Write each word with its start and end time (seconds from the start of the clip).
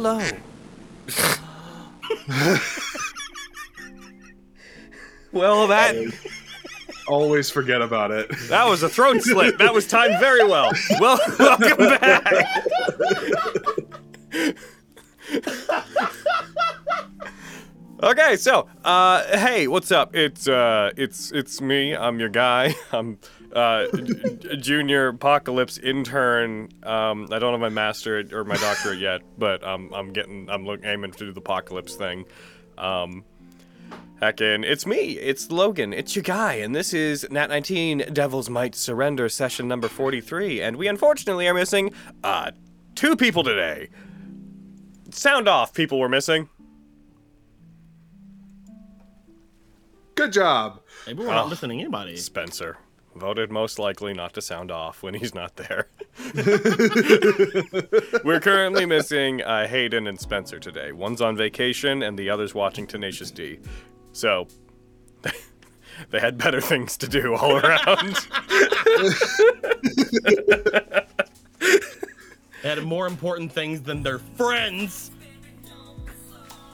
Hello. 0.00 0.20
well, 5.32 5.66
that 5.66 5.96
Always 7.08 7.50
forget 7.50 7.82
about 7.82 8.12
it. 8.12 8.30
that 8.48 8.68
was 8.68 8.84
a 8.84 8.88
throat 8.88 9.22
slit. 9.22 9.58
That 9.58 9.74
was 9.74 9.88
timed 9.88 10.20
very 10.20 10.46
well. 10.46 10.70
Well, 11.00 11.18
welcome 11.40 11.78
back. 11.78 12.32
okay, 18.04 18.36
so 18.36 18.68
uh, 18.84 19.24
hey, 19.36 19.66
what's 19.66 19.90
up? 19.90 20.14
It's 20.14 20.46
uh, 20.46 20.92
it's 20.96 21.32
it's 21.32 21.60
me. 21.60 21.96
I'm 21.96 22.20
your 22.20 22.28
guy. 22.28 22.76
I'm 22.92 23.18
uh, 23.54 23.86
junior 24.58 25.08
apocalypse 25.08 25.78
intern. 25.78 26.68
Um, 26.82 27.28
I 27.30 27.38
don't 27.38 27.52
have 27.52 27.60
my 27.60 27.68
master 27.68 28.24
or 28.32 28.44
my 28.44 28.56
doctorate 28.56 28.98
yet, 28.98 29.22
but 29.38 29.62
um, 29.64 29.92
I'm 29.94 30.12
getting. 30.12 30.48
I'm 30.50 30.64
look, 30.66 30.80
aiming 30.84 31.12
to 31.12 31.18
do 31.18 31.32
the 31.32 31.40
apocalypse 31.40 31.94
thing. 31.96 32.24
Um, 32.76 33.24
Heckin', 34.20 34.64
it's 34.64 34.84
me, 34.84 35.12
it's 35.12 35.50
Logan, 35.52 35.92
it's 35.92 36.16
your 36.16 36.24
guy, 36.24 36.54
and 36.54 36.74
this 36.74 36.92
is 36.92 37.24
Nat 37.30 37.46
19 37.50 37.98
Devil's 38.12 38.50
Might 38.50 38.74
Surrender 38.74 39.28
session 39.28 39.68
number 39.68 39.86
43, 39.86 40.60
and 40.60 40.76
we 40.76 40.88
unfortunately 40.88 41.46
are 41.46 41.54
missing, 41.54 41.92
uh, 42.24 42.50
two 42.96 43.14
people 43.14 43.44
today. 43.44 43.88
Sound 45.10 45.46
off, 45.48 45.72
people 45.72 46.00
we're 46.00 46.08
missing. 46.08 46.48
Good 50.16 50.32
job. 50.32 50.80
Maybe 51.06 51.20
we're 51.20 51.26
not 51.26 51.46
Oh. 51.46 51.48
listening 51.48 51.78
to 51.78 51.84
anybody. 51.84 52.16
Spencer. 52.16 52.76
Voted 53.14 53.50
most 53.50 53.78
likely 53.78 54.12
not 54.14 54.32
to 54.34 54.42
sound 54.42 54.70
off 54.70 55.02
when 55.02 55.14
he's 55.14 55.34
not 55.34 55.56
there. 55.56 55.88
We're 58.24 58.40
currently 58.40 58.86
missing 58.86 59.42
uh, 59.42 59.66
Hayden 59.66 60.06
and 60.06 60.20
Spencer 60.20 60.60
today. 60.60 60.92
One's 60.92 61.20
on 61.20 61.36
vacation 61.36 62.02
and 62.02 62.18
the 62.18 62.30
other's 62.30 62.54
watching 62.54 62.86
Tenacious 62.86 63.30
D. 63.30 63.58
So, 64.12 64.46
they 66.10 66.20
had 66.20 66.38
better 66.38 66.60
things 66.60 66.96
to 66.98 67.08
do 67.08 67.34
all 67.34 67.56
around. 67.56 68.16
They 72.62 72.68
had 72.68 72.82
more 72.82 73.06
important 73.06 73.52
things 73.52 73.82
than 73.82 74.02
their 74.02 74.18
friends. 74.18 75.10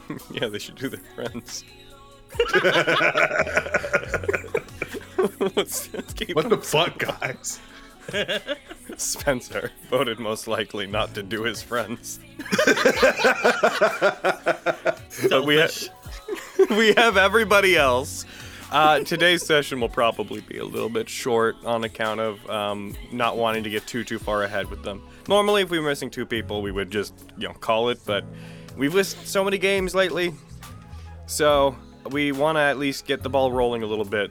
yeah, 0.31 0.49
they 0.49 0.59
should 0.59 0.77
do 0.77 0.89
their 0.89 1.01
friends. 1.15 1.65
Let's, 5.57 5.93
let's 5.93 6.15
What 6.35 6.51
the 6.51 6.59
fuck, 6.59 6.99
guys? 6.99 7.61
Spencer 8.97 9.71
voted 9.89 10.19
most 10.19 10.47
likely 10.47 10.87
not 10.87 11.15
to 11.15 11.23
do 11.23 11.43
his 11.45 11.63
friends. 11.63 12.21
but 15.29 15.45
we, 15.47 15.59
ha- 15.59 15.89
we 16.77 16.93
have 16.95 17.17
everybody 17.17 17.77
else. 17.77 18.27
Uh, 18.71 19.01
today's 19.01 19.47
session 19.47 19.81
will 19.81 19.89
probably 19.89 20.41
be 20.43 20.59
a 20.59 20.65
little 20.65 20.89
bit 20.89 21.09
short 21.09 21.57
on 21.65 21.85
account 21.85 22.21
of 22.21 22.51
um, 22.51 22.95
not 23.13 23.37
wanting 23.37 23.63
to 23.63 23.71
get 23.71 23.87
too 23.87 24.05
too 24.05 24.19
far 24.19 24.43
ahead 24.43 24.69
with 24.69 24.83
them. 24.83 25.03
Normally, 25.29 25.63
if 25.63 25.71
we 25.71 25.79
were 25.79 25.89
missing 25.89 26.11
two 26.11 26.27
people, 26.27 26.61
we 26.61 26.73
would 26.73 26.91
just 26.91 27.15
you 27.39 27.49
know 27.49 27.55
call 27.55 27.89
it. 27.89 28.01
But 28.05 28.25
we've 28.77 28.95
missed 28.95 29.27
so 29.27 29.45
many 29.45 29.59
games 29.59 29.95
lately, 29.95 30.35
so 31.27 31.77
we 32.11 32.33
want 32.33 32.57
to 32.57 32.61
at 32.61 32.79
least 32.79 33.07
get 33.07 33.23
the 33.23 33.31
ball 33.31 33.53
rolling 33.53 33.83
a 33.83 33.87
little 33.87 34.05
bit. 34.05 34.31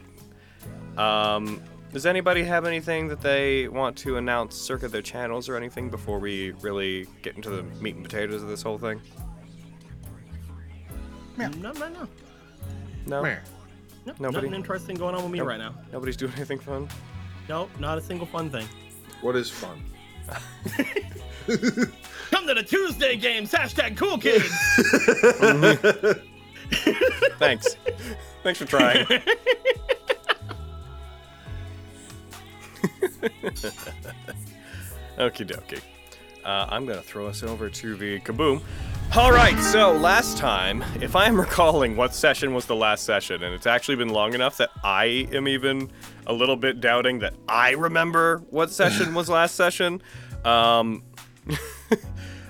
Um, 0.98 1.60
does 1.92 2.06
anybody 2.06 2.42
have 2.42 2.66
anything 2.66 3.08
that 3.08 3.20
they 3.20 3.68
want 3.68 3.96
to 3.98 4.16
announce 4.16 4.56
circa 4.56 4.88
their 4.88 5.02
channels 5.02 5.48
or 5.48 5.56
anything 5.56 5.90
before 5.90 6.18
we 6.18 6.50
really 6.60 7.06
get 7.22 7.36
into 7.36 7.50
the 7.50 7.62
meat 7.80 7.94
and 7.94 8.04
potatoes 8.04 8.42
of 8.42 8.48
this 8.48 8.62
whole 8.62 8.78
thing? 8.78 9.00
No, 11.36 11.48
no, 11.48 11.72
no. 11.72 12.08
No, 13.06 13.22
Meh. 13.22 13.36
No, 14.06 14.14
Nobody? 14.18 14.46
Nothing 14.48 14.54
interesting 14.54 14.96
going 14.96 15.14
on 15.14 15.22
with 15.22 15.32
me 15.32 15.38
Nope. 15.38 15.48
right 15.48 15.58
now. 15.58 15.74
nobody's 15.92 16.16
doing 16.16 16.32
anything 16.36 16.58
fun. 16.58 16.88
No, 17.48 17.68
not 17.78 17.98
a 17.98 18.00
single 18.00 18.26
fun 18.26 18.50
thing. 18.50 18.66
What 19.20 19.36
is 19.36 19.50
fun? 19.50 19.82
Come 22.30 22.46
to 22.46 22.54
the 22.54 22.62
Tuesday 22.66 23.16
games. 23.16 23.52
Hashtag 23.52 23.96
cool 23.96 24.18
kids. 24.18 24.48
Thanks. 27.38 27.76
Thanks 28.42 28.58
for 28.58 28.64
trying. 28.64 29.06
Okie 35.18 35.46
dokie. 35.46 35.80
Uh, 36.44 36.66
I'm 36.68 36.84
gonna 36.84 37.00
throw 37.00 37.26
us 37.26 37.42
over 37.42 37.70
to 37.70 37.96
the 37.96 38.20
kaboom. 38.20 38.60
All 39.16 39.32
right, 39.32 39.58
so 39.60 39.92
last 39.92 40.36
time, 40.36 40.84
if 41.00 41.14
I'm 41.14 41.40
recalling 41.40 41.96
what 41.96 42.14
session 42.14 42.52
was 42.52 42.66
the 42.66 42.74
last 42.74 43.04
session, 43.04 43.44
and 43.44 43.54
it's 43.54 43.66
actually 43.66 43.96
been 43.96 44.08
long 44.08 44.34
enough 44.34 44.56
that 44.58 44.70
I 44.82 45.28
am 45.32 45.46
even 45.46 45.90
a 46.26 46.32
little 46.32 46.56
bit 46.56 46.80
doubting 46.80 47.20
that 47.20 47.34
I 47.48 47.72
remember 47.72 48.38
what 48.50 48.70
session 48.70 49.14
was 49.14 49.28
last 49.28 49.54
session. 49.54 50.02
Um, 50.44 51.04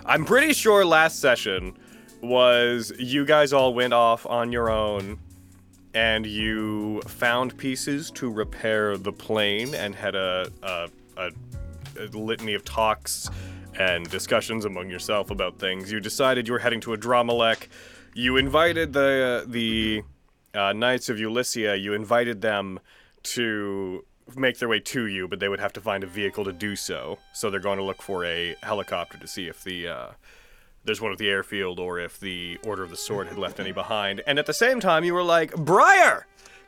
I'm 0.07 0.25
pretty 0.25 0.55
sure 0.55 0.85
last 0.85 1.21
session 1.21 1.77
was 2.23 2.93
you 2.99 3.25
guys 3.25 3.53
all 3.53 3.75
went 3.75 3.93
off 3.93 4.27
on 4.27 4.51
your 4.51 4.71
own 4.71 5.19
and 5.95 6.27
you 6.27 7.01
found 7.03 7.57
pieces 7.57 8.11
to 8.13 8.31
repair 8.31 8.97
the 8.97 9.13
plane 9.13 9.75
and 9.75 9.95
had 9.95 10.15
a, 10.15 10.51
a, 10.63 10.89
a, 11.17 11.31
a 11.99 12.07
litany 12.13 12.55
of 12.55 12.65
talks 12.65 13.31
and 13.79 14.09
discussions 14.11 14.65
among 14.65 14.91
yourself 14.91 15.31
about 15.31 15.59
things. 15.59 15.91
You 15.91 16.01
decided 16.01 16.47
you 16.49 16.53
were 16.53 16.59
heading 16.59 16.81
to 16.81 16.91
Adrammalech. 16.91 17.69
You 18.15 18.37
invited 18.37 18.93
the 18.93 19.45
the 19.47 20.03
uh, 20.55 20.73
Knights 20.73 21.09
of 21.09 21.19
Ulyssia. 21.19 21.81
You 21.81 21.95
invited 21.95 22.41
them 22.41 22.79
to 23.25 24.05
make 24.37 24.59
their 24.59 24.69
way 24.69 24.81
to 24.81 25.07
you, 25.07 25.29
but 25.29 25.41
they 25.41 25.49
would 25.49 25.61
have 25.61 25.73
to 25.75 25.81
find 25.81 26.05
a 26.05 26.07
vehicle 26.07 26.45
to 26.45 26.53
do 26.53 26.77
so. 26.77 27.19
So 27.33 27.51
they're 27.51 27.61
going 27.61 27.79
to 27.79 27.85
look 27.85 28.03
for 28.03 28.25
a 28.25 28.55
helicopter 28.63 29.19
to 29.19 29.27
see 29.27 29.49
if 29.49 29.65
the 29.65 29.89
uh, 29.89 30.07
there's 30.85 31.01
one 31.01 31.13
at 31.13 31.19
the 31.19 31.29
airfield 31.29 31.79
or 31.81 31.99
if 31.99 32.21
the 32.21 32.59
Order 32.65 32.83
of 32.83 32.91
the 32.91 32.97
Sword 32.97 33.29
had 33.29 33.39
left 33.39 33.59
any 33.59 33.73
behind. 33.73 34.23
And 34.27 34.39
at 34.39 34.47
the 34.47 34.55
same 34.55 34.81
time, 34.81 35.05
you 35.05 35.15
were 35.15 35.23
like, 35.23 35.55
Briar, 35.55 36.27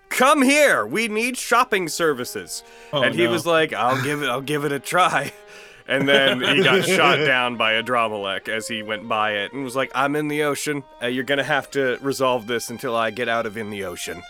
come 0.09 0.43
here. 0.43 0.87
We 0.87 1.09
need 1.09 1.37
shopping 1.37 1.89
services. 1.89 2.63
Oh, 2.93 3.03
and 3.03 3.15
he 3.15 3.25
no. 3.25 3.31
was 3.31 3.47
like, 3.47 3.73
I'll 3.73 4.03
give 4.03 4.23
it. 4.23 4.29
I'll 4.29 4.41
give 4.41 4.65
it 4.65 4.73
a 4.73 4.81
try. 4.81 5.33
And 5.89 6.09
then 6.09 6.41
he 6.41 6.65
got 6.65 6.85
shot 6.89 7.25
down 7.25 7.57
by 7.57 7.75
Adrammalech 7.75 8.49
as 8.49 8.67
he 8.67 8.83
went 8.83 9.09
by 9.09 9.35
it 9.35 9.53
and 9.53 9.63
was 9.63 9.77
like, 9.77 9.91
I'm 9.95 10.17
in 10.17 10.27
the 10.27 10.43
ocean. 10.43 10.83
Uh, 11.01 11.07
you're 11.07 11.23
going 11.23 11.39
to 11.39 11.45
have 11.45 11.71
to 11.73 11.99
resolve 12.01 12.49
this 12.49 12.71
until 12.71 12.97
I 12.97 13.11
get 13.11 13.29
out 13.29 13.47
of 13.47 13.57
in 13.57 13.71
the 13.71 13.85
ocean. 13.85 14.23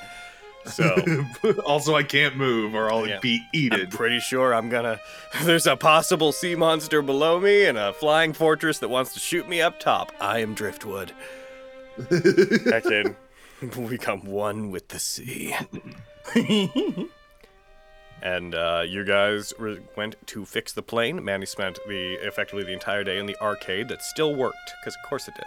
So 0.67 1.25
also, 1.67 1.95
I 1.95 2.03
can't 2.03 2.37
move 2.37 2.75
or 2.75 2.91
I'll 2.91 3.07
Yeah. 3.07 3.19
be 3.21 3.41
I'm 3.73 3.89
pretty 3.89 4.21
sure 4.21 4.55
I'm 4.55 4.69
gonna. 4.69 4.99
There's 5.45 5.67
a 5.67 5.77
possible 5.77 6.33
sea 6.33 6.55
monster 6.55 7.03
below 7.03 7.41
me 7.41 7.65
and 7.67 7.79
a 7.79 7.93
flying 7.93 8.33
fortress 8.33 8.79
that 8.81 8.89
wants 8.89 9.15
to 9.15 9.21
shoot 9.21 9.49
me 9.49 9.61
up 9.61 9.79
top. 9.81 10.13
I 10.21 10.41
am 10.41 10.55
Driftwood. 10.55 11.13
Heckin, 11.99 13.15
we 13.77 13.87
become 13.89 14.25
one 14.25 14.71
with 14.71 14.89
the 14.89 14.99
sea. 14.99 15.55
And 18.35 18.55
uh, 18.55 18.83
you 18.95 19.05
guys 19.05 19.53
re- 19.59 19.81
went 19.97 20.15
to 20.33 20.45
fix 20.45 20.73
the 20.73 20.83
plane. 20.83 21.25
Manny 21.25 21.47
spent 21.47 21.79
the 21.87 22.15
effectively 22.27 22.65
the 22.65 22.73
entire 22.73 23.05
day 23.05 23.19
in 23.19 23.27
the 23.27 23.37
arcade 23.41 23.89
that 23.89 24.03
still 24.03 24.35
worked, 24.35 24.67
because 24.81 24.97
of 24.97 25.09
course 25.09 25.29
it 25.29 25.35
did, 25.35 25.45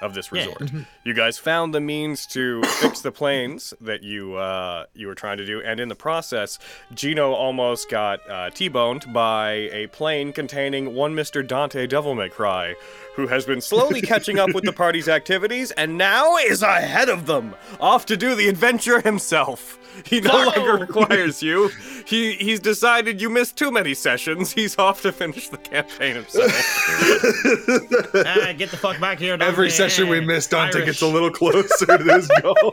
of 0.00 0.14
this 0.14 0.30
Yeah. 0.32 0.46
resort. 0.46 0.70
you 1.04 1.14
guys 1.14 1.36
found 1.38 1.74
the 1.74 1.80
means 1.80 2.26
to 2.28 2.62
fix 2.82 3.00
the 3.02 3.12
planes 3.12 3.74
that 3.80 4.02
you 4.02 4.36
uh, 4.36 4.86
you 4.94 5.06
were 5.08 5.14
trying 5.14 5.36
to 5.38 5.46
do, 5.46 5.60
and 5.62 5.78
in 5.80 5.88
the 5.88 5.94
process, 6.08 6.58
Gino 6.94 7.32
almost 7.32 7.90
got 7.90 8.18
uh, 8.30 8.50
T-boned 8.50 9.12
by 9.12 9.50
a 9.80 9.86
plane 9.88 10.32
containing 10.32 10.94
one 10.94 11.14
Mr. 11.14 11.46
Dante 11.46 11.86
Devil 11.86 12.14
May 12.14 12.28
Cry, 12.30 12.74
who 13.14 13.26
has 13.26 13.44
been 13.44 13.60
slowly 13.60 14.00
catching 14.00 14.38
up 14.38 14.54
with 14.54 14.64
the 14.64 14.72
party's 14.72 15.08
activities 15.08 15.70
and 15.72 15.98
now 15.98 16.36
is 16.36 16.62
ahead 16.62 17.08
of 17.08 17.26
them, 17.26 17.54
off 17.80 18.06
to 18.06 18.16
do 18.16 18.34
the 18.34 18.48
adventure 18.48 19.00
himself. 19.00 19.78
He 20.06 20.22
no 20.22 20.30
Zorro! 20.30 20.56
longer 20.56 20.76
requires 20.86 21.42
you. 21.42 21.68
He 22.06 22.32
he's 22.32 22.60
decided 22.60 23.20
you 23.20 23.28
missed 23.28 23.58
too 23.58 23.70
many 23.70 23.92
sessions. 23.92 24.50
He's 24.52 24.78
off 24.78 25.02
to 25.02 25.12
finish 25.12 25.50
the 25.50 25.58
campaign 25.58 26.14
himself. 26.14 26.50
ah, 28.26 28.52
get 28.56 28.70
the 28.70 28.78
fuck 28.78 28.98
back 29.00 29.18
here. 29.18 29.36
Every 29.38 29.68
session 29.68 30.08
we 30.08 30.20
miss, 30.20 30.46
Dante 30.46 30.78
Irish. 30.78 30.86
gets 30.86 31.02
a 31.02 31.06
little 31.06 31.30
closer 31.30 31.84
to 31.84 31.98
his 31.98 32.26
goal. 32.40 32.54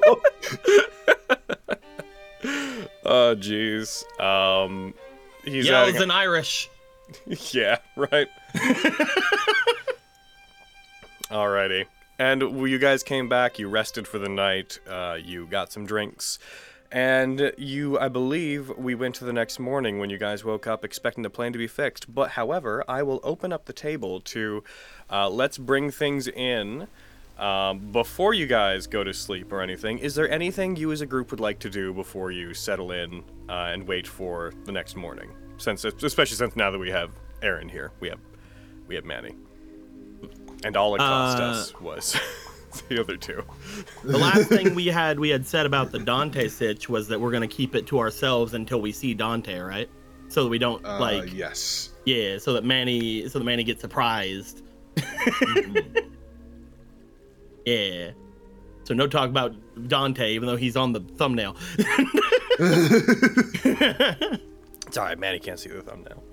oh 3.06 3.36
jeez. 3.36 4.04
Um 4.20 4.94
he's 5.44 5.66
Yells 5.68 5.90
adding- 5.90 6.04
in 6.04 6.12
Irish. 6.12 6.70
Yeah, 7.52 7.80
right. 7.98 8.28
Alrighty. 11.30 11.86
And 12.18 12.42
you 12.42 12.80
guys 12.80 13.04
came 13.04 13.30
back, 13.30 13.60
you 13.60 13.70
rested 13.70 14.08
for 14.08 14.20
the 14.20 14.28
night, 14.28 14.80
uh, 14.90 15.18
you 15.24 15.46
got 15.46 15.72
some 15.72 15.86
drinks, 15.86 16.40
And 16.92 17.54
you, 17.58 18.00
I 18.00 18.08
believe, 18.08 18.70
we 18.76 18.96
went 18.96 19.14
to 19.16 19.26
the 19.26 19.34
next 19.34 19.60
morning 19.60 20.00
when 20.00 20.10
you 20.10 20.18
guys 20.18 20.44
woke 20.44 20.66
up 20.66 20.84
expecting 20.84 21.22
the 21.22 21.30
plane 21.30 21.54
to 21.54 21.60
be 21.60 21.68
fixed. 21.68 22.14
But 22.14 22.32
however, 22.32 22.84
I 22.88 23.04
will 23.04 23.20
open 23.24 23.54
up 23.54 23.66
the 23.66 23.74
table 23.74 24.22
to 24.22 24.64
uh, 25.10 25.30
let's 25.30 25.60
bring 25.60 25.92
things 25.92 26.28
in 26.28 26.88
um, 27.38 27.92
before 27.92 28.34
you 28.34 28.48
guys 28.48 28.88
go 28.88 29.04
to 29.04 29.14
sleep 29.14 29.52
or 29.52 29.62
anything. 29.62 30.00
Is 30.00 30.16
there 30.16 30.30
anything 30.30 30.76
you 30.76 30.92
as 30.92 31.02
a 31.02 31.06
group 31.06 31.30
would 31.30 31.40
like 31.40 31.60
to 31.60 31.70
do 31.70 31.94
before 31.94 32.32
you 32.32 32.56
settle 32.56 32.92
in 32.92 33.24
uh, 33.48 33.70
and 33.72 33.88
wait 33.88 34.08
for 34.08 34.52
the 34.66 34.72
next 34.72 34.96
morning? 34.96 35.30
Since, 35.58 35.86
especially 35.86 36.38
since 36.38 36.56
now 36.56 36.72
that 36.72 36.80
we 36.80 36.90
have 36.90 37.12
Aaron 37.44 37.70
here, 37.70 37.92
we 38.00 38.10
have 38.10 38.20
we 38.88 38.96
have 38.96 39.06
Manny, 39.06 39.36
and 40.64 40.76
all 40.78 40.96
it 40.96 41.00
cost 41.00 41.40
Uh, 41.40 41.44
us 41.44 41.80
was 41.82 42.18
the 42.90 43.00
other 43.00 43.18
two. 43.18 43.44
The 44.04 44.18
last 44.18 44.48
thing 44.50 44.76
we 44.76 44.88
had 44.88 45.20
we 45.20 45.30
had 45.30 45.46
said 45.46 45.66
about 45.66 45.92
the 45.92 46.00
Dante 46.00 46.48
sitch 46.48 46.90
was 46.90 47.08
that 47.08 47.20
we're 47.20 47.32
gonna 47.32 47.48
keep 47.48 47.76
it 47.76 47.88
to 47.88 48.00
ourselves 48.00 48.54
until 48.54 48.82
we 48.82 48.92
see 48.92 49.14
Dante, 49.14 49.58
right? 49.60 49.90
So 50.28 50.44
that 50.44 50.50
we 50.50 50.60
don't 50.60 50.86
Uh, 50.86 51.00
like 51.00 51.34
yes. 51.34 51.90
yeah, 52.06 52.38
so 52.38 52.54
that 52.54 52.64
Manny 52.64 53.28
so 53.30 53.40
that 53.40 53.46
Manny 53.46 53.64
gets 53.64 53.82
surprised. 53.82 54.64
yeah. 57.66 58.12
So 58.84 58.94
no 58.96 59.08
talk 59.08 59.30
about 59.30 59.56
Dante, 59.88 60.34
even 60.34 60.48
though 60.48 60.56
he's 60.56 60.76
on 60.76 60.94
the 60.94 61.00
thumbnail. 61.00 61.56
It's 64.88 64.98
all 64.98 65.06
right, 65.06 65.20
Manny 65.20 65.38
can't 65.38 65.60
see 65.60 65.70
the 65.70 65.84
thumbnail. 65.84 66.24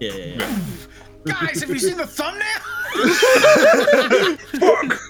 Yeah, 0.00 0.12
yeah, 0.12 0.24
yeah. 0.38 0.58
Guys, 1.24 1.60
have 1.60 1.70
you 1.70 1.78
seen 1.78 1.96
the 1.96 2.06
thumbnail? 2.06 2.46
Fuck. 4.60 5.00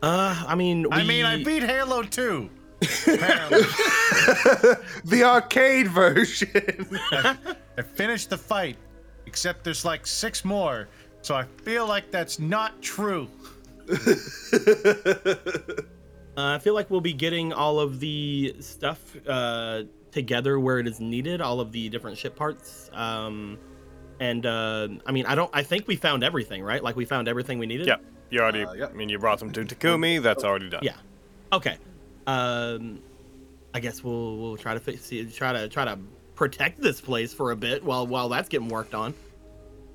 Uh, 0.00 0.44
I 0.46 0.54
mean, 0.54 0.82
we, 0.84 0.88
I 0.92 1.02
mean, 1.02 1.24
I 1.24 1.42
beat 1.42 1.62
Halo 1.62 2.02
2. 2.02 2.48
The 5.04 5.22
arcade 5.24 5.88
version. 5.88 6.48
I 7.12 7.82
finished 7.82 8.30
the 8.30 8.38
fight, 8.38 8.76
except 9.26 9.64
there's 9.64 9.84
like 9.84 10.06
six 10.06 10.44
more, 10.44 10.88
so 11.22 11.34
I 11.34 11.44
feel 11.64 11.86
like 11.86 12.10
that's 12.12 12.38
not 12.38 12.80
true. 12.80 13.28
Uh, 16.36 16.54
I 16.54 16.58
feel 16.60 16.74
like 16.74 16.88
we'll 16.88 17.00
be 17.00 17.12
getting 17.12 17.52
all 17.52 17.80
of 17.80 17.98
the 17.98 18.54
stuff 18.60 19.00
uh, 19.26 19.82
together 20.12 20.58
where 20.58 20.78
it 20.78 20.86
is 20.86 21.00
needed, 21.00 21.40
all 21.40 21.60
of 21.60 21.72
the 21.72 21.88
different 21.88 22.18
ship 22.18 22.36
parts. 22.36 22.90
Um, 22.92 23.58
and 24.20 24.44
uh, 24.46 24.88
I 25.06 25.12
mean, 25.12 25.26
I 25.26 25.34
don't. 25.34 25.50
I 25.52 25.62
think 25.62 25.86
we 25.86 25.96
found 25.96 26.24
everything, 26.24 26.62
right? 26.62 26.82
Like 26.82 26.96
we 26.96 27.04
found 27.04 27.28
everything 27.28 27.58
we 27.58 27.66
needed. 27.66 27.86
Yep, 27.86 28.04
you 28.30 28.40
already. 28.40 28.64
Uh, 28.64 28.72
yep. 28.72 28.90
I 28.90 28.94
mean, 28.96 29.08
you 29.08 29.18
brought 29.18 29.38
them 29.38 29.52
to 29.52 29.64
Takumi. 29.64 30.20
That's 30.22 30.44
already 30.44 30.68
done. 30.68 30.80
Yeah. 30.82 30.96
Okay. 31.52 31.76
Um, 32.26 33.00
I 33.74 33.80
guess 33.80 34.02
we'll 34.02 34.36
we'll 34.38 34.56
try 34.56 34.74
to 34.74 34.80
fix, 34.80 35.02
see, 35.02 35.24
try 35.30 35.52
to 35.52 35.68
try 35.68 35.84
to 35.84 35.98
protect 36.34 36.80
this 36.80 37.00
place 37.00 37.32
for 37.32 37.52
a 37.52 37.56
bit 37.56 37.84
while 37.84 38.06
while 38.06 38.28
that's 38.28 38.48
getting 38.48 38.68
worked 38.68 38.94
on. 38.94 39.14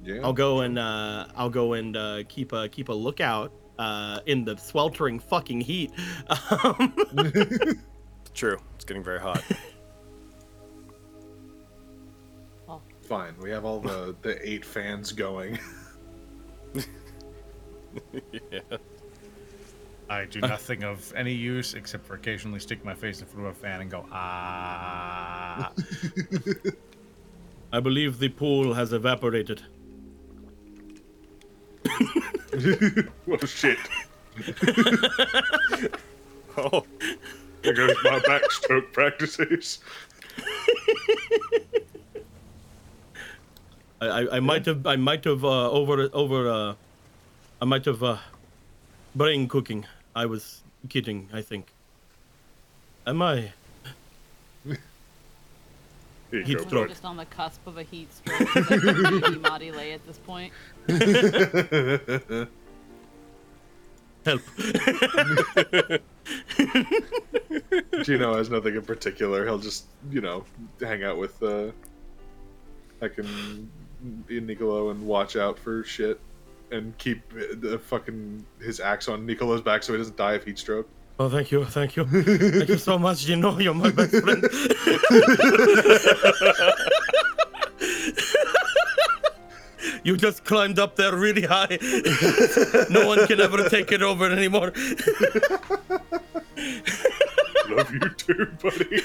yeah. 0.04 0.22
I'll 0.24 0.34
go 0.34 0.62
and 0.62 0.80
uh, 0.80 1.28
I'll 1.36 1.50
go 1.50 1.74
and 1.74 1.98
uh, 1.98 2.24
keep 2.30 2.54
a 2.54 2.70
keep 2.70 2.90
a 2.90 2.94
lookout 2.94 3.52
uh, 3.78 4.20
in 4.26 4.46
the 4.46 4.56
sweltering 4.58 5.20
fucking 5.20 5.62
heat. 5.62 5.92
Um, 6.50 6.94
True. 8.34 8.58
It's 8.76 8.86
getting 8.86 9.04
very 9.04 9.20
hot. 9.20 9.44
Fine. 13.02 13.36
We 13.42 13.50
have 13.52 13.66
all 13.66 13.80
the 13.80 14.16
the 14.22 14.38
eight 14.48 14.64
fans 14.66 15.12
going. 15.12 15.60
yeah. 18.52 18.60
I 20.10 20.26
do 20.26 20.42
nothing 20.42 20.84
of 20.84 21.14
any 21.16 21.34
use 21.34 21.74
except 21.74 22.06
for 22.06 22.16
occasionally 22.16 22.60
stick 22.60 22.84
my 22.86 22.94
face 22.94 23.22
in 23.22 23.28
front 23.28 23.48
of 23.48 23.54
a 23.54 23.60
fan 23.60 23.82
and 23.82 23.90
go, 23.90 24.06
ah. 24.12 25.72
I 27.74 27.80
believe 27.80 28.20
the 28.20 28.30
pool 28.30 28.74
has 28.74 28.94
evaporated. 28.94 29.64
oh 31.90 33.46
shit. 33.46 33.80
Oh, 36.56 36.86
There 37.64 37.74
goes 37.74 37.96
my 38.04 38.20
backstroke 38.20 38.92
practices. 38.94 39.80
I, 44.04 44.22
I, 44.22 44.38
I 44.38 44.40
might 44.40 44.66
have 44.66 44.86
I 44.86 44.96
might 44.96 45.24
have 45.24 45.44
uh, 45.46 45.72
over 45.72 46.10
over 46.14 46.50
uh, 46.50 46.76
I 47.62 47.66
might 47.66 47.86
have 47.86 48.04
uh, 48.04 48.18
brain 49.16 49.48
cooking. 49.48 49.86
I 50.16 50.26
was 50.26 50.62
kidding. 50.90 51.30
I 51.34 51.42
think. 51.42 51.68
Am 53.06 53.22
I? 53.22 53.54
Here 56.34 56.42
Heat 56.42 56.48
you 56.48 56.58
go, 56.58 56.66
stroke. 56.66 56.90
Just 56.90 57.06
on 57.06 57.18
the 57.18 57.26
cusp 57.26 57.66
of 57.68 57.78
a 57.78 57.84
heat 57.84 58.12
stroke. 58.12 58.42
It's 58.56 59.22
like 59.22 59.40
Madi 59.42 59.72
lay 59.72 59.92
at 59.92 60.04
this 60.08 60.18
point. 60.18 60.52
Help! 64.26 64.42
Gino 68.04 68.36
has 68.36 68.50
nothing 68.50 68.76
in 68.76 68.82
particular. 68.82 69.46
He'll 69.46 69.60
just, 69.60 69.86
you 70.10 70.22
know, 70.22 70.44
hang 70.82 71.04
out 71.04 71.18
with 71.18 71.44
uh 71.44 71.72
I 73.02 73.10
can 73.10 73.70
Nicolo 74.30 74.90
and 74.90 75.06
watch 75.06 75.36
out 75.36 75.58
for 75.58 75.84
shit 75.84 76.20
and 76.72 76.98
keep 76.98 77.22
the 77.32 77.80
fucking 77.80 78.46
his 78.60 78.80
axe 78.80 79.08
on 79.08 79.26
Nicolo's 79.26 79.62
back 79.62 79.84
so 79.84 79.94
he 79.94 79.98
doesn't 79.98 80.18
die 80.18 80.34
of 80.34 80.44
heat 80.44 80.60
stroke. 80.60 80.88
Oh, 81.20 81.30
thank 81.30 81.52
you, 81.52 81.64
thank 81.66 81.96
you, 81.96 82.06
thank 82.06 82.70
you 82.70 82.78
so 82.78 82.98
much. 82.98 83.26
You 83.26 83.36
know, 83.36 83.60
you're 83.60 83.74
my 83.74 83.92
best 83.92 84.16
friend. 84.16 84.44
you 90.04 90.18
just 90.18 90.44
climbed 90.44 90.80
up 90.80 90.96
there 90.96 91.16
really 91.16 91.44
high. 91.44 91.78
no 92.90 93.08
one 93.08 93.26
can 93.28 93.40
ever 93.40 93.70
take 93.70 93.92
it 93.92 94.02
over 94.02 94.30
anymore. 94.30 94.74
Love 97.70 97.94
you 97.94 98.10
too, 98.18 98.48
buddy. 98.62 99.02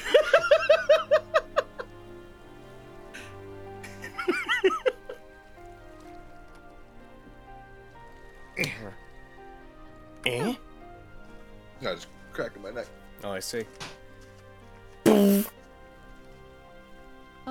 Eh? 10.29 10.55
I 11.81 11.91
was 11.91 12.07
cracking 12.33 12.61
my 12.61 12.71
neck. 12.71 12.87
Oh, 13.23 13.31
I 13.31 13.39
see. 13.39 13.63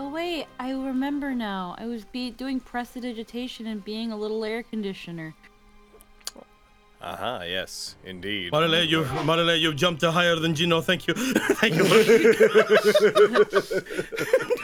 Oh 0.00 0.08
wait, 0.10 0.46
I 0.60 0.70
remember 0.70 1.34
now. 1.34 1.74
I 1.76 1.86
was 1.86 2.04
be 2.04 2.30
doing 2.30 2.60
prestidigitation 2.60 3.66
and 3.66 3.84
being 3.84 4.12
a 4.12 4.16
little 4.16 4.44
air 4.44 4.62
conditioner. 4.62 5.34
Aha, 7.00 7.36
uh-huh, 7.36 7.44
yes, 7.44 7.94
indeed. 8.04 8.52
Marile, 8.52 8.84
you, 8.88 9.04
Marile, 9.04 9.60
you 9.60 9.72
jumped 9.72 10.02
higher 10.02 10.34
than 10.34 10.56
Gino. 10.56 10.80
Thank 10.80 11.06
you, 11.06 11.14
thank 11.14 11.76
you. 11.76 11.84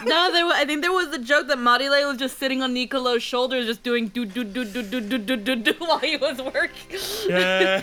No, 0.04 0.30
there. 0.32 0.44
wa- 0.44 0.52
I 0.54 0.64
think 0.66 0.82
there 0.82 0.92
was 0.92 1.08
a 1.14 1.18
joke 1.18 1.46
that 1.46 1.56
Marile 1.58 2.06
was 2.06 2.18
just 2.18 2.38
sitting 2.38 2.60
on 2.62 2.74
Nicolo's 2.74 3.22
shoulders, 3.22 3.64
just 3.66 3.82
doing 3.82 4.08
do 4.08 4.24
do 4.26 4.44
do 4.44 4.64
do 4.64 4.82
do 4.82 5.00
do 5.00 5.18
do 5.18 5.36
do 5.36 5.56
do 5.56 5.72
while 5.78 5.98
he 6.00 6.16
was 6.18 6.42
working, 6.42 6.98
Yay. 7.28 7.82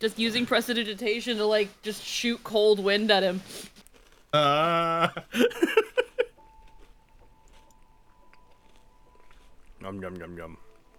just 0.00 0.18
using 0.18 0.44
prestidigitation 0.46 1.36
to 1.38 1.46
like 1.46 1.68
just 1.82 2.02
shoot 2.04 2.42
cold 2.44 2.78
wind 2.80 3.10
at 3.10 3.22
him. 3.22 3.40
Ah. 4.34 5.12
Yum 9.80 10.02
yum 10.02 10.16
yum 10.16 10.36
yum. 10.36 10.56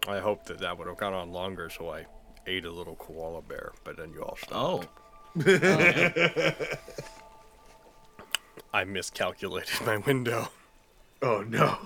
I 0.07 0.19
hoped 0.19 0.45
that 0.47 0.59
that 0.59 0.77
would 0.77 0.87
have 0.87 0.97
gone 0.97 1.13
on 1.13 1.31
longer, 1.31 1.69
so 1.69 1.89
I 1.91 2.05
ate 2.47 2.65
a 2.65 2.71
little 2.71 2.95
koala 2.95 3.41
bear, 3.41 3.71
but 3.83 3.97
then 3.97 4.11
you 4.13 4.23
all 4.23 4.35
stopped. 4.37 4.87
oh. 4.87 5.41
I 8.73 8.83
miscalculated 8.85 9.85
my 9.85 9.97
window. 9.97 10.47
Oh 11.21 11.41
no. 11.47 11.77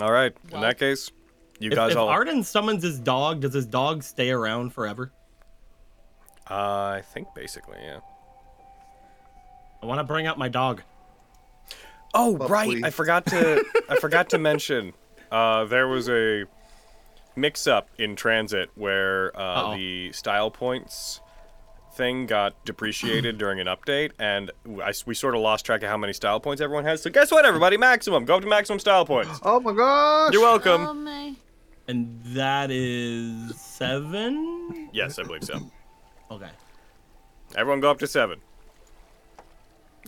All 0.00 0.12
right, 0.12 0.32
in 0.52 0.60
that 0.60 0.78
case, 0.78 1.10
you 1.58 1.70
If, 1.70 1.76
guys 1.76 1.92
if 1.92 1.98
all. 1.98 2.08
If 2.08 2.12
Arden 2.12 2.44
summons 2.44 2.82
his 2.82 2.98
dog, 3.00 3.40
does 3.40 3.52
his 3.52 3.66
dog 3.66 4.02
stay 4.02 4.30
around 4.30 4.72
forever? 4.72 5.12
uh, 6.50 6.54
I 6.96 7.02
think 7.12 7.28
basically, 7.34 7.76
yeah. 7.82 7.98
I 9.82 9.86
want 9.86 9.98
to 9.98 10.04
bring 10.04 10.26
out 10.26 10.38
my 10.38 10.48
dog. 10.48 10.82
Oh, 12.14 12.32
Well, 12.32 12.48
right. 12.48 12.82
I 12.82 12.90
forgot 12.90 13.26
to 13.26 13.64
I 13.88 13.96
forgot 13.96 14.30
to 14.30 14.38
mention 14.50 14.94
uh, 15.30 15.64
there 15.66 15.88
was 15.88 16.08
a 16.08 16.44
mix-up 17.40 17.88
in 17.98 18.16
transit 18.16 18.70
where 18.74 19.38
uh, 19.38 19.74
the 19.74 20.12
style 20.12 20.50
points 20.50 21.20
thing 21.94 22.26
got 22.26 22.64
depreciated 22.64 23.38
during 23.42 23.60
an 23.60 23.66
update, 23.66 24.12
and 24.18 24.50
I, 24.82 24.92
we 25.06 25.14
sort 25.14 25.34
of 25.34 25.40
lost 25.40 25.66
track 25.66 25.82
of 25.82 25.88
how 25.90 25.96
many 25.96 26.12
style 26.12 26.40
points 26.40 26.60
everyone 26.62 26.84
has. 26.84 27.02
So 27.02 27.10
guess 27.10 27.30
what, 27.30 27.44
everybody? 27.44 27.76
Maximum. 27.76 28.24
Go 28.24 28.36
up 28.36 28.42
to 28.42 28.48
maximum 28.48 28.78
style 28.78 29.04
points. 29.04 29.38
Oh 29.42 29.60
my 29.60 29.72
gosh. 29.72 30.32
You're 30.32 30.42
welcome. 30.42 30.86
Oh 30.86 30.94
my. 30.94 31.34
And 31.88 32.20
that 32.26 32.70
is 32.70 33.58
seven. 33.60 34.90
Yes, 34.92 35.18
I 35.18 35.22
believe 35.24 35.44
so. 35.44 35.58
Okay. 36.30 36.50
Everyone 37.56 37.80
go 37.80 37.90
up 37.90 37.98
to 38.00 38.06
seven. 38.06 38.42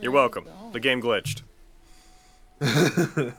You're 0.03 0.13
welcome. 0.13 0.45
The 0.73 0.81
game 0.81 1.01
glitched. 1.01 1.41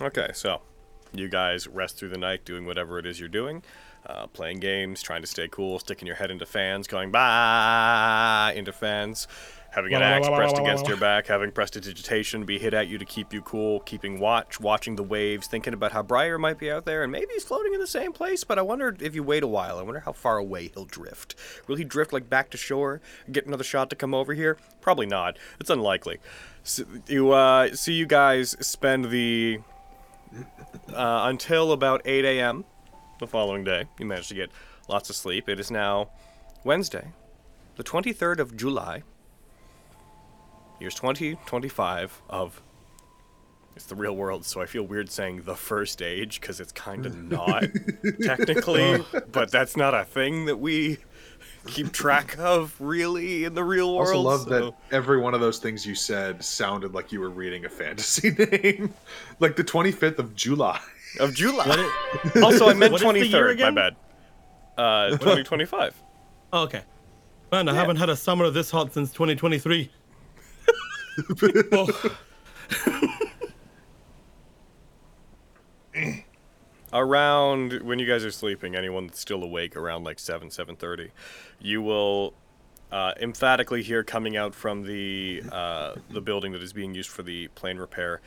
okay, 0.00 0.30
so 0.34 0.60
you 1.12 1.28
guys 1.28 1.66
rest 1.66 1.96
through 1.96 2.10
the 2.10 2.18
night 2.18 2.44
doing 2.44 2.66
whatever 2.66 2.98
it 2.98 3.06
is 3.06 3.18
you're 3.18 3.28
doing. 3.28 3.62
Uh, 4.06 4.26
playing 4.28 4.58
games, 4.58 5.02
trying 5.02 5.20
to 5.20 5.26
stay 5.26 5.46
cool, 5.48 5.78
sticking 5.78 6.06
your 6.06 6.16
head 6.16 6.30
into 6.30 6.46
fans, 6.46 6.86
going 6.86 7.10
bah 7.10 8.50
into 8.54 8.72
fans, 8.72 9.28
having 9.72 9.92
an 9.92 10.00
axe 10.00 10.26
pressed 10.26 10.56
against 10.56 10.88
your 10.88 10.96
back, 10.96 11.26
having 11.26 11.52
prestidigitation 11.52 12.44
be 12.44 12.58
hit 12.58 12.72
at 12.72 12.88
you 12.88 12.96
to 12.96 13.04
keep 13.04 13.34
you 13.34 13.42
cool, 13.42 13.80
keeping 13.80 14.18
watch, 14.18 14.58
watching 14.58 14.96
the 14.96 15.02
waves, 15.02 15.46
thinking 15.46 15.74
about 15.74 15.92
how 15.92 16.02
Briar 16.02 16.38
might 16.38 16.58
be 16.58 16.70
out 16.70 16.86
there, 16.86 17.02
and 17.02 17.12
maybe 17.12 17.26
he's 17.34 17.44
floating 17.44 17.74
in 17.74 17.80
the 17.80 17.86
same 17.86 18.12
place, 18.12 18.42
but 18.42 18.58
I 18.58 18.62
wonder 18.62 18.96
if 19.00 19.14
you 19.14 19.22
wait 19.22 19.42
a 19.42 19.46
while, 19.46 19.78
I 19.78 19.82
wonder 19.82 20.00
how 20.00 20.12
far 20.12 20.38
away 20.38 20.70
he'll 20.72 20.86
drift. 20.86 21.34
Will 21.66 21.76
he 21.76 21.84
drift 21.84 22.10
like 22.10 22.30
back 22.30 22.48
to 22.50 22.56
shore, 22.56 23.02
get 23.30 23.46
another 23.46 23.64
shot 23.64 23.90
to 23.90 23.96
come 23.96 24.14
over 24.14 24.32
here? 24.32 24.56
Probably 24.80 25.06
not. 25.06 25.38
It's 25.60 25.68
unlikely. 25.68 26.20
So 26.62 26.84
you 27.06 27.32
uh, 27.32 27.74
see 27.74 27.92
you 27.92 28.06
guys 28.06 28.56
spend 28.66 29.06
the 29.06 29.60
uh, 30.92 31.22
until 31.24 31.72
about 31.72 32.02
8 32.04 32.24
a.m. 32.24 32.64
the 33.18 33.26
following 33.26 33.64
day. 33.64 33.84
You 33.98 34.06
managed 34.06 34.28
to 34.28 34.34
get 34.34 34.50
lots 34.88 35.10
of 35.10 35.16
sleep. 35.16 35.48
It 35.48 35.60
is 35.60 35.70
now 35.70 36.10
Wednesday, 36.64 37.12
the 37.76 37.84
23rd 37.84 38.38
of 38.38 38.56
July, 38.56 39.02
years 40.80 40.94
2025 40.94 42.22
of. 42.28 42.62
It's 43.76 43.86
the 43.86 43.94
real 43.94 44.14
world, 44.14 44.44
so 44.44 44.60
I 44.60 44.66
feel 44.66 44.82
weird 44.82 45.10
saying 45.10 45.42
the 45.42 45.54
first 45.54 46.02
age 46.02 46.40
because 46.40 46.60
it's 46.60 46.72
kind 46.72 47.06
of 47.06 47.16
not 47.30 47.64
technically, 48.20 49.02
but 49.30 49.50
that's 49.50 49.76
not 49.76 49.94
a 49.94 50.04
thing 50.04 50.46
that 50.46 50.56
we 50.56 50.98
keep 51.66 51.92
track 51.92 52.36
of 52.38 52.74
really 52.80 53.44
in 53.44 53.54
the 53.54 53.62
real 53.64 53.94
world. 53.96 54.08
I 54.08 54.12
also 54.12 54.20
love 54.20 54.40
so- 54.42 54.48
that 54.48 54.74
every 54.94 55.18
one 55.20 55.34
of 55.34 55.40
those 55.40 55.58
things 55.58 55.86
you 55.86 55.94
said 55.94 56.42
sounded 56.44 56.94
like 56.94 57.12
you 57.12 57.20
were 57.20 57.30
reading 57.30 57.64
a 57.64 57.68
fantasy 57.68 58.30
name, 58.38 58.92
like 59.38 59.56
the 59.56 59.64
25th 59.64 60.18
of 60.18 60.34
July. 60.34 60.80
of 61.18 61.34
July. 61.34 61.66
What 61.66 61.78
it- 61.78 61.90
also, 62.42 62.68
I 62.68 62.74
meant 62.74 62.92
What 62.92 63.02
is 63.16 63.22
the 63.22 63.26
year 63.26 63.54
23rd. 63.54 63.60
My 63.60 63.70
bad. 63.70 63.96
Uh, 64.78 65.10
2025. 65.10 65.94
Oh, 66.52 66.62
okay. 66.62 66.82
Man, 67.52 67.68
I 67.68 67.74
haven't 67.74 67.96
had 67.96 68.08
a 68.08 68.16
summer 68.16 68.48
this 68.50 68.70
hot 68.70 68.92
since 68.94 69.12
2023. 69.12 69.90
oh, 71.72 72.16
around 76.92 77.82
when 77.82 77.98
you 77.98 78.06
guys 78.06 78.24
are 78.24 78.30
sleeping 78.30 78.74
anyone 78.74 79.06
that's 79.06 79.20
still 79.20 79.42
awake 79.42 79.76
around 79.76 80.04
like 80.04 80.18
7 80.18 80.48
7.30 80.48 81.10
you 81.60 81.80
will 81.82 82.34
uh, 82.90 83.12
emphatically 83.20 83.82
hear 83.82 84.02
coming 84.02 84.36
out 84.36 84.54
from 84.54 84.82
the 84.82 85.42
uh, 85.52 85.94
the 86.10 86.20
building 86.20 86.52
that 86.52 86.62
is 86.62 86.72
being 86.72 86.94
used 86.94 87.08
for 87.08 87.22
the 87.22 87.48
plane 87.48 87.78
repair 87.78 88.20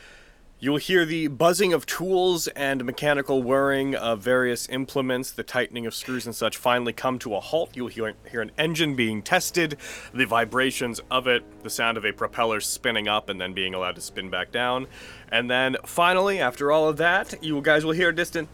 you 0.63 0.71
will 0.71 0.77
hear 0.77 1.03
the 1.03 1.27
buzzing 1.27 1.73
of 1.73 1.85
tools 1.85 2.47
and 2.47 2.85
mechanical 2.85 3.43
whirring 3.43 3.95
of 3.95 4.21
various 4.21 4.69
implements, 4.69 5.29
the 5.29 5.43
tightening 5.43 5.85
of 5.85 5.93
screws 5.93 6.25
and 6.25 6.33
such 6.33 6.55
finally 6.55 6.93
come 6.93 7.19
to 7.19 7.35
a 7.35 7.41
halt. 7.41 7.71
You'll 7.73 7.89
hear, 7.89 8.13
hear 8.31 8.39
an 8.39 8.51
engine 8.57 8.95
being 8.95 9.21
tested, 9.21 9.75
the 10.13 10.23
vibrations 10.23 11.01
of 11.11 11.27
it, 11.27 11.43
the 11.63 11.69
sound 11.69 11.97
of 11.97 12.05
a 12.05 12.13
propeller 12.13 12.61
spinning 12.61 13.09
up 13.09 13.27
and 13.27 13.41
then 13.41 13.51
being 13.51 13.73
allowed 13.73 13.95
to 13.95 14.01
spin 14.01 14.29
back 14.29 14.53
down. 14.53 14.87
And 15.27 15.51
then 15.51 15.75
finally, 15.85 16.39
after 16.39 16.71
all 16.71 16.87
of 16.87 16.95
that, 16.95 17.43
you 17.43 17.59
guys 17.59 17.83
will 17.83 17.91
hear 17.91 18.07
a 18.07 18.15
distant 18.15 18.47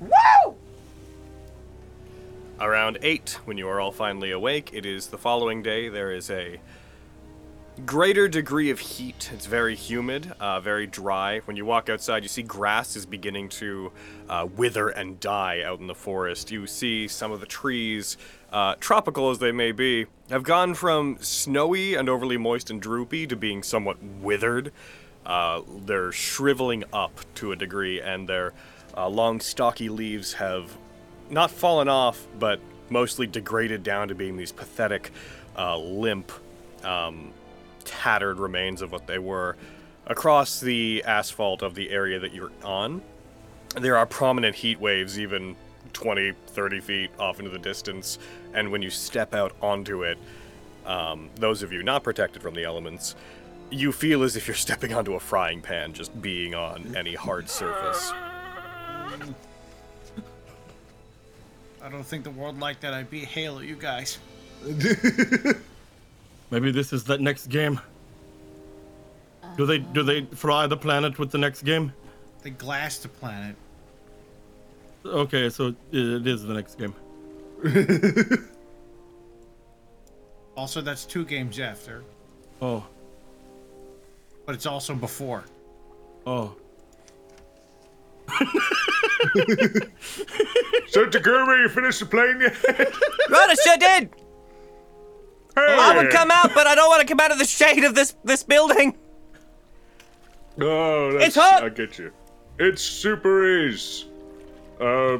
Woo! 0.00 0.54
Around 2.58 3.00
8, 3.02 3.38
when 3.44 3.58
you 3.58 3.68
are 3.68 3.82
all 3.82 3.92
finally 3.92 4.30
awake, 4.30 4.70
it 4.72 4.86
is 4.86 5.08
the 5.08 5.18
following 5.18 5.62
day. 5.62 5.90
There 5.90 6.10
is 6.10 6.30
a 6.30 6.58
greater 7.86 8.28
degree 8.28 8.70
of 8.70 8.78
heat. 8.78 9.30
It's 9.32 9.46
very 9.46 9.74
humid, 9.74 10.32
uh, 10.38 10.60
very 10.60 10.86
dry. 10.86 11.40
When 11.40 11.56
you 11.56 11.64
walk 11.64 11.88
outside, 11.88 12.22
you 12.22 12.28
see 12.28 12.42
grass 12.42 12.96
is 12.96 13.06
beginning 13.06 13.48
to 13.50 13.92
uh, 14.28 14.48
wither 14.56 14.88
and 14.88 15.18
die 15.20 15.62
out 15.62 15.80
in 15.80 15.86
the 15.86 15.94
forest. 15.94 16.50
You 16.50 16.66
see 16.66 17.08
some 17.08 17.32
of 17.32 17.40
the 17.40 17.46
trees, 17.46 18.16
uh, 18.52 18.76
tropical 18.80 19.30
as 19.30 19.38
they 19.38 19.52
may 19.52 19.72
be, 19.72 20.06
have 20.30 20.42
gone 20.42 20.74
from 20.74 21.18
snowy 21.20 21.94
and 21.94 22.08
overly 22.08 22.36
moist 22.36 22.70
and 22.70 22.80
droopy 22.80 23.26
to 23.26 23.36
being 23.36 23.62
somewhat 23.62 24.02
withered. 24.02 24.72
Uh, 25.24 25.62
they're 25.84 26.12
shriveling 26.12 26.84
up 26.92 27.12
to 27.36 27.52
a 27.52 27.56
degree, 27.56 28.00
and 28.00 28.28
their 28.28 28.52
uh, 28.96 29.08
long, 29.08 29.40
stocky 29.40 29.88
leaves 29.88 30.34
have 30.34 30.76
not 31.28 31.50
fallen 31.50 31.88
off, 31.88 32.26
but 32.38 32.60
mostly 32.88 33.26
degraded 33.26 33.82
down 33.82 34.08
to 34.08 34.14
being 34.14 34.36
these 34.36 34.52
pathetic, 34.52 35.12
uh, 35.56 35.76
limp, 35.76 36.32
um, 36.82 37.32
tattered 37.84 38.38
remains 38.38 38.82
of 38.82 38.92
what 38.92 39.06
they 39.06 39.18
were. 39.18 39.56
Across 40.06 40.60
the 40.60 41.04
asphalt 41.04 41.62
of 41.62 41.74
the 41.74 41.90
area 41.90 42.18
that 42.18 42.34
you're 42.34 42.52
on, 42.64 43.02
there 43.76 43.96
are 43.96 44.06
prominent 44.06 44.56
heat 44.56 44.80
waves, 44.80 45.18
even 45.18 45.56
20, 45.92 46.32
30 46.48 46.80
feet 46.80 47.10
off 47.18 47.38
into 47.38 47.50
the 47.50 47.58
distance. 47.58 48.18
And 48.54 48.72
when 48.72 48.82
you 48.82 48.90
step 48.90 49.34
out 49.34 49.54
onto 49.62 50.02
it, 50.02 50.18
um, 50.86 51.30
those 51.36 51.62
of 51.62 51.72
you 51.72 51.82
not 51.82 52.02
protected 52.02 52.42
from 52.42 52.54
the 52.54 52.64
elements, 52.64 53.14
you 53.70 53.92
feel 53.92 54.22
as 54.22 54.36
if 54.36 54.48
you're 54.48 54.56
stepping 54.56 54.92
onto 54.92 55.14
a 55.14 55.20
frying 55.20 55.60
pan, 55.60 55.92
just 55.92 56.20
being 56.20 56.54
on 56.54 56.96
any 56.96 57.14
hard 57.14 57.48
surface. 57.48 58.12
I 61.82 61.88
don't 61.88 62.04
think 62.04 62.24
the 62.24 62.30
world 62.30 62.58
liked 62.58 62.82
that 62.82 62.92
I 62.92 63.04
beat 63.04 63.24
Halo, 63.24 63.60
you 63.60 63.76
guys. 63.76 64.18
maybe 66.50 66.70
this 66.70 66.92
is 66.92 67.04
that 67.04 67.20
next 67.20 67.48
game. 67.48 67.80
Do 69.56 69.66
they 69.66 69.78
do 69.78 70.02
they 70.02 70.22
uh, 70.22 70.34
fry 70.34 70.66
the 70.66 70.76
planet 70.76 71.18
with 71.18 71.30
the 71.30 71.38
next 71.38 71.62
game? 71.62 71.92
They 72.42 72.50
glass 72.50 72.98
the 72.98 73.08
planet. 73.08 73.56
Okay, 75.04 75.48
so 75.48 75.74
it 75.92 76.26
is 76.26 76.42
the 76.44 76.54
next 76.54 76.78
game. 76.78 76.94
Also, 80.56 80.82
that's 80.82 81.06
two 81.06 81.24
games 81.24 81.58
after, 81.58 82.02
Oh, 82.60 82.84
but 84.44 84.54
it's 84.54 84.66
also 84.66 84.94
before. 84.94 85.44
oh. 86.26 86.54
So, 90.88 91.06
Takumi, 91.06 91.62
you 91.62 91.68
finished 91.68 92.00
the 92.00 92.06
plane 92.06 92.40
yet? 92.40 92.56
Right, 93.30 93.48
I 93.48 93.54
sure 93.64 93.76
did. 93.78 94.10
I 95.56 95.96
would 95.96 96.10
come 96.10 96.30
out, 96.30 96.52
but 96.54 96.66
I 96.66 96.74
don't 96.74 96.88
want 96.88 97.00
to 97.00 97.06
come 97.06 97.20
out 97.20 97.32
of 97.32 97.38
the 97.38 97.44
shade 97.44 97.84
of 97.84 97.94
this 97.94 98.14
this 98.24 98.42
building. 98.42 98.96
Oh, 100.60 101.12
that's, 101.12 101.26
It's 101.26 101.36
hot! 101.36 101.62
I 101.64 101.68
get 101.68 101.98
you. 101.98 102.12
It's 102.58 102.82
super 102.82 103.66
easy. 103.66 104.06
Uh, 104.80 105.18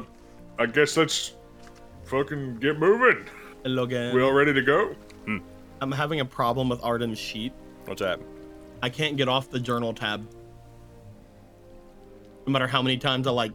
I 0.59 0.65
guess 0.65 0.97
let's 0.97 1.33
fucking 2.05 2.57
get 2.57 2.77
moving. 2.77 3.25
Hello 3.63 3.83
again. 3.83 4.13
We 4.15 4.21
all 4.21 4.33
ready 4.33 4.53
to 4.53 4.61
go? 4.61 4.95
I'm 5.81 5.91
having 5.91 6.19
a 6.19 6.25
problem 6.25 6.69
with 6.69 6.83
Arden's 6.83 7.17
sheet. 7.17 7.53
What's 7.85 8.01
that? 8.01 8.19
I 8.83 8.89
can't 8.89 9.17
get 9.17 9.27
off 9.27 9.49
the 9.49 9.59
journal 9.59 9.93
tab. 9.93 10.27
No 12.45 12.53
matter 12.53 12.67
how 12.67 12.83
many 12.83 12.97
times 12.97 13.25
I 13.25 13.31
like 13.31 13.51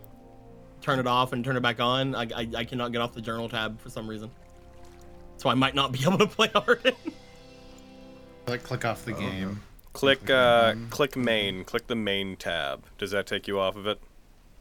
turn 0.80 0.98
it 0.98 1.06
off 1.06 1.32
and 1.32 1.44
turn 1.44 1.56
it 1.56 1.60
back 1.60 1.78
on, 1.78 2.16
I, 2.16 2.22
I, 2.22 2.48
I 2.56 2.64
cannot 2.64 2.90
get 2.90 3.00
off 3.00 3.14
the 3.14 3.20
journal 3.20 3.48
tab 3.48 3.80
for 3.80 3.90
some 3.90 4.08
reason. 4.08 4.30
So 5.38 5.48
I 5.50 5.54
might 5.54 5.74
not 5.74 5.92
be 5.92 6.00
able 6.06 6.18
to 6.18 6.26
play 6.26 6.50
Arden. 6.54 6.94
Like, 8.46 8.62
click 8.62 8.84
off 8.84 9.02
Oh, 9.06 9.10
the 9.10 9.16
game. 9.18 9.60
Click, 9.92 10.28
uh, 10.30 10.74
click 10.90 11.16
main. 11.16 11.64
Click 11.64 11.86
the 11.86 11.96
main 11.96 12.36
tab. 12.36 12.84
Does 12.98 13.10
that 13.12 13.26
take 13.26 13.48
you 13.48 13.58
off 13.58 13.76
of 13.76 13.86
it? 13.86 14.00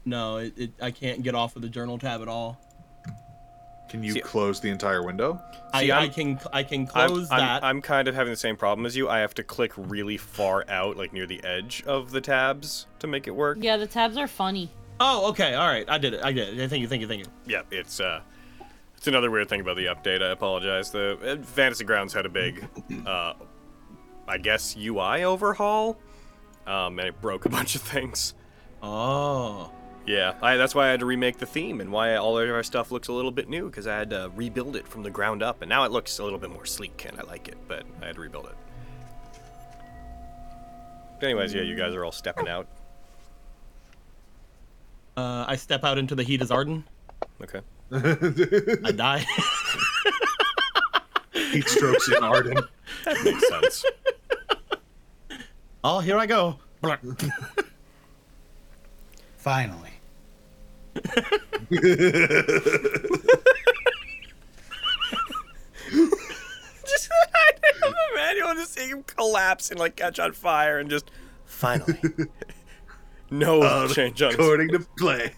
no, 0.04 0.36
it, 0.38 0.52
it, 0.56 0.70
I 0.80 0.92
can't 0.92 1.22
get 1.24 1.34
off 1.34 1.56
of 1.56 1.62
the 1.62 1.68
journal 1.68 1.98
tab 1.98 2.22
at 2.22 2.28
all. 2.28 2.60
Can 3.90 4.02
you 4.04 4.12
See- 4.12 4.20
close 4.20 4.60
the 4.60 4.68
entire 4.70 5.02
window? 5.02 5.40
I, 5.72 5.80
See, 5.84 5.90
I 5.90 6.00
I'm- 6.02 6.10
can 6.12 6.40
I 6.52 6.62
can 6.62 6.88
I'm- 6.94 7.08
close 7.10 7.28
I'm, 7.30 7.38
that. 7.40 7.64
I'm 7.64 7.82
kind 7.82 8.06
of 8.08 8.14
having 8.14 8.32
the 8.32 8.36
same 8.36 8.56
problem 8.56 8.86
as 8.86 8.96
you. 8.96 9.08
I 9.08 9.18
have 9.18 9.34
to 9.34 9.42
click 9.44 9.72
really 9.76 10.16
far 10.16 10.64
out, 10.68 10.96
like 10.96 11.12
near 11.12 11.26
the 11.26 11.42
edge 11.44 11.82
of 11.86 12.10
the 12.12 12.20
tabs, 12.20 12.86
to 13.00 13.06
make 13.06 13.26
it 13.26 13.32
work. 13.34 13.58
Yeah, 13.60 13.76
the 13.76 13.86
tabs 13.86 14.16
are 14.16 14.26
funny. 14.28 14.70
oh, 15.00 15.28
okay, 15.30 15.54
all 15.54 15.68
right, 15.68 15.88
I 15.88 15.98
did 15.98 16.14
it. 16.14 16.20
I 16.24 16.32
did 16.32 16.58
it. 16.58 16.68
Thank 16.70 16.82
you, 16.82 16.88
thank 16.88 17.02
you, 17.02 17.08
thank 17.08 17.24
you. 17.24 17.30
Yeah, 17.46 17.62
it's 17.70 18.00
uh, 18.00 18.20
it's 18.96 19.06
another 19.06 19.30
weird 19.30 19.48
thing 19.48 19.60
about 19.60 19.76
the 19.76 19.86
update. 19.86 20.22
I 20.22 20.30
apologize. 20.30 20.90
The 20.90 21.38
uh, 21.40 21.44
Fantasy 21.44 21.84
Grounds 21.84 22.12
had 22.12 22.26
a 22.26 22.28
big, 22.28 22.66
uh, 23.06 23.34
I 24.26 24.38
guess 24.38 24.76
UI 24.76 25.24
overhaul, 25.24 25.98
um, 26.66 26.98
and 26.98 27.08
it 27.08 27.20
broke 27.20 27.44
a 27.44 27.48
bunch 27.50 27.74
of 27.74 27.82
things. 27.82 28.34
Oh, 28.82 29.70
Yeah, 30.06 30.34
I, 30.42 30.56
that's 30.56 30.74
why 30.74 30.86
I 30.86 30.90
had 30.90 31.00
to 31.00 31.06
remake 31.06 31.38
the 31.38 31.46
theme 31.46 31.80
and 31.80 31.90
why 31.90 32.16
all 32.16 32.38
of 32.38 32.48
our 32.48 32.62
stuff 32.62 32.90
looks 32.92 33.08
a 33.08 33.12
little 33.12 33.30
bit 33.30 33.48
new 33.48 33.66
because 33.66 33.86
I 33.86 33.96
had 33.96 34.10
to 34.10 34.30
rebuild 34.34 34.76
it 34.76 34.86
from 34.86 35.02
the 35.02 35.10
ground 35.10 35.42
up, 35.42 35.62
and 35.62 35.68
now 35.68 35.84
it 35.84 35.92
looks 35.92 36.18
a 36.18 36.24
little 36.24 36.38
bit 36.38 36.50
more 36.50 36.66
sleek 36.66 37.06
and 37.08 37.18
I 37.18 37.22
like 37.24 37.48
it, 37.48 37.56
but 37.66 37.84
I 38.02 38.06
had 38.06 38.14
to 38.16 38.20
rebuild 38.20 38.46
it. 38.46 38.56
But 41.18 41.26
anyways, 41.26 41.54
yeah, 41.54 41.62
you 41.62 41.76
guys 41.76 41.94
are 41.94 42.04
all 42.04 42.12
stepping 42.12 42.48
out. 42.48 42.68
Uh, 45.16 45.46
I 45.48 45.56
step 45.56 45.82
out 45.82 45.96
into 45.96 46.14
the 46.14 46.22
heat 46.22 46.42
as 46.42 46.50
Arden. 46.50 46.84
Okay. 47.42 47.60
I 47.92 48.92
die. 48.94 49.24
Heat 51.32 51.68
strokes 51.68 52.08
in 52.08 52.22
Arden. 52.22 52.58
That 53.04 53.24
makes 53.24 53.48
sense. 53.48 53.84
oh, 55.84 56.00
here 56.00 56.18
I 56.18 56.26
go. 56.26 56.58
Finally. 59.36 59.90
just 66.84 67.08
I 67.34 67.52
have 67.82 67.94
Emmanuel 68.12 68.54
just 68.54 68.74
see 68.74 68.88
him 68.88 69.02
collapse 69.04 69.70
and 69.70 69.78
like 69.78 69.96
catch 69.96 70.18
on 70.18 70.32
fire 70.32 70.78
and 70.78 70.90
just 70.90 71.10
finally 71.44 71.98
no 73.30 73.62
um, 73.62 73.88
change 73.88 74.22
on 74.22 74.34
According 74.34 74.68
to 74.70 74.80
plan. 74.98 75.30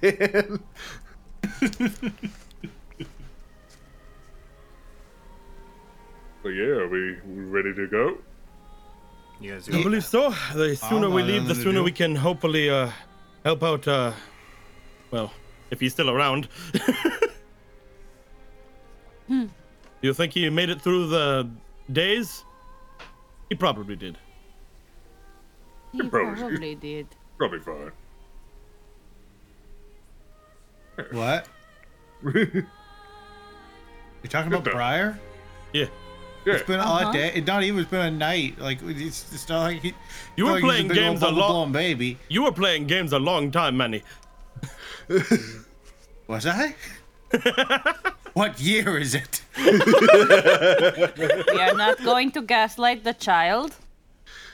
but 6.43 6.50
yeah, 6.50 6.65
are 6.65 6.88
we, 6.88 7.17
we 7.27 7.43
ready 7.45 7.75
to 7.75 7.87
go? 7.88 8.19
You 9.41 9.53
guys 9.53 9.69
I 9.69 9.83
believe 9.83 10.05
so. 10.05 10.31
The 10.55 10.77
sooner 10.77 11.11
we 11.11 11.23
leave, 11.23 11.47
the 11.47 11.55
sooner 11.55 11.81
do. 11.81 11.85
we 11.85 11.93
can 11.93 12.15
hopefully 12.15 12.71
uh, 12.71 12.91
help 13.45 13.62
out. 13.62 13.87
Uh, 13.87 14.12
well, 15.11 15.33
if 15.71 15.81
he's 15.81 15.93
still 15.93 16.11
around. 16.11 16.49
hmm. 19.29 19.47
You 20.03 20.15
think 20.15 20.33
he 20.33 20.49
made 20.50 20.71
it 20.71 20.81
through 20.81 21.09
the 21.09 21.49
days? 21.93 22.45
He 23.49 23.55
probably 23.55 23.97
did. 23.97 24.19
He 25.93 26.03
probably- 26.03 26.41
probably 26.41 26.75
did. 26.75 27.07
Probably 27.37 27.61
fine. 27.61 27.93
What? 31.12 31.47
You're 34.23 34.28
talking 34.28 34.52
about 34.52 34.64
Good. 34.64 34.73
Briar? 34.75 35.19
Yeah. 35.73 35.87
Yeah. 36.45 36.55
It's 36.55 36.67
been 36.67 36.81
Uh-huh. 36.81 37.11
a 37.11 37.12
day. 37.12 37.33
It 37.35 37.47
not 37.47 37.62
even. 37.62 37.81
It's 37.81 37.90
been 37.90 38.07
a 38.07 38.11
night. 38.11 38.59
Like 38.59 38.78
it's, 38.83 39.33
it's 39.33 39.49
not 39.49 39.62
like 39.62 39.83
he, 39.83 39.95
You 40.37 40.47
were 40.47 40.52
like 40.52 40.62
playing 40.62 40.88
big 40.88 40.97
games 40.97 41.23
a 41.23 41.28
long 41.28 41.69
lot. 41.69 41.73
baby. 41.73 42.19
You 42.28 42.43
were 42.45 42.52
playing 42.52 42.87
games 42.87 43.12
a 43.12 43.19
long 43.19 43.50
time, 43.50 43.76
Manny. 43.76 44.02
Was 46.26 46.47
I? 46.47 46.75
what 48.35 48.61
year 48.61 48.99
is 48.99 49.14
it? 49.14 49.43
We 49.57 49.71
are 51.61 51.75
not 51.75 52.02
going 52.05 52.31
to 52.33 52.43
gaslight 52.43 53.05
the 53.05 53.14
child. 53.14 53.75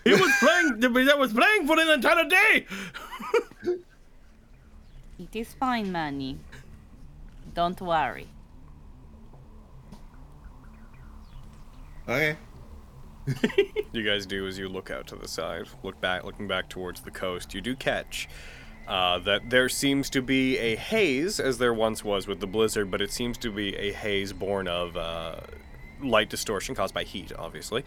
He 0.04 0.12
was 0.12 0.30
playing. 0.40 0.80
That 1.06 1.18
was 1.18 1.32
playing 1.32 1.66
for 1.66 1.78
an 1.80 1.88
entire 1.88 2.24
day. 2.28 2.66
It 5.18 5.34
is 5.36 5.54
fine, 5.54 5.92
Manny. 5.92 6.38
Don't 7.54 7.80
worry. 7.80 8.28
Okay. 12.08 12.36
you 13.92 14.02
guys 14.02 14.26
do 14.26 14.46
as 14.46 14.58
you 14.58 14.68
look 14.68 14.90
out 14.90 15.06
to 15.06 15.16
the 15.16 15.28
side, 15.28 15.66
look 15.82 15.98
back, 16.00 16.24
looking 16.24 16.46
back 16.46 16.68
towards 16.68 17.00
the 17.00 17.10
coast. 17.10 17.54
You 17.54 17.60
do 17.60 17.74
catch 17.74 18.28
uh, 18.86 19.18
that 19.20 19.48
there 19.48 19.68
seems 19.68 20.10
to 20.10 20.20
be 20.20 20.58
a 20.58 20.76
haze, 20.76 21.40
as 21.40 21.58
there 21.58 21.72
once 21.72 22.04
was 22.04 22.26
with 22.26 22.40
the 22.40 22.46
blizzard, 22.46 22.90
but 22.90 23.00
it 23.00 23.10
seems 23.10 23.38
to 23.38 23.50
be 23.50 23.74
a 23.76 23.92
haze 23.92 24.32
born 24.32 24.68
of 24.68 24.96
uh, 24.96 25.36
light 26.02 26.28
distortion 26.28 26.74
caused 26.74 26.92
by 26.92 27.04
heat, 27.04 27.32
obviously. 27.38 27.84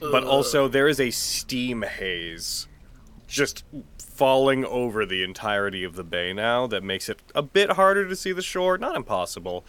But 0.00 0.24
also, 0.24 0.66
there 0.66 0.88
is 0.88 0.98
a 0.98 1.10
steam 1.10 1.82
haze 1.82 2.68
just 3.28 3.64
falling 4.20 4.66
over 4.66 5.06
the 5.06 5.22
entirety 5.22 5.82
of 5.82 5.96
the 5.96 6.04
bay 6.04 6.30
now 6.30 6.66
that 6.66 6.84
makes 6.84 7.08
it 7.08 7.22
a 7.34 7.40
bit 7.40 7.70
harder 7.70 8.06
to 8.06 8.14
see 8.14 8.32
the 8.32 8.42
shore. 8.42 8.76
Not 8.76 8.94
impossible, 8.94 9.64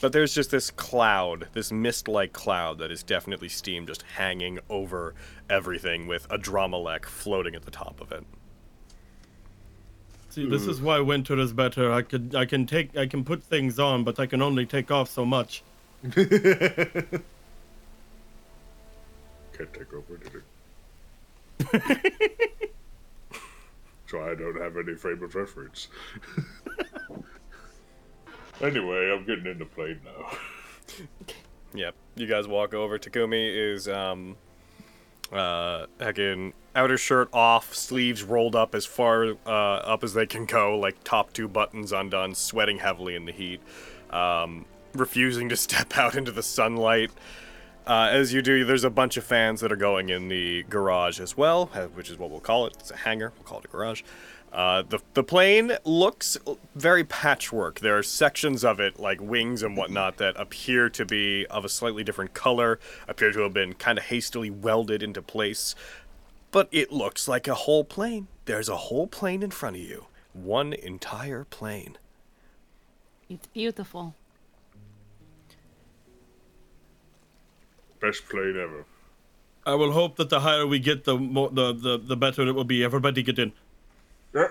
but 0.00 0.12
there's 0.14 0.32
just 0.32 0.50
this 0.50 0.70
cloud, 0.70 1.48
this 1.52 1.70
mist 1.70 2.08
like 2.08 2.32
cloud 2.32 2.78
that 2.78 2.90
is 2.90 3.02
definitely 3.02 3.50
steam 3.50 3.86
just 3.86 4.00
hanging 4.00 4.60
over 4.70 5.14
everything 5.50 6.06
with 6.06 6.26
Adrammalech 6.30 7.04
floating 7.04 7.54
at 7.54 7.66
the 7.66 7.70
top 7.70 8.00
of 8.00 8.12
it. 8.12 8.24
See, 10.30 10.48
this 10.48 10.66
is 10.66 10.80
why 10.80 10.98
winter 11.00 11.38
is 11.38 11.52
better. 11.52 11.92
I 11.92 12.00
could, 12.00 12.34
I 12.34 12.46
can 12.46 12.64
take, 12.64 12.96
I 12.96 13.06
can 13.06 13.22
put 13.24 13.42
things 13.42 13.78
on, 13.78 14.04
but 14.04 14.18
I 14.18 14.24
can 14.24 14.40
only 14.40 14.64
take 14.64 14.90
off 14.90 15.10
so 15.10 15.26
much. 15.26 15.62
Can't 16.02 16.24
take 19.52 19.92
over, 19.92 20.16
did 20.16 20.42
it? 21.74 22.58
so 24.12 24.22
I 24.22 24.34
don't 24.34 24.60
have 24.60 24.76
any 24.76 24.94
frame 24.94 25.22
of 25.22 25.34
reference. 25.34 25.88
anyway, 28.60 29.10
I'm 29.10 29.24
getting 29.24 29.46
in 29.46 29.58
the 29.58 29.64
plane 29.64 30.00
now. 30.04 30.30
Yep. 31.74 31.94
You 32.16 32.26
guys 32.26 32.46
walk 32.46 32.74
over. 32.74 32.98
Takumi 32.98 33.50
is 33.72 33.88
um 33.88 34.36
uh 35.32 35.86
heckin' 35.98 36.52
outer 36.76 36.98
shirt 36.98 37.30
off, 37.32 37.74
sleeves 37.74 38.22
rolled 38.22 38.54
up 38.54 38.74
as 38.74 38.84
far 38.84 39.36
uh, 39.46 39.48
up 39.48 40.04
as 40.04 40.12
they 40.12 40.26
can 40.26 40.44
go, 40.44 40.78
like 40.78 41.02
top 41.02 41.32
two 41.32 41.48
buttons 41.48 41.92
undone, 41.92 42.34
sweating 42.34 42.76
heavily 42.76 43.14
in 43.14 43.24
the 43.24 43.32
heat, 43.32 43.62
um, 44.10 44.66
refusing 44.92 45.48
to 45.48 45.56
step 45.68 45.96
out 45.96 46.14
into 46.14 46.30
the 46.30 46.42
sunlight. 46.42 47.10
Uh, 47.86 48.08
as 48.12 48.32
you 48.32 48.42
do, 48.42 48.64
there's 48.64 48.84
a 48.84 48.90
bunch 48.90 49.16
of 49.16 49.24
fans 49.24 49.60
that 49.60 49.72
are 49.72 49.76
going 49.76 50.08
in 50.08 50.28
the 50.28 50.62
garage 50.64 51.18
as 51.18 51.36
well, 51.36 51.68
uh, 51.74 51.86
which 51.86 52.10
is 52.10 52.18
what 52.18 52.30
we'll 52.30 52.40
call 52.40 52.66
it. 52.66 52.76
It's 52.78 52.90
a 52.92 52.96
hangar. 52.96 53.32
We'll 53.36 53.44
call 53.44 53.58
it 53.58 53.64
a 53.64 53.68
garage. 53.68 54.02
Uh, 54.52 54.82
the 54.82 54.98
the 55.14 55.24
plane 55.24 55.72
looks 55.84 56.36
very 56.74 57.04
patchwork. 57.04 57.80
There 57.80 57.96
are 57.96 58.02
sections 58.02 58.64
of 58.64 58.78
it, 58.80 59.00
like 59.00 59.20
wings 59.20 59.62
and 59.62 59.76
whatnot, 59.76 60.18
that 60.18 60.38
appear 60.38 60.90
to 60.90 61.06
be 61.06 61.46
of 61.46 61.64
a 61.64 61.68
slightly 61.70 62.04
different 62.04 62.34
color, 62.34 62.78
appear 63.08 63.32
to 63.32 63.40
have 63.40 63.54
been 63.54 63.72
kind 63.72 63.98
of 63.98 64.04
hastily 64.04 64.50
welded 64.50 65.02
into 65.02 65.22
place. 65.22 65.74
But 66.50 66.68
it 66.70 66.92
looks 66.92 67.26
like 67.26 67.48
a 67.48 67.54
whole 67.54 67.82
plane. 67.82 68.28
There's 68.44 68.68
a 68.68 68.76
whole 68.76 69.06
plane 69.06 69.42
in 69.42 69.50
front 69.50 69.76
of 69.76 69.82
you. 69.82 70.06
One 70.34 70.74
entire 70.74 71.44
plane. 71.44 71.96
It's 73.30 73.46
beautiful. 73.46 74.14
Best 78.02 78.28
plane 78.28 78.56
ever. 78.60 78.84
I 79.64 79.74
will 79.74 79.92
hope 79.92 80.16
that 80.16 80.28
the 80.28 80.40
higher 80.40 80.66
we 80.66 80.80
get, 80.80 81.04
the 81.04 81.16
more, 81.16 81.48
the, 81.48 81.72
the, 81.72 81.96
the 81.96 82.16
better 82.16 82.42
it 82.46 82.52
will 82.52 82.64
be. 82.64 82.82
Everybody 82.82 83.22
get 83.22 83.38
in. 83.38 83.52
Yeah. 84.34 84.48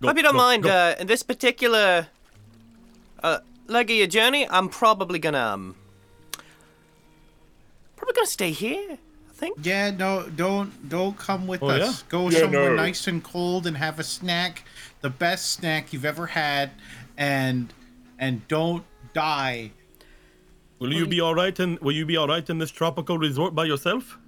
Go, 0.00 0.08
Hope 0.08 0.16
you 0.16 0.22
don't 0.22 0.32
go, 0.32 0.38
mind. 0.38 0.62
go. 0.62 0.70
Uh, 0.70 0.94
in 1.00 1.08
this 1.08 1.22
particular 1.24 2.06
uh, 3.24 3.40
leg 3.66 3.90
of 3.90 3.96
your 3.96 4.06
journey, 4.06 4.48
I'm 4.48 4.68
probably 4.68 5.18
gonna 5.18 5.38
um, 5.40 5.74
probably 7.96 8.14
gonna 8.14 8.26
stay 8.26 8.52
here. 8.52 8.98
I 9.28 9.32
think. 9.32 9.58
Yeah, 9.62 9.90
no, 9.90 10.28
don't 10.36 10.88
don't 10.88 11.18
come 11.18 11.46
with 11.46 11.62
Oh, 11.62 11.68
us. 11.70 11.80
yeah? 11.80 12.06
Go 12.08 12.30
Yeah, 12.30 12.38
somewhere 12.40 12.70
no. 12.70 12.76
nice 12.76 13.06
and 13.08 13.22
cold 13.24 13.66
and 13.66 13.76
have 13.76 13.98
a 13.98 14.04
snack, 14.04 14.64
the 15.00 15.10
best 15.10 15.52
snack 15.52 15.92
you've 15.92 16.04
ever 16.04 16.26
had, 16.28 16.70
and 17.18 17.72
and 18.18 18.46
don't 18.48 18.84
die. 19.12 19.72
Will 20.80 20.94
you 20.94 21.06
be 21.06 21.20
all 21.20 21.34
right? 21.34 21.58
In 21.60 21.78
will 21.82 21.92
you 21.92 22.06
be 22.06 22.16
all 22.16 22.26
right 22.26 22.48
in 22.48 22.58
this 22.58 22.70
tropical 22.70 23.18
resort 23.18 23.54
by 23.54 23.66
yourself? 23.66 24.18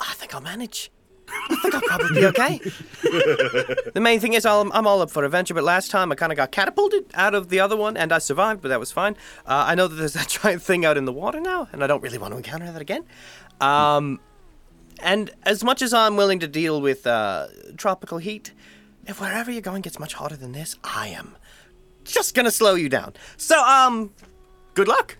I 0.00 0.12
think 0.14 0.34
I'll 0.34 0.40
manage. 0.40 0.90
I 1.28 1.56
think 1.56 1.74
I'll 1.74 1.80
probably 1.80 2.20
be 2.20 2.26
okay. 2.26 2.58
the 3.94 4.00
main 4.00 4.20
thing 4.20 4.34
is, 4.34 4.44
I'm, 4.44 4.70
I'm 4.72 4.86
all 4.86 5.00
up 5.02 5.10
for 5.10 5.24
adventure, 5.24 5.54
but 5.54 5.64
last 5.64 5.90
time 5.90 6.12
I 6.12 6.14
kind 6.14 6.32
of 6.32 6.36
got 6.36 6.52
catapulted 6.52 7.06
out 7.14 7.34
of 7.34 7.48
the 7.48 7.60
other 7.60 7.76
one, 7.76 7.96
and 7.96 8.12
I 8.12 8.18
survived, 8.18 8.60
but 8.60 8.68
that 8.68 8.80
was 8.80 8.92
fine. 8.92 9.14
Uh, 9.46 9.64
I 9.66 9.74
know 9.74 9.88
that 9.88 9.94
there's 9.96 10.12
that 10.12 10.28
giant 10.42 10.62
thing 10.62 10.84
out 10.84 10.96
in 10.96 11.04
the 11.04 11.12
water 11.12 11.40
now, 11.40 11.68
and 11.72 11.82
I 11.82 11.86
don't 11.86 12.02
really 12.02 12.18
want 12.18 12.32
to 12.32 12.36
encounter 12.36 12.70
that 12.70 12.80
again. 12.80 13.04
Um, 13.60 14.20
and 15.00 15.30
as 15.44 15.64
much 15.64 15.82
as 15.82 15.92
I'm 15.92 16.16
willing 16.16 16.40
to 16.40 16.48
deal 16.48 16.80
with 16.80 17.06
uh, 17.06 17.48
tropical 17.76 18.18
heat, 18.18 18.52
if 19.06 19.20
wherever 19.20 19.50
you're 19.50 19.62
going 19.62 19.82
gets 19.82 19.98
much 19.98 20.14
hotter 20.14 20.36
than 20.36 20.52
this, 20.52 20.76
I 20.82 21.08
am 21.08 21.36
just 22.04 22.34
gonna 22.34 22.50
slow 22.50 22.74
you 22.74 22.88
down. 22.88 23.14
So, 23.36 23.60
um, 23.64 24.12
good 24.74 24.88
luck. 24.88 25.16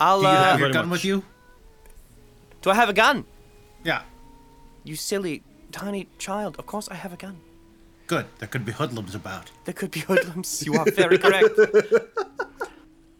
I'll. 0.00 0.20
Do 0.20 0.26
you 0.26 0.32
uh, 0.32 0.44
have 0.44 0.60
your 0.60 0.70
gun 0.72 0.88
much. 0.88 0.98
with 0.98 1.04
you? 1.04 1.22
do 2.62 2.70
I 2.70 2.74
have 2.74 2.88
a 2.88 2.92
gun? 2.92 3.24
Yeah. 3.84 4.02
You 4.84 4.96
silly 4.96 5.42
tiny 5.72 6.08
child. 6.18 6.56
Of 6.58 6.66
course 6.66 6.88
I 6.90 6.94
have 6.94 7.12
a 7.12 7.16
gun. 7.16 7.36
Good. 8.06 8.26
There 8.38 8.48
could 8.48 8.64
be 8.64 8.72
hoodlums 8.72 9.14
about. 9.14 9.50
There 9.64 9.74
could 9.74 9.90
be 9.90 10.00
hoodlums. 10.00 10.62
You 10.66 10.74
are 10.74 10.90
very 10.90 11.18
correct. 11.18 11.58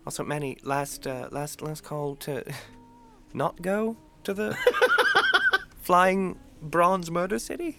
Also, 0.05 0.25
Manny, 0.25 0.59
last 0.65 1.07
uh, 1.07 1.29
last 1.31 1.63
last 1.63 1.85
call 1.85 2.17
to 2.17 2.43
not 3.35 3.63
go 3.63 3.97
to 4.25 4.35
the 4.35 4.57
flying 5.83 6.37
bronze 6.61 7.09
murder 7.09 7.39
city 7.39 7.77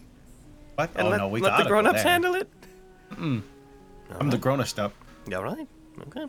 What? 0.76 0.90
and 0.96 1.08
oh 1.08 1.10
let, 1.12 1.18
no, 1.18 1.28
we 1.28 1.42
let 1.42 1.50
gotta 1.50 1.64
the 1.64 1.70
grown-ups 1.70 2.02
there. 2.04 2.12
handle 2.12 2.36
it. 2.36 2.50
I'm 3.12 4.30
the 4.30 4.38
grown-up 4.38 4.80
up. 4.80 4.94
Yeah, 5.28 5.40
right. 5.40 5.68
Okay. 6.08 6.26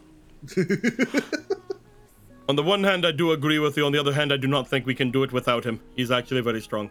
On 2.48 2.56
the 2.56 2.62
one 2.62 2.84
hand, 2.84 3.06
I 3.06 3.12
do 3.12 3.32
agree 3.32 3.58
with 3.58 3.76
you. 3.76 3.86
On 3.86 3.92
the 3.92 3.98
other 3.98 4.12
hand, 4.12 4.32
I 4.32 4.36
do 4.36 4.46
not 4.46 4.68
think 4.68 4.84
we 4.84 4.94
can 4.94 5.10
do 5.10 5.22
it 5.22 5.32
without 5.32 5.64
him. 5.64 5.80
He's 5.96 6.10
actually 6.10 6.42
very 6.42 6.60
strong. 6.60 6.90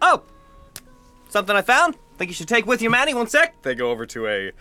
Oh, 0.00 0.22
something 1.28 1.56
I 1.56 1.62
found. 1.62 1.96
think 2.18 2.28
you 2.30 2.34
should 2.34 2.48
take 2.48 2.66
with 2.66 2.80
you, 2.82 2.90
Manny. 2.90 3.14
One 3.14 3.26
sec. 3.26 3.60
They 3.62 3.74
go 3.74 3.90
over 3.90 4.06
to 4.06 4.28
a 4.28 4.52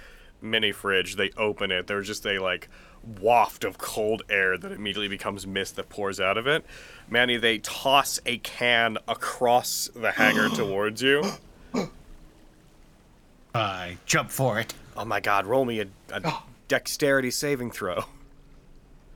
mini 0.42 0.72
fridge. 0.72 1.16
They 1.16 1.30
open 1.38 1.72
it. 1.72 1.86
There's 1.88 2.08
just 2.08 2.26
a 2.26 2.40
like 2.40 2.70
waft 3.20 3.64
of 3.64 3.78
cold 3.78 4.24
air 4.30 4.58
that 4.58 4.72
immediately 4.72 5.08
becomes 5.08 5.46
mist 5.46 5.76
that 5.76 5.90
pours 5.90 6.20
out 6.20 6.38
of 6.38 6.48
it. 6.48 6.66
Manny, 7.10 7.38
they 7.38 7.60
toss 7.60 8.20
a 8.26 8.38
can 8.40 8.98
across 9.08 9.90
the 9.96 10.12
hangar 10.12 10.50
towards 10.56 11.02
you. 11.02 11.24
I 13.54 13.98
jump 14.06 14.32
for 14.32 14.60
it. 14.60 14.74
Oh 14.96 15.06
my 15.06 15.20
god, 15.20 15.46
roll 15.46 15.66
me 15.66 15.82
a, 15.82 15.88
a 16.12 16.34
dexterity 16.68 17.32
saving 17.32 17.72
throw. 17.72 18.06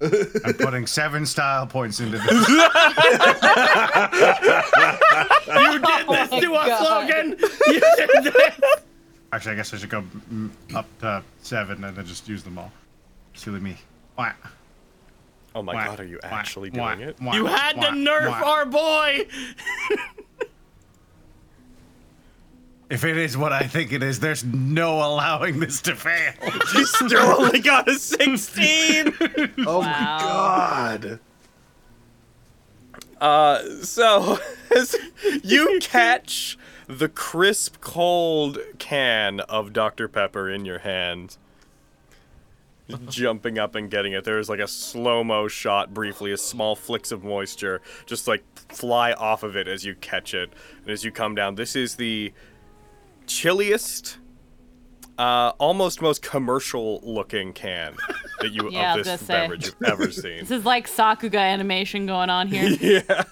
I'm 0.01 0.53
putting 0.55 0.85
seven 0.87 1.25
style 1.25 1.65
points 1.67 1.99
into 1.99 2.17
this. 2.17 2.49
You 5.47 5.79
did 5.79 6.07
this 6.07 6.31
my 6.31 6.39
to 6.41 6.53
us, 6.55 6.67
God. 6.67 6.83
Logan. 7.09 7.29
You 7.67 7.79
did 7.97 8.33
this. 8.33 8.55
Actually, 9.31 9.51
I 9.53 9.55
guess 9.55 9.73
I 9.73 9.77
should 9.77 9.89
go 9.89 10.03
mm, 10.31 10.49
up 10.75 10.85
to 10.99 11.23
seven 11.41 11.83
and 11.83 11.95
then 11.95 12.05
just 12.05 12.27
use 12.27 12.43
them 12.43 12.57
all. 12.57 12.71
Silly 13.33 13.59
me. 13.59 13.77
Wah, 14.17 14.31
Oh 15.53 15.61
my 15.63 15.73
wah, 15.73 15.85
god, 15.87 15.99
are 16.01 16.05
you 16.05 16.19
actually 16.23 16.69
wah, 16.71 16.95
doing 16.95 17.09
it? 17.09 17.17
wah, 17.21 17.33
You 17.33 17.45
had 17.45 17.73
to 17.81 17.87
nerf 17.89 18.29
wah. 18.29 18.51
our 18.51 18.65
boy. 18.65 19.25
If 22.89 23.03
it 23.03 23.17
is 23.17 23.35
what 23.35 23.51
I 23.51 23.63
think 23.63 23.91
it 23.91 24.03
is, 24.03 24.19
there's 24.19 24.43
no 24.43 24.97
allowing 24.97 25.59
this 25.59 25.81
to 25.81 25.95
fail. 25.95 26.33
You 26.75 26.85
still 26.85 27.19
only 27.41 27.59
got 27.59 27.87
a 27.87 27.95
16! 27.97 29.13
Oh 29.65 29.79
Wow. 29.79 29.81
my 29.81 30.19
god. 30.21 31.19
Uh, 33.19 33.63
so 33.81 34.37
as 34.75 34.95
you 35.43 35.79
catch 35.81 36.57
the 36.87 37.09
crisp, 37.09 37.77
cold 37.81 38.59
can 38.77 39.39
of 39.41 39.73
Dr. 39.73 40.07
Pepper 40.07 40.49
in 40.49 40.65
your 40.65 40.79
hand, 40.79 41.37
jumping 43.09 43.57
up 43.57 43.73
and 43.73 43.89
getting 43.89 44.13
it. 44.13 44.25
There's 44.25 44.49
like 44.49 44.59
a 44.59 44.67
slow 44.67 45.23
mo 45.23 45.47
shot 45.47 45.93
briefly, 45.93 46.31
as 46.31 46.41
small 46.43 46.75
flicks 46.75 47.11
of 47.11 47.23
moisture 47.23 47.81
just 48.05 48.27
like 48.27 48.43
fly 48.69 49.13
off 49.13 49.41
of 49.41 49.55
it 49.55 49.67
as 49.67 49.85
you 49.85 49.95
catch 49.95 50.35
it, 50.35 50.51
and 50.83 50.91
as 50.91 51.03
you 51.03 51.11
come 51.11 51.33
down. 51.33 51.55
This 51.55 51.75
is 51.75 51.95
the 51.95 52.31
chilliest. 53.27 54.17
Uh, 55.17 55.53
almost 55.59 56.01
most 56.01 56.21
commercial 56.21 56.99
looking 57.01 57.53
can 57.53 57.95
that 58.41 58.51
you 58.51 58.69
Yeah, 58.71 58.97
of 58.97 59.05
this 59.05 59.23
beverage 59.23 59.65
you've 59.67 59.75
ever 59.85 60.11
seen. 60.23 60.39
This 60.39 60.51
is 60.51 60.65
like 60.65 60.87
Sakuga 60.89 61.39
animation 61.39 62.05
going 62.05 62.29
on 62.29 62.49
here. 62.49 62.67
yeah. 62.81 63.23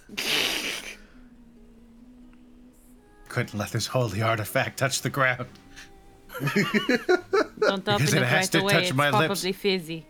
Couldn't 3.27 3.57
let 3.57 3.71
this 3.71 3.87
holy 3.87 4.21
artifact 4.21 4.79
touch 4.79 5.01
the 5.01 5.09
ground. 5.09 5.47
Don't 7.59 7.87
open 7.87 7.97
Because 7.97 8.13
it 8.13 8.21
it 8.21 8.25
has 8.25 8.45
right 8.45 8.51
to 8.53 8.59
away. 8.59 8.73
touch 8.73 8.83
It's 8.83 8.93
my 8.93 9.09
probably 9.09 9.27
lips. 9.49 9.57
fizzy. 9.59 10.05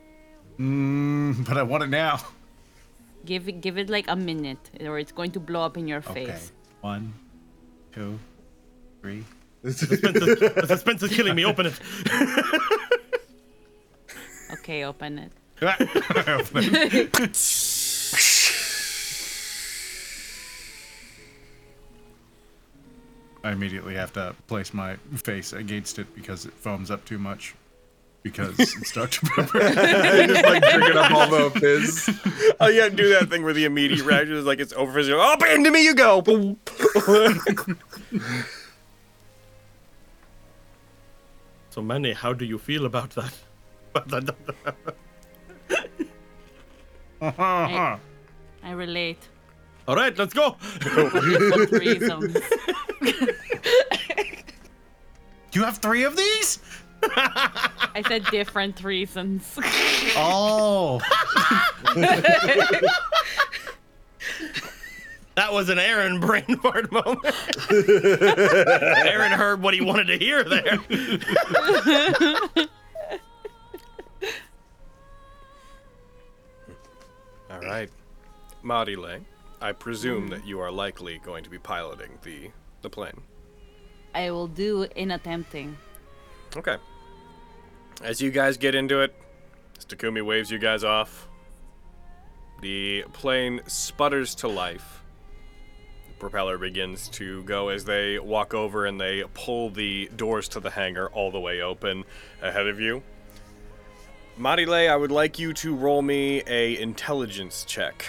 Mm, 0.60 1.48
but 1.48 1.58
I 1.58 1.63
want 1.63 1.84
it 1.84 1.89
now. 1.89 2.19
Give 3.26 3.48
it, 3.48 3.62
give 3.62 3.78
it 3.78 3.89
like 3.89 4.06
a 4.10 4.15
minute, 4.15 4.69
or 4.82 5.00
it's 5.00 5.12
going 5.13 5.32
to 5.32 5.39
blow 5.39 5.62
up 5.63 5.78
in 5.78 5.88
your 5.88 6.00
Okay. 6.00 6.26
face. 6.26 6.52
One, 6.82 7.13
two, 7.93 8.19
three. 9.02 9.24
The 9.63 10.65
suspense 10.67 11.04
is 11.04 11.15
killing 11.15 11.36
me. 11.36 11.45
Open 11.45 11.67
it. 11.67 11.80
Okay, 14.52 14.84
open 14.84 15.19
it. 15.19 15.32
I 23.45 23.52
immediately 23.52 23.95
have 23.95 24.13
to 24.13 24.36
place 24.47 24.73
my 24.73 24.95
face 25.15 25.52
against 25.54 25.99
it 25.99 26.13
because 26.15 26.45
it 26.45 26.54
foams 26.54 26.91
up 26.91 27.04
too 27.06 27.17
much. 27.17 27.56
Because 28.21 28.58
it's 28.60 28.93
Dr. 28.93 29.26
Pepper. 29.28 29.60
Just 29.60 30.43
like 30.45 30.63
drinking 30.63 30.97
up 30.97 31.12
all 31.12 31.30
the 31.30 31.60
fizz. 31.60 32.10
Oh, 32.62 32.67
yeah, 32.67 32.88
do 32.88 33.10
that 33.10 33.30
thing 33.30 33.43
where 33.43 33.52
the 33.54 33.65
immediate 33.65 34.06
reaction 34.06 34.36
is 34.36 34.45
like 34.45 34.60
it's 34.60 34.71
over. 34.73 34.93
Fizz, 34.93 35.10
Oh, 35.10 35.36
into 35.54 35.71
me 35.71 35.84
you 35.84 35.93
go. 35.93 36.21
So, 41.73 41.81
Manny, 41.81 42.13
how 42.13 42.33
do 42.33 42.45
you 42.45 42.59
feel 42.59 42.86
about 42.86 43.15
that? 43.15 43.33
I, 47.19 47.97
I 48.62 48.71
relate. 48.73 49.27
All 49.88 49.95
right, 49.95 50.15
let's 50.15 50.36
go. 50.36 50.51
For 50.51 51.65
reasons. 51.79 52.38
you 55.53 55.63
have 55.63 55.79
three 55.79 56.03
of 56.03 56.15
these? 56.15 56.59
I 57.01 58.03
said 58.07 58.25
different 58.25 58.83
reasons. 58.83 59.57
Oh. 60.15 61.01
That 65.36 65.52
was 65.52 65.69
an 65.69 65.80
Aaron 65.80 66.19
brain 66.26 66.58
fart 66.62 66.91
moment. 66.91 67.19
Aaron 67.72 69.32
heard 69.32 69.62
what 69.62 69.74
he 69.74 69.82
wanted 69.82 70.06
to 70.06 70.17
hear 70.17 70.43
there. 70.43 70.80
All 77.50 77.62
right, 77.62 77.89
Marile, 78.63 79.22
I 79.62 79.72
presume 79.72 80.28
that 80.30 80.46
you 80.46 80.60
are 80.60 80.72
likely 80.72 81.19
going 81.19 81.43
to 81.43 81.50
be 81.50 81.60
piloting 81.60 82.17
the 82.24 82.50
the 82.82 82.89
plane. 82.89 83.22
I 84.13 84.32
will 84.32 84.48
do 84.48 84.88
in 84.96 85.12
attempting. 85.12 85.78
Okay. 86.56 86.78
As 88.04 88.22
you 88.22 88.32
guys 88.32 88.58
get 88.58 88.76
into 88.76 89.02
it, 89.02 89.15
as 89.78 89.86
Takumi 89.86 90.24
waves 90.24 90.52
you 90.52 90.60
guys 90.60 90.84
off, 90.84 91.28
the 92.62 93.04
plane 93.13 93.62
sputters 93.67 94.36
to 94.36 94.48
life. 94.48 95.03
Propeller 96.23 96.57
begins 96.57 97.09
to 97.09 97.43
go 97.43 97.67
as 97.67 97.83
they 97.83 98.17
walk 98.17 98.53
over 98.53 98.86
and 98.86 98.99
they 98.99 99.25
pull 99.33 99.69
the 99.69 100.09
doors 100.15 100.47
to 100.47 100.62
the 100.62 100.69
hangar 100.69 101.09
all 101.09 101.31
the 101.31 101.39
way 101.39 101.62
open 101.62 102.05
ahead 102.41 102.65
of 102.67 102.79
you. 102.79 103.03
Marile, 104.39 104.89
I 104.89 104.95
would 104.95 105.12
like 105.12 105.38
you 105.38 105.51
to 105.55 105.75
roll 105.75 106.01
me 106.01 106.41
a 106.47 106.79
intelligence 106.79 107.65
check. 107.65 108.05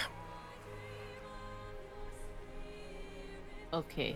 Okay. 3.73 4.15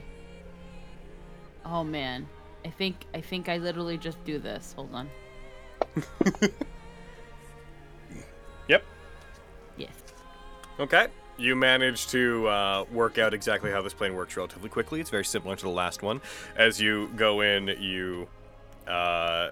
Oh 1.65 1.83
man. 1.83 2.25
I 2.63 2.69
think 2.69 3.05
I 3.13 3.19
think 3.19 3.49
I 3.49 3.57
literally 3.57 3.97
just 3.97 4.23
do 4.23 4.39
this. 4.39 4.73
Hold 4.77 4.95
on. 4.95 5.09
Yep. 8.69 8.83
Yes. 9.77 9.89
Okay. 10.79 11.07
You 11.39 11.56
manage 11.56 12.08
to 12.08 12.47
uh, 12.47 12.86
work 12.91 13.17
out 13.17 13.34
exactly 13.34 13.71
how 13.71 13.82
this 13.82 13.93
plane 13.93 14.13
works 14.13 14.36
relatively 14.36 14.69
quickly. 14.69 14.99
It's 14.99 15.10
very 15.10 15.23
similar 15.23 15.56
to 15.56 15.63
the 15.63 15.69
last 15.69 16.04
one. 16.04 16.19
As 16.58 16.82
you 16.82 17.10
go 17.15 17.39
in, 17.39 17.67
you 17.80 18.28
uh, 18.86 19.52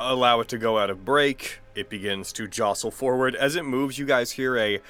allow 0.00 0.40
it 0.40 0.48
to 0.48 0.58
go 0.58 0.76
out 0.76 0.90
of 0.90 1.04
brake. 1.04 1.60
It 1.76 1.88
begins 1.88 2.32
to 2.32 2.48
jostle 2.48 2.90
forward. 2.90 3.36
As 3.36 3.54
it 3.54 3.64
moves, 3.64 3.96
you 3.96 4.06
guys 4.06 4.32
hear 4.32 4.56
a 4.58 4.80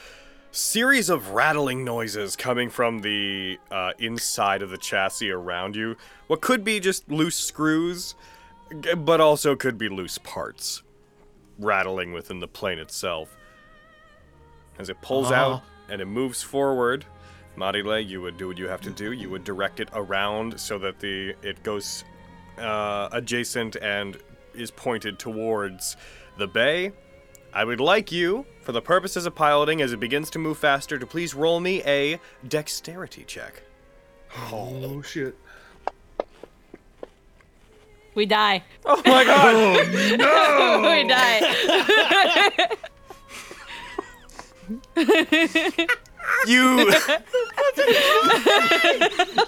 series 0.51 1.11
of 1.11 1.31
rattling 1.31 1.85
noises 1.85 2.35
coming 2.35 2.71
from 2.71 3.01
the 3.01 3.59
uh, 3.71 3.93
inside 3.99 4.63
of 4.63 4.71
the 4.71 4.79
chassis 4.79 5.31
around 5.31 5.77
you. 5.77 5.95
What 6.29 6.41
could 6.41 6.65
be 6.65 6.81
just 6.81 7.11
loose 7.11 7.37
screws, 7.37 8.15
but 8.97 9.21
also 9.21 9.57
could 9.57 9.77
be 9.77 9.91
loose 9.91 10.17
parts 10.17 10.83
rattling 11.59 12.13
within 12.13 12.41
the 12.41 12.49
plane 12.49 12.79
itself. 12.79 13.38
As 14.79 14.89
it 14.89 15.01
pulls 15.01 15.33
out 15.33 15.63
and 15.89 16.01
it 16.01 16.07
moves 16.07 16.43
forward, 16.43 17.05
Marile, 17.57 18.07
you 18.07 18.23
would 18.23 18.37
do 18.37 18.47
what 18.49 18.59
you 18.59 18.69
have 18.69 18.81
to 18.83 18.91
do. 18.91 19.13
You 19.13 19.29
would 19.31 19.45
direct 19.45 19.81
it 19.81 19.89
around 19.93 20.59
so 20.61 20.79
that 20.79 21.01
the 21.01 21.35
it 21.43 21.63
goes 21.63 22.05
uh, 22.59 23.09
adjacent 23.13 23.77
and 23.77 24.17
is 24.55 24.71
pointed 24.71 25.19
towards 25.19 25.97
the 26.37 26.47
bay. 26.47 26.93
I 27.53 27.65
would 27.65 27.81
like 27.81 28.13
you, 28.13 28.45
for 28.61 28.73
the 28.73 28.83
purposes 28.83 29.27
of 29.27 29.35
piloting, 29.35 29.81
as 29.81 29.93
it 29.93 30.01
begins 30.01 30.31
to 30.31 30.39
move 30.39 30.59
faster, 30.59 30.99
to 30.99 31.07
please 31.07 31.35
roll 31.35 31.61
me 31.61 31.83
a 31.85 32.21
dexterity 32.47 33.25
check. 33.25 33.63
Oh 34.53 35.03
shit. 35.03 35.35
We 38.15 38.27
die. 38.27 38.65
Oh 38.85 39.01
my 39.07 39.25
god! 39.25 40.19
No! 40.19 40.91
we 41.03 41.09
die. 41.09 42.69
You. 46.47 46.81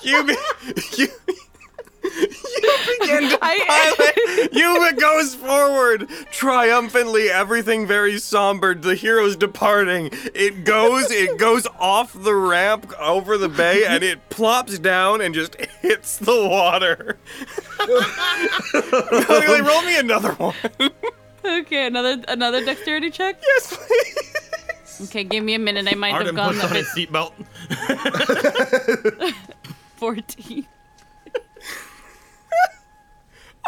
you. 0.02 0.36
You. 0.96 1.08
begin 2.98 3.28
to 3.28 3.38
I- 3.42 3.94
pilot. 3.98 4.52
Yuma 4.54 4.92
goes 4.94 5.34
forward, 5.34 6.08
triumphantly, 6.30 7.28
everything 7.28 7.86
very 7.86 8.18
somber. 8.18 8.74
The 8.74 8.94
hero's 8.94 9.36
departing. 9.36 10.10
It 10.34 10.64
goes, 10.64 11.10
it 11.10 11.38
goes 11.38 11.66
off 11.78 12.14
the 12.14 12.34
ramp 12.34 12.92
over 12.98 13.36
the 13.36 13.48
bay, 13.50 13.84
and 13.86 14.02
it 14.02 14.30
plops 14.30 14.78
down 14.78 15.20
and 15.20 15.34
just 15.34 15.56
hits 15.82 16.16
the 16.18 16.46
water. 16.48 17.18
Anyway, 19.30 19.60
roll 19.60 19.82
me 19.82 19.98
another 19.98 20.32
one. 20.34 20.54
okay, 21.44 21.86
another 21.86 22.22
another 22.28 22.64
dexterity 22.64 23.10
check. 23.10 23.40
yes, 23.46 23.76
please. 23.76 24.36
Okay, 25.04 25.24
give 25.24 25.42
me 25.44 25.54
a 25.54 25.58
minute. 25.58 25.88
I 25.90 25.94
might 25.94 26.12
Arden 26.12 26.34
have 26.34 26.36
gone 26.36 26.54
puts 26.54 26.64
a 26.64 26.66
on 26.66 26.72
bit 26.72 26.86
his 26.86 27.08
seatbelt. 27.08 27.32
14. 29.96 30.66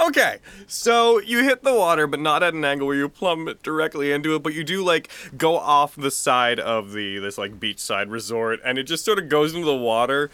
Okay, 0.01 0.38
so 0.66 1.21
you 1.21 1.45
hit 1.45 1.62
the 1.62 1.75
water, 1.75 2.07
but 2.07 2.18
not 2.18 2.42
at 2.42 2.55
an 2.55 2.64
angle 2.64 2.87
where 2.87 2.97
you 2.97 3.11
plummet 3.11 3.62
directly 3.62 4.11
into 4.11 4.35
it, 4.35 4.42
but 4.42 4.55
you 4.55 4.64
do 4.64 4.83
like 4.83 5.11
go 5.37 5.59
off 5.59 5.95
the 5.95 6.11
side 6.11 6.59
of 6.59 6.92
the 6.92 7.18
this 7.18 7.37
like 7.37 7.61
beachside 7.61 8.11
resort, 8.11 8.59
and 8.64 8.79
it 8.79 8.85
just 8.85 9.05
sort 9.05 9.18
of 9.18 9.29
goes 9.29 9.53
into 9.55 9.66
the 9.66 9.77
water. 9.77 10.31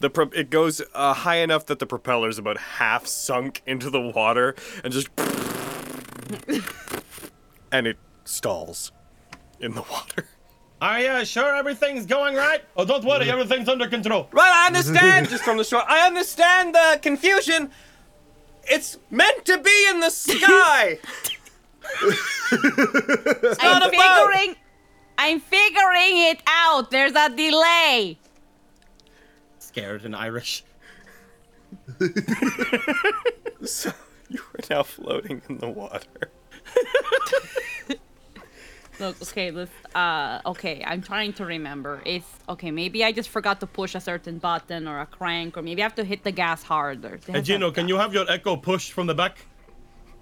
The 0.00 0.08
pro- 0.08 0.30
it 0.34 0.48
goes 0.48 0.80
uh, 0.94 1.12
high 1.12 1.36
enough 1.36 1.66
that 1.66 1.78
the 1.78 1.86
propeller's 1.86 2.38
about 2.38 2.56
half 2.56 3.06
sunk 3.06 3.60
into 3.66 3.90
the 3.90 4.00
water, 4.00 4.54
and 4.82 4.92
just 4.92 5.08
and 7.70 7.86
it 7.86 7.98
stalls 8.24 8.92
in 9.60 9.74
the 9.74 9.82
water. 9.82 10.26
Are 10.82 11.00
you 11.00 11.24
sure 11.24 11.54
everything's 11.54 12.06
going 12.06 12.34
right? 12.34 12.60
Oh, 12.76 12.84
don't 12.84 13.04
worry, 13.04 13.30
everything's 13.30 13.68
under 13.68 13.86
control. 13.86 14.26
Right, 14.32 14.50
I 14.52 14.66
understand. 14.66 15.28
just 15.28 15.44
from 15.44 15.56
the 15.56 15.62
shore, 15.62 15.84
I 15.86 16.08
understand 16.08 16.74
the 16.74 16.98
confusion. 17.00 17.70
It's 18.64 18.98
meant 19.08 19.44
to 19.44 19.58
be 19.58 19.86
in 19.90 20.00
the 20.00 20.10
sky. 20.10 20.98
not 22.02 23.56
I'm 23.60 23.82
a 23.82 23.90
boat. 23.92 24.32
figuring. 24.32 24.56
I'm 25.18 25.38
figuring 25.38 26.18
it 26.30 26.42
out. 26.48 26.90
There's 26.90 27.14
a 27.14 27.28
delay. 27.30 28.18
Scared 29.60 30.04
and 30.04 30.16
Irish. 30.16 30.64
So 33.64 33.92
you 34.28 34.40
are 34.40 34.64
now 34.68 34.82
floating 34.82 35.40
in 35.48 35.58
the 35.58 35.68
water. 35.68 36.30
Look, 39.02 39.20
okay, 39.20 39.50
let's. 39.50 39.72
Uh, 39.96 40.40
okay, 40.46 40.80
I'm 40.86 41.02
trying 41.02 41.32
to 41.34 41.44
remember. 41.44 42.00
It's 42.06 42.30
okay. 42.48 42.70
Maybe 42.70 43.02
I 43.02 43.10
just 43.10 43.30
forgot 43.30 43.58
to 43.58 43.66
push 43.66 43.96
a 43.96 44.00
certain 44.00 44.38
button 44.38 44.86
or 44.86 45.00
a 45.00 45.06
crank, 45.06 45.56
or 45.56 45.62
maybe 45.62 45.82
I 45.82 45.86
have 45.86 45.96
to 45.96 46.04
hit 46.04 46.22
the 46.22 46.30
gas 46.30 46.62
harder. 46.62 47.18
Hey, 47.26 47.42
Gino, 47.42 47.72
can 47.72 47.88
you 47.88 47.96
have 47.98 48.14
your 48.14 48.30
echo 48.30 48.54
pushed 48.56 48.92
from 48.92 49.08
the 49.08 49.14
back? 49.14 49.38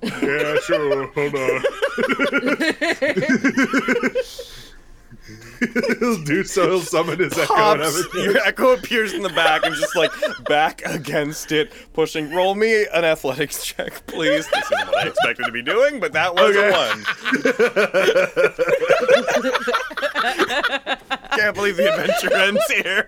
Yeah, 0.02 0.56
sure. 0.60 1.06
Hold 1.12 1.34
on. 1.34 1.62
he'll 6.00 6.22
do 6.24 6.44
so. 6.44 6.70
He'll 6.70 6.80
summon 6.80 7.18
his 7.18 7.36
echo 7.36 7.54
and 7.54 7.82
everything. 7.82 8.24
your 8.24 8.38
echo 8.38 8.72
appears 8.74 9.12
in 9.12 9.22
the 9.22 9.28
back 9.30 9.64
and 9.64 9.74
just 9.74 9.94
like 9.94 10.10
back 10.44 10.82
against 10.84 11.52
it, 11.52 11.72
pushing. 11.92 12.30
Roll 12.34 12.54
me 12.54 12.86
an 12.92 13.04
athletics 13.04 13.64
check, 13.64 14.06
please. 14.06 14.48
This 14.48 14.64
is 14.64 14.70
what 14.70 14.96
I 14.96 15.08
expected 15.08 15.44
to 15.46 15.52
be 15.52 15.62
doing, 15.62 16.00
but 16.00 16.12
that 16.12 16.34
was 16.34 16.56
a 16.56 16.70
one. 16.70 17.04
Can't 21.38 21.54
believe 21.54 21.76
the 21.76 21.92
adventure 21.92 22.34
ends 22.34 22.64
here. 22.70 23.06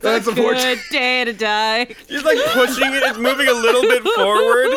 That's 0.00 0.26
unfortunate. 0.26 0.78
Good 0.88 0.92
day 0.96 1.24
to 1.26 1.32
die. 1.32 1.84
He's 2.08 2.24
like 2.24 2.38
pushing 2.52 2.92
it, 2.92 3.02
it's 3.02 3.18
moving 3.18 3.46
a 3.48 3.52
little 3.52 3.82
bit 3.82 4.02
forward, 4.02 4.74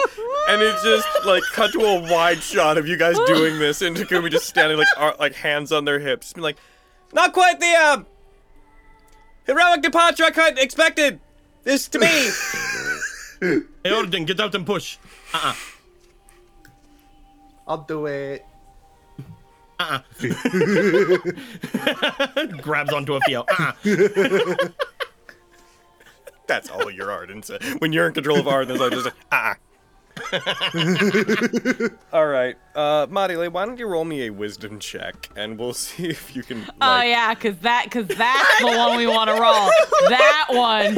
and 0.49 0.61
it's 0.61 0.83
just 0.83 1.07
like 1.25 1.43
cut 1.53 1.71
to 1.73 1.79
a 1.79 2.01
wide 2.11 2.43
shot 2.43 2.77
of 2.77 2.87
you 2.87 2.97
guys 2.97 3.17
doing 3.25 3.57
this, 3.57 3.81
and 3.81 3.95
Takumi 3.95 4.29
just 4.29 4.47
standing 4.47 4.77
like 4.77 4.87
ar- 4.97 5.15
like 5.19 5.33
hands 5.33 5.71
on 5.71 5.85
their 5.85 5.99
hips, 5.99 6.33
being 6.33 6.43
like, 6.43 6.57
"Not 7.13 7.31
quite 7.31 7.59
the 7.61 7.73
um 7.73 8.05
heroic 9.45 9.81
departure 9.81 10.25
I 10.25 10.31
quite 10.31 10.59
expected 10.59 11.21
this 11.63 11.87
to 11.89 11.99
be." 11.99 12.29
Hey, 13.83 13.91
Arden, 13.91 14.23
get 14.25 14.39
out 14.39 14.55
and 14.55 14.65
push. 14.65 14.97
Uh-uh. 15.33 15.53
I'll 17.67 17.79
do 17.83 18.05
it. 18.07 18.45
Uh. 19.79 19.99
Grabs 22.61 22.93
onto 22.93 23.15
a 23.15 23.19
feel. 23.21 23.45
Uh-uh. 23.49 23.73
That's 26.47 26.69
all 26.69 26.91
your 26.91 27.11
Arden 27.11 27.41
said. 27.43 27.63
When 27.79 27.93
you're 27.93 28.07
in 28.07 28.13
control 28.13 28.39
of 28.39 28.47
art, 28.47 28.69
Arden, 28.69 28.81
it's 28.81 28.95
just 28.95 29.05
like, 29.05 29.13
ah. 29.31 29.55
all 32.13 32.27
right, 32.27 32.55
uh, 32.75 33.07
Marile, 33.07 33.49
why 33.51 33.65
don't 33.65 33.79
you 33.79 33.87
roll 33.87 34.05
me 34.05 34.27
a 34.27 34.29
wisdom 34.29 34.77
check, 34.79 35.27
and 35.35 35.57
we'll 35.57 35.73
see 35.85 36.07
if 36.07 36.35
you 36.35 36.43
can. 36.43 36.59
Like, 36.61 36.69
Oh 36.81 37.01
yeah, 37.01 37.33
cause 37.33 37.55
that, 37.61 37.87
cause 37.89 38.07
that's 38.15 38.59
the 38.59 38.67
one 38.67 38.95
we 38.97 39.07
want 39.07 39.29
to 39.29 39.33
roll. 39.33 39.69
That 40.09 40.47
one. 40.49 40.97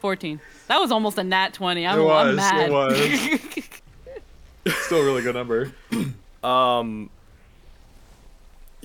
Fourteen. 0.00 0.40
That 0.68 0.78
was 0.80 0.90
almost 0.90 1.16
a 1.18 1.24
nat 1.24 1.54
twenty. 1.54 1.86
I'm, 1.86 1.98
It 2.00 2.02
I'm 2.02 2.08
was, 2.28 2.36
mad. 2.36 2.70
it 2.70 2.72
was. 4.66 4.74
Still 4.86 4.98
a 5.02 5.04
really 5.04 5.22
good 5.22 5.34
number. 5.36 5.72
Um, 6.42 7.08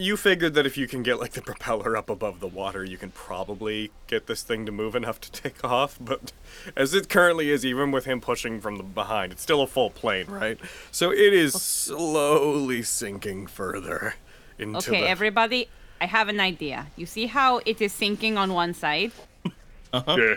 you 0.02 0.18
figured 0.18 0.56
that 0.56 0.66
if 0.66 0.78
you 0.78 0.88
can 0.88 1.04
get 1.04 1.20
like 1.20 1.34
the 1.34 1.42
propeller 1.42 1.96
up 1.96 2.10
above 2.10 2.40
the 2.40 2.48
water, 2.48 2.84
you 2.84 2.98
can 2.98 3.12
probably 3.12 3.92
get 4.08 4.26
this 4.26 4.42
thing 4.42 4.66
to 4.66 4.72
move 4.72 4.96
enough 4.96 5.22
to 5.22 5.32
take 5.32 5.64
off. 5.78 5.98
But 6.02 6.32
as 6.76 6.94
it 6.94 7.08
currently 7.08 7.50
is, 7.50 7.66
even 7.66 7.92
with 7.92 8.06
him 8.06 8.20
pushing 8.20 8.60
from 8.60 8.78
the 8.78 8.84
behind, 8.84 9.32
it's 9.32 9.42
still 9.42 9.62
a 9.62 9.68
full 9.68 9.92
plane, 9.92 10.26
right? 10.28 10.60
So 10.92 11.12
it 11.12 11.34
is 11.34 11.54
slowly 11.54 12.82
sinking 12.82 13.48
further 13.48 14.16
into 14.58 14.80
okay, 14.80 15.02
the. 15.02 15.08
everybody, 15.08 15.70
I 16.02 16.06
have 16.08 16.30
an 16.30 16.40
idea. 16.40 16.88
You 16.96 17.06
see 17.06 17.28
how 17.28 17.62
it 17.66 17.80
is 17.82 17.94
sinking 17.94 18.38
on 18.38 18.54
one 18.54 18.74
side? 18.74 19.12
Uh-huh. 19.94 20.16
Yeah. 20.18 20.36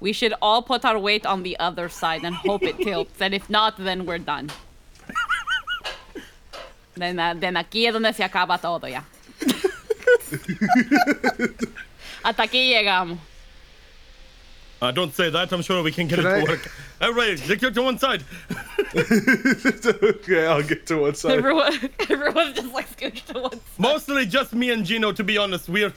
We 0.00 0.12
should 0.12 0.34
all 0.42 0.60
put 0.60 0.84
our 0.84 0.98
weight 0.98 1.24
on 1.24 1.42
the 1.42 1.58
other 1.58 1.88
side 1.88 2.22
and 2.22 2.34
hope 2.34 2.62
it 2.62 2.76
tilts. 2.76 3.18
And 3.18 3.32
if 3.32 3.48
not, 3.48 3.78
then 3.78 4.04
we're 4.04 4.18
done. 4.18 4.50
then, 7.00 7.18
uh, 7.18 7.34
then 7.34 7.54
aquí 7.56 7.86
es 7.86 7.92
donde 7.92 8.14
se 8.14 8.22
acaba 8.24 8.60
todo 8.60 8.86
ya. 8.86 9.02
Hasta 12.22 12.42
aquí 12.42 12.68
llegamos. 12.68 13.18
Uh, 14.82 14.90
don't 14.92 15.14
say 15.14 15.28
that. 15.28 15.52
I'm 15.52 15.60
sure 15.60 15.82
we 15.82 15.92
can 15.92 16.06
get 16.08 16.18
Can 16.20 16.26
it 16.26 16.32
I- 16.32 16.40
to 16.44 16.50
work. 16.52 16.72
Everybody, 17.02 17.56
get 17.58 17.74
to 17.74 17.82
one 17.82 17.98
side. 17.98 18.24
okay, 18.96 20.46
I'll 20.46 20.62
get 20.62 20.86
to 20.86 20.96
one 20.96 21.14
side. 21.14 21.32
Everyone, 21.32 21.72
everyone's 22.08 22.54
just 22.56 22.72
like 22.72 22.88
scooched 22.96 23.26
to 23.26 23.40
one 23.40 23.52
side. 23.52 23.60
Mostly 23.78 24.24
just 24.26 24.54
me 24.54 24.70
and 24.70 24.84
Gino, 24.86 25.12
to 25.12 25.22
be 25.24 25.36
honest. 25.36 25.68
We're, 25.68 25.92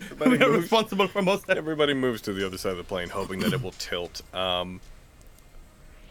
everybody, 0.00 0.30
we're 0.30 0.38
moves, 0.38 0.62
responsible 0.62 1.08
for 1.08 1.22
most 1.22 1.48
of 1.48 1.58
everybody 1.58 1.94
moves 1.94 2.20
to 2.22 2.32
the 2.32 2.46
other 2.46 2.58
side 2.58 2.72
of 2.72 2.78
the 2.78 2.84
plane, 2.84 3.08
hoping 3.08 3.40
that 3.40 3.52
it 3.52 3.60
will 3.62 3.72
tilt. 3.72 4.22
Um, 4.32 4.80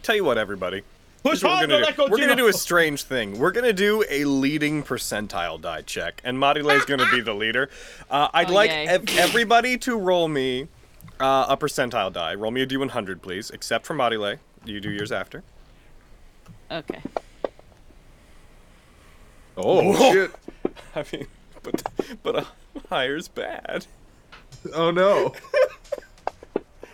tell 0.04 0.16
you 0.16 0.26
what, 0.26 0.38
everybody. 0.38 0.82
Push 1.24 1.42
hard, 1.44 1.70
we're 1.70 1.76
gonna, 1.78 1.88
Echo 1.88 2.06
do. 2.08 2.12
We're 2.12 2.18
gonna 2.18 2.36
do 2.36 2.48
a 2.48 2.54
strange 2.54 3.04
thing. 3.04 3.38
We're 3.38 3.52
gonna 3.52 3.74
do 3.74 4.04
a 4.10 4.26
leading 4.26 4.82
percentile 4.84 5.62
die 5.62 5.84
check, 5.84 6.20
and 6.24 6.38
Marile's 6.38 6.86
gonna 6.86 7.10
be 7.12 7.22
the 7.22 7.34
leader. 7.36 7.70
Uh, 8.10 8.30
I'd 8.34 8.50
Oh, 8.50 8.54
like 8.54 8.72
ev- 8.72 9.06
everybody 9.18 9.78
to 9.80 9.98
roll 9.98 10.28
me 10.28 10.68
uh, 11.20 11.46
a 11.50 11.58
percentile 11.58 12.12
die. 12.12 12.34
Roll 12.34 12.50
me 12.52 12.64
a 12.64 12.68
d100, 12.68 13.22
please, 13.22 13.52
except 13.52 13.86
for 13.86 13.94
Marile. 13.94 14.40
You 14.66 14.80
do 14.80 14.90
yours 14.90 15.12
after. 15.12 15.44
Okay. 16.72 17.02
Oh 19.58 20.12
shit! 20.14 20.32
I 20.96 21.06
mean, 21.12 21.28
but 21.62 21.84
but 22.24 22.36
a 22.38 22.48
higher's 22.90 23.28
bad. 23.28 23.86
Oh 24.74 24.90
no! 24.92 25.34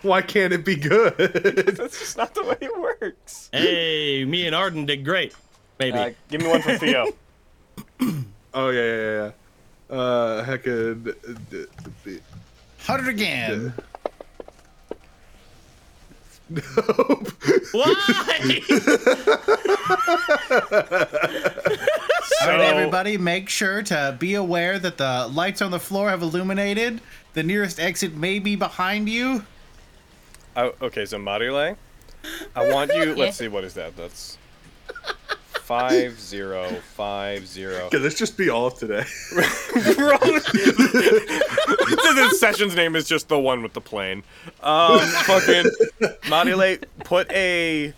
Why 0.08 0.22
can't 0.22 0.54
it 0.54 0.64
be 0.66 0.76
good? 0.76 1.16
That's 1.18 2.00
just 2.00 2.18
not 2.18 2.34
the 2.34 2.44
way 2.44 2.58
it 2.62 2.80
works. 2.80 3.50
Hey, 3.52 4.24
me 4.26 4.48
and 4.48 4.56
Arden 4.56 4.86
did 4.86 5.04
great. 5.04 5.34
Maybe. 5.80 5.98
Uh, 5.98 6.12
give 6.30 6.42
me 6.42 6.48
one 6.48 6.62
for 6.62 6.78
Theo. 6.78 7.08
oh 8.54 8.70
yeah, 8.70 8.82
yeah, 8.82 9.32
yeah. 9.90 9.96
Uh, 9.96 10.44
hecka. 10.46 11.04
d- 11.04 11.12
d- 11.52 11.66
d- 12.06 12.20
Hundred 12.80 13.10
again. 13.10 13.74
Nope. 16.50 16.64
Why? 17.74 17.94
All 22.42 22.50
right, 22.50 22.62
everybody, 22.62 23.18
make 23.18 23.50
sure 23.50 23.82
to 23.84 24.16
be 24.18 24.36
aware 24.36 24.80
that 24.80 24.98
the 24.98 25.28
lights 25.34 25.62
on 25.62 25.72
the 25.72 25.80
floor 25.80 26.10
have 26.10 26.22
illuminated. 26.22 27.02
The 27.34 27.44
nearest 27.44 27.80
exit 27.80 28.16
may 28.16 28.40
be 28.40 28.56
behind 28.56 29.10
you. 29.10 29.44
Oh, 30.58 30.74
okay, 30.82 31.06
so 31.06 31.20
Marile, 31.20 31.78
I 32.56 32.72
want 32.74 32.92
you. 32.94 33.14
Let's 33.16 33.38
see, 33.38 33.48
what 33.48 33.64
is 33.64 33.76
that? 33.76 33.96
That's 33.96 34.40
five 35.54 36.20
zero 36.20 36.68
five 36.96 37.46
zero. 37.46 37.90
Can 37.90 38.02
this 38.02 38.16
just 38.16 38.38
be 38.38 38.50
all 38.54 38.66
of 38.68 38.74
today? 38.80 39.04
the 42.16 42.36
session's 42.40 42.76
name 42.76 42.96
is 42.96 43.08
just 43.08 43.28
the 43.28 43.38
one 43.38 43.62
with 43.62 43.74
the 43.74 43.82
plane. 43.82 44.24
Um, 44.62 45.00
fucking 45.00 45.66
Marile, 46.24 46.84
put 47.04 47.32
a 47.32 47.94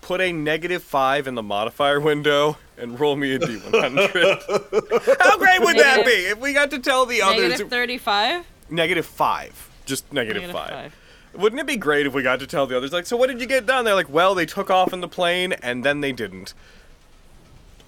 put 0.00 0.22
a 0.22 0.32
negative 0.32 0.82
five 0.82 1.26
in 1.26 1.34
the 1.34 1.42
modifier 1.42 2.00
window 2.00 2.56
and 2.78 2.98
roll 2.98 3.16
me 3.16 3.34
a 3.34 3.38
d100. 3.38 5.18
How 5.20 5.36
great 5.36 5.60
would 5.60 5.76
that 5.78 6.06
be 6.06 6.12
if 6.12 6.38
we 6.40 6.54
got 6.54 6.70
to 6.70 6.78
tell 6.78 7.04
the 7.04 7.20
others 7.20 7.42
Negative 7.42 7.68
35? 7.68 8.46
negative 8.70 9.04
five, 9.04 9.68
just 9.84 10.10
negative, 10.14 10.42
Negative 10.44 10.60
five. 10.60 10.70
five. 10.70 10.94
Wouldn't 11.36 11.60
it 11.60 11.66
be 11.66 11.76
great 11.76 12.06
if 12.06 12.14
we 12.14 12.22
got 12.22 12.40
to 12.40 12.46
tell 12.46 12.66
the 12.66 12.76
others 12.76 12.92
like, 12.92 13.06
so 13.06 13.16
what 13.16 13.28
did 13.28 13.40
you 13.40 13.46
get 13.46 13.66
done? 13.66 13.84
They're 13.84 13.94
like, 13.94 14.08
well, 14.08 14.34
they 14.34 14.46
took 14.46 14.70
off 14.70 14.92
in 14.92 15.00
the 15.00 15.08
plane 15.08 15.52
and 15.52 15.84
then 15.84 16.00
they 16.00 16.12
didn't. 16.12 16.54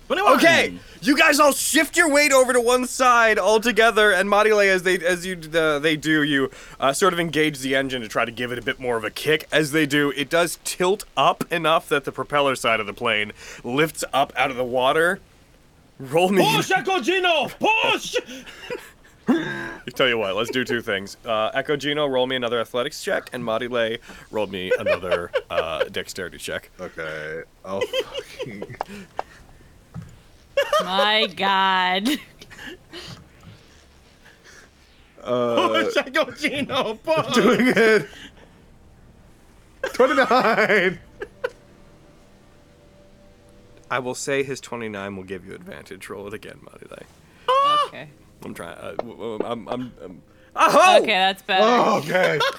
21. 0.07 0.37
Okay, 0.37 0.79
you 1.03 1.17
guys 1.19 1.41
all 1.41 1.51
shift 1.51 1.97
your 1.97 2.09
weight 2.09 2.33
over 2.33 2.53
to 2.53 2.61
one 2.61 2.87
side 2.87 3.41
all 3.41 3.59
together, 3.59 4.13
and 4.13 4.29
Marile, 4.29 4.69
as 4.69 4.85
they 4.85 4.99
as 4.99 5.27
you 5.27 5.37
uh, 5.53 5.81
they 5.81 5.97
do, 5.97 6.23
you 6.23 6.49
uh, 6.79 6.93
sort 6.93 7.13
of 7.13 7.19
engage 7.19 7.59
the 7.59 7.75
engine 7.75 8.03
to 8.03 8.09
try 8.09 8.25
to 8.25 8.31
give 8.31 8.53
it 8.53 8.59
a 8.59 8.63
bit 8.63 8.79
more 8.79 8.97
of 8.97 9.03
a 9.03 9.11
kick. 9.11 9.49
As 9.51 9.73
they 9.73 9.85
do, 9.85 10.13
it 10.15 10.31
does 10.31 10.61
tilt 10.63 11.05
up 11.17 11.51
enough 11.53 11.89
that 11.89 12.05
the 12.05 12.13
propeller 12.13 12.55
side 12.55 12.79
of 12.79 12.87
the 12.87 12.95
plane 12.95 13.33
lifts 13.65 14.05
up 14.13 14.33
out 14.37 14.53
of 14.53 14.57
the 14.57 14.65
water. 14.65 15.19
Roll 15.99 16.29
me. 16.29 16.55
Push, 16.55 16.71
Echo 16.71 17.01
Gino! 17.01 17.49
Push! 17.59 18.17
I 19.29 19.77
tell 19.95 20.09
you 20.09 20.19
what, 20.19 20.37
let's 20.37 20.51
do 20.51 20.65
two 20.65 20.81
things. 20.81 21.17
Uh, 21.25 21.51
Echo 21.55 21.77
Gino, 21.77 22.07
roll 22.07 22.27
me 22.27 22.37
another 22.37 22.61
athletics 22.61 23.03
check, 23.03 23.31
and 23.33 23.43
Marile, 23.43 23.99
roll 24.31 24.47
me 24.47 24.71
another 24.79 25.31
uh, 25.51 25.85
dexterity 25.85 26.39
check. 26.39 26.71
okay, 26.81 27.43
I'll 27.65 27.81
fucking. 27.81 28.77
My 30.85 31.27
God. 31.37 32.09
Push, 35.23 35.97
Echo 36.07 36.31
Gino! 36.33 36.95
Push! 36.95 37.35
Doing 37.35 37.73
it. 37.75 38.07
Twenty-nine. 39.93 41.01
I 43.89 43.99
will 44.01 44.15
say 44.17 44.43
his 44.43 44.61
29 44.61 45.17
will 45.17 45.23
give 45.23 45.47
you 45.47 45.55
advantage. 45.55 46.09
Roll 46.09 46.27
it 46.27 46.35
again, 46.35 46.59
Marile. 46.65 47.05
Okay. 47.87 48.09
I'm 48.45 48.55
trying. 48.55 48.77
Uh, 48.79 48.95
w- 48.97 49.17
w- 49.17 49.41
I'm. 49.45 49.69
I'm. 49.69 49.93
I'm 50.03 50.23
oh! 50.55 50.99
Okay, 50.99 51.07
that's 51.07 51.43
better. 51.43 51.65
Oh, 51.65 51.99
okay. 51.99 52.41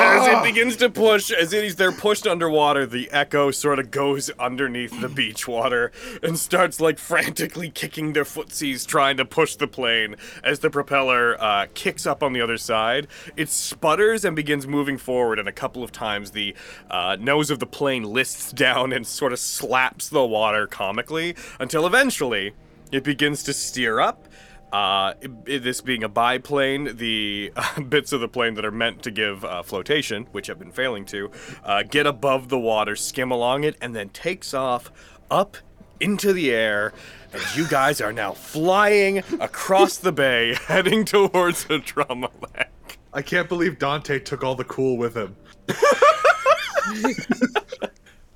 As 0.00 0.26
it 0.26 0.42
begins 0.42 0.76
to 0.76 0.88
push, 0.88 1.30
as 1.30 1.52
it 1.52 1.64
is 1.64 1.76
they're 1.76 1.92
pushed 1.92 2.26
underwater, 2.26 2.86
the 2.86 3.10
echo 3.10 3.50
sort 3.50 3.78
of 3.78 3.90
goes 3.90 4.30
underneath 4.38 4.98
the 5.00 5.08
beach 5.08 5.46
water 5.46 5.92
and 6.22 6.38
starts 6.38 6.80
like 6.80 6.98
frantically 6.98 7.68
kicking 7.68 8.14
their 8.14 8.24
footsies, 8.24 8.86
trying 8.86 9.18
to 9.18 9.24
push 9.26 9.54
the 9.54 9.68
plane. 9.68 10.16
As 10.42 10.60
the 10.60 10.70
propeller 10.70 11.36
uh, 11.38 11.66
kicks 11.74 12.06
up 12.06 12.22
on 12.22 12.32
the 12.32 12.40
other 12.40 12.56
side, 12.56 13.06
it 13.36 13.50
sputters 13.50 14.24
and 14.24 14.34
begins 14.34 14.66
moving 14.66 14.96
forward, 14.96 15.38
and 15.38 15.46
a 15.46 15.52
couple 15.52 15.84
of 15.84 15.92
times 15.92 16.30
the 16.30 16.54
uh, 16.90 17.16
nose 17.20 17.50
of 17.50 17.58
the 17.58 17.66
plane 17.66 18.02
lists 18.04 18.50
down 18.50 18.92
and 18.94 19.06
sort 19.06 19.32
of 19.32 19.38
slaps 19.38 20.08
the 20.08 20.24
water 20.24 20.66
comically 20.66 21.36
until 21.60 21.86
eventually 21.86 22.54
it 22.90 23.04
begins 23.04 23.42
to 23.42 23.52
steer 23.52 24.00
up. 24.00 24.26
Uh, 24.72 25.12
i- 25.22 25.28
i- 25.48 25.58
this 25.58 25.80
being 25.82 26.02
a 26.02 26.08
biplane, 26.08 26.96
the 26.96 27.52
uh, 27.56 27.80
bits 27.88 28.10
of 28.12 28.20
the 28.20 28.28
plane 28.28 28.54
that 28.54 28.64
are 28.64 28.70
meant 28.70 29.02
to 29.02 29.10
give 29.10 29.44
uh, 29.44 29.62
flotation, 29.62 30.26
which 30.32 30.46
have 30.46 30.58
been 30.58 30.72
failing 30.72 31.04
to, 31.04 31.30
uh, 31.62 31.82
get 31.82 32.06
above 32.06 32.48
the 32.48 32.58
water, 32.58 32.96
skim 32.96 33.30
along 33.30 33.64
it, 33.64 33.76
and 33.82 33.94
then 33.94 34.08
takes 34.08 34.54
off 34.54 34.90
up 35.30 35.58
into 36.00 36.32
the 36.32 36.50
air. 36.50 36.92
And 37.34 37.42
you 37.54 37.68
guys 37.68 38.00
are 38.00 38.12
now 38.12 38.32
flying 38.32 39.18
across 39.40 39.98
the 39.98 40.12
bay, 40.12 40.54
heading 40.68 41.04
towards 41.04 41.64
the 41.64 41.78
drama 41.78 42.30
lake. 42.56 42.98
I 43.12 43.20
can't 43.22 43.48
believe 43.50 43.78
Dante 43.78 44.18
took 44.20 44.42
all 44.42 44.54
the 44.54 44.64
cool 44.64 44.96
with 44.96 45.14
him. 45.14 45.36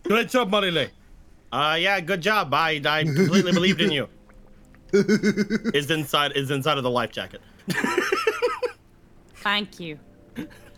Great 0.04 0.28
job, 0.28 0.50
Marile. 0.50 0.90
Uh, 1.52 1.76
yeah, 1.80 1.98
good 2.00 2.20
job. 2.20 2.52
I, 2.52 2.80
I 2.84 3.04
completely 3.04 3.52
believed 3.52 3.80
in 3.80 3.90
you. 3.90 4.08
Is 5.74 5.90
inside 5.90 6.32
is 6.36 6.50
inside 6.50 6.76
of 6.78 6.84
the 6.84 6.90
life 6.90 7.12
jacket. 7.12 7.40
Thank 9.36 9.78
you. 9.80 9.98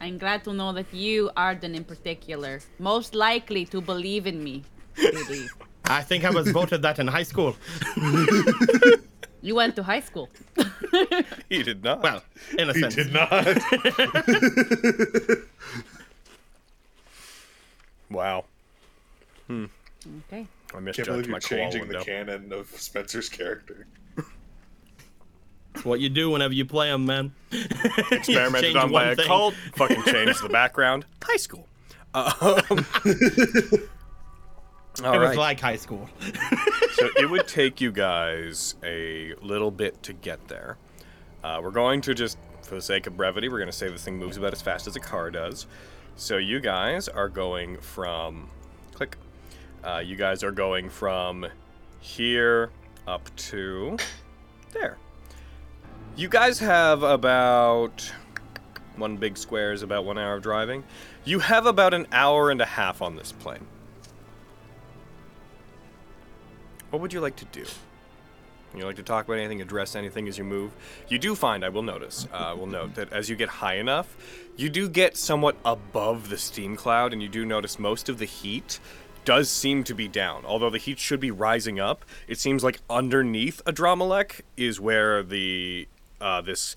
I'm 0.00 0.18
glad 0.18 0.44
to 0.44 0.52
know 0.52 0.72
that 0.72 0.92
you, 0.92 1.30
Arden 1.36 1.74
in 1.74 1.84
particular, 1.84 2.60
most 2.78 3.14
likely 3.14 3.64
to 3.66 3.80
believe 3.80 4.26
in 4.26 4.42
me. 4.44 4.62
Judy. 4.96 5.48
I 5.86 6.02
think 6.02 6.24
I 6.24 6.30
was 6.30 6.50
voted 6.50 6.82
that 6.82 6.98
in 6.98 7.06
high 7.08 7.22
school. 7.24 7.56
You 9.40 9.54
went 9.54 9.74
to 9.76 9.82
high 9.82 10.00
school. 10.00 10.28
He 11.48 11.62
did 11.62 11.82
not. 11.84 12.02
Well, 12.02 12.22
in 12.58 12.68
a 12.70 12.72
He 12.74 12.80
sense. 12.80 12.94
did 12.96 13.12
not. 13.12 13.30
wow. 18.10 18.44
Hmm. 19.46 19.66
Okay. 20.26 20.46
I 20.70 20.72
can't 20.72 20.84
misjudged 20.84 21.08
believe 21.08 21.28
my 21.28 21.32
you're 21.34 21.40
changing 21.40 21.82
window. 21.82 21.98
the 22.00 22.04
canon 22.04 22.52
of 22.52 22.68
Spencer's 22.70 23.28
character. 23.28 23.86
It's 25.78 25.84
what 25.84 26.00
you 26.00 26.08
do 26.08 26.30
whenever 26.30 26.52
you 26.52 26.64
play 26.64 26.90
them, 26.90 27.06
man. 27.06 27.32
Experimented 28.10 28.76
on 28.76 28.90
by 28.90 29.10
a 29.10 29.14
thing. 29.16 29.26
cult. 29.26 29.54
Fucking 29.76 30.02
changed 30.06 30.42
the 30.42 30.48
background. 30.48 31.04
High 31.22 31.36
school. 31.36 31.68
Um, 32.14 32.24
all 32.24 32.74
it 32.74 32.78
was 34.98 35.04
right. 35.04 35.38
like 35.38 35.60
high 35.60 35.76
school. 35.76 36.10
so 36.94 37.10
it 37.16 37.30
would 37.30 37.46
take 37.46 37.80
you 37.80 37.92
guys 37.92 38.74
a 38.82 39.34
little 39.40 39.70
bit 39.70 40.02
to 40.02 40.12
get 40.12 40.48
there. 40.48 40.78
Uh, 41.44 41.60
we're 41.62 41.70
going 41.70 42.00
to 42.00 42.12
just, 42.12 42.38
for 42.62 42.74
the 42.74 42.82
sake 42.82 43.06
of 43.06 43.16
brevity, 43.16 43.48
we're 43.48 43.58
going 43.58 43.70
to 43.70 43.76
say 43.76 43.88
this 43.88 44.02
thing 44.02 44.18
moves 44.18 44.36
about 44.36 44.52
as 44.52 44.60
fast 44.60 44.88
as 44.88 44.96
a 44.96 45.00
car 45.00 45.30
does. 45.30 45.66
So 46.16 46.38
you 46.38 46.58
guys 46.58 47.08
are 47.08 47.28
going 47.28 47.76
from, 47.76 48.48
click. 48.94 49.16
Uh, 49.84 50.02
you 50.04 50.16
guys 50.16 50.42
are 50.42 50.50
going 50.50 50.88
from 50.90 51.46
here 52.00 52.70
up 53.06 53.30
to 53.36 53.96
there. 54.72 54.98
You 56.18 56.28
guys 56.28 56.58
have 56.58 57.04
about 57.04 58.12
one 58.96 59.18
big 59.18 59.38
square 59.38 59.72
is 59.72 59.84
about 59.84 60.04
one 60.04 60.18
hour 60.18 60.34
of 60.34 60.42
driving. 60.42 60.82
You 61.24 61.38
have 61.38 61.64
about 61.64 61.94
an 61.94 62.08
hour 62.10 62.50
and 62.50 62.60
a 62.60 62.66
half 62.66 63.00
on 63.00 63.14
this 63.14 63.30
plane. 63.30 63.64
What 66.90 67.00
would 67.02 67.12
you 67.12 67.20
like 67.20 67.36
to 67.36 67.44
do? 67.44 67.64
You 68.74 68.84
like 68.84 68.96
to 68.96 69.04
talk 69.04 69.26
about 69.26 69.38
anything, 69.38 69.62
address 69.62 69.94
anything 69.94 70.26
as 70.26 70.36
you 70.36 70.42
move? 70.42 70.72
You 71.06 71.20
do 71.20 71.36
find, 71.36 71.64
I 71.64 71.68
will 71.68 71.84
notice, 71.84 72.26
uh, 72.32 72.52
will 72.58 72.66
note 72.66 72.96
that 72.96 73.12
as 73.12 73.30
you 73.30 73.36
get 73.36 73.48
high 73.48 73.76
enough, 73.76 74.16
you 74.56 74.68
do 74.68 74.88
get 74.88 75.16
somewhat 75.16 75.56
above 75.64 76.30
the 76.30 76.38
steam 76.38 76.74
cloud, 76.74 77.12
and 77.12 77.22
you 77.22 77.28
do 77.28 77.46
notice 77.46 77.78
most 77.78 78.08
of 78.08 78.18
the 78.18 78.24
heat 78.24 78.80
does 79.24 79.48
seem 79.48 79.84
to 79.84 79.94
be 79.94 80.08
down. 80.08 80.44
Although 80.44 80.70
the 80.70 80.78
heat 80.78 80.98
should 80.98 81.20
be 81.20 81.30
rising 81.30 81.78
up, 81.78 82.04
it 82.26 82.40
seems 82.40 82.64
like 82.64 82.80
underneath 82.90 83.62
Adrammalech 83.66 84.40
is 84.56 84.80
where 84.80 85.22
the 85.22 85.86
uh, 86.20 86.40
this 86.40 86.76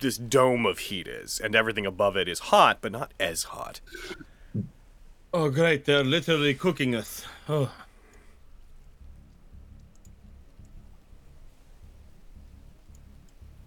this 0.00 0.16
dome 0.16 0.66
of 0.66 0.78
heat 0.78 1.06
is, 1.06 1.38
and 1.38 1.54
everything 1.54 1.86
above 1.86 2.16
it 2.16 2.28
is 2.28 2.38
hot, 2.38 2.78
but 2.80 2.92
not 2.92 3.12
as 3.20 3.44
hot. 3.44 3.80
Oh, 5.32 5.48
great. 5.48 5.84
They're 5.84 6.02
literally 6.02 6.54
cooking 6.54 6.94
us. 6.94 7.24
Oh. 7.48 7.70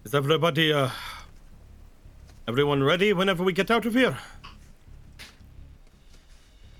Is 0.04 0.14
everybody, 0.14 0.70
uh, 0.72 0.90
everyone 2.46 2.82
ready 2.82 3.14
whenever 3.14 3.42
we 3.42 3.54
get 3.54 3.70
out 3.70 3.86
of 3.86 3.94
here? 3.94 4.18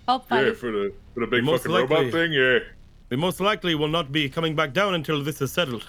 Hopefully. 0.07 0.49
Yeah, 0.49 0.53
for 0.53 0.71
the 0.71 0.93
for 1.15 1.21
the 1.21 1.27
big 1.27 1.45
Most 1.45 1.63
fucking 1.63 1.73
likely. 1.73 1.97
robot 1.97 2.13
thing, 2.13 2.33
yeah. 2.35 2.59
We 3.09 3.17
most 3.17 3.41
likely 3.41 3.75
will 3.75 3.89
not 3.89 4.13
be 4.13 4.29
coming 4.29 4.55
back 4.55 4.75
down 4.75 4.95
until 4.95 5.25
this 5.25 5.41
is 5.41 5.51
settled. 5.53 5.87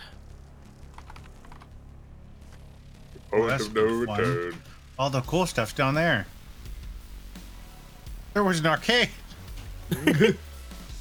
Point 3.37 3.49
that's 3.49 3.65
of 3.67 3.73
no 3.75 3.87
good 3.87 4.07
fun. 4.07 4.19
return. 4.19 4.61
All 4.97 5.09
the 5.09 5.21
cool 5.21 5.45
stuff's 5.45 5.73
down 5.73 5.93
there. 5.95 6.25
There 8.33 8.43
was 8.43 8.59
an 8.59 8.67
arcade. 8.67 9.09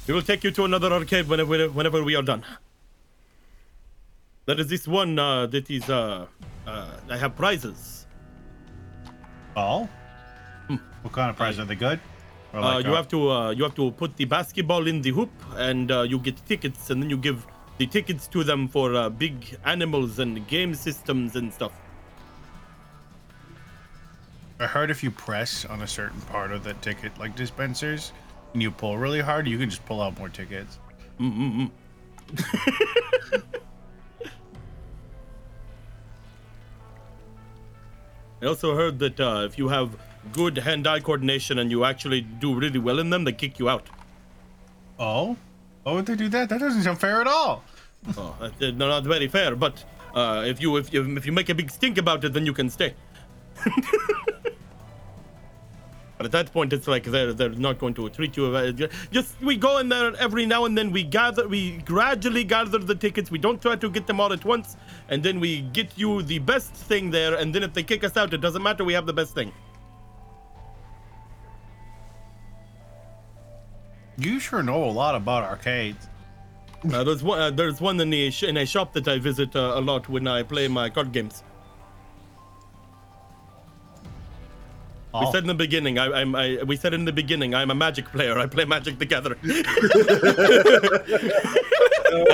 We 0.07 0.13
will 0.13 0.21
take 0.21 0.43
you 0.43 0.51
to 0.51 0.65
another 0.65 0.93
arcade 0.93 1.27
whenever 1.27 1.67
whenever 1.69 2.03
we 2.03 2.15
are 2.15 2.21
done. 2.21 2.43
There 4.45 4.59
is 4.59 4.67
this 4.67 4.87
one 4.87 5.17
uh, 5.17 5.47
that 5.47 5.67
is 5.71 5.89
uh, 5.89 6.27
uh, 6.67 6.97
I 7.09 7.17
have 7.17 7.35
prizes. 7.35 8.05
Oh? 9.55 9.89
What 11.01 11.13
kind 11.13 11.31
of 11.31 11.35
prize 11.37 11.57
are 11.57 11.65
they 11.65 11.75
good? 11.75 11.99
Or 12.53 12.59
Uh, 12.59 12.77
you 12.79 12.93
uh, 12.93 12.95
have 12.95 13.07
to 13.09 13.31
uh, 13.31 13.49
you 13.49 13.63
have 13.63 13.73
to 13.75 13.89
put 13.91 14.15
the 14.17 14.25
basketball 14.25 14.85
in 14.85 15.01
the 15.01 15.09
hoop, 15.09 15.31
and 15.57 15.91
uh, 15.91 16.01
you 16.01 16.19
get 16.19 16.37
tickets, 16.45 16.91
and 16.91 17.01
then 17.01 17.09
you 17.09 17.17
give 17.17 17.47
the 17.79 17.87
tickets 17.87 18.27
to 18.27 18.43
them 18.43 18.67
for 18.67 18.93
uh, 18.93 19.09
big 19.09 19.57
animals 19.65 20.19
and 20.19 20.47
game 20.47 20.75
systems 20.75 21.35
and 21.35 21.51
stuff. 21.51 21.73
I 24.59 24.67
heard 24.67 24.89
if 24.89 25.03
you 25.03 25.11
press 25.11 25.65
on 25.65 25.81
a 25.81 25.87
certain 25.87 26.21
part 26.21 26.51
of 26.51 26.63
the 26.63 26.73
ticket, 26.75 27.17
like 27.17 27.35
dispensers, 27.35 28.13
and 28.53 28.61
you 28.61 28.71
pull 28.71 28.97
really 28.97 29.19
hard, 29.19 29.47
you 29.47 29.57
can 29.57 29.69
just 29.69 29.85
pull 29.85 30.01
out 30.01 30.17
more 30.17 30.29
tickets. 30.29 30.79
I 38.41 38.47
also 38.47 38.75
heard 38.75 38.99
that 38.99 39.19
uh, 39.19 39.43
if 39.45 39.57
you 39.57 39.67
have 39.67 39.97
good 40.31 40.57
hand-eye 40.57 41.01
coordination 41.01 41.59
and 41.59 41.69
you 41.69 41.83
actually 41.83 42.21
do 42.21 42.53
really 42.57 42.79
well 42.79 42.99
in 42.99 43.09
them, 43.09 43.23
they 43.23 43.33
kick 43.33 43.59
you 43.59 43.69
out. 43.69 43.89
Oh? 44.99 45.35
Why 45.83 45.93
would 45.93 46.05
they 46.05 46.15
do 46.15 46.29
that? 46.29 46.49
That 46.49 46.59
doesn't 46.59 46.83
sound 46.83 46.99
fair 46.99 47.21
at 47.21 47.27
all. 47.27 47.63
Oh, 48.17 48.35
that's 48.39 48.61
uh, 48.61 48.71
not 48.71 49.03
very 49.03 49.27
fair. 49.27 49.55
But 49.55 49.83
uh, 50.13 50.43
if 50.45 50.61
you 50.61 50.77
if 50.77 50.93
you 50.93 51.17
if 51.17 51.25
you 51.25 51.31
make 51.31 51.49
a 51.49 51.55
big 51.55 51.69
stink 51.69 51.97
about 51.97 52.23
it, 52.23 52.33
then 52.33 52.45
you 52.45 52.53
can 52.53 52.69
stay. 52.69 52.93
but 56.17 56.25
at 56.25 56.31
that 56.31 56.51
point, 56.51 56.73
it's 56.73 56.87
like 56.87 57.03
they're 57.03 57.33
they're 57.33 57.49
not 57.49 57.79
going 57.79 57.93
to 57.95 58.09
treat 58.09 58.35
you. 58.37 58.73
Just 59.11 59.41
we 59.41 59.55
go 59.55 59.77
in 59.79 59.89
there 59.89 60.15
every 60.17 60.45
now 60.45 60.65
and 60.65 60.77
then. 60.77 60.91
We 60.91 61.03
gather, 61.03 61.47
we 61.47 61.77
gradually 61.77 62.43
gather 62.43 62.79
the 62.79 62.95
tickets. 62.95 63.31
We 63.31 63.37
don't 63.37 63.61
try 63.61 63.75
to 63.75 63.89
get 63.89 64.07
them 64.07 64.19
all 64.19 64.33
at 64.33 64.43
once, 64.45 64.77
and 65.09 65.23
then 65.23 65.39
we 65.39 65.61
get 65.61 65.97
you 65.97 66.21
the 66.21 66.39
best 66.39 66.73
thing 66.73 67.11
there. 67.11 67.35
And 67.35 67.53
then 67.53 67.63
if 67.63 67.73
they 67.73 67.83
kick 67.83 68.03
us 68.03 68.17
out, 68.17 68.33
it 68.33 68.41
doesn't 68.41 68.63
matter. 68.63 68.83
We 68.83 68.93
have 68.93 69.05
the 69.05 69.13
best 69.13 69.33
thing. 69.33 69.51
You 74.17 74.39
sure 74.39 74.63
know 74.63 74.85
a 74.85 74.91
lot 74.91 75.15
about 75.15 75.43
arcades. 75.43 76.07
Uh, 76.93 77.03
there's 77.03 77.23
one. 77.23 77.39
Uh, 77.39 77.49
there's 77.49 77.81
one 77.81 77.99
in 77.99 78.09
the 78.09 78.31
sh- 78.31 78.43
in 78.43 78.57
a 78.57 78.65
shop 78.65 78.93
that 78.93 79.07
I 79.07 79.17
visit 79.17 79.55
uh, 79.55 79.73
a 79.75 79.81
lot 79.81 80.07
when 80.07 80.27
I 80.27 80.43
play 80.43 80.67
my 80.67 80.89
card 80.89 81.11
games. 81.11 81.43
We 85.19 85.25
Oh. 85.27 85.31
said 85.31 85.43
in 85.43 85.47
the 85.47 85.53
beginning. 85.53 85.97
I, 85.97 86.11
I'm. 86.21 86.35
I, 86.35 86.59
we 86.65 86.75
said 86.75 86.93
in 86.93 87.05
the 87.05 87.13
beginning. 87.13 87.55
I'm 87.55 87.71
a 87.71 87.75
Magic 87.75 88.05
player. 88.11 88.37
I 88.37 88.47
play 88.47 88.65
Magic 88.65 88.99
the 88.99 89.05
Gathering. 89.05 89.39
that 89.43 89.65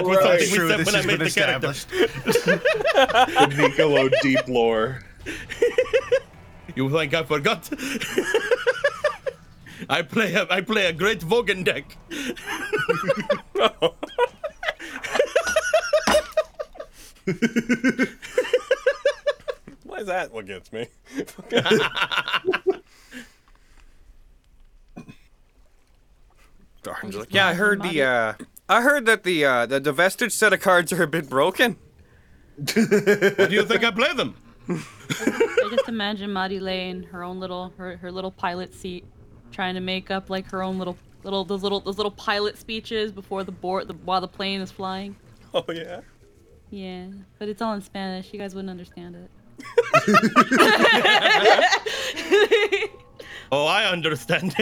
was 0.04 0.18
Alright. 0.18 0.42
something 0.42 0.52
we 0.52 0.58
True, 0.58 0.70
said 0.70 0.80
this 0.80 0.86
when 0.88 0.96
I 0.96 0.98
has 0.98 1.06
made 1.08 1.20
been 1.20 1.28
the 1.28 1.32
character. 1.32 1.70
established. 1.70 1.90
The 3.50 3.56
Nicolo 3.58 4.10
deep 4.22 4.48
lore. 4.48 5.02
You 6.74 6.90
think 6.90 7.14
I 7.14 7.24
forgot? 7.24 7.70
I 9.90 10.02
play. 10.04 10.34
A, 10.34 10.48
I 10.50 10.62
play 10.62 10.86
a 10.86 10.94
great 10.94 11.20
Vogan 11.20 11.66
deck. 11.66 11.98
Why 13.54 13.70
is 20.02 20.08
that 20.08 20.34
what 20.34 20.46
gets 20.48 20.74
me? 20.74 20.88
Darn. 26.84 27.12
Like, 27.12 27.32
yeah, 27.34 27.48
I 27.48 27.54
heard 27.54 27.84
the. 27.84 28.02
uh 28.02 28.34
I 28.68 28.82
heard 28.82 29.06
that 29.06 29.24
the 29.24 29.46
uh 29.46 29.66
the, 29.68 29.80
the 29.80 29.94
vestige 29.94 30.34
set 30.34 30.52
of 30.54 30.60
cards 30.60 30.92
are 30.92 31.04
a 31.04 31.08
bit 31.08 31.30
broken. 31.30 31.78
What 32.58 32.76
do 32.76 33.48
you 33.52 33.66
think 33.66 33.84
I 33.84 33.92
play 33.92 34.14
them? 34.14 34.36
I 34.68 35.70
just 35.70 35.88
imagine 35.88 36.34
Maddie 36.34 36.58
in 36.90 37.04
her 37.04 37.24
own 37.24 37.40
little 37.40 37.74
her, 37.78 37.98
her 37.98 38.12
little 38.12 38.32
pilot 38.32 38.74
seat, 38.74 39.06
trying 39.52 39.76
to 39.76 39.82
make 39.82 40.10
up 40.10 40.30
like 40.30 40.50
her 40.52 40.64
own 40.64 40.80
little 40.80 40.98
little 41.24 41.46
those 41.46 41.62
little 41.62 41.80
those 41.82 41.98
little 41.98 42.12
pilot 42.12 42.58
speeches 42.58 43.12
before 43.12 43.44
the 43.44 43.52
board 43.52 43.88
the, 43.88 43.94
while 43.94 44.22
the 44.22 44.28
plane 44.28 44.62
is 44.62 44.72
flying. 44.72 45.16
Oh 45.54 45.66
yeah. 45.72 46.02
Yeah, 46.72 47.08
but 47.38 47.50
it's 47.50 47.62
all 47.62 47.74
in 47.74 47.82
Spanish. 47.82 48.32
You 48.32 48.40
guys 48.40 48.56
wouldn't 48.56 48.70
understand 48.70 49.16
it. 49.16 49.30
Oh, 53.54 53.68
I 53.68 53.94
understand. 53.94 54.54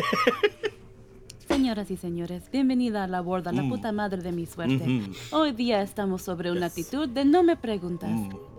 Señoras 1.47 1.91
y 1.91 1.97
señores, 1.97 2.49
bienvenida 2.51 3.03
a 3.03 3.07
la 3.07 3.21
borda, 3.21 3.51
la 3.51 3.61
puta 3.61 3.91
madre 3.91 4.19
de 4.21 4.31
mi 4.31 4.47
suerte. 4.47 5.01
Hoy 5.31 5.51
día 5.51 5.83
estamos 5.83 6.23
sobre 6.23 6.51
una 6.51 6.67
actitud 6.67 7.07
de 7.07 7.23
no 7.23 7.43
me 7.43 7.55
preguntas. 7.55 8.09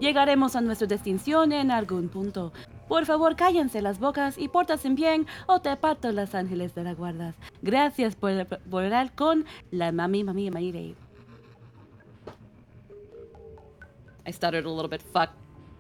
Llegaremos 0.01 0.55
a 0.55 0.61
nuestra 0.61 0.87
distinción 0.87 1.53
en 1.53 1.73
algún 1.73 2.09
punto. 2.09 2.53
Por 2.89 3.07
favor, 3.07 3.35
cállense 3.35 3.83
las 3.83 3.99
bocas 3.99 4.39
y 4.39 4.47
pórtense 4.47 4.89
bien 4.91 5.27
o 5.47 5.61
te 5.61 5.77
parto 5.77 6.13
las 6.13 6.35
ángeles 6.37 6.75
de 6.77 6.85
la 6.85 6.95
guarda. 6.95 7.35
Gracias 7.63 8.15
por 8.15 8.47
volar 8.67 9.13
con 9.15 9.45
la 9.73 9.91
mami 9.91 10.23
mami 10.23 10.51
mami. 10.51 10.95
I 14.27 14.33
stuttered 14.33 14.65
a 14.65 14.71
little 14.71 14.89
bit. 14.89 15.03
Fuck. 15.13 15.31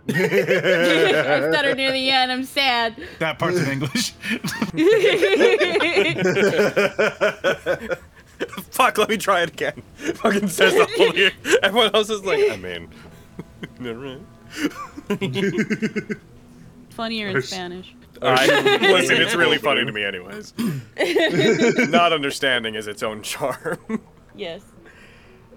I 0.08 1.48
stuttered 1.50 1.76
near 1.76 1.92
the 1.92 2.10
end. 2.10 2.32
I'm 2.32 2.44
sad. 2.44 2.96
That 3.18 3.38
part's 3.38 3.58
in 3.58 3.70
English. 3.70 4.10
Fuck. 8.70 8.98
Let 8.98 9.08
me 9.08 9.16
try 9.16 9.42
it 9.42 9.50
again. 9.50 9.82
Fucking 9.96 10.48
says 10.48 10.74
the 10.74 10.86
whole 10.96 11.14
year. 11.14 11.30
Everyone 11.62 11.94
else 11.94 12.10
is 12.10 12.24
like, 12.24 12.50
I 12.50 12.56
mean, 12.56 12.88
never 13.78 13.98
mind. 13.98 14.26
Funnier 16.90 17.28
in 17.28 17.42
Spanish. 17.42 17.94
I, 18.22 18.46
listen, 18.80 19.20
it's 19.20 19.34
really 19.34 19.58
funny 19.58 19.84
to 19.84 19.92
me, 19.92 20.04
anyways. 20.04 20.52
Not 21.90 22.12
understanding 22.12 22.74
is 22.74 22.86
its 22.86 23.02
own 23.02 23.22
charm. 23.22 23.78
Yes. 24.34 24.62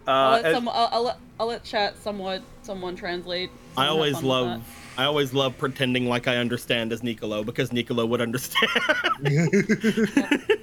I'll, 0.07 0.35
Uh, 0.35 0.41
let 0.41 0.53
some, 0.53 0.69
I'll, 0.69 0.89
I'll, 0.91 1.03
let, 1.03 1.17
I'll 1.39 1.47
let 1.47 1.63
chat 1.63 1.97
somewhat 1.97 2.41
someone 2.61 2.95
translate. 2.95 3.49
I 3.77 3.87
always 3.87 4.21
love. 4.21 4.61
I 4.95 5.05
always 5.05 5.33
love 5.33 5.57
pretending 5.57 6.07
like 6.07 6.27
I 6.27 6.37
understand 6.37 6.93
as 6.93 7.01
Nicolo 7.01 7.43
because 7.43 7.73
Nicolo 7.73 8.05
would 8.05 8.21
understand. 8.21 8.69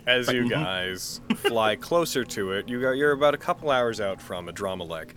as 0.07 0.31
you 0.33 0.49
guys 0.49 1.21
fly 1.37 1.75
closer 1.75 2.25
to 2.25 2.53
it, 2.53 2.69
you 2.69 2.81
got, 2.81 2.93
you're 2.93 3.11
about 3.11 3.35
a 3.35 3.39
couple 3.39 3.71
hours 3.71 4.01
out 4.01 4.23
from 4.23 4.47
Adrammalech, 4.47 5.11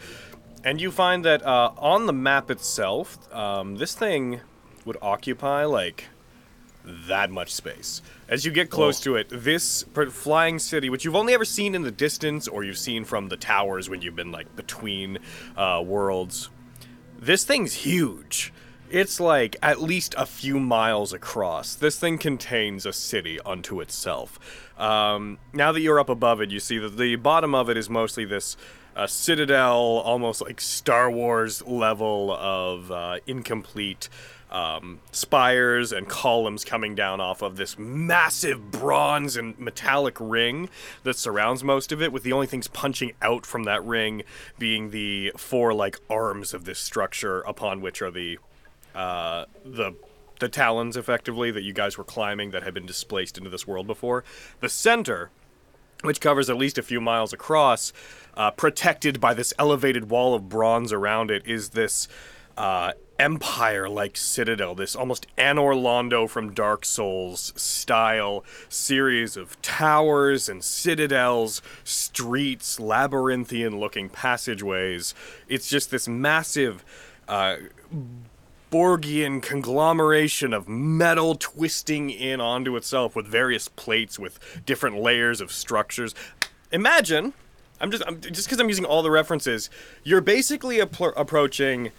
and 0.64 0.82
you 0.82 0.90
find 0.90 1.24
that 1.26 1.46
uh, 1.46 1.74
on 1.78 2.08
the 2.08 2.14
map 2.14 2.50
itself, 2.50 3.32
um, 3.32 3.76
this 3.76 3.94
thing 3.94 4.40
would 4.86 4.98
occupy 5.00 5.64
like 5.66 6.06
that 6.86 7.30
much 7.30 7.54
space. 7.54 8.02
As 8.28 8.46
you 8.46 8.52
get 8.52 8.70
close 8.70 9.00
to 9.02 9.16
it, 9.16 9.28
this 9.32 9.86
flying 10.12 10.60
city, 10.60 10.90
which 10.90 11.06
you've 11.06 11.16
only 11.16 11.34
ever 11.34 11.46
seen 11.46 11.76
in 11.76 11.84
the 11.84 11.92
distance 11.92 12.48
or 12.48 12.64
you've 12.64 12.78
seen 12.78 13.06
from 13.06 13.30
the 13.30 13.38
towers 13.38 13.90
when 13.90 14.02
you've 14.02 14.16
been 14.16 14.32
like 14.32 14.56
between 14.56 15.20
uh, 15.56 15.82
worlds, 15.86 16.50
this 17.18 17.44
thing's 17.44 17.74
huge. 17.74 18.54
It's 18.90 19.20
like 19.20 19.56
at 19.64 19.82
least 19.82 20.14
a 20.18 20.26
few 20.26 20.60
miles 20.60 21.14
across. 21.14 21.74
This 21.74 21.98
thing 21.98 22.18
contains 22.18 22.86
a 22.86 22.94
city 22.94 23.40
unto 23.46 23.82
itself. 23.82 24.40
Um, 24.78 25.40
now 25.52 25.72
that 25.72 25.82
you're 25.82 26.00
up 26.00 26.10
above 26.10 26.42
it, 26.42 26.52
you 26.52 26.60
see 26.60 26.78
that 26.78 26.98
the 26.98 27.16
bottom 27.16 27.56
of 27.56 27.70
it 27.70 27.78
is 27.78 27.90
mostly 27.90 28.26
this 28.26 28.56
uh, 28.96 29.08
citadel, 29.08 29.74
almost 29.74 30.42
like 30.42 30.62
Star 30.62 31.10
Wars 31.10 31.66
level 31.66 32.32
of 32.34 32.92
uh, 32.92 33.18
incomplete 33.26 34.10
um, 34.54 35.00
spires 35.12 35.92
and 35.92 36.08
columns 36.08 36.64
coming 36.64 36.94
down 36.94 37.20
off 37.20 37.42
of 37.42 37.58
this 37.58 37.78
massive 37.78 38.72
bronze 38.72 39.36
and 39.36 39.58
metallic 39.58 40.16
ring 40.20 40.70
that 41.04 41.18
surrounds 41.18 41.64
most 41.64 41.92
of 41.92 42.02
it, 42.02 42.14
with 42.14 42.22
the 42.22 42.32
only 42.32 42.46
things 42.48 42.68
punching 42.68 43.14
out 43.22 43.46
from 43.46 43.64
that 43.64 43.84
ring 43.84 44.22
being 44.60 44.92
the 44.92 45.34
four 45.36 45.74
like 45.74 46.00
arms 46.10 46.54
of 46.54 46.66
this 46.66 46.78
structure 46.78 47.42
upon 47.42 47.82
which 47.82 48.02
are 48.02 48.12
the 48.12 48.38
uh, 48.94 49.46
the 49.66 49.94
the 50.40 50.50
talons 50.50 50.96
effectively 50.98 51.52
that 51.52 51.64
you 51.64 51.74
guys 51.74 51.98
were 51.98 52.04
climbing 52.04 52.52
that 52.52 52.64
had 52.64 52.74
been 52.74 52.86
displaced 52.86 53.38
into 53.38 53.50
this 53.50 53.66
world 53.66 53.88
before. 53.88 54.24
The 54.60 54.70
center 54.70 55.32
which 56.04 56.20
covers 56.20 56.50
at 56.50 56.58
least 56.58 56.78
a 56.78 56.84
few 56.84 57.00
miles 57.00 57.32
across, 57.32 57.94
uh, 58.36 58.52
protected 58.52 59.22
by 59.22 59.34
this 59.34 59.54
elevated 59.58 60.10
wall 60.10 60.36
of 60.36 60.50
bronze 60.50 60.92
around 60.92 61.32
it, 61.32 61.48
is 61.48 61.70
this 61.70 62.10
uh, 62.58 62.92
empire-like 63.20 64.18
citadel, 64.18 64.76
this 64.76 64.96
almost 64.96 65.28
Anor 65.38 65.76
Londo 65.76 66.30
from 66.30 66.54
Dark 66.54 66.86
Souls 66.86 67.54
style 67.56 68.44
series 68.70 69.38
of 69.38 69.62
towers 69.62 70.50
and 70.50 70.64
citadels, 70.64 71.62
streets, 71.84 72.80
labyrinthian-looking 72.80 74.10
passageways. 74.10 75.14
It's 75.48 75.70
just 75.70 75.92
this 75.92 76.08
massive. 76.08 76.84
Uh, 77.28 77.58
Borgian 78.72 79.40
conglomeration 79.40 80.52
of 80.52 80.68
metal 80.68 81.36
twisting 81.36 82.10
in 82.10 82.42
onto 82.42 82.76
itself 82.76 83.16
with 83.16 83.28
various 83.28 83.68
plates 83.68 84.18
with 84.18 84.40
different 84.66 84.98
layers 84.98 85.42
of 85.42 85.52
structures. 85.52 86.16
Imagine, 86.72 87.34
I'm 87.80 87.92
just 87.92 88.04
I'm, 88.08 88.20
just 88.20 88.48
because 88.48 88.60
I'm 88.60 88.70
using 88.70 88.84
all 88.84 89.04
the 89.04 89.12
references, 89.12 89.70
you're 90.04 90.22
basically 90.22 90.78
appro- 90.78 91.14
approaching 91.16 91.92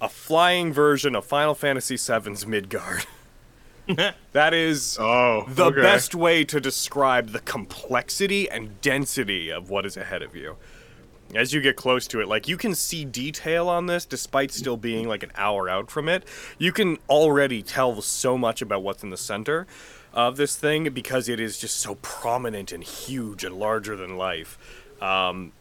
a 0.00 0.08
flying 0.08 0.72
version 0.72 1.14
of 1.14 1.24
Final 1.24 1.54
Fantasy 1.54 1.96
VII's 1.96 2.46
Midgard. 2.46 3.06
that 4.32 4.52
is 4.54 4.96
Oh, 5.00 5.44
the 5.48 5.66
okay. 5.66 5.80
best 5.80 6.14
way 6.14 6.44
to 6.44 6.60
describe 6.60 7.30
the 7.30 7.40
complexity 7.40 8.48
and 8.50 8.80
density 8.80 9.50
of 9.50 9.70
what 9.70 9.86
is 9.86 9.96
ahead 9.96 10.22
of 10.22 10.36
you. 10.36 10.56
As 11.34 11.52
you 11.52 11.60
get 11.60 11.76
close 11.76 12.06
to 12.08 12.20
it, 12.20 12.28
like 12.28 12.48
you 12.48 12.56
can 12.56 12.74
see 12.74 13.04
detail 13.04 13.68
on 13.68 13.86
this 13.86 14.06
despite 14.06 14.50
still 14.50 14.76
being 14.78 15.06
like 15.08 15.22
an 15.22 15.32
hour 15.36 15.68
out 15.68 15.90
from 15.90 16.08
it. 16.08 16.24
You 16.58 16.72
can 16.72 16.98
already 17.08 17.62
tell 17.62 18.00
so 18.00 18.38
much 18.38 18.62
about 18.62 18.82
what's 18.82 19.02
in 19.02 19.10
the 19.10 19.16
center 19.18 19.66
of 20.14 20.36
this 20.36 20.56
thing 20.56 20.88
because 20.90 21.28
it 21.28 21.38
is 21.38 21.58
just 21.58 21.76
so 21.78 21.96
prominent 21.96 22.72
and 22.72 22.82
huge 22.82 23.44
and 23.44 23.56
larger 23.56 23.94
than 23.94 24.16
life. 24.16 24.58
Um, 25.02 25.52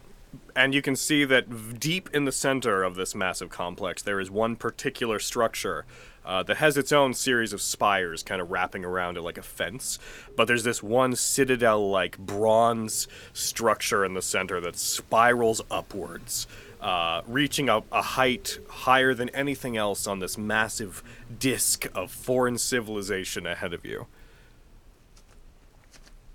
and 0.58 0.74
you 0.74 0.82
can 0.82 0.96
see 0.96 1.24
that 1.24 1.80
deep 1.80 2.10
in 2.14 2.26
the 2.26 2.32
center 2.32 2.82
of 2.82 2.96
this 2.96 3.14
massive 3.14 3.52
complex, 3.52 4.02
there 4.02 4.20
is 4.20 4.32
one 4.32 4.56
particular 4.56 5.20
structure 5.20 5.86
uh, 6.26 6.42
that 6.42 6.58
has 6.58 6.78
its 6.78 6.92
own 6.92 7.14
series 7.14 7.54
of 7.54 7.62
spires 7.62 8.24
kind 8.24 8.42
of 8.42 8.50
wrapping 8.50 8.84
around 8.84 9.18
it 9.18 9.22
like 9.22 9.38
a 9.38 9.44
fence. 9.44 10.00
But 10.36 10.48
there's 10.48 10.64
this 10.64 10.82
one 10.82 11.16
citadel 11.16 11.92
like 11.92 12.18
bronze 12.18 13.08
structure 13.34 14.04
in 14.04 14.16
the 14.16 14.22
center 14.24 14.60
that 14.62 14.78
spirals 14.78 15.62
upwards, 15.70 16.48
uh, 16.82 17.22
reaching 17.28 17.70
a, 17.70 17.84
a 17.92 18.02
height 18.02 18.58
higher 18.68 19.14
than 19.14 19.30
anything 19.30 19.78
else 19.78 20.08
on 20.08 20.18
this 20.18 20.40
massive 20.40 21.04
disk 21.38 21.86
of 21.94 22.10
foreign 22.10 22.58
civilization 22.58 23.46
ahead 23.46 23.76
of 23.76 23.86
you. 23.86 24.08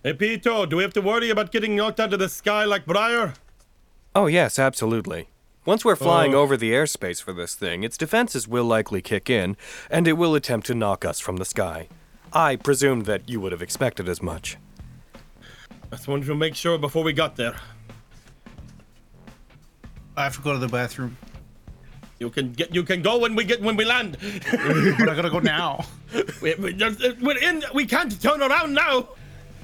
Hey, 0.05 0.14
Pito, 0.14 0.68
do 0.68 0.77
we 0.77 0.85
have 0.85 0.93
to 0.93 1.03
worry 1.03 1.29
about 1.29 1.51
getting 1.51 1.75
knocked 1.75 1.99
out 1.99 2.12
of 2.12 2.20
the 2.20 2.29
sky 2.29 2.64
like 2.64 2.87
Briar? 2.87 3.35
Oh, 4.14 4.26
yes, 4.26 4.58
absolutely. 4.58 5.28
Once 5.64 5.84
we're 5.84 5.96
flying 5.96 6.34
Oh. 6.34 6.40
over 6.40 6.56
the 6.56 6.72
airspace 6.72 7.22
for 7.22 7.32
this 7.32 7.54
thing, 7.54 7.82
its 7.84 7.96
defenses 7.96 8.48
will 8.48 8.64
likely 8.64 9.00
kick 9.00 9.30
in, 9.30 9.56
and 9.90 10.06
it 10.08 10.14
will 10.14 10.34
attempt 10.34 10.66
to 10.66 10.74
knock 10.74 11.04
us 11.04 11.20
from 11.20 11.36
the 11.36 11.44
sky. 11.44 11.88
I 12.32 12.56
presumed 12.56 13.06
that 13.06 13.28
you 13.28 13.40
would 13.40 13.52
have 13.52 13.62
expected 13.62 14.08
as 14.08 14.20
much. 14.22 14.56
Just 15.90 16.08
wanted 16.08 16.26
to 16.26 16.34
make 16.34 16.54
sure 16.54 16.78
before 16.78 17.04
we 17.04 17.12
got 17.12 17.36
there. 17.36 17.54
I 20.16 20.24
have 20.24 20.36
to 20.36 20.42
go 20.42 20.52
to 20.52 20.58
the 20.58 20.68
bathroom. 20.68 21.16
You 22.18 22.30
can 22.30 22.52
get. 22.52 22.74
You 22.74 22.82
can 22.84 23.02
go 23.02 23.18
when 23.18 23.34
we 23.34 23.44
get 23.44 23.60
when 23.62 23.76
we 23.76 23.84
land. 23.84 24.16
But 24.50 25.08
I 25.08 25.14
gotta 25.14 25.30
go 25.30 25.40
now. 25.40 25.84
we, 26.40 26.54
we, 26.54 26.72
just- 26.72 27.02
uh, 27.02 27.14
we're 27.20 27.38
in. 27.38 27.64
We 27.74 27.84
can't 27.86 28.20
turn 28.20 28.42
around 28.42 28.74
now. 28.74 29.08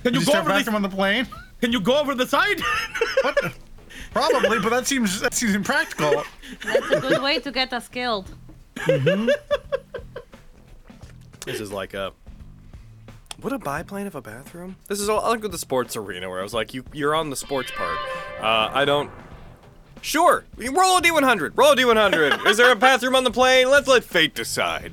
Can 0.02 0.14
you 0.14 0.20
Is 0.20 0.26
go 0.26 0.32
there 0.32 0.40
a 0.40 0.44
over 0.44 0.50
bathroom 0.50 0.72
the? 0.72 0.76
on 0.76 0.82
the 0.82 0.88
plane? 0.88 1.26
Can 1.60 1.72
you 1.72 1.80
go 1.80 1.98
over 1.98 2.14
the 2.14 2.26
side? 2.26 2.60
What? 3.22 3.38
Probably, 4.12 4.58
but 4.58 4.70
that 4.70 4.86
seems 4.86 5.20
that 5.20 5.34
seems 5.34 5.54
impractical. 5.54 6.24
That's 6.64 6.90
a 6.90 7.00
good 7.00 7.22
way 7.22 7.40
to 7.40 7.50
get 7.50 7.72
us 7.72 7.88
killed. 7.88 8.34
This 11.48 11.60
is 11.62 11.72
like 11.72 11.94
a. 11.94 12.12
what 13.40 13.54
a 13.54 13.58
biplane 13.58 14.06
of 14.06 14.14
a 14.14 14.20
bathroom? 14.20 14.76
This 14.86 15.00
is 15.00 15.08
all 15.08 15.20
I 15.20 15.30
like 15.30 15.42
with 15.42 15.52
the 15.52 15.58
sports 15.58 15.96
arena 15.96 16.28
where 16.28 16.40
I 16.40 16.42
was 16.42 16.52
like, 16.52 16.74
you 16.74 16.84
you're 16.92 17.14
on 17.14 17.30
the 17.30 17.36
sports 17.36 17.70
part. 17.74 17.98
Uh, 18.38 18.70
I 18.74 18.84
don't. 18.84 19.10
Sure, 20.02 20.44
you 20.58 20.76
roll 20.76 20.98
a 20.98 21.00
d100. 21.00 21.56
Roll 21.56 21.72
a 21.72 21.76
d100. 21.76 22.46
is 22.46 22.58
there 22.58 22.70
a 22.70 22.76
bathroom 22.76 23.16
on 23.16 23.24
the 23.24 23.30
plane? 23.30 23.70
Let's 23.70 23.88
let 23.88 24.04
fate 24.04 24.34
decide. 24.34 24.92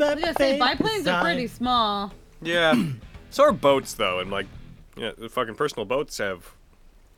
I 0.00 0.14
was 0.14 0.22
gonna 0.22 0.34
say 0.38 0.58
biplanes 0.58 1.06
are 1.06 1.22
pretty 1.22 1.46
small. 1.46 2.14
Yeah. 2.40 2.74
so 3.28 3.44
are 3.44 3.52
boats 3.52 3.92
though, 3.92 4.20
and 4.20 4.30
like, 4.30 4.46
yeah, 4.96 5.12
the 5.18 5.28
fucking 5.28 5.56
personal 5.56 5.84
boats 5.84 6.16
have 6.16 6.54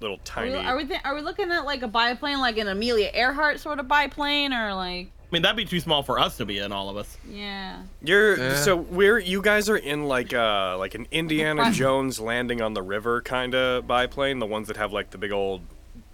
little 0.01 0.17
Are 0.17 0.21
tiny. 0.25 0.51
we, 0.53 0.57
are 0.59 0.77
we, 0.77 0.85
thi- 0.87 1.01
are 1.05 1.15
we 1.15 1.21
looking 1.21 1.51
at 1.51 1.65
like 1.65 1.83
a 1.83 1.89
biplane, 1.89 2.39
like 2.41 2.59
an 2.59 2.69
Amelia 2.69 3.11
Earhart 3.15 3.61
sort 3.61 3.79
of 3.81 3.87
biplane, 3.89 4.53
or 4.53 4.75
like, 4.75 5.07
I 5.07 5.33
mean, 5.33 5.43
that'd 5.43 5.57
be 5.57 5.65
too 5.65 5.79
small 5.81 6.03
for 6.03 6.19
us 6.19 6.37
to 6.39 6.45
be 6.45 6.59
in, 6.59 6.73
all 6.73 6.89
of 6.89 6.97
us. 6.97 7.17
yeah? 7.29 7.83
You're 8.03 8.57
so 8.57 8.75
we're 8.77 9.19
you 9.19 9.41
guys 9.43 9.69
are 9.69 9.77
in 9.77 10.05
like 10.05 10.35
uh 10.35 10.77
like 10.79 10.95
an 10.97 11.07
Indiana 11.13 11.71
Jones 11.71 12.19
landing 12.19 12.61
on 12.61 12.75
the 12.75 12.83
river 12.83 13.21
kind 13.23 13.55
of 13.55 13.87
biplane, 13.87 14.39
the 14.41 14.47
ones 14.47 14.67
that 14.69 14.77
have 14.77 14.93
like 14.93 15.11
the 15.11 15.19
big 15.19 15.31
old 15.33 15.61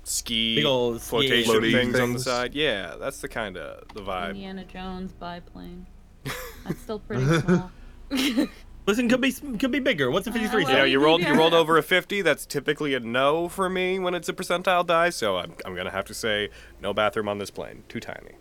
ski 0.05 0.57
Big 0.57 0.64
old 0.66 1.01
flotation 1.01 1.53
Floaty 1.55 1.72
things, 1.72 1.99
on 1.99 2.12
the 2.12 2.18
side. 2.18 2.55
Yeah, 2.55 2.97
that's 3.01 3.20
the 3.20 3.28
kind 3.28 3.57
of 3.57 3.89
the 3.95 4.03
vibe. 4.03 4.30
Indiana 4.30 4.64
Jones 4.64 5.12
biplane. 5.12 5.87
That's 6.64 6.80
still 6.80 6.99
pretty 6.99 7.24
small. 7.41 7.70
Listen, 8.87 9.09
could 9.09 9.20
be 9.20 9.32
could 9.32 9.72
be 9.72 9.80
bigger. 9.80 10.11
What's 10.11 10.26
a 10.28 10.32
53? 10.32 10.62
well, 10.62 10.72
You 10.72 10.78
know, 10.78 10.84
you 10.84 11.01
rolled 11.01 11.20
you 11.22 11.34
rolled 11.34 11.55
over 11.55 11.76
a 11.76 11.82
50. 11.82 12.22
That's 12.22 12.47
typically 12.47 12.95
a 12.95 13.01
no 13.01 13.49
for 13.49 13.68
me 13.68 13.99
when 13.99 14.14
it's 14.14 14.28
a 14.28 14.32
percentile 14.32 14.87
die. 14.87 15.11
So 15.11 15.39
I'm, 15.39 15.55
I'm 15.64 15.74
gonna 15.74 15.91
have 15.91 16.05
to 16.07 16.14
say 16.14 16.51
no 16.80 16.95
bathroom 16.95 17.28
on 17.28 17.39
this 17.39 17.51
plane. 17.51 17.82
Too 17.89 17.99
tiny. 17.99 18.37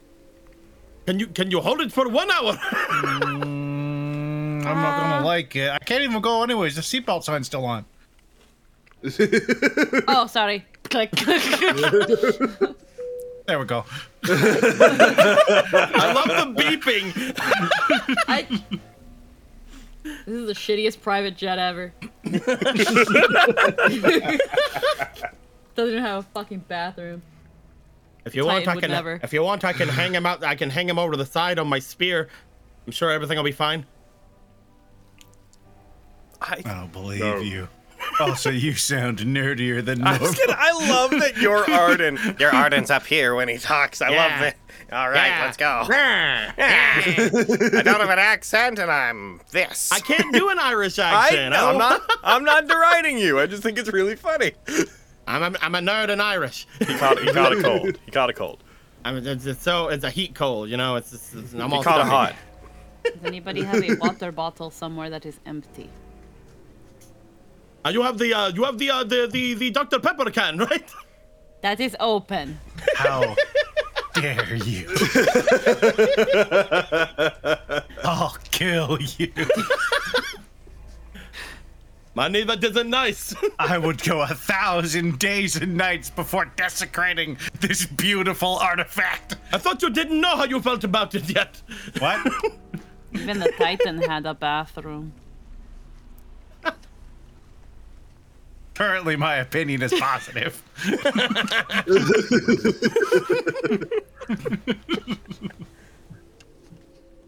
Can 1.07 1.19
you 1.19 1.27
can 1.27 1.49
you 1.49 1.61
hold 1.61 1.81
it 1.81 1.91
for 1.91 2.07
one 2.09 2.29
hour? 2.31 2.57
Mm, 4.65 4.65
I'm 4.65 4.77
not 4.81 4.99
gonna 4.99 5.25
like 5.25 5.55
it. 5.55 5.69
I 5.69 5.77
can't 5.79 6.03
even 6.03 6.21
go 6.21 6.41
anyways. 6.43 6.75
The 6.75 6.81
seatbelt 6.81 7.23
sign's 7.23 7.45
still 7.47 7.65
on. 7.65 7.85
oh, 10.07 10.27
sorry. 10.27 10.65
Click. 10.89 11.11
There 13.47 13.59
we 13.59 13.65
go. 13.65 13.85
I 14.23 16.13
love 16.15 16.55
the 16.55 16.63
beeping. 16.63 17.35
I. 18.27 18.47
This 20.05 20.27
is 20.27 20.45
the 20.47 20.53
shittiest 20.53 21.01
private 21.01 21.35
jet 21.35 21.57
ever. 21.57 21.91
Doesn't 25.75 25.91
even 25.93 26.03
have 26.03 26.19
a 26.19 26.23
fucking 26.33 26.59
bathroom. 26.67 27.21
If 28.23 28.35
you 28.35 28.45
want, 28.45 28.65
Titan 28.65 28.77
I 28.77 28.81
can. 28.81 28.91
never. 28.91 29.19
If 29.23 29.33
you 29.33 29.41
want, 29.43 29.63
I 29.65 29.73
can 29.73 29.89
hang 29.89 30.13
him 30.13 30.25
out. 30.25 30.43
I 30.43 30.55
can 30.55 30.69
hang 30.69 30.87
him 30.87 30.97
over 30.99 31.11
to 31.11 31.17
the 31.17 31.25
side 31.25 31.59
on 31.59 31.67
my 31.67 31.79
spear. 31.79 32.29
I'm 32.85 32.91
sure 32.91 33.11
everything 33.11 33.35
will 33.37 33.43
be 33.43 33.51
fine. 33.51 33.85
I, 36.41 36.61
I 36.65 36.73
don't 36.73 36.91
believe 36.91 37.19
No. 37.21 37.37
you. 37.37 37.67
Oh, 38.19 38.33
so 38.33 38.49
you 38.49 38.73
sound 38.75 39.19
nerdier 39.19 39.83
than 39.83 40.01
I, 40.05 40.11
normal. 40.11 40.27
was 40.29 40.39
gonna, 40.39 40.57
I 40.57 40.71
love 40.89 41.11
that 41.11 41.37
your 41.41 41.69
Arden. 41.69 42.17
Your 42.39 42.53
Arden's 42.53 42.89
up 42.91 43.05
here 43.05 43.35
when 43.35 43.47
he 43.49 43.57
talks. 43.57 44.01
I 44.01 44.07
love 44.07 44.15
Yeah. 44.15 44.43
it. 44.45 44.55
All 44.91 45.09
right, 45.09 45.27
Yeah. 45.27 45.43
let's 45.45 45.57
go. 45.57 45.83
I 45.89 47.81
don't 47.83 47.99
have 47.99 48.09
an 48.09 48.19
accent, 48.19 48.79
and 48.79 48.91
I'm 48.91 49.41
this. 49.51 49.91
I 49.91 49.99
can't 49.99 50.33
do 50.33 50.49
an 50.49 50.59
Irish 50.59 50.99
I, 50.99 51.25
accent. 51.25 51.53
I'm 51.55 51.77
don't- 51.77 52.03
I'm 52.23 52.43
not 52.43 52.67
deriding 52.67 53.17
you. 53.17 53.39
I 53.39 53.47
just 53.47 53.63
think 53.63 53.77
it's 53.77 53.91
really 53.91 54.15
funny. 54.15 54.51
I'm 55.27 55.55
a, 55.55 55.57
I'm 55.61 55.73
a 55.75 55.79
nerd 55.79 56.09
in 56.09 56.21
Irish. 56.21 56.67
He 56.79 56.85
caught. 56.85 57.19
He 57.19 57.31
caught 57.33 57.53
a 57.53 57.61
cold. 57.61 57.97
He 58.05 58.11
caught 58.11 58.29
a 58.29 58.33
cold. 58.33 58.63
I 59.03 59.11
mean, 59.11 59.25
it's, 59.25 59.45
it's 59.45 59.61
so 59.63 59.87
it's 59.89 60.03
a 60.03 60.09
heat 60.09 60.35
cold. 60.35 60.69
You 60.69 60.77
know, 60.77 60.95
it's, 60.95 61.13
it's, 61.13 61.33
it's 61.33 61.53
I'm 61.53 61.69
He 61.69 61.75
all 61.77 61.83
caught 61.83 62.01
a 62.01 62.05
stuffy. 62.05 62.09
hot. 62.09 62.35
Does 63.03 63.23
anybody 63.25 63.63
have 63.63 63.83
a 63.83 63.95
water 63.95 64.31
bottle 64.31 64.71
somewhere 64.71 65.09
that 65.09 65.25
is 65.25 65.39
empty? 65.45 65.89
Uh, 67.85 67.89
you 67.89 68.01
have 68.01 68.17
the 68.17 68.33
uh, 68.33 68.49
you 68.49 68.63
have 68.63 68.79
the 68.79 68.89
uh, 68.89 69.03
the 69.03 69.27
the 69.31 69.53
the 69.53 69.69
Dr 69.69 69.99
Pepper 69.99 70.31
can, 70.31 70.57
right? 70.69 70.91
That 71.61 71.79
is 71.79 71.95
open. 71.99 72.59
How 72.95 73.35
dare 74.15 74.55
you? 74.55 74.87
I'll 78.03 78.35
kill 78.49 78.97
you. 79.17 79.31
My 82.15 82.27
neighbor 82.27 82.55
that 82.55 82.71
isn't 82.71 82.89
nice. 82.89 83.35
I 83.59 83.77
would 83.77 84.01
go 84.01 84.21
a 84.21 84.27
thousand 84.27 85.19
days 85.19 85.55
and 85.57 85.75
nights 85.75 86.09
before 86.09 86.45
desecrating 86.55 87.37
this 87.59 87.85
beautiful 87.85 88.57
artifact. 88.57 89.35
I 89.51 89.57
thought 89.59 89.81
you 89.81 89.89
didn't 89.91 90.21
know 90.21 90.37
how 90.37 90.45
you 90.45 90.61
felt 90.61 90.83
about 90.85 91.13
it 91.13 91.29
yet. 91.29 91.61
What? 91.99 92.25
Even 93.11 93.39
the 93.39 93.51
Titan 93.57 94.01
had 94.01 94.25
a 94.25 94.33
bathroom. 94.33 95.11
Currently, 98.75 99.15
my 99.15 99.35
opinion 99.37 99.81
is 99.81 99.93
positive. 99.93 100.61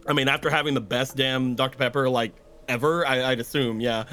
I 0.06 0.12
mean, 0.12 0.28
after 0.28 0.50
having 0.50 0.74
the 0.74 0.80
best 0.82 1.16
damn 1.16 1.54
Dr 1.54 1.78
Pepper 1.78 2.08
like 2.08 2.34
ever, 2.68 3.06
I, 3.06 3.30
I'd 3.32 3.40
assume, 3.40 3.80
yeah. 3.80 4.04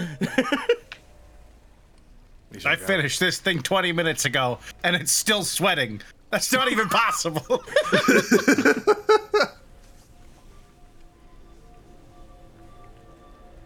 I 2.66 2.74
uh, 2.74 2.76
finished 2.78 3.20
this 3.20 3.38
thing 3.40 3.62
20 3.62 3.92
minutes 3.92 4.24
ago, 4.24 4.60
and 4.86 4.96
it's 4.96 5.12
still 5.12 5.44
sweating. 5.44 6.02
That's 6.32 6.54
not 6.54 6.72
even 6.72 6.88
possible. 6.88 7.42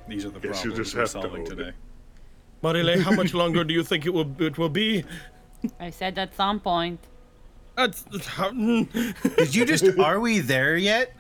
These 0.08 0.26
are 0.26 0.30
the 0.32 0.40
Guess 0.40 0.64
you 0.64 0.72
problems 0.72 0.78
just 0.78 0.96
we're 0.96 1.02
have 1.02 1.10
to 1.10 1.22
solving 1.22 1.46
hold 1.46 1.60
it. 1.60 1.76
Today. 2.62 2.82
Marile, 2.84 3.02
how 3.02 3.12
much 3.12 3.34
longer 3.42 3.64
do 3.64 3.74
you 3.74 3.84
think 3.84 4.06
it 4.06 4.14
will 4.14 4.30
it 4.42 4.58
will 4.58 4.70
be? 4.70 5.04
I 5.80 5.90
said 5.90 6.18
at 6.18 6.36
some 6.36 6.60
point. 6.60 7.00
That's, 7.76 8.04
hmm. 8.38 8.84
Did 9.38 9.56
you 9.56 9.66
just, 9.66 9.86
are 10.00 10.20
we 10.20 10.40
there 10.40 10.76
yet? 10.76 11.16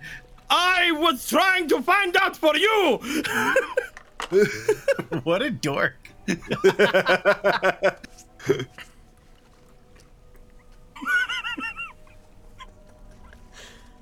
I 0.50 0.92
was 0.92 1.28
trying 1.28 1.68
to 1.70 1.82
find 1.82 2.16
out 2.18 2.36
for 2.36 2.56
you. 2.56 3.00
What 5.24 5.42
a 5.42 5.50
dork. 5.50 5.96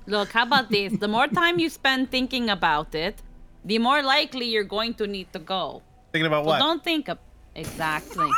Look, 0.06 0.32
how 0.32 0.42
about 0.44 0.70
this? 0.70 0.96
The 0.98 1.08
more 1.08 1.28
time 1.28 1.58
you 1.58 1.68
spend 1.68 2.10
thinking 2.10 2.48
about 2.50 2.94
it, 2.94 3.22
the 3.64 3.78
more 3.78 4.02
likely 4.02 4.46
you're 4.46 4.64
going 4.64 4.94
to 4.94 5.06
need 5.06 5.32
to 5.32 5.38
go. 5.38 5.82
Thinking 6.12 6.26
about 6.26 6.44
So 6.44 6.48
what? 6.48 6.58
don't 6.58 6.82
think 6.82 7.08
of 7.08 7.18
exactly. 7.58 8.30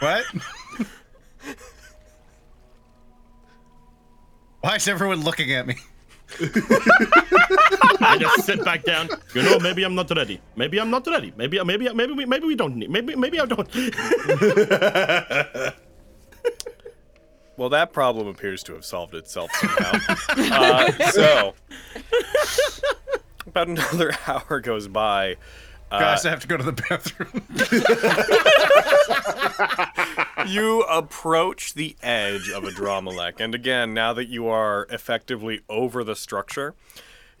What? 0.00 0.24
Why 4.60 4.76
is 4.76 4.86
everyone 4.88 5.22
looking 5.22 5.52
at 5.52 5.66
me? 5.66 5.76
I 8.00 8.16
just 8.20 8.44
sit 8.44 8.64
back 8.64 8.84
down. 8.84 9.08
You 9.34 9.42
know, 9.42 9.58
maybe 9.58 9.82
I'm 9.82 9.94
not 9.94 10.10
ready. 10.10 10.40
Maybe 10.54 10.78
I'm 10.78 10.90
not 10.90 11.06
ready. 11.06 11.32
Maybe 11.36 11.62
maybe 11.64 11.92
maybe 11.92 12.12
we 12.12 12.24
maybe 12.24 12.46
we 12.46 12.54
don't 12.54 12.76
need. 12.76 12.90
Maybe 12.90 13.16
maybe 13.16 13.40
I 13.40 13.46
don't. 13.46 13.68
Well, 17.60 17.68
that 17.68 17.92
problem 17.92 18.26
appears 18.26 18.62
to 18.62 18.72
have 18.72 18.86
solved 18.86 19.14
itself 19.14 19.50
somehow. 19.52 19.98
uh, 20.30 21.10
so, 21.10 21.54
about 23.46 23.68
another 23.68 24.14
hour 24.26 24.60
goes 24.60 24.88
by. 24.88 25.36
Guys, 25.90 26.24
I 26.24 26.30
have 26.30 26.40
to 26.40 26.46
go 26.46 26.56
to 26.56 26.62
the 26.62 26.72
bathroom. 26.72 27.42
you 30.48 30.82
approach 30.82 31.74
the 31.74 31.96
edge 32.02 32.48
of 32.48 32.62
Adrammalech, 32.62 33.40
and 33.40 33.54
again, 33.54 33.92
now 33.92 34.12
that 34.12 34.28
you 34.28 34.46
are 34.46 34.86
effectively 34.90 35.62
over 35.68 36.04
the 36.04 36.14
structure, 36.14 36.74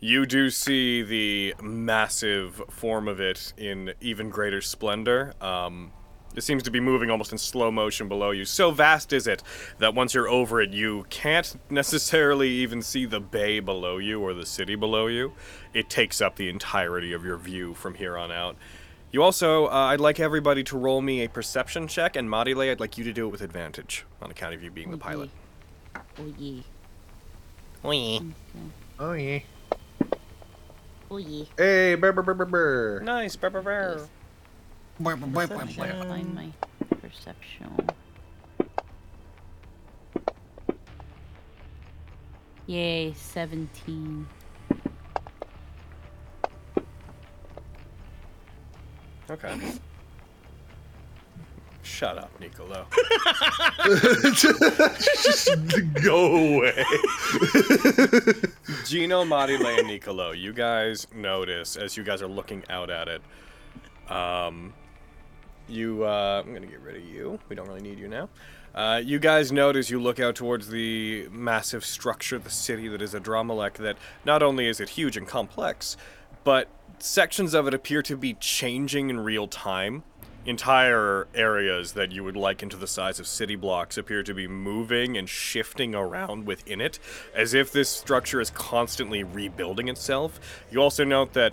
you 0.00 0.26
do 0.26 0.50
see 0.50 1.02
the 1.02 1.54
massive 1.62 2.62
form 2.70 3.06
of 3.06 3.20
it 3.20 3.52
in 3.56 3.92
even 4.00 4.30
greater 4.30 4.60
splendor. 4.60 5.34
Um, 5.40 5.92
it 6.34 6.42
seems 6.42 6.62
to 6.62 6.70
be 6.70 6.80
moving 6.80 7.10
almost 7.10 7.32
in 7.32 7.38
slow 7.38 7.70
motion 7.70 8.08
below 8.08 8.30
you. 8.30 8.44
So 8.44 8.70
vast 8.70 9.12
is 9.12 9.26
it 9.26 9.42
that 9.78 9.94
once 9.94 10.14
you're 10.14 10.28
over 10.28 10.60
it, 10.60 10.70
you 10.70 11.06
can't 11.10 11.56
necessarily 11.70 12.48
even 12.48 12.82
see 12.82 13.06
the 13.06 13.20
bay 13.20 13.60
below 13.60 13.98
you 13.98 14.20
or 14.20 14.34
the 14.34 14.46
city 14.46 14.74
below 14.74 15.06
you. 15.06 15.32
It 15.74 15.90
takes 15.90 16.20
up 16.20 16.36
the 16.36 16.48
entirety 16.48 17.12
of 17.12 17.24
your 17.24 17.36
view 17.36 17.74
from 17.74 17.94
here 17.94 18.16
on 18.16 18.30
out. 18.30 18.56
You 19.12 19.24
also, 19.24 19.66
uh, 19.66 19.70
I'd 19.70 19.98
like 19.98 20.20
everybody 20.20 20.62
to 20.64 20.78
roll 20.78 21.02
me 21.02 21.24
a 21.24 21.28
perception 21.28 21.88
check, 21.88 22.14
and 22.14 22.28
Marile, 22.28 22.70
I'd 22.70 22.78
like 22.78 22.96
you 22.96 23.02
to 23.04 23.12
do 23.12 23.26
it 23.26 23.30
with 23.30 23.40
advantage 23.40 24.04
on 24.22 24.30
account 24.30 24.54
of 24.54 24.62
you 24.62 24.70
being 24.70 24.92
the 24.92 24.98
pilot. 24.98 25.30
Oh 25.96 26.32
yeah. 26.38 26.60
Wee. 27.82 28.32
Oh 29.00 29.12
yeah. 29.12 29.40
Oh 31.10 31.16
yeah. 31.16 31.44
Hey, 31.58 31.96
brr, 31.96 32.12
brr, 32.12 32.22
brr, 32.22 32.34
brr, 32.34 32.44
brr. 32.44 33.00
Nice. 33.02 33.34
brr, 33.34 33.50
brr, 33.50 33.62
brr. 33.62 34.08
Gotta 35.02 36.08
find 36.08 36.34
my 36.34 36.52
perception. 37.00 37.88
Yay, 42.66 43.12
17. 43.14 44.26
Okay. 49.30 49.58
Shut 51.82 52.18
up, 52.18 52.30
Nicolo. 52.38 52.86
Just 54.34 55.50
go 56.02 56.56
away. 56.56 56.84
Gino, 58.86 59.24
Marile, 59.24 59.78
and 59.78 59.88
Nicolo, 59.88 60.32
you 60.32 60.52
guys 60.52 61.06
notice 61.14 61.76
as 61.76 61.96
you 61.96 62.04
guys 62.04 62.22
are 62.22 62.28
looking 62.28 62.62
out 62.68 62.90
at 62.90 63.08
it. 63.08 63.22
Um, 64.10 64.74
you, 65.70 66.04
uh, 66.04 66.42
I'm 66.44 66.52
gonna 66.52 66.66
get 66.66 66.80
rid 66.80 66.96
of 66.96 67.04
you. 67.04 67.38
We 67.48 67.56
don't 67.56 67.68
really 67.68 67.82
need 67.82 67.98
you 67.98 68.08
now. 68.08 68.28
Uh, 68.74 69.00
you 69.04 69.18
guys 69.18 69.50
notice 69.50 69.90
you 69.90 70.00
look 70.00 70.20
out 70.20 70.36
towards 70.36 70.68
the 70.68 71.28
massive 71.30 71.84
structure, 71.84 72.38
the 72.38 72.50
city 72.50 72.86
that 72.88 73.02
is 73.02 73.14
Adrammalech, 73.14 73.74
that 73.74 73.96
not 74.24 74.42
only 74.42 74.66
is 74.68 74.80
it 74.80 74.90
huge 74.90 75.16
and 75.16 75.26
complex, 75.26 75.96
but 76.44 76.68
sections 76.98 77.54
of 77.54 77.66
it 77.66 77.74
appear 77.74 78.02
to 78.02 78.16
be 78.16 78.34
changing 78.34 79.10
in 79.10 79.20
real 79.20 79.48
time. 79.48 80.04
Entire 80.46 81.28
areas 81.34 81.92
that 81.92 82.12
you 82.12 82.24
would 82.24 82.36
liken 82.36 82.70
to 82.70 82.76
the 82.76 82.86
size 82.86 83.20
of 83.20 83.26
city 83.26 83.56
blocks 83.56 83.98
appear 83.98 84.22
to 84.22 84.32
be 84.32 84.46
moving 84.46 85.18
and 85.18 85.28
shifting 85.28 85.94
around 85.94 86.46
within 86.46 86.80
it, 86.80 86.98
as 87.34 87.52
if 87.52 87.72
this 87.72 87.90
structure 87.90 88.40
is 88.40 88.50
constantly 88.50 89.22
rebuilding 89.22 89.88
itself. 89.88 90.40
You 90.70 90.80
also 90.80 91.04
note 91.04 91.34
that 91.34 91.52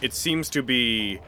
it 0.00 0.12
seems 0.12 0.48
to 0.50 0.62
be 0.62 1.18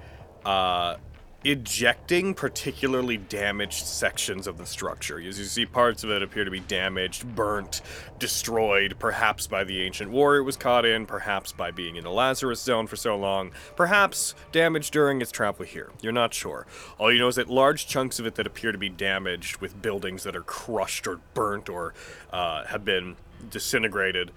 uh, 0.45 0.97
ejecting 1.45 2.35
particularly 2.35 3.17
damaged 3.17 3.87
sections 3.87 4.47
of 4.47 4.59
the 4.59 4.67
structure. 4.67 5.19
As 5.19 5.39
you 5.39 5.47
see, 5.47 5.65
parts 5.65 6.05
of 6.05 6.11
it 6.11 6.23
appear 6.23 6.45
to 6.45 6.51
be 6.51 6.61
damaged, 6.61 7.35
burnt, 7.35 7.81
destroyed, 8.19 8.97
perhaps 8.99 9.47
by 9.47 9.65
the 9.65 9.83
ancient 9.83 10.11
war 10.11 10.37
it 10.37 10.43
was 10.43 10.57
caught 10.57 10.85
in, 10.85 11.07
perhaps 11.07 11.53
by 11.53 11.71
being 11.71 11.97
in 11.97 12.05
the 12.05 12.11
Lazarus 12.11 12.61
zone 12.61 12.87
for 12.87 12.97
so 12.97 13.17
long, 13.17 13.53
perhaps 13.75 14.35
damaged 14.53 14.93
during 14.93 15.23
its 15.23 15.31
travel 15.31 15.65
here. 15.65 15.91
You're 16.03 16.13
not 16.13 16.35
sure. 16.35 16.67
All 16.99 17.11
you 17.11 17.19
know 17.19 17.29
is 17.29 17.37
that 17.37 17.49
large 17.49 17.87
chunks 17.87 18.19
of 18.19 18.27
it 18.27 18.35
that 18.35 18.47
appear 18.47 18.73
to 18.73 18.79
be 18.79 18.91
damaged 18.91 19.59
with 19.59 19.81
buildings 19.81 20.25
that 20.25 20.37
are 20.37 20.43
crushed 20.43 21.07
or 21.07 21.21
burnt 21.33 21.69
or 21.71 21.95
uh, 22.33 22.67
have 22.67 22.85
been 22.85 23.17
disintegrated 23.49 24.31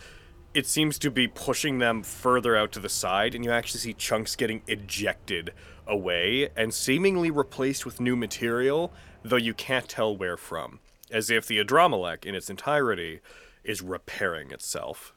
it 0.54 0.68
seems 0.68 1.00
to 1.00 1.10
be 1.10 1.28
pushing 1.28 1.80
them 1.80 2.04
further 2.04 2.56
out 2.56 2.72
to 2.72 2.80
the 2.80 2.90
side, 2.90 3.34
and 3.34 3.44
you 3.44 3.52
actually 3.52 3.80
see 3.80 3.94
chunks 3.94 4.36
getting 4.36 4.62
ejected 4.68 5.52
away 5.88 6.50
and 6.56 6.74
seemingly 6.74 7.32
replaced 7.32 7.86
with 7.86 8.00
new 8.00 8.16
material, 8.16 8.94
though 9.24 9.36
you 9.38 9.54
can't 9.54 9.88
tell 9.88 10.16
where 10.16 10.38
from. 10.38 10.80
As 11.12 11.30
if 11.30 11.48
the 11.48 11.60
Adrammalech, 11.64 12.26
in 12.26 12.36
its 12.36 12.50
entirety, 12.50 13.20
is 13.64 13.82
repairing 13.82 14.52
itself. 14.52 15.14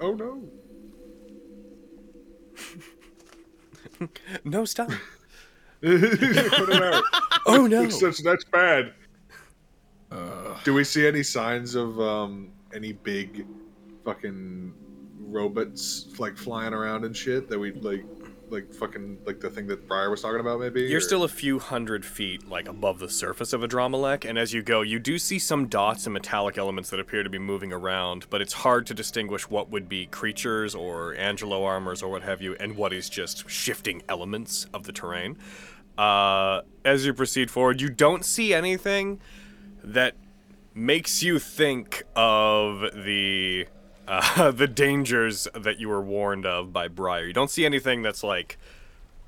Oh 0.00 0.14
no. 0.14 0.42
No, 4.44 4.64
stop. 4.64 4.88
Put 5.82 5.92
it 5.92 6.82
out. 6.82 7.04
oh 7.46 7.66
no. 7.66 7.84
That's, 7.86 8.22
that's 8.22 8.44
bad. 8.44 8.94
Do 10.64 10.74
we 10.74 10.84
see 10.84 11.06
any 11.06 11.22
signs 11.22 11.74
of 11.74 12.00
um, 12.00 12.50
any 12.74 12.92
big 12.92 13.46
fucking 14.04 14.74
robots 15.30 16.06
like 16.18 16.36
flying 16.36 16.72
around 16.72 17.04
and 17.04 17.16
shit 17.16 17.48
that 17.48 17.58
we 17.58 17.72
like 17.72 18.04
like 18.50 18.72
fucking 18.74 19.18
like 19.24 19.40
the 19.40 19.48
thing 19.48 19.66
that 19.68 19.86
Briar 19.86 20.10
was 20.10 20.22
talking 20.22 20.40
about 20.40 20.60
maybe? 20.60 20.82
You're 20.82 20.98
or- 20.98 21.00
still 21.00 21.22
a 21.22 21.28
few 21.28 21.58
hundred 21.58 22.04
feet 22.04 22.48
like 22.48 22.68
above 22.68 22.98
the 22.98 23.08
surface 23.08 23.52
of 23.52 23.60
Adrammalech, 23.62 24.28
and 24.28 24.38
as 24.38 24.52
you 24.52 24.62
go, 24.62 24.82
you 24.82 24.98
do 24.98 25.18
see 25.18 25.38
some 25.38 25.68
dots 25.68 26.06
and 26.06 26.12
metallic 26.12 26.58
elements 26.58 26.90
that 26.90 27.00
appear 27.00 27.22
to 27.22 27.30
be 27.30 27.38
moving 27.38 27.72
around, 27.72 28.26
but 28.30 28.40
it's 28.40 28.52
hard 28.52 28.86
to 28.86 28.94
distinguish 28.94 29.48
what 29.48 29.70
would 29.70 29.88
be 29.88 30.06
creatures 30.06 30.74
or 30.74 31.14
Angelo 31.14 31.64
armors 31.64 32.02
or 32.02 32.10
what 32.10 32.22
have 32.22 32.42
you, 32.42 32.56
and 32.58 32.76
what 32.76 32.92
is 32.92 33.08
just 33.08 33.48
shifting 33.48 34.02
elements 34.08 34.66
of 34.74 34.84
the 34.84 34.92
terrain. 34.92 35.36
Uh, 35.96 36.62
as 36.84 37.04
you 37.04 37.14
proceed 37.14 37.50
forward, 37.50 37.80
you 37.80 37.88
don't 37.90 38.24
see 38.24 38.54
anything 38.54 39.20
that 39.84 40.14
makes 40.74 41.22
you 41.22 41.38
think 41.38 42.02
of 42.16 42.80
the 43.04 43.66
uh, 44.10 44.50
the 44.50 44.66
dangers 44.66 45.46
that 45.54 45.78
you 45.78 45.88
were 45.88 46.02
warned 46.02 46.44
of 46.44 46.72
by 46.72 46.88
Briar. 46.88 47.26
You 47.26 47.32
don't 47.32 47.50
see 47.50 47.64
anything 47.64 48.02
that's 48.02 48.24
like 48.24 48.58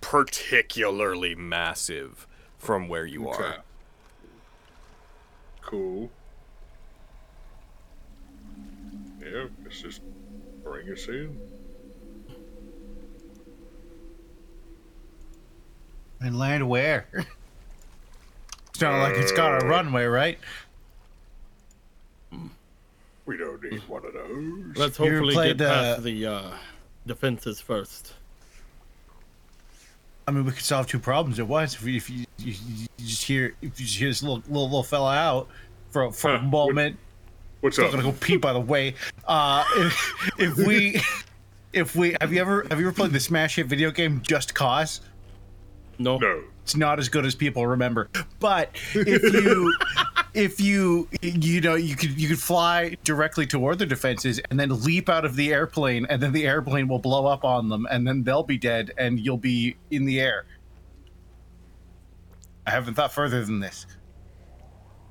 particularly 0.01 1.35
massive 1.37 2.27
from 2.59 2.89
where 2.89 3.07
you 3.07 3.29
Okay. 3.29 3.43
are. 3.45 3.57
Cool. 5.63 6.11
Yeah, 9.21 9.47
let's 9.65 9.81
just 9.81 10.01
bring 10.65 10.91
us 10.91 11.07
in. 11.07 11.39
And 16.21 16.39
land 16.39 16.69
where? 16.69 17.07
It's 18.69 18.81
not 18.81 19.03
like 19.03 19.17
it's 19.17 19.33
got 19.33 19.63
a 19.63 19.67
runway, 19.67 20.07
right? 20.07 20.39
We 23.33 23.39
don't 23.39 23.63
need 23.63 23.81
one 23.89 24.05
of 24.05 24.13
those. 24.13 24.77
Let's 24.77 24.99
You 24.99 25.07
hopefully 25.07 25.33
played, 25.35 25.57
get 25.57 25.69
past 25.69 25.99
uh, 25.99 26.03
the 26.03 26.27
uh, 26.27 26.51
defenses 27.07 27.63
first. 27.63 28.13
I 30.29 30.33
mean, 30.33 30.45
we 30.45 30.53
could 30.53 30.63
solve 30.63 30.87
two 30.87 30.99
problems 30.99 31.39
at 31.41 31.49
once 31.49 31.73
if, 31.75 31.83
we, 31.83 31.97
if 31.97 32.11
you, 32.11 32.27
you, 32.37 32.53
you 32.69 32.87
just 32.99 33.25
hear 33.25 33.55
if 33.63 33.81
you 33.81 33.87
just 33.87 33.97
hear 33.97 34.09
this 34.09 34.23
little 34.23 34.43
little, 34.49 34.65
little 34.65 34.83
fella 34.83 35.17
out 35.17 35.49
for 35.91 36.05
a, 36.05 36.13
for 36.13 36.35
a 36.35 36.39
Huh, 36.39 36.45
what- 36.45 36.51
moment. 36.51 36.99
What's 37.63 37.79
I'm 37.79 37.87
up? 37.87 37.91
gonna 37.93 38.03
go 38.03 38.13
pee. 38.21 38.37
By 38.37 38.53
the 38.53 38.61
way, 38.61 38.97
uh, 39.27 39.65
if, 39.77 40.15
if 40.39 40.57
we 40.59 41.01
if 41.73 41.97
we 41.97 42.15
have 42.21 42.33
you 42.35 42.41
ever 42.43 42.67
have 42.71 42.81
you 42.81 42.87
ever 42.89 42.95
played 42.95 43.13
the 43.13 43.21
smash 43.21 43.57
hit 43.57 43.67
video 43.67 43.91
game 43.91 44.21
Just 44.21 44.55
Cause? 44.55 45.01
No. 45.99 46.19
No. 46.19 46.43
It's 46.65 46.77
not 46.77 46.99
as 46.99 47.09
good 47.09 47.25
as 47.25 47.35
people 47.35 47.67
remember. 47.67 48.11
But 48.41 48.71
if 48.95 49.23
you 49.23 49.75
if 50.35 50.61
you 50.61 51.09
you 51.23 51.61
know 51.61 51.75
you 51.75 51.95
could 51.95 52.19
you 52.19 52.29
could 52.29 52.39
fly 52.41 52.97
directly 53.05 53.47
toward 53.47 53.79
the 53.79 53.87
defenses 53.87 54.41
and 54.51 54.59
then 54.59 54.71
leap 54.83 55.09
out 55.09 55.25
of 55.25 55.37
the 55.37 55.53
airplane 55.53 56.07
and 56.09 56.23
then 56.23 56.33
the 56.33 56.47
airplane 56.47 56.89
will 56.89 56.99
blow 56.99 57.27
up 57.27 57.45
on 57.45 57.69
them 57.69 57.87
and 57.91 58.07
then 58.07 58.23
they'll 58.23 58.43
be 58.43 58.57
dead 58.57 58.93
and 58.97 59.21
you'll 59.21 59.37
be 59.37 59.77
in 59.91 60.05
the 60.05 60.21
air. 60.21 60.47
I 62.67 62.71
haven't 62.71 62.95
thought 62.95 63.13
further 63.13 63.45
than 63.45 63.61
this. 63.61 63.87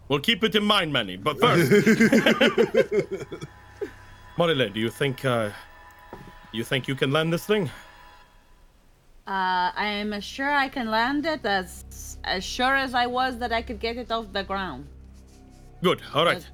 We'll 0.08 0.20
keep 0.20 0.44
it 0.44 0.56
in 0.56 0.64
mind, 0.64 0.92
Manny. 0.92 1.18
But 1.18 1.40
first, 1.40 1.72
Marile, 4.38 4.74
do 4.74 4.80
you 4.80 4.90
think 4.90 5.24
uh, 5.24 5.52
you 6.52 6.64
think 6.64 6.88
you 6.88 6.96
can 6.96 7.12
land 7.12 7.32
this 7.32 7.46
thing? 7.46 7.70
Uh, 9.28 9.72
I 9.76 9.86
am 9.86 10.14
as 10.14 10.24
sure 10.24 10.52
I 10.52 10.68
can 10.68 10.90
land 10.90 11.26
it 11.26 11.46
as 11.46 12.18
as 12.24 12.44
sure 12.44 12.76
as 12.76 12.94
I 12.94 13.06
was 13.08 13.38
that 13.38 13.52
I 13.54 13.62
could 13.62 13.80
get 13.80 13.98
it 13.98 14.12
off 14.12 14.34
the 14.34 14.44
ground. 14.44 14.88
Good. 15.82 16.02
All 16.14 16.26
right. 16.26 16.46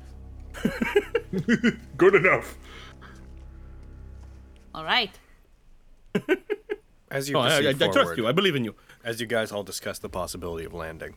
Good 1.98 2.16
enough. 2.16 2.58
All 4.74 4.84
right. 4.84 5.12
As 7.10 7.30
you 7.30 7.38
Oh, 7.38 7.42
I, 7.42 7.56
I, 7.56 7.58
I 7.70 7.74
forward, 7.74 7.94
trust 7.94 8.18
you. 8.18 8.28
I 8.28 8.32
believe 8.32 8.56
in 8.56 8.64
you. 8.66 8.76
as 9.04 9.20
you 9.22 9.28
guys 9.28 9.52
all 9.52 9.64
discuss 9.64 10.00
the 10.00 10.10
possibility 10.10 10.66
of 10.66 10.74
landing. 10.74 11.16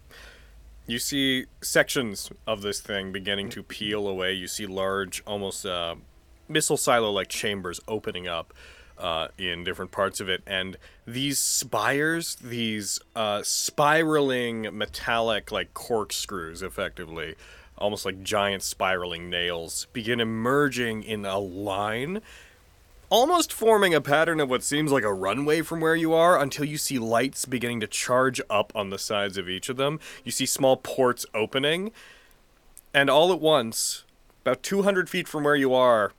You 0.87 0.99
see 0.99 1.47
sections 1.63 2.31
of 2.47 2.63
this 2.63 2.81
thing 2.81 3.13
beginning 3.13 3.49
to 3.51 3.63
peel 3.63 4.09
away. 4.09 4.33
You 4.33 4.49
see 4.49 4.67
large, 4.67 5.23
almost 5.27 5.65
uh, 5.67 5.97
missile 6.49 6.77
silo 6.77 7.11
like 7.11 7.29
chambers 7.29 7.81
opening 7.87 8.27
up 8.27 8.53
uh, 8.99 9.29
in 9.39 9.63
different 9.65 9.91
parts 9.93 10.21
of 10.21 10.29
it. 10.29 10.43
And 10.47 10.77
these 11.07 11.39
spires, 11.39 12.37
these 12.37 12.99
uh, 13.15 13.43
spiraling 13.43 14.77
metallic, 14.77 15.53
like 15.53 15.75
corkscrews, 15.75 16.63
effectively, 16.63 17.35
almost 17.81 18.05
like 18.05 18.22
giant 18.22 18.62
spiraling 18.62 19.28
nails, 19.28 19.87
begin 19.93 20.20
emerging 20.20 21.03
in 21.03 21.24
a 21.24 21.39
line 21.39 22.20
almost 23.11 23.53
forming 23.53 23.93
a 23.93 24.01
pattern 24.01 24.39
of 24.39 24.49
what 24.49 24.62
seems 24.62 24.93
like 24.93 25.03
a 25.03 25.12
runway 25.12 25.61
from 25.62 25.81
where 25.81 25.97
you 25.97 26.14
are 26.14 26.41
until 26.41 26.64
you 26.64 26.78
see 26.78 26.99
lights 26.99 27.45
beginning 27.45 27.81
to 27.81 27.87
charge 27.87 28.41
up 28.49 28.72
on 28.74 28.91
the 28.91 28.99
sides 28.99 29.37
of 29.37 29.49
each 29.49 29.68
of 29.68 29.76
them. 29.76 29.99
You 30.24 30.31
see 30.31 30.47
small 30.47 30.76
ports 30.76 31.26
opening, 31.35 31.91
and 32.95 33.11
all 33.11 33.33
at 33.33 33.41
once, 33.41 34.05
about 34.43 34.62
200 34.62 35.11
feet 35.11 35.26
from 35.26 35.43
where 35.43 35.57
you 35.57 35.74
are, 35.74 36.12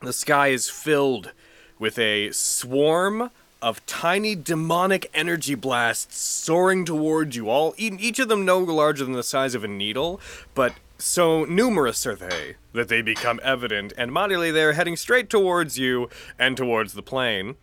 the 0.00 0.12
sky 0.12 0.48
is 0.48 0.70
filled 0.70 1.32
with 1.78 1.98
a 1.98 2.30
swarm 2.30 3.30
of 3.62 3.84
tiny 3.86 4.34
demonic 4.34 5.08
energy 5.14 5.54
blasts 5.54 6.18
soaring 6.18 6.84
towards 6.84 7.36
you. 7.36 7.48
All 7.48 7.74
each 7.78 8.18
of 8.18 8.28
them 8.28 8.44
no 8.44 8.58
larger 8.58 9.04
than 9.04 9.14
the 9.14 9.22
size 9.22 9.54
of 9.54 9.64
a 9.64 9.68
needle, 9.68 10.20
but 10.54 10.74
so 10.98 11.44
numerous 11.44 12.06
are 12.06 12.14
they 12.14 12.56
that 12.72 12.88
they 12.88 13.02
become 13.02 13.40
evident, 13.42 13.92
and 13.96 14.10
Marile 14.10 14.52
they're 14.52 14.74
heading 14.74 14.96
straight 14.96 15.30
towards 15.30 15.78
you 15.78 16.08
and 16.38 16.56
towards 16.56 16.92
the 16.92 17.02
plane. 17.02 17.56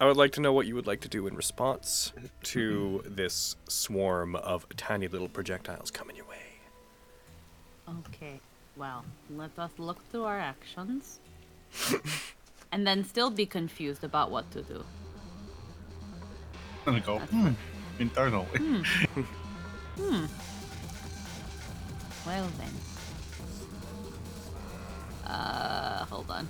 I 0.00 0.06
would 0.06 0.16
like 0.16 0.32
to 0.32 0.40
know 0.40 0.52
what 0.52 0.66
you 0.66 0.74
would 0.74 0.86
like 0.86 1.00
to 1.00 1.08
do 1.08 1.26
in 1.26 1.34
response 1.34 2.12
to 2.44 3.02
this 3.06 3.56
swarm 3.68 4.34
of 4.36 4.66
tiny 4.76 5.08
little 5.08 5.28
projectiles 5.28 5.90
coming 5.90 6.16
your 6.16 6.24
way. 6.26 6.38
Okay, 8.08 8.40
well, 8.76 9.04
let 9.36 9.58
us 9.58 9.72
look 9.76 9.98
to 10.12 10.24
our 10.24 10.38
actions. 10.38 11.20
and 12.72 12.86
then 12.86 13.04
still 13.04 13.30
be 13.30 13.46
confused 13.46 14.04
about 14.04 14.30
what 14.30 14.50
to 14.52 14.62
do. 14.62 14.84
I'm 16.86 16.92
gonna 16.92 17.00
go 17.00 17.18
hmm, 17.18 17.52
internally. 17.98 18.46
Well 22.26 22.48
then. 22.58 22.74
Uh, 25.26 26.04
hold 26.04 26.30
on. 26.30 26.48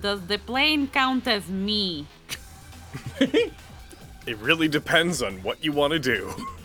Does 0.00 0.20
the 0.26 0.38
plane 0.38 0.88
count 0.88 1.28
as 1.28 1.48
me? 1.48 2.06
It 4.24 4.38
really 4.38 4.68
depends 4.68 5.20
on 5.20 5.42
what 5.42 5.64
you 5.64 5.72
want 5.72 5.92
to 5.94 5.98
do. 5.98 6.32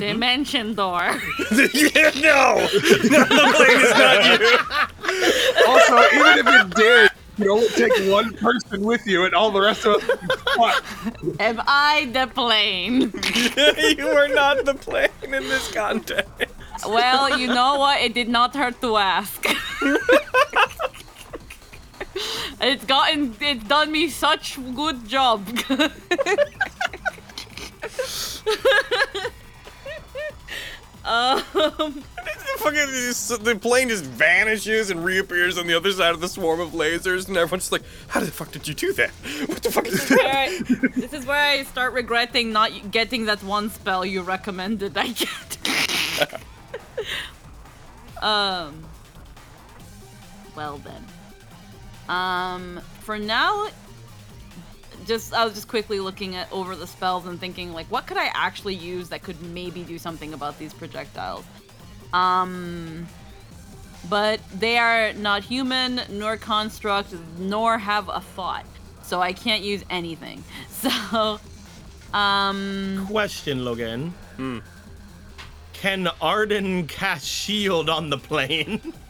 Dimension 0.00 0.74
door. 0.74 1.00
yeah, 1.02 1.16
no! 1.50 2.54
no, 2.54 2.68
the 2.68 3.52
plane 3.56 3.80
is 3.80 3.92
not 3.92 4.40
you! 4.40 4.58
Also, 5.66 5.96
even 6.14 6.38
if 6.38 6.46
it 6.46 6.74
did, 6.76 7.10
you 7.38 7.52
only 7.52 7.68
take 7.70 7.92
one 8.10 8.32
person 8.34 8.82
with 8.82 9.04
you, 9.06 9.24
and 9.24 9.34
all 9.34 9.50
the 9.50 9.60
rest 9.60 9.84
of 9.84 9.96
us. 9.96 10.18
What? 10.56 10.82
Am 11.40 11.60
I 11.66 12.08
the 12.12 12.28
plane? 12.32 13.00
you 13.98 14.06
are 14.06 14.28
not 14.28 14.64
the 14.64 14.74
plane 14.74 15.08
in 15.22 15.30
this 15.30 15.70
context. 15.72 16.30
well, 16.86 17.36
you 17.38 17.48
know 17.48 17.78
what? 17.78 18.00
It 18.00 18.14
did 18.14 18.28
not 18.28 18.54
hurt 18.54 18.80
to 18.80 18.96
ask. 18.96 19.44
it's 22.60 22.84
gotten, 22.84 23.34
it's 23.40 23.64
done 23.64 23.90
me 23.92 24.08
such 24.08 24.58
good 24.74 25.06
job. 25.08 25.46
um, 31.04 31.42
The 31.54 32.58
fucking 32.58 33.44
the 33.44 33.58
plane 33.60 33.88
just 33.88 34.04
vanishes 34.04 34.90
and 34.90 35.04
reappears 35.04 35.58
on 35.58 35.66
the 35.66 35.74
other 35.74 35.92
side 35.92 36.12
of 36.14 36.20
the 36.20 36.28
swarm 36.28 36.60
of 36.60 36.70
lasers, 36.72 37.28
and 37.28 37.36
everyone's 37.36 37.64
just 37.64 37.72
like, 37.72 37.82
"How 38.08 38.20
the 38.20 38.30
fuck 38.30 38.50
did 38.50 38.66
you 38.66 38.74
do 38.74 38.92
that? 38.94 39.10
What 39.46 39.62
the 39.62 39.70
fuck 39.70 39.86
is 39.86 40.08
where 40.10 40.18
that?" 40.18 40.48
I- 40.48 40.88
this 41.00 41.12
is 41.12 41.26
where 41.26 41.36
I 41.38 41.62
start 41.64 41.92
regretting 41.92 42.52
not 42.52 42.90
getting 42.90 43.26
that 43.26 43.42
one 43.44 43.70
spell 43.70 44.04
you 44.04 44.22
recommended 44.22 44.96
I 44.96 45.08
get. 45.08 46.40
um. 48.22 48.84
Well 50.56 50.78
then. 50.78 51.04
Um. 52.08 52.80
For 53.00 53.18
now, 53.18 53.68
just 55.06 55.32
I 55.32 55.44
was 55.44 55.54
just 55.54 55.68
quickly 55.68 56.00
looking 56.00 56.34
at 56.36 56.50
over 56.52 56.74
the 56.74 56.86
spells 56.86 57.26
and 57.26 57.38
thinking 57.38 57.72
like, 57.72 57.86
what 57.86 58.06
could 58.06 58.16
I 58.16 58.30
actually 58.34 58.74
use 58.74 59.08
that 59.10 59.22
could 59.22 59.40
maybe 59.42 59.82
do 59.82 59.98
something 59.98 60.34
about 60.34 60.58
these 60.58 60.72
projectiles? 60.74 61.44
Um. 62.12 63.06
But 64.08 64.40
they 64.56 64.78
are 64.78 65.12
not 65.14 65.42
human, 65.42 66.00
nor 66.10 66.36
construct, 66.36 67.14
nor 67.38 67.76
have 67.76 68.08
a 68.08 68.20
thought. 68.20 68.64
So 69.02 69.20
I 69.20 69.32
can't 69.32 69.62
use 69.62 69.84
anything. 69.90 70.42
So, 70.76 71.40
um, 72.12 73.06
Question, 73.10 73.64
Logan. 73.64 74.14
Can 75.72 76.08
Arden 76.20 76.86
cast 76.86 77.26
shield 77.26 77.88
on 77.88 78.10
the 78.10 78.18
plane? 78.18 78.92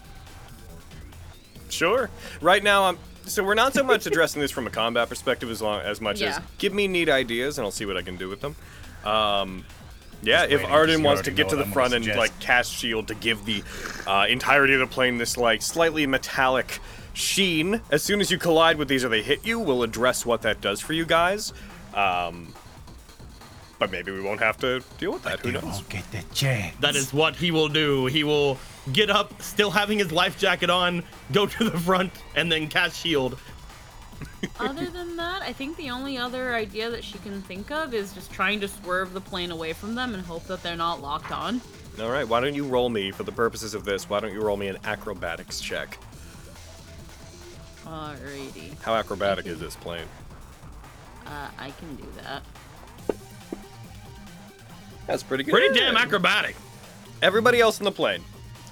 Sure. 1.76 2.10
Right 2.40 2.62
now, 2.62 2.84
I'm. 2.84 2.98
So 3.26 3.42
we're 3.42 3.54
not 3.54 3.74
so 3.74 3.82
much 3.82 4.06
addressing 4.06 4.40
this 4.40 4.50
from 4.52 4.66
a 4.66 4.70
combat 4.70 5.08
perspective 5.08 5.50
as 5.50 5.60
long 5.60 5.80
as 5.80 6.00
much 6.00 6.22
as 6.22 6.38
give 6.58 6.72
me 6.72 6.86
neat 6.86 7.08
ideas 7.08 7.58
and 7.58 7.64
I'll 7.64 7.72
see 7.72 7.84
what 7.84 7.96
I 7.96 8.02
can 8.02 8.16
do 8.16 8.28
with 8.28 8.40
them. 8.40 8.54
Um, 9.04 9.64
yeah, 10.22 10.42
Just 10.42 10.52
if 10.52 10.60
waiting, 10.60 10.74
Arden 10.74 10.96
'cause 10.96 11.04
wants 11.04 11.22
to 11.22 11.30
get 11.32 11.48
to 11.50 11.56
the 11.56 11.64
I'm 11.64 11.72
front 11.72 11.92
and 11.94 12.04
suggest. 12.04 12.18
like 12.18 12.38
cast 12.40 12.72
shield 12.72 13.08
to 13.08 13.14
give 13.14 13.44
the 13.44 13.62
uh, 14.06 14.26
entirety 14.28 14.74
of 14.74 14.80
the 14.80 14.86
plane 14.86 15.18
this 15.18 15.36
like 15.36 15.60
slightly 15.60 16.06
metallic 16.06 16.78
sheen, 17.14 17.80
as 17.90 18.02
soon 18.02 18.20
as 18.20 18.30
you 18.30 18.38
collide 18.38 18.76
with 18.78 18.88
these 18.88 19.04
or 19.04 19.08
they 19.08 19.22
hit 19.22 19.44
you, 19.44 19.58
we'll 19.58 19.82
address 19.82 20.24
what 20.24 20.42
that 20.42 20.60
does 20.60 20.80
for 20.80 20.92
you 20.92 21.04
guys. 21.04 21.52
Um, 21.94 22.52
but 23.78 23.90
maybe 23.90 24.10
we 24.12 24.20
won't 24.20 24.40
have 24.40 24.56
to 24.58 24.82
deal 24.98 25.12
with 25.12 25.22
that. 25.24 25.40
Who 25.40 25.52
knows? 25.52 25.82
get 25.88 26.10
the 26.12 26.22
chance. 26.34 26.76
That 26.80 26.94
is 26.96 27.12
what 27.12 27.36
he 27.36 27.50
will 27.50 27.68
do. 27.68 28.06
He 28.06 28.22
will 28.24 28.58
get 28.92 29.10
up, 29.10 29.40
still 29.42 29.70
having 29.70 29.98
his 29.98 30.12
life 30.12 30.38
jacket 30.38 30.70
on, 30.70 31.02
go 31.32 31.46
to 31.46 31.70
the 31.70 31.78
front, 31.78 32.12
and 32.34 32.50
then 32.50 32.68
cast 32.68 32.96
shield. 32.96 33.38
other 34.60 34.86
than 34.86 35.16
that, 35.16 35.42
I 35.42 35.52
think 35.52 35.76
the 35.76 35.90
only 35.90 36.16
other 36.16 36.54
idea 36.54 36.90
that 36.90 37.04
she 37.04 37.18
can 37.18 37.42
think 37.42 37.70
of 37.70 37.94
is 37.94 38.12
just 38.12 38.30
trying 38.30 38.60
to 38.60 38.68
swerve 38.68 39.12
the 39.12 39.20
plane 39.20 39.50
away 39.50 39.72
from 39.72 39.94
them 39.94 40.14
and 40.14 40.24
hope 40.24 40.44
that 40.44 40.62
they're 40.62 40.76
not 40.76 41.02
locked 41.02 41.32
on. 41.32 41.60
All 42.00 42.10
right, 42.10 42.26
why 42.28 42.40
don't 42.40 42.54
you 42.54 42.66
roll 42.66 42.88
me 42.88 43.10
for 43.10 43.22
the 43.22 43.32
purposes 43.32 43.74
of 43.74 43.84
this? 43.84 44.08
Why 44.08 44.20
don't 44.20 44.32
you 44.32 44.40
roll 44.40 44.56
me 44.56 44.68
an 44.68 44.78
acrobatics 44.84 45.60
check? 45.60 45.98
Alrighty. 47.84 48.78
How 48.82 48.94
acrobatic 48.94 49.46
is 49.46 49.60
this 49.60 49.76
plane? 49.76 50.06
Uh, 51.26 51.48
I 51.58 51.70
can 51.70 51.96
do 51.96 52.06
that. 52.22 52.42
That's 55.06 55.22
pretty 55.22 55.44
good. 55.44 55.52
Pretty 55.52 55.78
damn 55.78 55.96
acrobatic. 55.96 56.56
Everybody 57.22 57.60
else 57.60 57.78
in 57.78 57.84
the 57.84 57.92
plane. 57.92 58.22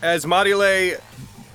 As 0.03 0.25
Marile 0.25 1.01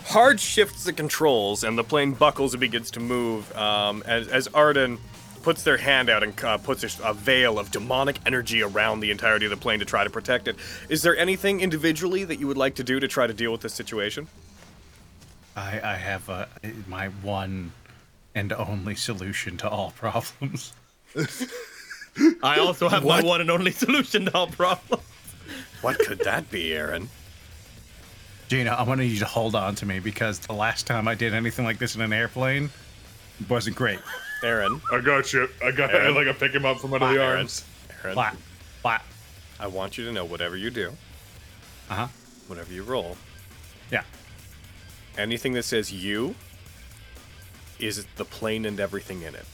hard 0.06 0.40
shifts 0.40 0.84
the 0.84 0.94
controls 0.94 1.64
and 1.64 1.78
the 1.78 1.84
plane 1.84 2.14
buckles 2.14 2.54
and 2.54 2.62
begins 2.62 2.92
to 2.92 3.00
move, 3.00 3.56
um, 3.56 4.04
as, 4.06 4.28
as 4.28 4.48
Arden 4.50 4.98
puts 5.44 5.64
their 5.64 5.78
hand 5.78 6.10
out 6.10 6.24
and 6.24 6.44
uh, 6.44 6.58
puts 6.58 6.84
a, 6.84 7.10
a 7.10 7.14
veil 7.14 7.60
of 7.60 7.72
demonic 7.72 8.18
energy 8.26 8.62
around 8.62 9.00
the 9.00 9.12
entirety 9.12 9.46
of 9.46 9.52
the 9.52 9.58
plane 9.58 9.80
to 9.80 9.86
try 9.86 10.04
to 10.04 10.10
protect 10.10 10.48
it. 10.48 10.56
Is 10.90 11.02
there 11.02 11.16
anything 11.16 11.62
individually 11.62 12.24
that 12.26 12.40
you 12.40 12.48
would 12.48 12.58
like 12.58 12.76
to 12.76 12.84
do 12.84 13.00
to 13.00 13.08
try 13.08 13.28
to 13.28 13.34
deal 13.34 13.52
with 13.52 13.62
this 13.62 13.74
situation? 13.74 14.28
I, 15.56 15.80
I 15.82 15.96
have 15.96 16.30
uh, 16.30 16.46
my 16.88 17.08
one 17.08 17.72
and 18.36 18.52
only 18.54 18.96
solution 18.96 19.58
to 19.58 19.70
all 19.70 19.92
problems. 19.92 20.74
I 22.44 22.60
also 22.60 22.90
have 22.90 23.04
my 23.04 23.22
one 23.22 23.42
and 23.42 23.52
only 23.52 23.72
solution 23.72 24.26
to 24.26 24.34
all 24.34 24.48
problems. 24.48 25.04
What 25.82 26.00
could 26.00 26.20
that 26.20 26.50
be, 26.52 26.74
Aaron? 26.74 27.10
Gina, 28.50 28.72
I 28.72 28.82
want 28.82 29.00
you 29.02 29.20
to 29.20 29.26
hold 29.26 29.54
on 29.54 29.76
to 29.76 29.86
me 29.86 30.00
because 30.00 30.39
the 30.39 30.54
last 30.54 30.88
time 30.88 31.08
I 31.08 31.14
did 31.14 31.36
anything 31.36 31.66
like 31.66 31.78
this 31.78 31.95
in 31.95 32.02
an 32.02 32.12
airplane 32.12 32.72
wasn't 33.47 33.76
great. 33.76 34.00
Aaron, 34.43 34.82
I 34.91 35.02
got 35.02 35.32
you. 35.32 35.47
I 35.64 35.70
got 35.70 35.93
Aaron. 35.93 36.16
like 36.16 36.28
I 36.28 36.34
pick 36.34 36.54
him 36.54 36.66
up 36.66 36.80
from 36.80 36.93
under 36.93 37.08
the 37.14 37.22
Aaron, 37.22 37.38
arms. 37.41 37.64
Aaron, 38.04 38.16
Flat, 38.16 38.38
flat. 38.82 39.06
I 39.60 39.68
want 39.68 40.00
you 40.00 40.06
to 40.06 40.12
know 40.12 40.26
whatever 40.26 40.58
you 40.58 40.72
do, 40.72 40.91
Uh 41.91 41.95
huh. 41.95 42.08
whatever 42.47 42.74
you 42.74 42.82
roll, 42.82 43.18
Yeah. 43.91 44.02
anything 45.16 45.54
that 45.54 45.64
says 45.64 45.91
you 45.93 46.34
is 47.78 48.04
the 48.16 48.26
plane 48.26 48.66
and 48.66 48.80
everything 48.80 49.22
in 49.22 49.36
it. 49.36 49.45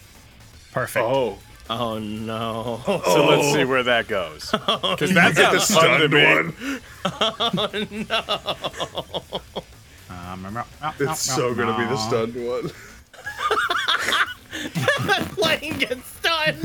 Perfect. 0.71 1.05
Oh, 1.05 1.37
Oh 1.69 1.97
no. 1.97 2.81
So 2.85 3.25
let's 3.27 3.51
see 3.53 3.63
where 3.65 3.83
that 3.83 4.07
goes. 4.07 4.51
Because 4.95 5.13
that's 5.13 5.35
the 5.37 5.59
sounds 5.59 5.75
fun 5.85 5.99
to 6.01 6.07
stunned 6.07 6.13
me. 6.13 6.79
one. 10.45 10.55
Um, 10.55 10.63
It's 10.99 11.19
so 11.21 11.53
gonna 11.55 11.77
be 11.77 11.85
the 11.85 11.97
stunned 11.97 12.35
one. 12.35 12.71
that 15.07 15.25
plane 15.35 15.77
gets 15.79 16.07
stunned. 16.07 16.61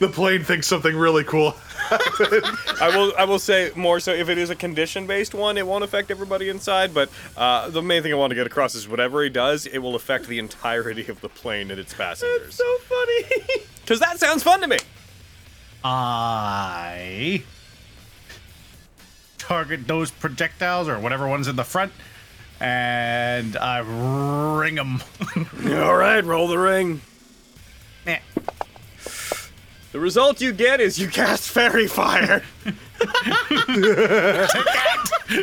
The 0.00 0.08
plane 0.08 0.42
thinks 0.44 0.66
something 0.66 0.94
really 0.96 1.24
cool. 1.24 1.54
I 1.90 2.92
will 2.94 3.12
I 3.18 3.24
will 3.24 3.38
say 3.38 3.70
more 3.74 4.00
so 4.00 4.12
if 4.12 4.28
it 4.28 4.38
is 4.38 4.50
a 4.50 4.54
condition 4.54 5.06
based 5.06 5.34
one, 5.34 5.58
it 5.58 5.66
won't 5.66 5.84
affect 5.84 6.10
everybody 6.10 6.48
inside. 6.48 6.94
But 6.94 7.10
uh, 7.36 7.70
the 7.70 7.82
main 7.82 8.02
thing 8.02 8.12
I 8.12 8.16
want 8.16 8.30
to 8.30 8.34
get 8.34 8.46
across 8.46 8.74
is 8.74 8.88
whatever 8.88 9.22
he 9.22 9.30
does, 9.30 9.66
it 9.66 9.78
will 9.78 9.94
affect 9.94 10.26
the 10.26 10.38
entirety 10.38 11.06
of 11.08 11.20
the 11.20 11.28
plane 11.28 11.70
and 11.70 11.78
its 11.78 11.92
passengers. 11.94 12.40
That's 12.42 12.56
so 12.56 12.78
funny. 12.78 13.62
Because 13.84 14.00
that 14.00 14.18
sounds 14.18 14.42
fun 14.42 14.62
to 14.62 14.66
me. 14.66 14.78
I 15.84 17.42
target 19.36 19.86
those 19.86 20.10
projectiles 20.10 20.88
or 20.88 20.98
whatever 20.98 21.28
one's 21.28 21.48
in 21.48 21.56
the 21.56 21.64
front, 21.64 21.92
and 22.60 23.58
I 23.58 23.80
ring 24.58 24.76
them. 24.76 25.02
All 25.84 25.96
right, 25.96 26.24
roll 26.24 26.48
the 26.48 26.58
ring. 26.58 27.02
The 29.94 30.00
result 30.00 30.40
you 30.40 30.52
get 30.52 30.80
is 30.80 30.98
you 30.98 31.06
cast 31.06 31.48
fairy 31.48 31.86
fire. 31.86 32.42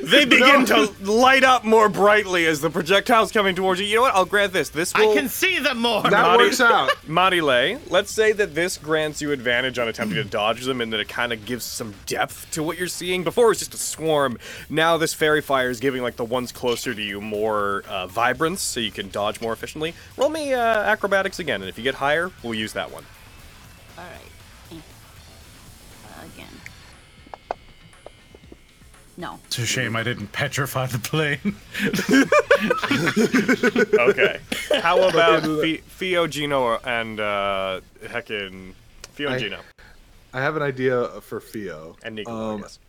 they 0.04 0.26
begin 0.26 0.66
to 0.66 0.92
light 1.04 1.46
up 1.46 1.64
more 1.64 1.88
brightly 1.88 2.46
as 2.46 2.60
the 2.60 2.70
projectile's 2.70 3.32
coming 3.32 3.56
towards 3.56 3.80
you. 3.80 3.88
You 3.88 3.96
know 3.96 4.02
what? 4.02 4.14
I'll 4.14 4.26
grant 4.26 4.52
this. 4.52 4.68
This 4.68 4.94
will 4.94 5.10
I 5.10 5.16
can 5.16 5.30
see 5.30 5.60
them 5.60 5.78
more. 5.78 6.04
That 6.04 6.12
Naughty. 6.12 6.44
works 6.44 6.60
out. 6.60 6.90
Marile, 7.08 7.80
let's 7.90 8.12
say 8.12 8.34
that 8.34 8.54
this 8.54 8.78
grants 8.78 9.22
you 9.22 9.32
advantage 9.32 9.80
on 9.80 9.88
attempting 9.88 10.22
to 10.22 10.26
dodge 10.26 10.66
them 10.66 10.82
and 10.82 10.92
that 10.92 11.00
it 11.00 11.08
kind 11.08 11.32
of 11.32 11.46
gives 11.46 11.64
some 11.64 11.94
depth 12.06 12.52
to 12.52 12.62
what 12.62 12.78
you're 12.78 12.90
seeing. 12.90 13.24
Before 13.24 13.46
it 13.46 13.50
was 13.52 13.60
just 13.60 13.74
a 13.74 13.78
swarm. 13.78 14.38
Now 14.70 14.98
this 14.98 15.14
fairy 15.14 15.42
fire 15.42 15.70
is 15.70 15.80
giving 15.80 16.02
like 16.02 16.18
the 16.18 16.26
ones 16.26 16.52
closer 16.52 16.94
to 16.94 17.02
you 17.02 17.22
more 17.22 17.84
uh, 17.88 18.06
vibrance 18.08 18.62
so 18.62 18.82
you 18.82 18.92
can 18.92 19.12
dodge 19.12 19.40
more 19.40 19.54
efficiently. 19.54 19.94
Roll 20.18 20.28
me 20.30 20.54
uh, 20.54 20.60
acrobatics 20.60 21.40
again, 21.40 21.62
and 21.62 21.70
if 21.70 21.78
you 21.78 21.86
get 21.86 21.96
higher, 21.96 22.32
we'll 22.44 22.54
use 22.54 22.74
that 22.74 22.92
one. 22.92 23.06
All 23.98 24.04
right. 24.04 24.31
No. 29.22 29.40
It's 29.46 29.60
a 29.60 29.66
shame 29.68 29.96
I 29.96 30.02
didn't 30.02 30.32
petrify 30.32 30.88
the 30.88 30.98
plane. 30.98 31.56
Okay. 34.10 34.40
How 34.82 35.08
about 35.08 35.44
Fi- 35.62 35.78
Fio, 35.88 36.26
Gino, 36.28 36.78
and 36.84 37.20
uh, 37.20 37.82
heckin' 38.04 38.74
Fio 39.14 39.28
and 39.28 39.36
I- 39.36 39.40
Gino 39.40 39.60
I 40.34 40.42
have 40.42 40.56
an 40.56 40.62
idea 40.64 41.08
for 41.22 41.40
Theo. 41.42 41.98
and 42.04 42.16
Nico? 42.16 42.32
Um, 42.32 42.62
yes. 42.62 42.80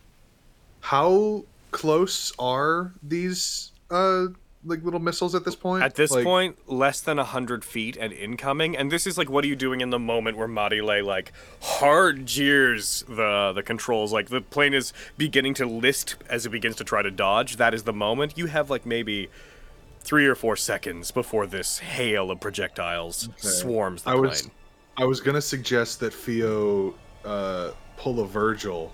How 0.81 1.43
close 1.71 2.31
are 2.39 2.93
these 3.03 3.71
uh 3.91 4.27
like 4.65 4.83
little 4.83 4.99
missiles 4.99 5.35
at 5.35 5.45
this 5.45 5.55
point? 5.55 5.83
At 5.83 5.95
this 5.95 6.11
Like, 6.11 6.23
point, 6.23 6.57
less 6.67 7.01
than 7.01 7.17
hundred 7.17 7.63
feet 7.65 7.97
and 7.97 8.13
incoming, 8.13 8.75
and 8.77 8.91
this 8.91 9.05
is 9.05 9.17
like, 9.17 9.29
what 9.29 9.43
are 9.43 9.47
you 9.47 9.55
doing 9.55 9.81
in 9.81 9.89
the 9.89 9.99
moment 9.99 10.37
where 10.37 10.47
Marile 10.47 11.03
like 11.03 11.31
hard 11.61 12.25
jeers 12.25 13.03
the 13.07 13.51
the 13.53 13.63
controls? 13.63 14.13
Like 14.13 14.29
the 14.29 14.41
plane 14.41 14.73
is 14.73 14.93
beginning 15.17 15.53
to 15.55 15.65
list 15.65 16.15
as 16.29 16.45
it 16.45 16.49
begins 16.49 16.75
to 16.77 16.83
try 16.83 17.01
to 17.01 17.11
dodge. 17.11 17.57
That 17.57 17.73
is 17.73 17.83
the 17.83 17.93
moment. 17.93 18.37
You 18.37 18.45
have 18.47 18.69
like 18.69 18.85
maybe 18.85 19.29
three 20.01 20.25
or 20.27 20.35
four 20.35 20.55
seconds 20.55 21.11
before 21.11 21.47
this 21.47 21.79
hail 21.79 22.29
of 22.29 22.39
projectiles 22.39 23.29
swarms 23.37 24.03
the 24.03 24.09
I 24.09 24.13
plane. 24.13 24.23
was 24.29 24.49
I 24.97 25.05
was 25.05 25.19
gonna 25.21 25.41
suggest 25.41 25.99
that 26.01 26.13
Theo 26.13 26.93
uh, 27.25 27.71
pull 27.97 28.19
a 28.19 28.25
Virgil 28.27 28.93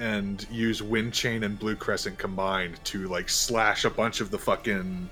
and 0.00 0.46
use 0.50 0.82
Wind 0.82 1.12
Chain 1.12 1.44
and 1.44 1.58
Blue 1.58 1.76
Crescent 1.76 2.18
combined 2.18 2.82
to 2.86 3.06
like 3.08 3.28
slash 3.28 3.84
a 3.84 3.90
bunch 3.90 4.20
of 4.20 4.30
the 4.30 4.38
fucking 4.38 5.08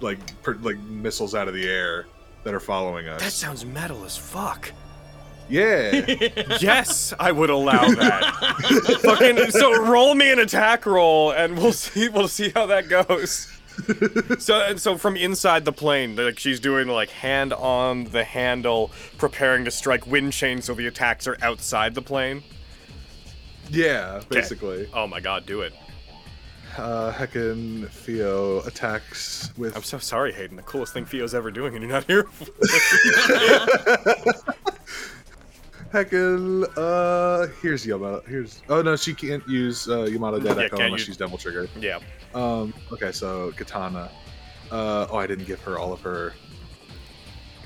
like 0.00 0.42
per, 0.42 0.54
like 0.56 0.78
missiles 0.78 1.34
out 1.34 1.46
of 1.46 1.54
the 1.54 1.68
air 1.68 2.06
that 2.42 2.54
are 2.54 2.60
following 2.60 3.06
us. 3.06 3.22
That 3.22 3.30
sounds 3.32 3.64
metal 3.64 4.04
as 4.04 4.16
fuck. 4.16 4.72
yeah. 5.48 5.90
yes, 6.60 7.12
I 7.20 7.32
would 7.32 7.50
allow 7.50 7.86
that. 7.94 8.98
Fucking 9.02 9.50
so 9.50 9.82
roll 9.84 10.14
me 10.14 10.32
an 10.32 10.38
attack 10.38 10.86
roll 10.86 11.30
and 11.30 11.56
we'll 11.58 11.72
see 11.72 12.08
we'll 12.08 12.28
see 12.28 12.48
how 12.50 12.66
that 12.66 12.88
goes. 12.88 13.50
so 14.38 14.60
and 14.62 14.80
so 14.80 14.96
from 14.96 15.16
inside 15.16 15.64
the 15.64 15.72
plane, 15.72 16.16
like 16.16 16.38
she's 16.38 16.60
doing 16.60 16.88
like 16.88 17.10
hand 17.10 17.52
on 17.52 18.04
the 18.04 18.24
handle, 18.24 18.90
preparing 19.18 19.64
to 19.66 19.70
strike 19.70 20.06
wind 20.06 20.32
chain 20.32 20.62
so 20.62 20.72
the 20.74 20.86
attacks 20.86 21.26
are 21.26 21.36
outside 21.42 21.94
the 21.94 22.02
plane. 22.02 22.42
Yeah, 23.70 24.20
basically. 24.28 24.88
Oh 24.92 25.06
my 25.06 25.20
god, 25.20 25.46
do 25.46 25.62
it. 25.62 25.72
Uh, 26.76 27.12
Heckin 27.12 27.88
Theo 27.88 28.60
attacks 28.62 29.52
with 29.56 29.76
I'm 29.76 29.82
so 29.84 29.98
sorry, 29.98 30.32
Hayden. 30.32 30.56
The 30.56 30.62
coolest 30.62 30.92
thing 30.92 31.04
Theo's 31.04 31.32
ever 31.34 31.50
doing 31.52 31.74
and 31.74 31.82
you're 31.84 31.92
not 31.92 32.04
here. 32.04 32.24
Heckin. 35.92 36.64
Uh, 36.76 37.46
here's 37.62 37.86
Yamato. 37.86 38.22
Here's. 38.26 38.62
Oh 38.68 38.82
no, 38.82 38.96
she 38.96 39.14
can't 39.14 39.46
use 39.48 39.88
uh, 39.88 40.02
Yamato 40.04 40.40
Dead 40.40 40.56
Yeah, 40.56 40.68
unless 40.84 41.00
use- 41.00 41.06
she's 41.06 41.16
Devil 41.16 41.38
triggered. 41.38 41.70
yeah. 41.80 42.00
Um, 42.34 42.74
okay, 42.92 43.12
so 43.12 43.52
Katana. 43.56 44.10
Uh, 44.70 45.06
oh, 45.10 45.16
I 45.16 45.26
didn't 45.26 45.44
give 45.46 45.60
her 45.60 45.78
all 45.78 45.92
of 45.92 46.00
her 46.00 46.32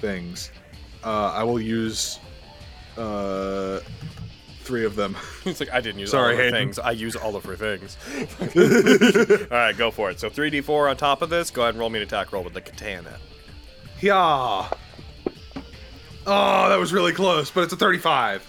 things. 0.00 0.50
Uh, 1.02 1.32
I 1.34 1.42
will 1.44 1.60
use 1.60 2.18
uh, 2.98 3.80
three 4.68 4.84
of 4.84 4.94
them. 4.94 5.16
It's 5.46 5.60
like 5.60 5.72
I 5.72 5.80
didn't 5.80 5.98
use 5.98 6.10
Sorry, 6.10 6.26
all 6.26 6.32
of 6.32 6.36
her 6.36 6.44
Hayden. 6.44 6.60
things. 6.60 6.78
I 6.78 6.90
use 6.90 7.16
all 7.16 7.34
of 7.34 7.44
her 7.44 7.56
things. 7.56 7.96
all 9.50 9.56
right, 9.56 9.76
go 9.76 9.90
for 9.90 10.10
it. 10.10 10.20
So 10.20 10.28
3d4 10.28 10.90
on 10.90 10.96
top 10.96 11.22
of 11.22 11.30
this. 11.30 11.50
Go 11.50 11.62
ahead 11.62 11.74
and 11.74 11.80
roll 11.80 11.88
me 11.88 11.98
an 11.98 12.02
attack 12.02 12.32
roll 12.32 12.44
with 12.44 12.52
the 12.52 12.60
katana. 12.60 13.18
Yeah. 14.00 14.68
Oh, 16.26 16.68
that 16.68 16.78
was 16.78 16.92
really 16.92 17.12
close, 17.12 17.50
but 17.50 17.64
it's 17.64 17.72
a 17.72 17.76
35. 17.76 18.46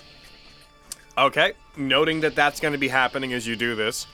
Okay, 1.18 1.54
noting 1.78 2.20
that 2.22 2.36
that's 2.36 2.60
going 2.60 2.74
to 2.74 2.78
be 2.78 2.90
happening 2.90 3.34
as 3.34 3.48
you 3.48 3.56
do 3.56 3.76
this, 3.76 4.06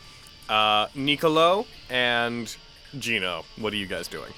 uh, 0.49 0.87
Nicolo 0.93 1.65
and 1.89 2.55
Gino, 2.99 3.45
what 3.57 3.73
are 3.73 3.77
you 3.77 3.87
guys 3.87 4.07
doing? 4.07 4.31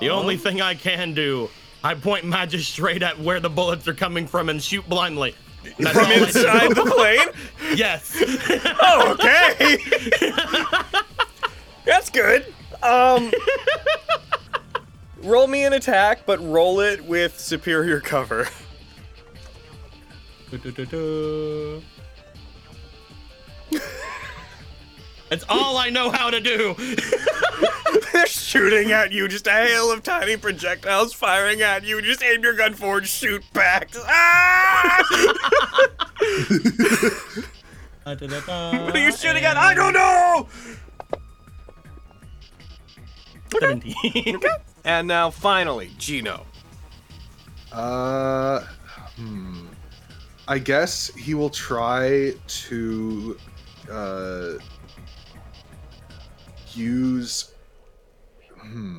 The 0.00 0.10
only 0.10 0.36
thing 0.36 0.60
I 0.60 0.74
can 0.74 1.14
do, 1.14 1.50
I 1.82 1.94
point 1.94 2.24
magic 2.24 2.60
straight 2.60 3.02
at 3.02 3.18
where 3.18 3.40
the 3.40 3.48
bullets 3.48 3.88
are 3.88 3.94
coming 3.94 4.26
from 4.26 4.48
and 4.48 4.62
shoot 4.62 4.86
blindly. 4.88 5.34
That's 5.78 5.96
all 5.96 6.04
I 6.04 6.18
do. 6.18 6.24
Inside 6.24 6.74
the 6.74 6.84
plane? 6.84 7.28
Yes. 7.76 8.16
Oh, 8.82 9.12
okay. 9.12 9.78
that's 11.84 12.10
good. 12.10 12.52
Um, 12.82 13.30
roll 15.22 15.46
me 15.46 15.64
an 15.64 15.74
attack, 15.74 16.26
but 16.26 16.40
roll 16.40 16.80
it 16.80 17.04
with 17.04 17.38
superior 17.38 18.00
cover. 18.00 18.48
That's 25.28 25.44
all 25.48 25.76
I 25.76 25.90
know 25.90 26.10
how 26.10 26.30
to 26.30 26.40
do. 26.40 26.74
They're 28.12 28.26
shooting 28.26 28.92
at 28.92 29.12
you, 29.12 29.28
just 29.28 29.46
a 29.46 29.52
hail 29.52 29.90
of 29.90 30.02
tiny 30.02 30.36
projectiles 30.36 31.12
firing 31.12 31.62
at 31.62 31.84
you. 31.84 32.00
Just 32.02 32.22
aim 32.22 32.42
your 32.42 32.54
gun 32.54 32.74
forward, 32.74 33.06
shoot 33.06 33.44
back. 33.52 33.90
Ah! 34.02 35.04
What 38.04 38.22
are 38.96 38.98
you 38.98 39.12
shooting 39.12 39.44
at? 39.44 39.56
I 39.56 39.72
don't 39.74 39.92
know! 39.92 40.48
17. 43.60 44.40
And 44.84 45.06
now, 45.06 45.30
finally, 45.30 45.90
Gino. 45.98 46.44
Uh, 47.72 48.64
hmm. 49.16 49.66
I 50.48 50.58
guess 50.58 51.14
he 51.14 51.34
will 51.34 51.50
try 51.50 52.34
to 52.46 53.38
uh, 53.90 54.52
use. 56.72 57.49
Hmm. 58.70 58.98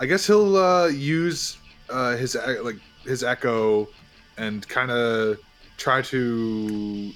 I 0.00 0.06
guess 0.06 0.26
he'll 0.26 0.56
uh, 0.56 0.86
use 0.86 1.58
uh, 1.90 2.16
his 2.16 2.36
like 2.62 2.76
his 3.04 3.24
echo 3.24 3.88
and 4.36 4.66
kind 4.68 4.90
of 4.90 5.38
try 5.76 6.02
to. 6.02 7.12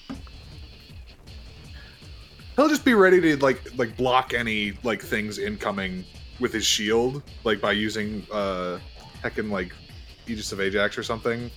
He'll 2.57 2.69
just 2.69 2.85
be 2.85 2.95
ready 2.95 3.21
to 3.21 3.37
like 3.37 3.61
like 3.79 3.97
block 3.97 4.35
any 4.35 4.75
like 4.83 5.01
things 5.01 5.39
incoming 5.39 6.05
with 6.41 6.53
his 6.53 6.67
shield, 6.67 7.23
like 7.45 7.61
by 7.61 7.73
using 7.73 8.27
uh 8.33 8.81
heckin' 9.23 9.51
like 9.51 9.73
Aegis 10.27 10.51
of 10.51 10.61
Ajax 10.61 10.99
or 10.99 11.05
something 11.05 11.51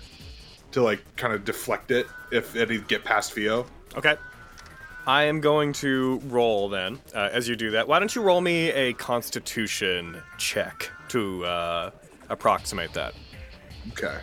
to 0.71 0.83
like 0.83 1.03
kind 1.15 1.33
of 1.33 1.43
deflect 1.43 1.89
it 1.89 2.05
if 2.31 2.55
any 2.55 2.77
get 2.79 3.03
past 3.03 3.33
Fio. 3.33 3.65
Okay. 3.95 4.15
I 5.07 5.23
am 5.23 5.39
going 5.39 5.73
to 5.73 6.19
roll 6.25 6.67
then. 6.69 6.99
Uh, 7.13 7.29
as 7.31 7.47
you 7.47 7.55
do 7.55 7.71
that, 7.71 7.87
why 7.87 7.99
don't 7.99 8.13
you 8.15 8.21
roll 8.21 8.41
me 8.41 8.71
a 8.71 8.93
Constitution 8.93 10.21
check 10.37 10.89
to 11.09 11.45
uh, 11.45 11.91
approximate 12.29 12.93
that? 12.93 13.13
Okay. 13.91 14.17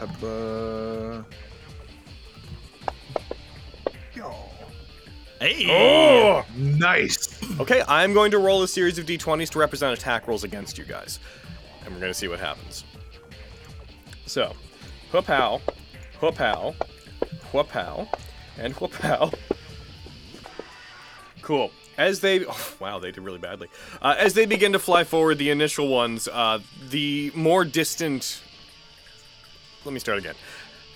Uh, 0.00 1.22
Hey. 5.40 5.66
Oh! 5.68 6.44
Nice. 6.56 7.38
Okay, 7.60 7.82
I'm 7.86 8.14
going 8.14 8.30
to 8.30 8.38
roll 8.38 8.62
a 8.62 8.68
series 8.68 8.98
of 8.98 9.04
d20s 9.04 9.50
to 9.50 9.58
represent 9.58 9.96
attack 9.98 10.26
rolls 10.26 10.44
against 10.44 10.78
you 10.78 10.84
guys. 10.84 11.18
And 11.84 11.92
we're 11.92 12.00
going 12.00 12.10
to 12.12 12.18
see 12.18 12.28
what 12.28 12.40
happens. 12.40 12.84
So, 14.24 14.54
whoop-how, 15.12 15.60
whoop-how, 16.20 16.74
whoop-how, 17.52 18.08
and 18.58 18.72
whoop-how. 18.74 19.30
Cool. 21.46 21.70
As 21.96 22.18
they, 22.18 22.44
oh, 22.48 22.74
wow, 22.80 22.98
they 22.98 23.12
did 23.12 23.22
really 23.22 23.38
badly. 23.38 23.68
Uh, 24.02 24.16
as 24.18 24.34
they 24.34 24.46
begin 24.46 24.72
to 24.72 24.80
fly 24.80 25.04
forward, 25.04 25.38
the 25.38 25.50
initial 25.50 25.86
ones, 25.86 26.26
uh, 26.26 26.58
the 26.90 27.30
more 27.36 27.64
distant. 27.64 28.42
Let 29.84 29.94
me 29.94 30.00
start 30.00 30.18
again. 30.18 30.34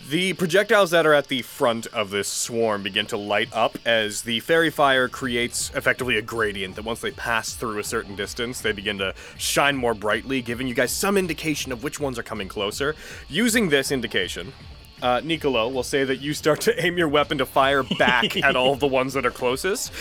The 0.08 0.32
projectiles 0.32 0.90
that 0.90 1.06
are 1.06 1.14
at 1.14 1.28
the 1.28 1.42
front 1.42 1.86
of 1.88 2.10
this 2.10 2.26
swarm 2.26 2.82
begin 2.82 3.06
to 3.08 3.16
light 3.16 3.48
up 3.52 3.78
as 3.84 4.22
the 4.22 4.40
fairy 4.40 4.70
fire 4.70 5.06
creates 5.06 5.70
effectively 5.76 6.16
a 6.16 6.22
gradient 6.22 6.74
that 6.74 6.84
once 6.84 7.00
they 7.00 7.12
pass 7.12 7.54
through 7.54 7.78
a 7.78 7.84
certain 7.84 8.16
distance, 8.16 8.60
they 8.60 8.72
begin 8.72 8.98
to 8.98 9.14
shine 9.38 9.76
more 9.76 9.94
brightly, 9.94 10.42
giving 10.42 10.66
you 10.66 10.74
guys 10.74 10.90
some 10.90 11.16
indication 11.16 11.70
of 11.70 11.84
which 11.84 12.00
ones 12.00 12.18
are 12.18 12.24
coming 12.24 12.48
closer. 12.48 12.96
Using 13.28 13.68
this 13.68 13.92
indication, 13.92 14.52
uh, 15.00 15.20
Nicolo 15.22 15.68
will 15.68 15.84
say 15.84 16.02
that 16.02 16.16
you 16.16 16.34
start 16.34 16.62
to 16.62 16.84
aim 16.84 16.98
your 16.98 17.08
weapon 17.08 17.38
to 17.38 17.46
fire 17.46 17.84
back 17.84 18.36
at 18.42 18.56
all 18.56 18.74
the 18.74 18.88
ones 18.88 19.12
that 19.12 19.24
are 19.24 19.30
closest. 19.30 19.92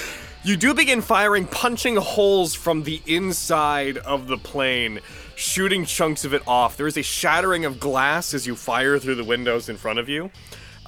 You 0.41 0.55
do 0.55 0.73
begin 0.73 1.01
firing, 1.01 1.45
punching 1.47 1.97
holes 1.97 2.55
from 2.55 2.83
the 2.83 3.01
inside 3.05 3.97
of 3.97 4.27
the 4.27 4.37
plane, 4.37 5.01
shooting 5.35 5.83
chunks 5.83 6.23
of 6.23 6.33
it 6.33 6.41
off. 6.47 6.77
There 6.77 6.87
is 6.87 6.95
a 6.95 7.01
shattering 7.03 7.65
of 7.65 7.77
glass 7.77 8.33
as 8.33 8.47
you 8.47 8.55
fire 8.55 8.97
through 8.99 9.15
the 9.15 9.25
windows 9.25 9.67
in 9.67 9.75
front 9.75 9.99
of 9.99 10.07
you. 10.07 10.31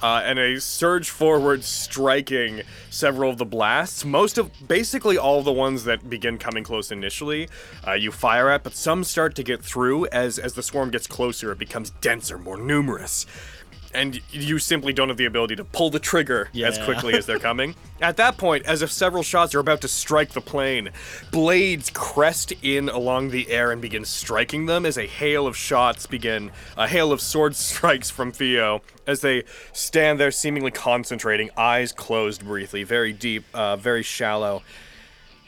Uh, 0.02 0.22
and 0.24 0.38
a 0.38 0.58
surge 0.58 1.10
forward 1.10 1.62
striking 1.62 2.62
several 2.88 3.30
of 3.30 3.36
the 3.36 3.44
blasts. 3.44 4.06
Most 4.06 4.38
of, 4.38 4.50
basically, 4.66 5.18
all 5.18 5.42
the 5.42 5.52
ones 5.52 5.84
that 5.84 6.08
begin 6.08 6.38
coming 6.38 6.64
close 6.64 6.90
initially, 6.90 7.48
uh, 7.86 7.92
you 7.92 8.10
fire 8.10 8.48
at, 8.48 8.64
but 8.64 8.74
some 8.74 9.04
start 9.04 9.34
to 9.36 9.44
get 9.44 9.62
through 9.62 10.06
as 10.06 10.38
as 10.40 10.54
the 10.54 10.62
swarm 10.62 10.90
gets 10.90 11.06
closer. 11.06 11.52
It 11.52 11.58
becomes 11.58 11.90
denser, 12.00 12.36
more 12.36 12.56
numerous, 12.56 13.26
and 13.94 14.20
you 14.30 14.58
simply 14.58 14.92
don't 14.92 15.08
have 15.08 15.16
the 15.16 15.26
ability 15.26 15.56
to 15.56 15.64
pull 15.64 15.90
the 15.90 15.98
trigger 15.98 16.48
as 16.64 16.78
quickly 16.78 17.14
as 17.14 17.26
they're 17.26 17.38
coming. 17.50 17.74
At 18.00 18.16
that 18.16 18.36
point, 18.38 18.64
as 18.66 18.82
if 18.82 18.90
several 18.90 19.22
shots 19.22 19.54
are 19.54 19.60
about 19.60 19.80
to 19.82 19.88
strike 19.88 20.30
the 20.30 20.40
plane, 20.40 20.90
blades 21.30 21.90
crest 21.90 22.52
in 22.62 22.88
along 22.88 23.30
the 23.30 23.50
air 23.50 23.70
and 23.70 23.82
begin 23.82 24.04
striking 24.04 24.66
them 24.66 24.86
as 24.86 24.96
a 24.96 25.06
hail 25.06 25.46
of 25.46 25.56
shots 25.56 26.06
begin, 26.06 26.50
a 26.76 26.88
hail 26.88 27.12
of 27.12 27.20
sword 27.20 27.54
strikes 27.56 28.10
from 28.10 28.32
Theo 28.32 28.82
as 29.06 29.20
they 29.20 29.44
stand 29.72 30.18
there 30.18 30.30
seemingly 30.30 30.70
concentrating, 30.70 31.50
eyes 31.56 31.92
closed 31.92 32.44
briefly, 32.44 32.84
very 32.84 33.12
deep, 33.12 33.44
uh, 33.52 33.76
very 33.76 34.02
shallow 34.02 34.62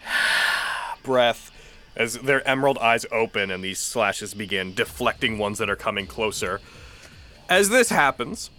breath 1.03 1.51
as 1.97 2.15
their 2.15 2.47
emerald 2.47 2.79
eyes 2.79 3.07
open 3.13 3.51
and 3.51 3.63
these 3.63 3.79
slashes 3.79 4.35
begin 4.35 4.75
deflecting 4.75 5.39
ones 5.39 5.59
that 5.59 5.71
are 5.71 5.77
coming 5.77 6.07
closer. 6.07 6.61
As 7.49 7.69
this 7.69 7.91
happens, 7.91 8.51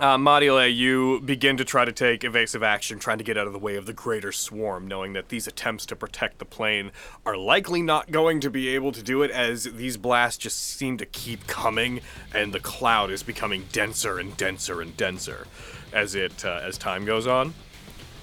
uh, 0.00 0.18
Mariole, 0.18 0.66
you 0.66 1.20
begin 1.20 1.56
to 1.58 1.64
try 1.64 1.84
to 1.84 1.92
take 1.92 2.24
evasive 2.24 2.62
action, 2.62 2.98
trying 2.98 3.18
to 3.18 3.24
get 3.24 3.38
out 3.38 3.46
of 3.46 3.52
the 3.52 3.60
way 3.60 3.76
of 3.76 3.86
the 3.86 3.92
greater 3.92 4.32
swarm, 4.32 4.88
knowing 4.88 5.12
that 5.12 5.28
these 5.28 5.46
attempts 5.46 5.86
to 5.86 5.94
protect 5.94 6.38
the 6.38 6.44
plane 6.44 6.90
are 7.24 7.36
likely 7.36 7.80
not 7.80 8.10
going 8.10 8.40
to 8.40 8.50
be 8.50 8.70
able 8.70 8.90
to 8.90 9.02
do 9.04 9.22
it, 9.22 9.30
as 9.30 9.64
these 9.64 9.96
blasts 9.96 10.38
just 10.38 10.58
seem 10.58 10.96
to 10.98 11.06
keep 11.06 11.46
coming, 11.46 12.00
and 12.34 12.52
the 12.52 12.58
cloud 12.58 13.10
is 13.10 13.22
becoming 13.22 13.66
denser 13.70 14.18
and 14.18 14.36
denser 14.36 14.80
and 14.80 14.96
denser 14.96 15.46
as 15.92 16.16
it 16.16 16.44
uh, 16.44 16.60
as 16.62 16.76
time 16.76 17.04
goes 17.04 17.28
on. 17.28 17.54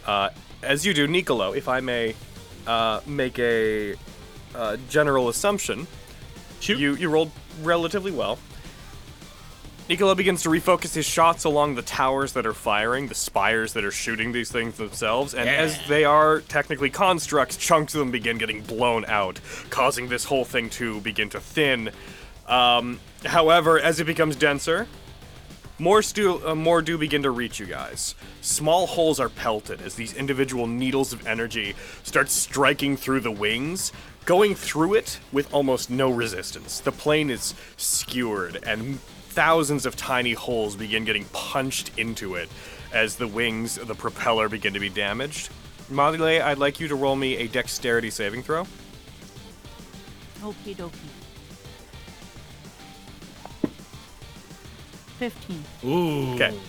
Uh, 0.05 0.29
as 0.61 0.85
you 0.85 0.93
do, 0.93 1.07
Nicolo, 1.07 1.53
if 1.53 1.69
I 1.69 1.79
may 1.79 2.15
uh, 2.67 2.99
make 3.05 3.39
a 3.39 3.95
uh, 4.55 4.75
general 4.89 5.29
assumption, 5.29 5.87
you 6.61 6.95
you 6.95 7.09
rolled 7.09 7.31
relatively 7.61 8.11
well. 8.11 8.39
Nicolo 9.89 10.13
begins 10.13 10.43
to 10.43 10.49
refocus 10.49 10.93
his 10.93 11.07
shots 11.07 11.45
along 11.45 11.73
the 11.73 11.81
towers 11.81 12.33
that 12.33 12.45
are 12.45 12.53
firing, 12.53 13.07
the 13.07 13.15
spires 13.15 13.73
that 13.73 13.83
are 13.83 13.89
shooting 13.89 14.31
these 14.31 14.51
things 14.51 14.77
themselves, 14.77 15.33
and 15.33 15.49
as 15.49 15.79
they 15.87 16.05
are 16.05 16.41
technically 16.41 16.91
constructs, 16.91 17.57
chunks 17.57 17.95
of 17.95 17.99
them 17.99 18.11
begin 18.11 18.37
getting 18.37 18.61
blown 18.61 19.03
out, 19.05 19.39
causing 19.71 20.07
this 20.07 20.25
whole 20.25 20.45
thing 20.45 20.69
to 20.69 21.01
begin 21.01 21.27
to 21.31 21.39
thin. 21.39 21.89
Um, 22.47 22.99
however, 23.25 23.79
as 23.79 23.99
it 23.99 24.03
becomes 24.03 24.35
denser, 24.35 24.87
more, 25.79 26.03
stu- 26.03 26.47
uh, 26.47 26.53
more 26.53 26.83
do 26.83 26.95
begin 26.95 27.23
to 27.23 27.31
reach 27.31 27.59
you 27.59 27.65
guys. 27.65 28.13
Small 28.41 28.85
holes 28.85 29.19
are 29.19 29.29
pelted 29.29 29.81
as 29.81 29.95
these 29.95 30.13
individual 30.13 30.67
needles 30.67 31.13
of 31.13 31.25
energy 31.25 31.73
start 32.03 32.29
striking 32.29 32.95
through 32.95 33.21
the 33.21 33.31
wings, 33.31 33.91
going 34.25 34.53
through 34.53 34.93
it 34.93 35.19
with 35.31 35.51
almost 35.51 35.89
no 35.89 36.11
resistance. 36.11 36.79
The 36.79 36.91
plane 36.91 37.31
is 37.31 37.55
skewered, 37.75 38.63
and 38.63 38.99
thousands 39.39 39.85
of 39.85 39.95
tiny 39.95 40.33
holes 40.33 40.75
begin 40.75 41.05
getting 41.05 41.23
punched 41.31 41.97
into 41.97 42.35
it 42.35 42.49
as 42.91 43.15
the 43.15 43.25
wings 43.25 43.77
of 43.77 43.87
the 43.87 43.95
propeller 43.95 44.49
begin 44.49 44.73
to 44.73 44.81
be 44.81 44.89
damaged. 44.89 45.49
Madile, 45.89 46.41
I'd 46.41 46.57
like 46.57 46.81
you 46.81 46.89
to 46.89 46.95
roll 46.95 47.15
me 47.15 47.37
a 47.37 47.47
dexterity 47.47 48.09
saving 48.09 48.43
throw. 48.43 48.67
Okie 50.41 50.75
dokie. 50.75 50.91
15. 55.19 55.63
Ooh. 55.85 56.33
Okay. 56.33 56.59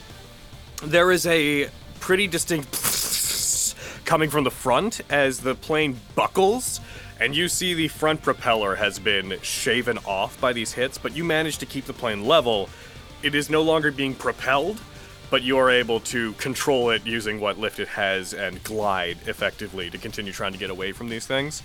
There 0.84 1.10
is 1.10 1.26
a 1.26 1.70
pretty 1.98 2.28
distinct 2.28 2.70
coming 4.04 4.30
from 4.30 4.44
the 4.44 4.52
front 4.52 5.00
as 5.10 5.40
the 5.40 5.56
plane 5.56 5.98
buckles, 6.14 6.80
and 7.20 7.36
you 7.36 7.48
see 7.48 7.74
the 7.74 7.88
front 7.88 8.22
propeller 8.22 8.74
has 8.74 8.98
been 8.98 9.38
shaven 9.42 9.98
off 9.98 10.40
by 10.40 10.54
these 10.54 10.72
hits, 10.72 10.96
but 10.96 11.14
you 11.14 11.22
manage 11.22 11.58
to 11.58 11.66
keep 11.66 11.84
the 11.84 11.92
plane 11.92 12.24
level. 12.24 12.70
It 13.22 13.34
is 13.34 13.50
no 13.50 13.60
longer 13.60 13.92
being 13.92 14.14
propelled, 14.14 14.80
but 15.28 15.42
you 15.42 15.58
are 15.58 15.70
able 15.70 16.00
to 16.00 16.32
control 16.34 16.90
it 16.90 17.06
using 17.06 17.38
what 17.38 17.58
lift 17.58 17.78
it 17.78 17.88
has 17.88 18.32
and 18.32 18.62
glide 18.64 19.18
effectively 19.26 19.90
to 19.90 19.98
continue 19.98 20.32
trying 20.32 20.52
to 20.52 20.58
get 20.58 20.70
away 20.70 20.92
from 20.92 21.10
these 21.10 21.26
things. 21.26 21.62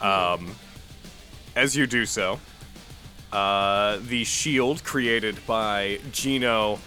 Um, 0.00 0.54
as 1.56 1.76
you 1.76 1.88
do 1.88 2.06
so, 2.06 2.38
uh, 3.32 3.98
the 4.06 4.22
shield 4.22 4.84
created 4.84 5.36
by 5.46 5.98
Gino 6.12 6.78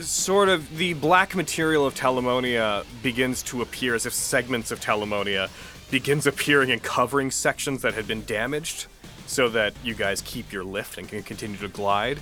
sort 0.00 0.48
of 0.48 0.76
the 0.76 0.94
black 0.94 1.36
material 1.36 1.86
of 1.86 1.94
Telemonia 1.94 2.84
begins 3.02 3.42
to 3.44 3.62
appear 3.62 3.94
as 3.94 4.06
if 4.06 4.12
segments 4.12 4.72
of 4.72 4.80
Telemonia 4.80 5.48
begins 5.90 6.26
appearing 6.26 6.70
and 6.70 6.82
covering 6.82 7.30
sections 7.30 7.82
that 7.82 7.94
had 7.94 8.06
been 8.06 8.24
damaged 8.24 8.86
so 9.26 9.48
that 9.48 9.72
you 9.82 9.94
guys 9.94 10.20
keep 10.22 10.52
your 10.52 10.64
lift 10.64 10.98
and 10.98 11.08
can 11.08 11.22
continue 11.22 11.56
to 11.58 11.68
glide. 11.68 12.18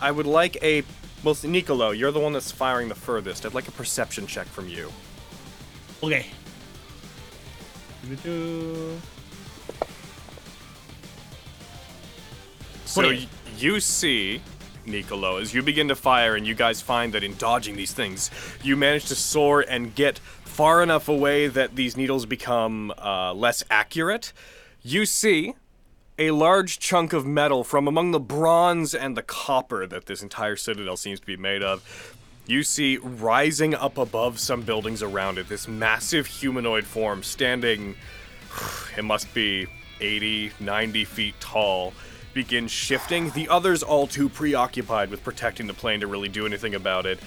I 0.00 0.10
would 0.10 0.26
like 0.26 0.62
a 0.62 0.82
well 1.22 1.36
Nicolo, 1.44 1.90
you're 1.90 2.10
the 2.10 2.20
one 2.20 2.32
that's 2.32 2.50
firing 2.50 2.88
the 2.88 2.94
furthest. 2.94 3.46
I'd 3.46 3.54
like 3.54 3.68
a 3.68 3.72
perception 3.72 4.26
check 4.26 4.46
from 4.46 4.68
you. 4.68 4.90
Okay. 6.02 6.26
So 12.84 13.02
y- 13.02 13.28
you 13.56 13.78
see, 13.78 14.42
Nicolo, 14.84 15.36
as 15.36 15.54
you 15.54 15.62
begin 15.62 15.88
to 15.88 15.94
fire 15.94 16.34
and 16.34 16.44
you 16.46 16.54
guys 16.54 16.82
find 16.82 17.12
that 17.14 17.22
in 17.22 17.36
dodging 17.36 17.76
these 17.76 17.92
things, 17.92 18.30
you 18.62 18.76
manage 18.76 19.06
to 19.06 19.14
soar 19.14 19.60
and 19.60 19.94
get 19.94 20.18
far 20.52 20.82
enough 20.82 21.08
away 21.08 21.48
that 21.48 21.76
these 21.76 21.96
needles 21.96 22.26
become 22.26 22.92
uh, 22.98 23.32
less 23.32 23.64
accurate. 23.70 24.34
You 24.82 25.06
see 25.06 25.54
a 26.18 26.30
large 26.32 26.78
chunk 26.78 27.14
of 27.14 27.24
metal 27.24 27.64
from 27.64 27.88
among 27.88 28.10
the 28.10 28.20
bronze 28.20 28.94
and 28.94 29.16
the 29.16 29.22
copper 29.22 29.86
that 29.86 30.04
this 30.04 30.22
entire 30.22 30.56
citadel 30.56 30.98
seems 30.98 31.20
to 31.20 31.26
be 31.26 31.38
made 31.38 31.62
of. 31.62 32.16
You 32.46 32.62
see 32.64 32.98
rising 32.98 33.74
up 33.74 33.96
above 33.96 34.38
some 34.38 34.60
buildings 34.60 35.02
around 35.02 35.38
it 35.38 35.48
this 35.48 35.66
massive 35.66 36.26
humanoid 36.26 36.84
form 36.84 37.22
standing 37.22 37.96
it 38.98 39.04
must 39.04 39.32
be 39.32 39.66
80, 40.02 40.52
90 40.60 41.04
feet 41.06 41.34
tall, 41.40 41.94
begin 42.34 42.68
shifting. 42.68 43.30
The 43.30 43.48
others 43.48 43.82
all 43.82 44.06
too 44.06 44.28
preoccupied 44.28 45.08
with 45.08 45.24
protecting 45.24 45.66
the 45.66 45.74
plane 45.74 46.00
to 46.00 46.06
really 46.06 46.28
do 46.28 46.44
anything 46.44 46.74
about 46.74 47.06
it. 47.06 47.20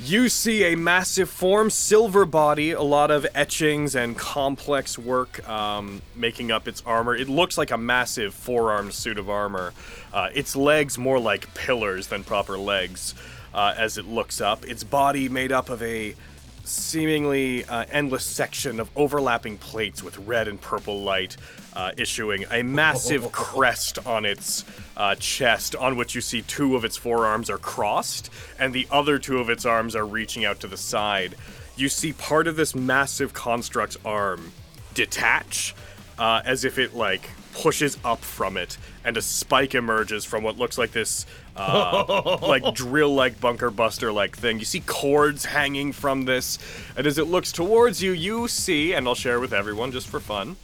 You 0.00 0.28
see 0.28 0.62
a 0.72 0.76
massive 0.76 1.28
form, 1.28 1.70
silver 1.70 2.24
body, 2.24 2.70
a 2.70 2.82
lot 2.82 3.10
of 3.10 3.26
etchings 3.34 3.96
and 3.96 4.16
complex 4.16 4.96
work 4.96 5.46
um, 5.48 6.02
making 6.14 6.52
up 6.52 6.68
its 6.68 6.84
armor. 6.86 7.16
It 7.16 7.28
looks 7.28 7.58
like 7.58 7.72
a 7.72 7.76
massive 7.76 8.32
four-armed 8.32 8.94
suit 8.94 9.18
of 9.18 9.28
armor. 9.28 9.72
Uh, 10.12 10.28
its 10.32 10.54
legs 10.54 10.98
more 10.98 11.18
like 11.18 11.52
pillars 11.54 12.06
than 12.06 12.22
proper 12.22 12.56
legs 12.56 13.16
uh, 13.52 13.74
as 13.76 13.98
it 13.98 14.06
looks 14.06 14.40
up. 14.40 14.64
Its 14.66 14.84
body 14.84 15.28
made 15.28 15.50
up 15.50 15.68
of 15.68 15.82
a 15.82 16.14
seemingly 16.62 17.64
uh, 17.64 17.84
endless 17.90 18.24
section 18.24 18.78
of 18.78 18.88
overlapping 18.94 19.58
plates 19.58 20.02
with 20.02 20.16
red 20.18 20.46
and 20.46 20.60
purple 20.60 21.00
light 21.00 21.36
uh, 21.74 21.92
issuing 21.96 22.44
a 22.50 22.62
massive 22.62 23.30
crest 23.32 24.04
on 24.06 24.24
its 24.24 24.64
uh, 24.96 25.14
chest 25.16 25.76
on 25.76 25.96
which 25.96 26.14
you 26.14 26.20
see 26.20 26.42
two 26.42 26.74
of 26.74 26.84
its 26.84 26.96
forearms 26.96 27.48
are 27.50 27.58
crossed 27.58 28.30
and 28.58 28.74
the 28.74 28.86
other 28.90 29.18
two 29.18 29.38
of 29.38 29.48
its 29.48 29.64
arms 29.64 29.94
are 29.94 30.06
reaching 30.06 30.44
out 30.44 30.60
to 30.60 30.66
the 30.66 30.76
side 30.76 31.34
you 31.78 31.88
see 31.88 32.12
part 32.12 32.46
of 32.46 32.56
this 32.56 32.74
massive 32.74 33.32
construct's 33.32 33.96
arm 34.04 34.52
detach, 34.94 35.74
uh, 36.18 36.42
as 36.44 36.64
if 36.64 36.78
it 36.78 36.94
like 36.94 37.30
pushes 37.52 37.96
up 38.04 38.20
from 38.20 38.56
it, 38.56 38.76
and 39.04 39.16
a 39.16 39.22
spike 39.22 39.74
emerges 39.74 40.24
from 40.24 40.42
what 40.42 40.58
looks 40.58 40.76
like 40.76 40.90
this, 40.90 41.24
uh, 41.56 42.38
like 42.42 42.74
drill-like 42.74 43.40
bunker 43.40 43.70
buster-like 43.70 44.36
thing. 44.36 44.58
You 44.58 44.64
see 44.64 44.80
cords 44.80 45.44
hanging 45.44 45.92
from 45.92 46.24
this, 46.24 46.58
and 46.96 47.06
as 47.06 47.18
it 47.18 47.24
looks 47.24 47.52
towards 47.52 48.02
you, 48.02 48.12
you 48.12 48.48
see, 48.48 48.92
and 48.92 49.06
I'll 49.06 49.14
share 49.14 49.40
with 49.40 49.52
everyone 49.52 49.92
just 49.92 50.08
for 50.08 50.20
fun. 50.20 50.56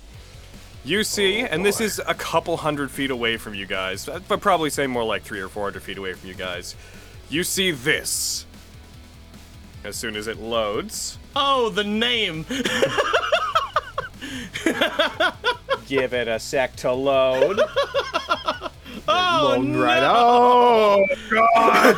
You 0.84 1.02
see, 1.02 1.40
and 1.40 1.64
this 1.64 1.80
is 1.80 1.98
a 2.06 2.12
couple 2.14 2.58
hundred 2.58 2.90
feet 2.90 3.10
away 3.10 3.38
from 3.38 3.54
you 3.54 3.64
guys, 3.64 4.06
but 4.28 4.40
probably 4.40 4.68
say 4.70 4.86
more 4.86 5.02
like 5.04 5.22
three 5.22 5.40
or 5.40 5.48
four 5.48 5.64
hundred 5.64 5.82
feet 5.82 5.96
away 5.96 6.12
from 6.12 6.28
you 6.28 6.34
guys. 6.34 6.76
You 7.30 7.42
see 7.42 7.70
this. 7.70 8.44
As 9.82 9.96
soon 9.96 10.16
as 10.16 10.26
it 10.28 10.38
loads, 10.38 11.18
Oh, 11.36 11.68
the 11.68 11.84
name. 11.84 12.44
give 15.86 16.12
it 16.14 16.28
a 16.28 16.38
sec 16.38 16.76
to 16.76 16.92
load. 16.92 17.60
Oh, 19.06 19.48
Loading 19.56 19.76
right. 19.76 20.02
Oh 20.02 21.04
god! 21.30 21.96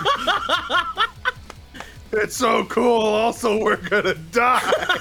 it's 2.11 2.35
so 2.37 2.65
cool. 2.65 3.01
Also, 3.01 3.63
we're 3.63 3.77
gonna 3.77 4.15
die. 4.15 4.96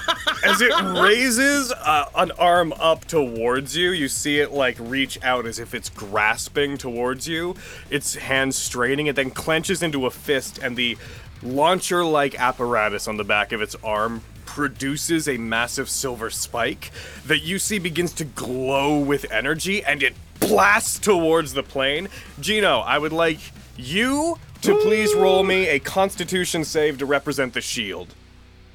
As 0.46 0.60
it 0.60 0.72
raises 1.00 1.72
uh, 1.72 2.08
an 2.14 2.30
arm 2.32 2.72
up 2.74 3.04
towards 3.04 3.76
you, 3.76 3.90
you 3.90 4.08
see 4.08 4.38
it 4.40 4.52
like 4.52 4.76
reach 4.78 5.22
out 5.22 5.46
as 5.46 5.58
if 5.58 5.74
it's 5.74 5.88
grasping 5.88 6.78
towards 6.78 7.26
you. 7.28 7.54
Its 7.90 8.14
hands 8.14 8.56
straining, 8.56 9.06
it 9.06 9.16
then 9.16 9.30
clenches 9.30 9.82
into 9.82 10.06
a 10.06 10.10
fist, 10.10 10.58
and 10.58 10.76
the 10.76 10.96
launcher 11.42 12.04
like 12.04 12.38
apparatus 12.40 13.08
on 13.08 13.16
the 13.16 13.24
back 13.24 13.52
of 13.52 13.60
its 13.60 13.74
arm 13.84 14.22
produces 14.44 15.28
a 15.28 15.36
massive 15.36 15.88
silver 15.90 16.30
spike 16.30 16.90
that 17.26 17.40
you 17.40 17.58
see 17.58 17.78
begins 17.78 18.12
to 18.14 18.24
glow 18.24 18.98
with 18.98 19.30
energy 19.30 19.84
and 19.84 20.02
it 20.02 20.14
blasts 20.40 20.98
towards 20.98 21.52
the 21.52 21.62
plane. 21.62 22.08
Gino, 22.40 22.78
I 22.78 22.96
would 22.98 23.12
like 23.12 23.38
you 23.76 24.38
to 24.62 24.74
please 24.80 25.14
roll 25.14 25.42
me 25.42 25.68
a 25.68 25.78
constitution 25.78 26.64
save 26.64 26.98
to 26.98 27.06
represent 27.06 27.52
the 27.52 27.60
shield. 27.60 28.14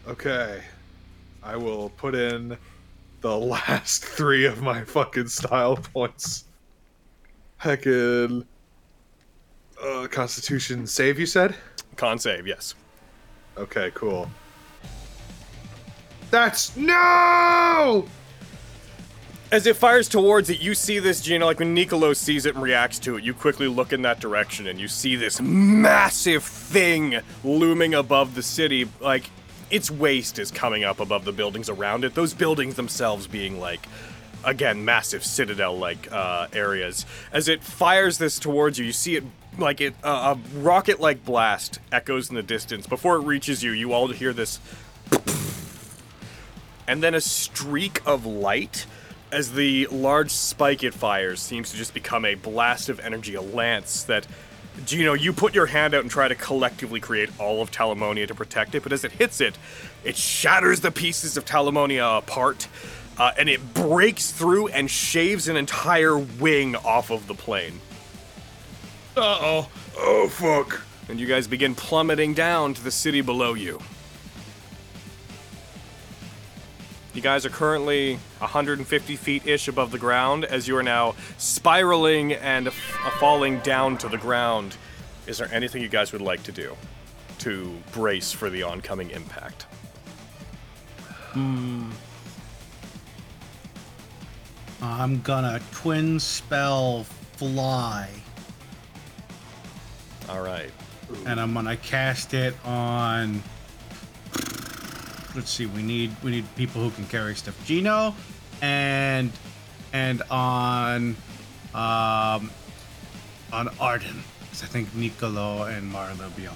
Okay, 0.08 0.62
I 1.44 1.56
will 1.56 1.90
put 1.90 2.16
in 2.16 2.58
the 3.22 3.38
last 3.38 4.06
three 4.18 4.46
of 4.46 4.62
my 4.62 4.84
fucking 4.84 5.28
style 5.28 5.78
points. 5.78 6.46
Heckin' 7.62 8.46
uh, 9.82 10.08
Constitution 10.10 10.88
save. 10.88 11.20
You 11.20 11.26
said? 11.26 11.56
Con 11.96 12.20
save, 12.20 12.48
yes. 12.48 12.76
Okay, 13.58 13.92
cool. 13.94 14.30
That's 16.30 16.76
no. 16.78 18.08
As 19.52 19.68
it 19.68 19.76
fires 19.76 20.08
towards 20.08 20.50
it, 20.50 20.62
you 20.62 20.74
see 20.74 21.00
this, 21.00 21.20
Gino, 21.20 21.46
like 21.46 21.60
when 21.60 21.74
Nicolo 21.74 22.14
sees 22.14 22.46
it 22.46 22.56
and 22.56 22.64
reacts 22.64 23.00
to 23.00 23.18
it, 23.18 23.24
you 23.26 23.34
quickly 23.34 23.68
look 23.68 23.92
in 23.92 24.02
that 24.04 24.22
direction 24.22 24.68
and 24.68 24.80
you 24.80 24.88
see 24.88 25.18
this 25.18 25.42
massive 25.42 26.44
thing 26.44 27.20
looming 27.44 27.94
above 27.94 28.34
the 28.34 28.44
city. 28.44 28.88
Like, 29.02 29.30
its 29.72 29.90
waist 29.90 30.38
is 30.38 30.52
coming 30.52 30.84
up 30.84 31.00
above 31.00 31.26
the 31.26 31.32
buildings 31.32 31.70
around 31.70 32.04
it, 32.04 32.14
those 32.14 32.34
buildings 32.34 32.76
themselves 32.76 33.28
being 33.28 33.60
like, 33.60 33.88
again, 34.44 34.86
massive 34.86 35.24
citadel 35.24 35.78
like 35.78 36.12
uh, 36.12 36.48
areas. 36.54 37.06
As 37.32 37.48
it 37.48 37.64
fires 37.64 38.18
this 38.18 38.38
towards 38.40 38.78
you, 38.78 38.86
you 38.86 38.92
see 38.92 39.16
it 39.16 39.24
like 39.58 39.82
it, 39.82 39.96
uh, 40.04 40.36
a 40.36 40.60
rocket 40.60 41.00
like 41.00 41.26
blast 41.26 41.80
echoes 41.92 42.30
in 42.30 42.36
the 42.36 42.44
distance. 42.44 42.88
Before 42.88 43.16
it 43.16 43.22
reaches 43.22 43.64
you, 43.64 43.72
you 43.72 43.94
all 43.94 44.08
hear 44.08 44.34
this 44.34 44.60
and 46.88 47.02
then 47.02 47.14
a 47.14 47.22
streak 47.22 48.06
of 48.06 48.26
light 48.26 48.86
as 49.32 49.54
the 49.54 49.88
large 49.88 50.32
spike 50.32 50.84
it 50.84 50.94
fires 50.94 51.42
seems 51.42 51.72
to 51.72 51.78
just 51.78 51.94
become 51.94 52.26
a 52.26 52.36
blast 52.36 52.90
of 52.90 53.00
energy, 53.00 53.36
a 53.36 53.42
lance 53.42 54.04
that 54.04 54.28
Gino, 54.86 55.14
you 55.14 55.34
put 55.34 55.54
your 55.54 55.66
hand 55.66 55.94
out 55.94 56.02
and 56.02 56.10
try 56.10 56.28
to 56.28 56.36
collectively 56.36 57.00
create 57.00 57.30
all 57.40 57.62
of 57.62 57.72
Talamonia 57.72 58.28
to 58.28 58.36
protect 58.36 58.74
it, 58.76 58.84
but 58.84 58.94
as 58.94 59.04
it 59.04 59.12
hits 59.12 59.42
it, 59.42 59.58
it 60.04 60.16
shatters 60.16 60.80
the 60.80 60.92
pieces 60.92 61.38
of 61.38 61.46
Talamonia 61.46 62.18
apart, 62.18 62.68
uh, 63.18 63.32
and 63.38 63.50
it 63.50 63.74
breaks 63.74 64.32
through 64.32 64.70
and 64.70 64.90
shaves 64.90 65.48
an 65.48 65.58
entire 65.58 66.18
wing 66.18 66.76
off 66.78 67.12
of 67.12 67.28
the 67.28 67.34
plane. 67.34 67.80
Uh 69.16 69.38
oh. 69.42 69.70
Oh 69.98 70.28
fuck. 70.30 70.82
And 71.10 71.20
you 71.20 71.28
guys 71.28 71.48
begin 71.48 71.76
plummeting 71.76 72.34
down 72.34 72.74
to 72.74 72.84
the 72.84 72.92
city 72.92 73.22
below 73.22 73.54
you. 73.54 73.80
You 77.14 77.22
guys 77.22 77.46
are 77.46 77.50
currently 77.50 78.16
150 78.40 79.16
feet 79.18 79.46
ish 79.46 79.68
above 79.68 79.92
the 79.92 79.98
ground 80.00 80.46
as 80.46 80.68
you 80.68 80.78
are 80.78 80.84
now 80.84 81.16
spiraling 81.38 82.34
and 82.34 82.68
f- 82.68 82.98
uh, 83.04 83.10
falling 83.20 83.60
down 83.60 83.98
to 84.00 84.08
the 84.08 84.18
ground. 84.18 84.78
Is 85.28 85.38
there 85.38 85.50
anything 85.54 85.82
you 85.82 85.90
guys 85.90 86.14
would 86.14 86.22
like 86.22 86.42
to 86.44 86.52
do 86.54 86.76
to 87.40 87.78
brace 87.92 88.32
for 88.32 88.50
the 88.50 88.64
oncoming 88.64 89.10
impact? 89.12 89.64
Hmm. 91.34 91.90
I'm 94.82 95.22
gonna 95.22 95.60
twin 95.72 96.20
spell 96.20 97.04
fly, 97.36 98.10
All 100.30 100.42
right. 100.42 100.72
and 101.26 101.40
I'm 101.40 101.54
gonna 101.54 101.78
cast 101.78 102.34
it 102.34 102.56
on. 102.66 103.44
Let's 105.36 105.50
see. 105.50 105.66
We 105.66 105.82
need 105.84 106.16
we 106.24 106.32
need 106.32 106.56
people 106.56 106.82
who 106.82 106.92
can 106.92 107.06
carry 107.06 107.36
stuff. 107.36 107.56
Gino, 107.66 108.14
and 108.62 109.32
and 109.94 110.22
on 110.30 111.16
um 111.74 112.52
on 113.54 113.70
Arden. 113.80 114.24
'Cause 114.50 114.64
I 114.64 114.66
think 114.68 114.94
Nicolo 114.94 115.64
and 115.64 115.92
Marla 115.94 116.18
will 116.20 116.30
be 116.32 116.48
okay. 116.48 116.56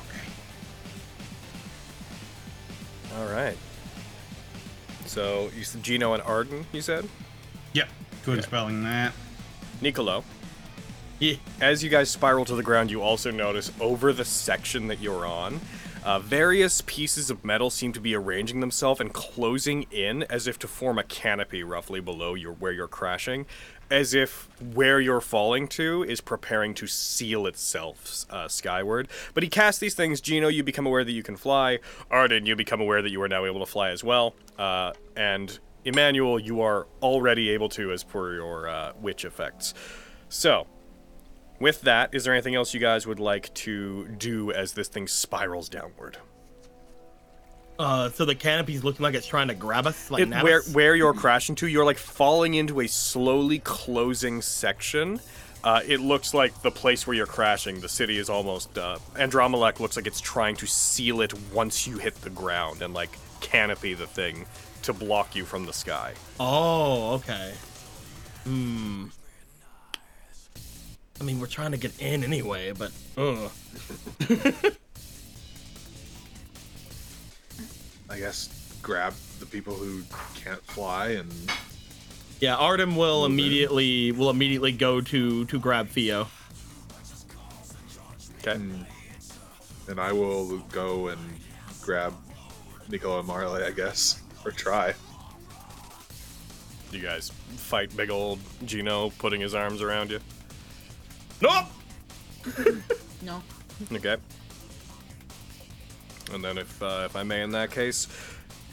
All 3.17 3.26
right. 3.28 3.57
So 5.05 5.49
you 5.57 5.63
said 5.63 5.82
Gino 5.84 6.13
and 6.13 6.21
Arden, 6.23 6.65
you 6.73 6.82
said? 6.82 7.07
Yep. 7.73 7.88
Twin 8.23 8.41
spelling 8.41 8.84
that. 8.84 9.13
Nicolo. 9.80 10.26
Yeah. 11.19 11.36
As 11.61 11.82
you 11.84 11.89
guys 11.89 12.09
spiral 12.09 12.43
to 12.45 12.55
the 12.55 12.63
ground, 12.63 12.91
you 12.91 13.01
also 13.01 13.32
notice 13.32 13.71
over 13.80 14.11
the 14.11 14.26
section 14.26 14.88
that 14.88 14.99
you're 14.99 15.26
on, 15.26 15.61
uh, 16.05 16.19
various 16.19 16.81
pieces 16.85 17.31
of 17.31 17.43
metal 17.43 17.71
seem 17.71 17.91
to 17.91 17.99
be 17.99 18.15
arranging 18.15 18.59
themselves 18.59 19.01
and 19.01 19.11
closing 19.11 19.83
in 19.89 20.21
as 20.23 20.47
if 20.47 20.59
to 20.59 20.67
form 20.67 20.99
a 20.99 21.03
canopy 21.03 21.63
roughly 21.63 21.99
below 21.99 22.35
your 22.35 22.53
where 22.53 22.71
you're 22.71 22.87
crashing, 22.87 23.47
as 23.89 24.13
if 24.13 24.47
where 24.61 24.99
you're 24.99 25.19
falling 25.19 25.67
to 25.67 26.03
is 26.03 26.21
preparing 26.21 26.75
to 26.75 26.85
seal 26.85 27.47
itself 27.47 28.25
uh, 28.29 28.47
skyward. 28.47 29.07
But 29.33 29.41
he 29.41 29.49
casts 29.49 29.79
these 29.79 29.95
things. 29.95 30.21
Gino, 30.21 30.47
you 30.47 30.63
become 30.63 30.85
aware 30.85 31.03
that 31.03 31.11
you 31.11 31.23
can 31.23 31.37
fly. 31.37 31.79
Arden, 32.11 32.45
you 32.45 32.55
become 32.55 32.81
aware 32.81 33.01
that 33.01 33.09
you 33.09 33.19
are 33.23 33.27
now 33.27 33.45
able 33.45 33.59
to 33.61 33.65
fly 33.65 33.89
as 33.89 34.03
well. 34.03 34.35
Uh, 34.59 34.93
and 35.15 35.57
Emmanuel, 35.85 36.39
you 36.39 36.61
are 36.61 36.85
already 37.01 37.49
able 37.49 37.69
to 37.69 37.91
as 37.91 38.03
per 38.03 38.35
your 38.35 38.69
uh, 38.69 38.93
witch 39.01 39.25
effects. 39.25 39.73
So, 40.29 40.67
with 41.59 41.82
that, 41.82 42.13
is 42.13 42.23
there 42.23 42.33
anything 42.33 42.55
else 42.55 42.73
you 42.73 42.79
guys 42.79 43.05
would 43.07 43.19
like 43.19 43.53
to 43.55 44.07
do 44.17 44.51
as 44.51 44.73
this 44.73 44.87
thing 44.87 45.07
spirals 45.07 45.69
downward? 45.69 46.17
Uh, 47.77 48.09
so 48.09 48.23
the 48.23 48.36
canopy's 48.36 48.83
looking 48.83 49.03
like 49.03 49.15
it's 49.15 49.27
trying 49.27 49.49
to 49.49 49.53
grab 49.53 49.86
us, 49.86 50.09
like 50.09 50.21
It, 50.23 50.29
where 50.29 50.59
us? 50.59 50.73
where 50.73 50.95
you're 50.95 51.13
crashing 51.13 51.55
to, 51.55 51.67
you're 51.67 51.83
like 51.86 51.97
falling 51.97 52.53
into 52.53 52.79
a 52.79 52.87
slowly 52.87 53.59
closing 53.59 54.41
section. 54.41 55.19
Uh, 55.63 55.82
it 55.86 55.99
looks 55.99 56.33
like 56.33 56.61
the 56.61 56.71
place 56.71 57.05
where 57.07 57.15
you're 57.15 57.25
crashing. 57.25 57.82
The 57.82 57.89
city 57.89 58.17
is 58.17 58.29
almost. 58.29 58.77
Uh, 58.77 58.99
Adrammalech 59.15 59.79
looks 59.79 59.95
like 59.97 60.07
it's 60.07 60.21
trying 60.21 60.55
to 60.57 60.67
seal 60.67 61.21
it 61.21 61.33
once 61.51 61.87
you 61.87 61.97
hit 61.97 62.15
the 62.21 62.29
ground 62.29 62.82
and 62.82 62.93
like 62.93 63.09
canopy 63.41 63.93
the 63.93 64.07
thing 64.07 64.45
to 64.83 64.93
block 64.93 65.36
you 65.36 65.43
from 65.43 65.65
the 65.65 65.73
sky. 65.73 66.13
Oh, 66.39 67.15
okay. 67.15 67.53
Hmm. 68.43 69.07
I 71.20 71.24
mean, 71.24 71.39
we're 71.39 71.47
trying 71.47 71.71
to 71.71 71.78
get 71.78 72.00
in 72.01 72.24
anyway, 72.24 72.74
but 72.74 72.92
uh. 73.17 73.50
I 78.09 78.20
guess 78.20 78.50
grab 78.82 79.13
the 79.39 79.46
people 79.46 79.74
who 79.74 80.04
can't 80.36 80.62
fly 80.63 81.09
and 81.09 81.32
Yeah, 82.39 82.55
Arden 82.55 82.96
will 82.96 83.25
immediately 83.25 84.12
will 84.12 84.29
immediately 84.29 84.71
go 84.71 85.01
to 85.01 85.46
to 85.46 85.59
grab 85.59 85.89
Theo. 85.89 86.28
Okay. 88.39 88.62
and 89.87 90.00
I 90.00 90.12
will 90.12 90.59
go 90.71 91.08
and 91.08 91.20
grab 91.82 92.13
Nicolo 92.89 93.17
and 93.20 93.28
Marley, 93.28 93.63
I 93.63 93.71
guess, 93.71 94.21
or 94.46 94.51
try. 94.51 94.93
You 96.92 97.00
guys 97.00 97.32
fight 97.55 97.96
big 97.97 98.12
old 98.12 98.39
Gino 98.66 99.09
putting 99.17 99.42
his 99.42 99.55
arms 99.55 99.82
around 99.82 100.12
you. 100.12 100.20
Nope. 101.41 101.66
No. 103.21 103.41
Okay. 103.91 104.16
And 106.33 106.43
then, 106.43 106.57
if 106.57 106.82
uh, 106.82 107.03
if 107.05 107.16
I 107.16 107.24
may, 107.24 107.41
in 107.41 107.51
that 107.51 107.71
case, 107.71 108.07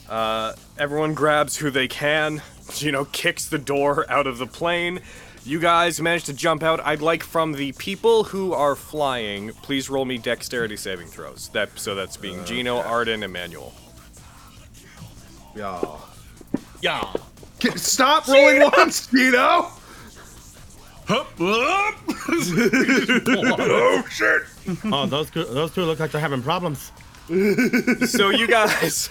Uh, 0.09 0.53
everyone 0.79 1.15
grabs 1.15 1.57
who 1.57 1.71
they 1.71 1.89
can. 1.89 2.43
Gino 2.75 3.05
kicks 3.07 3.47
the 3.47 3.59
door 3.59 4.05
out 4.11 4.27
of 4.27 4.39
the 4.39 4.47
plane. 4.47 5.01
You 5.45 5.59
guys 5.59 6.01
manage 6.01 6.25
to 6.25 6.33
jump 6.35 6.63
out. 6.63 6.81
I'd 6.85 7.01
like 7.01 7.23
from 7.23 7.53
the 7.55 7.73
people 7.73 8.25
who 8.25 8.53
are 8.53 8.75
flying, 8.77 9.53
please 9.63 9.89
roll 9.91 10.05
me 10.05 10.19
dexterity 10.19 10.77
saving 10.77 11.09
throws. 11.09 11.49
That 11.53 11.71
so 11.79 11.95
that's 11.95 12.17
being 12.17 12.45
Gino, 12.45 12.79
Arden, 12.81 13.23
Emmanuel. 13.23 13.73
Yeah. 15.57 15.81
Yeah. 16.81 17.13
Get- 17.59 17.79
Stop 17.79 18.27
rolling 18.29 18.61
once, 18.77 19.07
Gino! 19.09 19.69
oh 23.39 24.05
shit! 24.11 24.43
Oh, 24.85 25.07
those 25.07 25.31
two, 25.31 25.45
those 25.45 25.73
two 25.75 25.83
look 25.83 25.99
like 25.99 26.13
they're 26.13 26.21
having 26.21 26.43
problems. 26.43 26.93
so 28.07 28.31
you 28.31 28.47
guys 28.47 29.09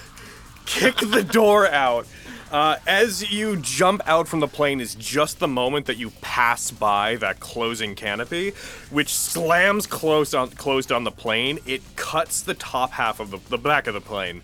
kick 0.65 0.97
the 0.97 1.23
door 1.23 1.68
out. 1.68 2.07
Uh, 2.51 2.77
as 2.85 3.31
you 3.31 3.55
jump 3.57 4.01
out 4.05 4.27
from 4.27 4.41
the 4.41 4.47
plane 4.47 4.81
is 4.81 4.93
just 4.95 5.39
the 5.39 5.47
moment 5.47 5.85
that 5.85 5.95
you 5.97 6.09
pass 6.19 6.69
by 6.69 7.15
that 7.15 7.39
closing 7.39 7.95
canopy, 7.95 8.51
which 8.89 9.13
slams 9.13 9.88
close 9.88 10.34
on 10.34 10.49
closed 10.49 10.91
on 10.91 11.05
the 11.05 11.11
plane. 11.11 11.59
It 11.65 11.81
cuts 11.95 12.41
the 12.41 12.53
top 12.53 12.91
half 12.91 13.22
of 13.22 13.31
the, 13.31 13.39
the 13.49 13.57
back 13.57 13.88
of 13.88 13.93
the 13.93 14.01
plane 14.01 14.41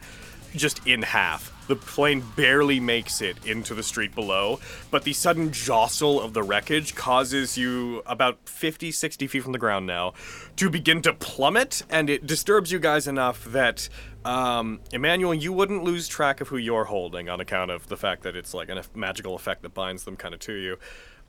just 0.56 0.86
in 0.88 1.02
half. 1.02 1.52
The 1.68 1.76
plane 1.76 2.24
barely 2.36 2.80
makes 2.80 3.22
it 3.22 3.38
into 3.46 3.76
the 3.76 3.84
street 3.84 4.16
below, 4.16 4.60
but 4.90 5.04
the 5.04 5.14
sudden 5.14 5.52
jostle 5.52 6.22
of 6.22 6.34
the 6.34 6.44
wreckage 6.44 6.96
causes 6.96 7.58
you 7.58 8.02
about 8.06 8.48
50, 8.48 8.92
60 8.92 9.28
feet 9.28 9.44
from 9.44 9.52
the 9.52 9.58
ground 9.58 9.86
now 9.86 10.14
to 10.56 10.70
begin 10.70 11.02
to 11.02 11.14
plummet, 11.14 11.84
and 11.90 12.10
it 12.10 12.26
disturbs 12.26 12.72
you 12.72 12.80
guys 12.80 13.08
enough 13.08 13.44
that, 13.46 13.90
um, 14.24 14.80
Emmanuel, 14.94 15.34
you 15.34 15.52
wouldn't 15.52 15.84
lose 15.84 16.08
track 16.08 16.40
of 16.40 16.48
who 16.48 16.58
you're 16.58 16.86
holding 16.86 17.28
on 17.30 17.42
account 17.42 17.70
of 17.70 17.88
the 17.88 17.98
fact 17.98 18.24
that 18.24 18.36
it's 18.36 18.54
like 18.54 18.70
a 18.70 18.82
magical 18.96 19.36
effect 19.36 19.62
that 19.64 19.74
binds 19.74 20.06
them 20.06 20.16
kind 20.16 20.34
of 20.34 20.40
to 20.40 20.54
you. 20.54 20.78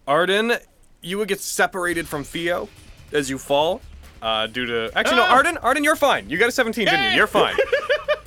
Arden, 0.06 0.55
you 1.02 1.19
would 1.19 1.28
get 1.28 1.40
separated 1.40 2.06
from 2.06 2.24
Theo 2.24 2.69
as 3.12 3.28
you 3.28 3.39
fall. 3.39 3.81
Uh, 4.20 4.48
due 4.48 4.66
to 4.66 4.90
actually 4.97 5.16
no, 5.16 5.23
Arden, 5.23 5.56
Arden, 5.59 5.85
you're 5.85 5.94
fine. 5.94 6.28
You 6.28 6.39
got 6.39 6.48
a 6.48 6.52
17, 6.52 6.86
didn't 6.86 7.10
you? 7.12 7.16
You're 7.16 7.28
fine. 7.28 7.55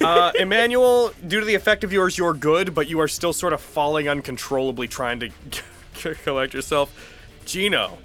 Uh, 0.00 0.32
Emmanuel, 0.38 1.12
due 1.26 1.40
to 1.40 1.46
the 1.46 1.54
effect 1.54 1.84
of 1.84 1.92
yours, 1.92 2.16
you're 2.18 2.34
good, 2.34 2.74
but 2.74 2.88
you 2.88 3.00
are 3.00 3.08
still 3.08 3.32
sort 3.32 3.52
of 3.52 3.60
falling 3.60 4.08
uncontrollably, 4.08 4.88
trying 4.88 5.20
to 5.20 5.30
collect 6.24 6.54
yourself. 6.54 7.16
Gino, 7.44 7.98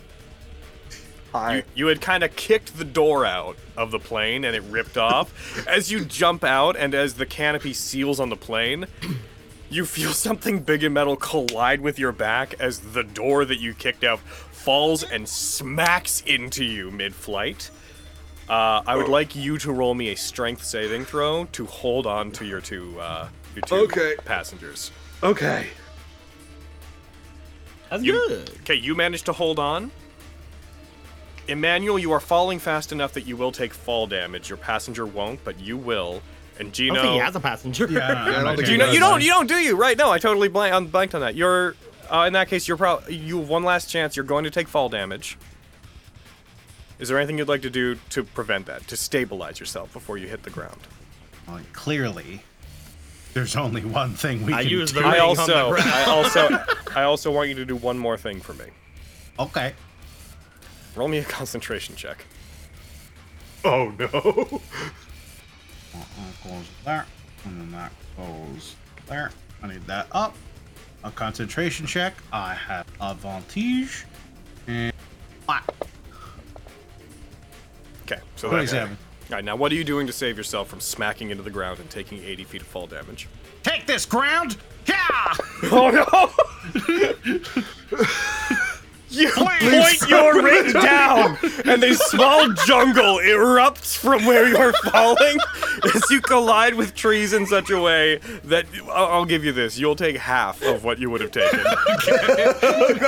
Hi. 1.32 1.58
you, 1.58 1.64
you 1.76 1.88
had 1.88 2.02
kind 2.02 2.24
of 2.24 2.36
kicked 2.36 2.78
the 2.78 2.86
door 2.86 3.26
out 3.26 3.58
of 3.76 3.92
the 3.92 4.00
plane 4.00 4.44
and 4.46 4.56
it 4.56 4.64
ripped 4.64 4.98
off. 4.98 5.68
as 5.68 5.92
you 5.92 6.06
jump 6.06 6.44
out 6.44 6.76
and 6.76 6.94
as 6.94 7.16
the 7.16 7.26
canopy 7.26 7.74
seals 7.74 8.20
on 8.20 8.30
the 8.30 8.36
plane, 8.36 8.86
you 9.70 9.86
feel 9.86 10.14
something 10.14 10.60
big 10.60 10.84
and 10.84 10.94
metal 10.94 11.16
collide 11.16 11.82
with 11.82 12.00
your 12.00 12.12
back 12.12 12.56
as 12.60 12.80
the 12.80 13.04
door 13.04 13.46
that 13.46 13.60
you 13.60 13.74
kicked 13.74 14.04
out 14.04 14.20
falls 14.20 15.04
and 15.04 15.28
smacks 15.28 16.22
into 16.22 16.64
you 16.64 16.90
mid-flight. 16.90 17.70
Uh, 18.50 18.82
I 18.86 18.96
would 18.96 19.08
like 19.10 19.36
you 19.36 19.58
to 19.60 19.72
roll 19.72 19.94
me 19.96 20.10
a 20.10 20.16
strength 20.16 20.64
saving 20.64 21.06
throw 21.06 21.46
to 21.54 21.66
hold 21.66 22.06
on 22.06 22.32
to 22.34 22.46
your 22.46 22.62
two, 22.62 23.00
uh, 23.00 23.28
your 23.56 23.64
two 23.64 23.76
Okay. 23.76 24.16
passengers. 24.24 24.92
Okay. 25.24 25.68
That's 27.90 28.04
You- 28.04 28.14
good. 28.28 28.52
Okay, 28.62 28.76
you 28.76 28.94
managed 28.94 29.26
to 29.26 29.34
hold 29.34 29.58
on. 29.58 29.92
Emmanuel, 31.48 31.98
you 32.00 32.12
are 32.12 32.20
falling 32.20 32.60
fast 32.60 32.92
enough 32.92 33.14
that 33.14 33.26
you 33.26 33.38
will 33.38 33.52
take 33.52 33.74
fall 33.74 34.08
damage. 34.08 34.50
Your 34.50 34.58
passenger 34.58 35.06
won't, 35.06 35.44
but 35.44 35.60
you 35.60 35.78
will. 35.78 36.22
And 36.58 36.70
I 36.70 36.72
Gino, 36.72 36.96
don't 36.96 37.04
think 37.04 37.14
he 37.14 37.20
has 37.20 37.36
a 37.36 37.40
passenger. 37.40 37.86
I 38.02 38.42
don't 38.44 38.56
think 38.56 38.68
Gino, 38.68 38.90
you 38.92 39.00
don't, 39.00 39.22
you 39.22 39.30
don't, 39.30 39.48
do 39.48 39.56
you? 39.56 39.76
Right? 39.76 39.98
No, 39.98 40.12
I 40.12 40.18
totally 40.20 40.48
blank, 40.50 40.74
I'm 40.74 40.88
blanked 40.88 41.14
on 41.14 41.22
that. 41.22 41.36
You're, 41.36 41.76
uh, 42.12 42.22
in 42.28 42.34
that 42.34 42.48
case, 42.48 42.68
you're 42.68 42.78
probably 42.78 43.16
you 43.16 43.40
have 43.40 43.50
one 43.50 43.64
last 43.64 43.90
chance. 43.90 44.16
You're 44.16 44.26
going 44.26 44.44
to 44.46 44.52
take 44.52 44.68
fall 44.68 44.90
damage. 44.90 45.38
Is 47.00 47.10
there 47.10 47.18
anything 47.18 47.38
you'd 47.38 47.48
like 47.48 47.62
to 47.64 47.70
do 47.70 47.96
to 48.12 48.24
prevent 48.24 48.66
that, 48.68 48.88
to 48.88 48.96
stabilize 48.98 49.60
yourself 49.60 49.92
before 49.92 50.18
you 50.18 50.28
hit 50.28 50.44
the 50.44 50.50
ground? 50.50 50.80
Well, 51.48 51.60
clearly, 51.74 52.42
there's 53.34 53.56
only 53.56 53.84
one 53.84 54.14
thing 54.14 54.46
we 54.46 54.54
I 54.54 54.64
can 54.64 54.72
use 54.72 54.92
do. 54.92 55.02
the- 55.02 55.06
I 55.06 55.12
Ring 55.14 55.22
on 55.22 55.28
also, 55.28 55.46
the 55.70 55.76
ground. 55.82 55.90
I 55.92 56.04
also, 56.06 56.66
I 56.96 57.04
also 57.04 57.32
want 57.32 57.50
you 57.50 57.56
to 57.56 57.66
do 57.66 57.76
one 57.76 57.98
more 57.98 58.18
thing 58.18 58.40
for 58.40 58.54
me. 58.54 58.66
Okay. 59.38 59.74
Roll 60.96 61.10
me 61.10 61.18
a 61.18 61.24
concentration 61.26 61.96
check. 61.96 62.26
Oh 63.66 63.94
no. 64.00 64.08
That 65.94 66.44
goes 66.44 66.66
there, 66.86 67.06
and 67.44 67.60
then 67.60 67.72
that 67.72 67.92
goes 68.16 68.76
there. 69.08 69.32
I 69.62 69.68
need 69.68 69.86
that 69.88 70.08
up. 70.12 70.36
A 71.04 71.12
concentration 71.12 71.86
check. 71.86 72.14
I 72.32 72.54
have 72.54 72.86
advantage. 73.02 74.06
And 74.68 74.94
ah, 75.50 75.64
Okay, 78.06 78.22
so 78.36 78.50
that's 78.50 78.72
27. 78.72 78.90
All 78.92 79.36
right, 79.36 79.44
now 79.44 79.56
what 79.56 79.72
are 79.72 79.76
you 79.76 79.84
doing 79.84 80.06
to 80.08 80.14
save 80.14 80.38
yourself 80.38 80.68
from 80.68 80.80
smacking 80.80 81.32
into 81.32 81.42
the 81.42 81.50
ground 81.50 81.80
and 81.80 81.90
taking 81.90 82.24
80 82.24 82.44
feet 82.44 82.62
of 82.62 82.68
fall 82.68 82.86
damage? 82.86 83.28
Take 83.64 83.88
this 83.88 84.06
ground. 84.06 84.58
Yeah. 84.86 85.34
Oh 85.72 85.90
no! 85.90 86.32
you 89.10 89.30
point 89.32 90.10
your 90.10 90.44
ring 90.44 90.72
down, 90.74 91.38
and 91.66 91.84
a 91.84 91.94
small 91.96 92.52
jungle 92.66 93.18
erupts 93.18 93.96
from 93.96 94.26
where 94.26 94.48
you're 94.48 94.74
falling 94.92 95.38
as 95.94 96.10
you 96.10 96.22
collide 96.22 96.76
with 96.76 96.96
trees 96.96 97.34
in 97.34 97.46
such 97.46 97.70
a 97.70 97.80
way 97.80 98.18
that 98.46 98.66
I'll, 98.92 99.08
I'll 99.08 99.26
give 99.26 99.46
you 99.46 99.52
this: 99.52 99.78
you'll 99.78 99.96
take 99.96 100.18
half 100.18 100.62
of 100.64 100.84
what 100.84 101.00
you 101.00 101.10
would 101.10 101.22
have 101.22 101.32
taken. 101.32 101.60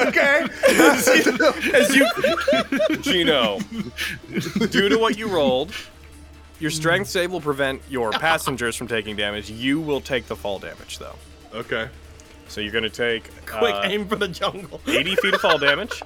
okay. 0.08 0.46
as 1.74 1.96
you, 1.96 2.08
Gino, 3.02 3.60
due 4.68 4.90
to 4.90 4.98
what 4.98 5.18
you 5.18 5.28
rolled, 5.28 5.72
your 6.60 6.72
strength 6.72 7.10
save 7.10 7.32
will 7.32 7.42
prevent 7.42 7.82
your 7.90 8.12
passengers 8.12 8.76
from 8.76 8.88
taking 8.88 9.16
damage. 9.16 9.50
You 9.50 9.80
will 9.80 10.02
take 10.02 10.28
the 10.28 10.36
fall 10.36 10.60
damage, 10.60 11.00
though. 11.00 11.16
Okay. 11.54 11.90
So 12.48 12.62
you're 12.62 12.72
gonna 12.72 12.90
take 12.90 13.30
Quick 13.46 13.76
uh, 13.76 13.82
aim 13.86 14.08
for 14.08 14.16
the 14.16 14.28
jungle. 14.28 14.82
80 14.88 15.16
feet 15.18 15.34
of 15.34 15.42
fall 15.42 15.58
damage. 15.58 16.02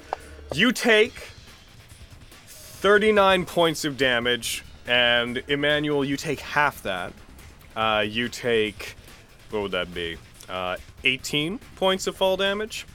You 0.53 0.71
take 0.71 1.13
39 2.45 3.45
points 3.45 3.85
of 3.85 3.97
damage, 3.97 4.63
and 4.87 5.41
Emmanuel, 5.47 6.03
you 6.03 6.17
take 6.17 6.39
half 6.39 6.81
that. 6.83 7.13
Uh, 7.75 8.03
you 8.05 8.27
take, 8.27 8.95
what 9.49 9.61
would 9.61 9.71
that 9.71 9.93
be? 9.93 10.17
Uh, 10.49 10.77
18 11.03 11.59
points 11.75 12.07
of 12.07 12.15
fall 12.15 12.35
damage? 12.35 12.85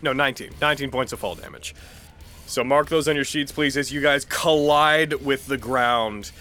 No, 0.00 0.12
19. 0.12 0.50
19 0.60 0.90
points 0.90 1.12
of 1.12 1.20
fall 1.20 1.34
damage. 1.34 1.74
So 2.46 2.64
mark 2.64 2.88
those 2.88 3.06
on 3.08 3.14
your 3.14 3.24
sheets, 3.24 3.52
please, 3.52 3.76
as 3.76 3.92
you 3.92 4.00
guys 4.00 4.24
collide 4.24 5.14
with 5.24 5.46
the 5.46 5.56
ground 5.56 6.32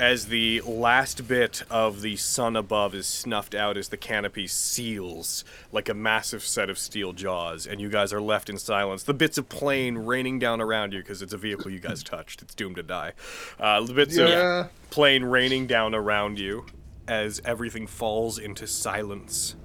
as 0.00 0.26
the 0.26 0.60
last 0.60 1.26
bit 1.26 1.62
of 1.70 2.02
the 2.02 2.14
sun 2.16 2.54
above 2.54 2.94
is 2.94 3.06
snuffed 3.06 3.54
out 3.54 3.76
as 3.76 3.88
the 3.88 3.96
canopy 3.96 4.46
seals 4.46 5.44
like 5.72 5.88
a 5.88 5.94
massive 5.94 6.42
set 6.44 6.70
of 6.70 6.78
steel 6.78 7.12
jaws, 7.12 7.66
and 7.66 7.80
you 7.80 7.88
guys 7.88 8.12
are 8.12 8.20
left 8.20 8.48
in 8.48 8.58
silence. 8.58 9.02
The 9.02 9.14
bits 9.14 9.38
of 9.38 9.48
plane 9.48 9.98
raining 9.98 10.38
down 10.38 10.60
around 10.60 10.92
you 10.92 11.00
because 11.00 11.20
it's 11.20 11.32
a 11.32 11.36
vehicle 11.38 11.70
you 11.72 11.80
guys 11.80 12.02
touched. 12.04 12.42
It's 12.42 12.54
doomed 12.54 12.76
to 12.76 12.82
die. 12.84 13.12
Uh, 13.58 13.80
the 13.80 13.92
bits 13.92 14.16
Yeah. 14.16 14.60
of 14.66 14.90
plane 14.90 15.24
raining 15.24 15.66
down 15.66 15.94
around 15.94 16.38
you 16.38 16.66
as 17.08 17.40
everything 17.44 17.86
falls 17.88 18.38
into 18.38 18.66
silence. 18.68 19.56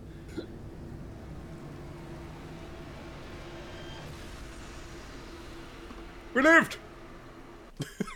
We 6.34 6.42
lived. 6.42 6.78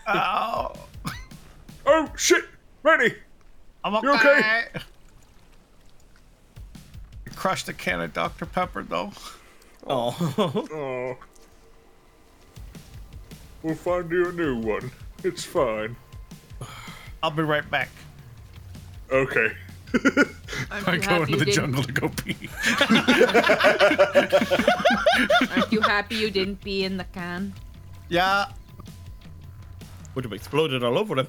Oh, 0.10 0.72
Oh 1.88 2.12
shit, 2.18 2.44
Randy. 2.84 3.16
I'm 3.84 3.96
okay. 3.96 4.06
You 4.08 4.14
okay? 4.14 4.64
Crushed 7.36 7.70
a 7.70 7.74
can 7.74 8.02
of 8.02 8.14
Dr 8.14 8.46
Pepper 8.46 8.84
though. 8.84 9.12
Oh. 9.90 10.14
Oh. 10.74 11.18
We'll 13.64 13.76
find 13.76 14.12
you 14.12 14.28
a 14.28 14.32
new 14.34 14.58
one. 14.60 14.92
It's 15.24 15.46
fine. 15.46 15.96
I'll 17.24 17.32
be 17.32 17.44
right 17.44 17.70
back. 17.72 17.88
Okay. 19.10 19.48
Aren't 20.70 20.88
I 20.90 20.94
you 20.96 21.00
go 21.00 21.08
happy 21.08 21.22
into 21.24 21.38
the 21.38 21.46
didn't- 21.46 21.54
jungle 21.54 21.84
to 21.84 21.92
go 21.94 22.10
pee. 22.10 22.50
Aren't 25.56 25.72
you 25.72 25.80
happy 25.80 26.16
you 26.16 26.30
didn't 26.32 26.58
pee 26.62 26.84
in 26.84 26.98
the 26.98 27.06
can? 27.06 27.54
Yeah. 28.10 28.48
Would 30.18 30.26
have 30.26 30.34
exploded 30.34 30.84
all 30.84 30.98
over 30.98 31.16
him. 31.20 31.28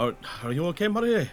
Oh, 0.00 0.14
are 0.42 0.52
you 0.52 0.64
okay, 0.68 0.88
Marie? 0.88 1.28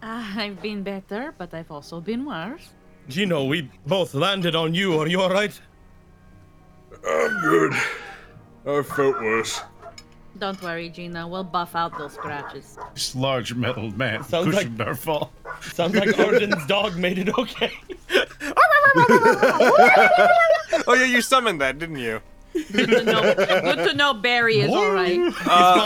Uh, 0.00 0.24
I've 0.36 0.62
been 0.62 0.84
better, 0.84 1.34
but 1.36 1.52
I've 1.52 1.72
also 1.72 2.00
been 2.00 2.24
worse. 2.24 2.68
Gino, 3.08 3.46
we 3.46 3.68
both 3.84 4.14
landed 4.14 4.54
on 4.54 4.74
you. 4.74 4.96
Are 5.00 5.08
you 5.08 5.20
alright? 5.20 5.60
I'm 7.04 7.40
good. 7.40 7.72
I 8.64 8.82
felt 8.82 9.16
worse. 9.20 9.60
Don't 10.38 10.60
worry, 10.62 10.88
Gina. 10.90 11.26
We'll 11.26 11.44
buff 11.44 11.74
out 11.74 11.96
those 11.98 12.12
scratches. 12.14 12.76
This 12.94 13.14
large 13.16 13.54
metal 13.54 13.90
man 13.92 14.22
Sounds 14.24 14.46
like- 14.48 14.56
cushioned 14.56 14.80
our 14.82 14.94
fall. 14.94 15.32
Sounds 15.72 15.94
like 15.94 16.18
Arden's 16.18 16.66
dog 16.66 16.96
made 16.96 17.18
it 17.18 17.36
okay. 17.38 17.72
Oh 20.86 20.94
yeah, 20.94 21.04
you 21.04 21.20
summoned 21.22 21.60
that, 21.60 21.78
didn't 21.78 21.98
you? 21.98 22.20
Good 22.72 22.88
to 22.88 23.04
know. 23.04 23.34
Good 23.34 23.88
to 23.88 23.94
know 23.94 24.14
Barry 24.14 24.60
is 24.60 24.70
all 24.70 24.90
right. 24.90 25.18
It's 25.18 25.36
uh, 25.46 25.78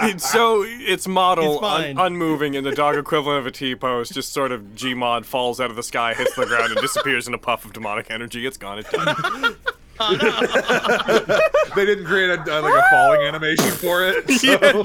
fine. 0.00 0.10
It's 0.10 0.30
so 0.30 0.64
it's 0.66 1.06
model 1.06 1.60
fine. 1.60 1.98
un- 1.98 2.06
unmoving 2.12 2.54
in 2.54 2.64
the 2.64 2.72
dog 2.72 2.96
equivalent 2.96 3.40
of 3.40 3.46
a 3.46 3.50
T 3.50 3.74
pose, 3.74 4.08
just 4.08 4.32
sort 4.32 4.52
of 4.52 4.62
Gmod 4.74 5.24
falls 5.26 5.60
out 5.60 5.68
of 5.70 5.76
the 5.76 5.82
sky, 5.82 6.14
hits 6.14 6.34
the 6.36 6.46
ground, 6.46 6.72
and 6.72 6.80
disappears 6.80 7.28
in 7.28 7.34
a 7.34 7.38
puff 7.38 7.64
of 7.64 7.72
demonic 7.72 8.10
energy. 8.10 8.46
It's 8.46 8.56
gone. 8.56 8.78
It's 8.78 8.90
done. 8.90 9.56
They 11.76 11.84
didn't 11.86 12.06
create 12.06 12.30
a, 12.30 12.40
uh, 12.40 12.62
like 12.62 12.74
a 12.74 12.90
falling 12.90 13.20
animation 13.22 13.70
for 13.70 14.02
it. 14.04 14.28
So. 14.40 14.84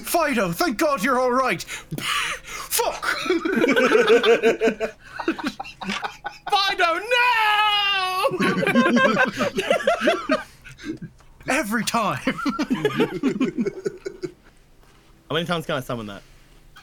Fido, 0.00 0.52
thank 0.52 0.78
God 0.78 1.02
you're 1.02 1.18
all 1.18 1.32
right. 1.32 1.62
Fuck. 2.42 3.06
Fido, 6.50 7.00
no! 7.10 8.28
Every 11.48 11.84
time. 11.84 12.18
How 15.28 15.34
many 15.34 15.46
times 15.46 15.66
can 15.66 15.76
I 15.76 15.80
summon 15.80 16.06
that? 16.06 16.22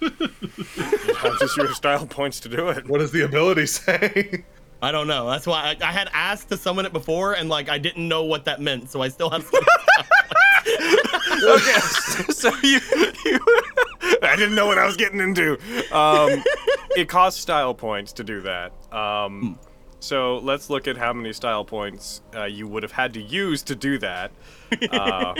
That's 0.01 1.39
just 1.39 1.55
your 1.57 1.73
style 1.73 2.05
points 2.07 2.39
to 2.41 2.49
do 2.49 2.69
it. 2.69 2.87
What 2.87 2.97
does 2.99 3.11
the 3.11 3.21
ability 3.21 3.67
say? 3.67 4.43
I 4.83 4.91
don't 4.91 5.07
know. 5.07 5.29
That's 5.29 5.47
why 5.47 5.77
I, 5.81 5.87
I 5.87 5.91
had 5.93 6.09
asked 6.13 6.49
to 6.49 6.57
summon 6.57 6.85
it 6.85 6.91
before, 6.91 7.33
and 7.33 7.47
like 7.47 7.69
I 7.69 7.77
didn't 7.77 8.05
know 8.05 8.25
what 8.25 8.43
that 8.45 8.59
meant, 8.59 8.89
so 8.89 9.01
I 9.01 9.07
still 9.07 9.29
have. 9.29 9.49
okay, 11.43 11.79
so 12.29 12.51
you, 12.61 12.79
you 13.25 13.39
I 14.21 14.35
didn't 14.35 14.55
know 14.55 14.65
what 14.65 14.77
I 14.77 14.85
was 14.85 14.97
getting 14.97 15.21
into. 15.21 15.53
Um, 15.95 16.43
it 16.97 17.07
costs 17.07 17.39
style 17.39 17.73
points 17.73 18.11
to 18.13 18.25
do 18.25 18.41
that. 18.41 18.73
Um, 18.93 19.57
so 20.01 20.39
let's 20.39 20.69
look 20.69 20.85
at 20.89 20.97
how 20.97 21.13
many 21.13 21.31
style 21.31 21.63
points 21.63 22.21
uh, 22.35 22.43
you 22.43 22.67
would 22.67 22.83
have 22.83 22.91
had 22.91 23.13
to 23.13 23.21
use 23.21 23.63
to 23.63 23.75
do 23.75 23.97
that. 23.99 24.31
Uh, 24.91 25.35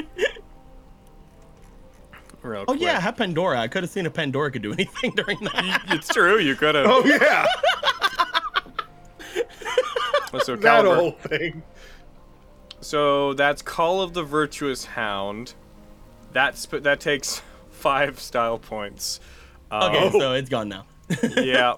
oh 2.45 2.73
yeah, 2.75 2.97
I 2.97 3.01
have 3.01 3.17
Pandora. 3.17 3.59
I 3.59 3.67
could 3.67 3.83
have 3.83 3.89
seen 3.89 4.05
if 4.05 4.13
Pandora 4.13 4.51
could 4.51 4.61
do 4.61 4.71
anything 4.71 5.11
during 5.11 5.39
that. 5.41 5.81
it's 5.89 6.07
true. 6.07 6.39
You 6.39 6.55
could 6.55 6.75
have. 6.75 6.85
Oh 6.87 7.03
yeah, 7.03 7.45
so 10.43 10.55
that 10.55 10.61
Caliber- 10.61 10.95
whole 10.95 11.11
thing. 11.11 11.63
So 12.81 13.33
that's 13.33 13.61
Call 13.61 14.01
of 14.01 14.13
the 14.13 14.23
Virtuous 14.23 14.85
Hound. 14.85 15.53
That's 16.33 16.65
that 16.65 16.99
takes 16.99 17.41
five 17.69 18.19
style 18.19 18.59
points. 18.59 19.19
Um, 19.71 19.83
Okay, 19.95 20.11
so 20.19 20.33
it's 20.33 20.49
gone 20.49 20.69
now. 20.69 20.85
yeah. 21.37 21.73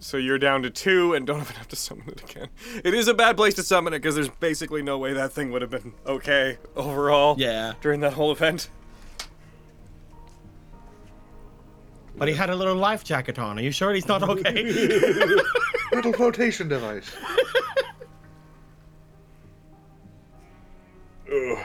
So 0.00 0.16
you're 0.16 0.38
down 0.38 0.62
to 0.62 0.70
two 0.70 1.14
and 1.14 1.26
don't 1.26 1.40
even 1.40 1.56
have 1.56 1.66
to 1.68 1.76
summon 1.76 2.08
it 2.08 2.22
again. 2.30 2.48
It 2.84 2.94
is 2.94 3.08
a 3.08 3.14
bad 3.14 3.36
place 3.36 3.54
to 3.54 3.64
summon 3.64 3.92
it 3.94 3.98
because 3.98 4.14
there's 4.14 4.28
basically 4.28 4.80
no 4.80 4.96
way 4.96 5.12
that 5.14 5.32
thing 5.32 5.50
would 5.50 5.60
have 5.62 5.72
been 5.72 5.92
okay 6.06 6.58
overall. 6.76 7.34
Yeah. 7.36 7.72
During 7.80 8.00
that 8.00 8.12
whole 8.12 8.30
event. 8.30 8.70
But 12.18 12.28
he 12.28 12.34
had 12.34 12.50
a 12.50 12.56
little 12.56 12.74
life 12.74 13.04
jacket 13.04 13.38
on. 13.38 13.58
Are 13.58 13.62
you 13.62 13.70
sure 13.70 13.92
he's 13.92 14.08
not 14.08 14.22
okay? 14.22 14.64
Little 15.92 16.12
flotation 16.12 16.68
device. 16.68 17.10
Ugh. 21.32 21.58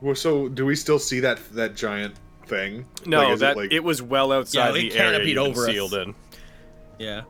Well, 0.00 0.14
so 0.14 0.48
do 0.48 0.66
we 0.66 0.76
still 0.76 0.98
see 0.98 1.20
that 1.20 1.38
that 1.54 1.74
giant 1.74 2.14
thing? 2.46 2.86
No, 3.06 3.30
Like, 3.30 3.38
that 3.40 3.56
it, 3.58 3.72
it, 3.74 3.84
was 3.84 4.02
well 4.02 4.30
outside 4.32 4.66
Yeah, 4.66 4.72
the 4.72 4.92
area 4.94 5.18
canopied 5.18 5.28
you've 5.28 5.36
been 5.36 5.50
over 5.50 5.60
us. 5.62 5.66
sealed 5.66 5.94
in. 5.94 6.14
yeah. 6.98 7.22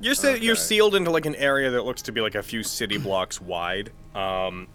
You're 0.00 0.14
sa- 0.14 0.30
you're 0.34 0.56
sealed 0.56 0.96
into 0.96 1.10
like 1.12 1.24
an 1.24 1.36
area 1.36 1.70
that 1.70 1.84
looks 1.84 2.02
to 2.02 2.12
be 2.12 2.20
like 2.20 2.34
a 2.34 2.42
few 2.42 2.62
city 2.64 2.98
blocks 2.98 3.40
wide. 3.40 3.92
Um, 4.14 4.66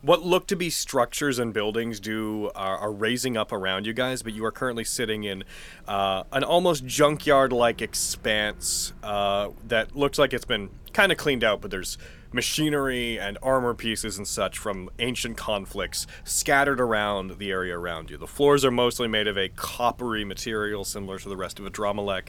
what 0.00 0.22
look 0.22 0.46
to 0.46 0.56
be 0.56 0.70
structures 0.70 1.38
and 1.38 1.52
buildings 1.52 1.98
do 1.98 2.50
are, 2.54 2.78
are 2.78 2.92
raising 2.92 3.36
up 3.36 3.50
around 3.50 3.86
you 3.86 3.92
guys, 3.92 4.22
but 4.22 4.32
you 4.32 4.44
are 4.44 4.52
currently 4.52 4.84
sitting 4.84 5.24
in 5.24 5.42
uh, 5.88 6.22
an 6.32 6.44
almost 6.44 6.86
junkyard-like 6.86 7.82
expanse 7.82 8.92
uh, 9.02 9.48
that 9.66 9.96
looks 9.96 10.18
like 10.18 10.32
it's 10.32 10.44
been 10.44 10.70
kind 10.92 11.10
of 11.10 11.18
cleaned 11.18 11.42
out, 11.42 11.60
but 11.60 11.70
there's 11.70 11.98
machinery 12.32 13.18
and 13.18 13.38
armor 13.42 13.74
pieces 13.74 14.18
and 14.18 14.28
such 14.28 14.58
from 14.58 14.90
ancient 14.98 15.36
conflicts 15.36 16.06
scattered 16.24 16.80
around 16.80 17.38
the 17.38 17.50
area 17.50 17.76
around 17.76 18.10
you. 18.10 18.16
The 18.16 18.26
floors 18.26 18.64
are 18.64 18.70
mostly 18.70 19.08
made 19.08 19.26
of 19.26 19.36
a 19.36 19.48
coppery 19.48 20.24
material 20.24 20.84
similar 20.84 21.18
to 21.18 21.28
the 21.28 21.36
rest 21.36 21.58
of 21.58 21.64
Adrammalech. 21.64 22.28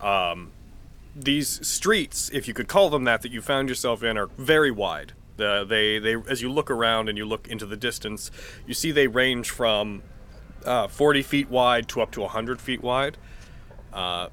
Um, 0.00 0.52
these 1.14 1.66
streets, 1.66 2.30
if 2.32 2.48
you 2.48 2.54
could 2.54 2.68
call 2.68 2.90
them 2.90 3.04
that, 3.04 3.22
that 3.22 3.30
you 3.30 3.40
found 3.40 3.68
yourself 3.68 4.02
in, 4.02 4.18
are 4.18 4.26
very 4.38 4.70
wide. 4.70 5.12
The, 5.36 5.64
they, 5.68 5.98
they, 5.98 6.16
as 6.28 6.40
you 6.40 6.50
look 6.50 6.70
around 6.70 7.08
and 7.08 7.18
you 7.18 7.26
look 7.26 7.48
into 7.48 7.66
the 7.66 7.76
distance, 7.76 8.30
you 8.66 8.74
see 8.74 8.90
they 8.90 9.06
range 9.06 9.50
from 9.50 10.02
uh, 10.64 10.88
40 10.88 11.22
feet 11.22 11.50
wide 11.50 11.88
to 11.88 12.00
up 12.00 12.10
to 12.12 12.20
100 12.22 12.60
feet 12.60 12.82
wide. 12.82 13.18
Uh, 13.92 14.28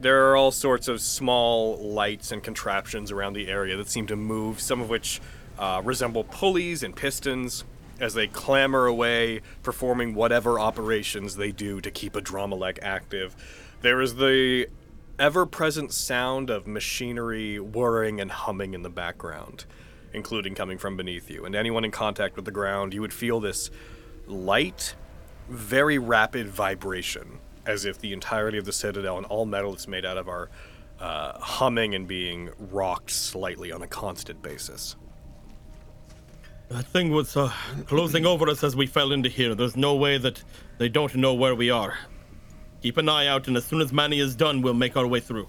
there 0.00 0.30
are 0.30 0.36
all 0.36 0.50
sorts 0.50 0.88
of 0.88 1.00
small 1.00 1.76
lights 1.78 2.30
and 2.30 2.42
contraptions 2.42 3.10
around 3.10 3.32
the 3.32 3.48
area 3.48 3.76
that 3.76 3.88
seem 3.88 4.06
to 4.06 4.16
move, 4.16 4.60
some 4.60 4.80
of 4.80 4.88
which 4.88 5.20
uh, 5.58 5.82
resemble 5.84 6.24
pulleys 6.24 6.82
and 6.82 6.94
pistons 6.94 7.64
as 8.00 8.14
they 8.14 8.28
clamber 8.28 8.86
away, 8.86 9.40
performing 9.62 10.14
whatever 10.14 10.60
operations 10.60 11.36
they 11.36 11.50
do 11.50 11.80
to 11.80 11.90
keep 11.90 12.12
Adrammalech 12.12 12.78
active. 12.80 13.34
There 13.80 14.00
is 14.00 14.16
the 14.16 14.68
ever 15.18 15.46
present 15.46 15.92
sound 15.92 16.48
of 16.48 16.66
machinery 16.66 17.58
whirring 17.58 18.20
and 18.20 18.30
humming 18.30 18.72
in 18.72 18.82
the 18.82 18.90
background, 18.90 19.64
including 20.12 20.54
coming 20.54 20.78
from 20.78 20.96
beneath 20.96 21.30
you. 21.30 21.44
And 21.44 21.54
anyone 21.54 21.84
in 21.84 21.90
contact 21.90 22.36
with 22.36 22.44
the 22.44 22.50
ground, 22.50 22.94
you 22.94 23.00
would 23.00 23.12
feel 23.12 23.40
this 23.40 23.70
light, 24.26 24.94
very 25.48 25.98
rapid 25.98 26.48
vibration, 26.48 27.38
as 27.66 27.84
if 27.84 27.98
the 27.98 28.12
entirety 28.12 28.58
of 28.58 28.64
the 28.64 28.72
citadel 28.72 29.16
and 29.16 29.26
all 29.26 29.46
metal 29.46 29.72
it's 29.72 29.88
made 29.88 30.04
out 30.04 30.18
of 30.18 30.28
are 30.28 30.48
uh, 31.00 31.38
humming 31.38 31.94
and 31.94 32.08
being 32.08 32.50
rocked 32.58 33.10
slightly 33.10 33.70
on 33.72 33.82
a 33.82 33.86
constant 33.86 34.42
basis. 34.42 34.96
That 36.68 36.84
thing 36.84 37.10
was 37.10 37.36
uh, 37.36 37.50
closing 37.86 38.26
over 38.26 38.48
us 38.48 38.62
as 38.62 38.76
we 38.76 38.86
fell 38.86 39.12
into 39.12 39.28
here. 39.28 39.54
There's 39.54 39.76
no 39.76 39.94
way 39.94 40.18
that 40.18 40.42
they 40.76 40.88
don't 40.88 41.14
know 41.14 41.32
where 41.32 41.54
we 41.54 41.70
are. 41.70 41.96
Keep 42.82 42.98
an 42.98 43.08
eye 43.08 43.26
out, 43.26 43.48
and 43.48 43.56
as 43.56 43.64
soon 43.64 43.80
as 43.80 43.92
Manny 43.92 44.20
is 44.20 44.36
done, 44.36 44.60
we'll 44.60 44.74
make 44.74 44.96
our 44.96 45.06
way 45.06 45.20
through. 45.20 45.48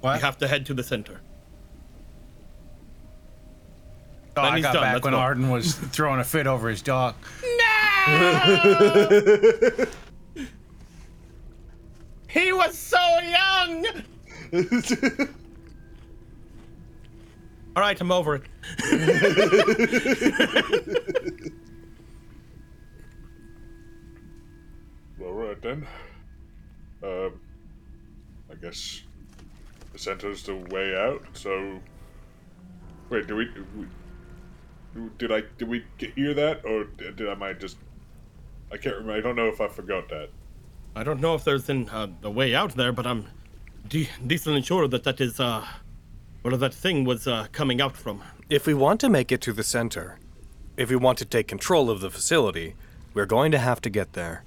What? 0.00 0.14
We 0.14 0.20
have 0.20 0.38
to 0.38 0.48
head 0.48 0.66
to 0.66 0.74
the 0.74 0.82
center. 0.82 1.20
Oh, 4.36 4.42
Then 4.42 4.52
I 4.52 4.56
he's 4.56 4.64
got 4.64 4.72
done, 4.74 4.82
back 4.82 4.92
let's 4.94 5.04
when 5.04 5.12
go. 5.12 5.18
Arden 5.18 5.50
was 5.50 5.74
throwing 5.92 6.20
a 6.20 6.24
fit 6.24 6.46
over 6.46 6.68
his 6.68 6.82
dog. 6.82 7.14
No! 7.42 7.48
he 12.28 12.52
was 12.52 12.76
so 12.78 12.98
young! 13.20 13.86
All 17.74 17.80
right, 17.82 17.98
I'm 18.00 18.10
over 18.10 18.34
it. 18.36 18.42
All 25.22 25.32
right 25.32 25.60
then. 25.62 25.86
Um, 27.02 27.40
I 28.50 28.54
guess 28.60 29.02
the 29.92 29.98
center's 29.98 30.42
the 30.42 30.56
way 30.56 30.94
out. 30.96 31.22
So, 31.34 31.78
wait, 33.10 33.26
do 33.26 33.36
we? 33.36 33.44
Do 33.46 33.64
we 33.76 33.86
did 35.18 35.32
I 35.32 35.42
did 35.58 35.68
we 35.68 35.84
hear 35.98 36.34
that, 36.34 36.64
or 36.64 36.84
did, 36.84 37.16
did 37.16 37.28
I 37.28 37.34
might 37.34 37.60
just? 37.60 37.76
I 38.70 38.76
can't 38.76 38.96
remember. 38.96 39.18
I 39.18 39.20
don't 39.20 39.36
know 39.36 39.48
if 39.48 39.60
I 39.60 39.68
forgot 39.68 40.08
that. 40.08 40.30
I 40.94 41.04
don't 41.04 41.20
know 41.20 41.34
if 41.34 41.44
there's 41.44 41.68
an, 41.68 41.88
uh, 41.88 42.08
a 42.22 42.30
way 42.30 42.54
out 42.54 42.74
there, 42.74 42.92
but 42.92 43.06
I'm 43.06 43.26
de- 43.88 44.10
decently 44.26 44.62
sure 44.62 44.86
that 44.88 45.04
that 45.04 45.20
is 45.20 45.40
uh, 45.40 45.66
where 46.42 46.56
that 46.56 46.74
thing 46.74 47.04
was 47.04 47.26
uh, 47.26 47.46
coming 47.52 47.80
out 47.80 47.96
from. 47.96 48.22
If 48.50 48.66
we 48.66 48.74
want 48.74 49.00
to 49.00 49.08
make 49.08 49.32
it 49.32 49.40
to 49.42 49.52
the 49.52 49.62
center, 49.62 50.18
if 50.76 50.90
we 50.90 50.96
want 50.96 51.18
to 51.18 51.24
take 51.24 51.48
control 51.48 51.88
of 51.88 52.00
the 52.00 52.10
facility, 52.10 52.74
we're 53.14 53.26
going 53.26 53.52
to 53.52 53.58
have 53.58 53.80
to 53.82 53.90
get 53.90 54.12
there. 54.12 54.44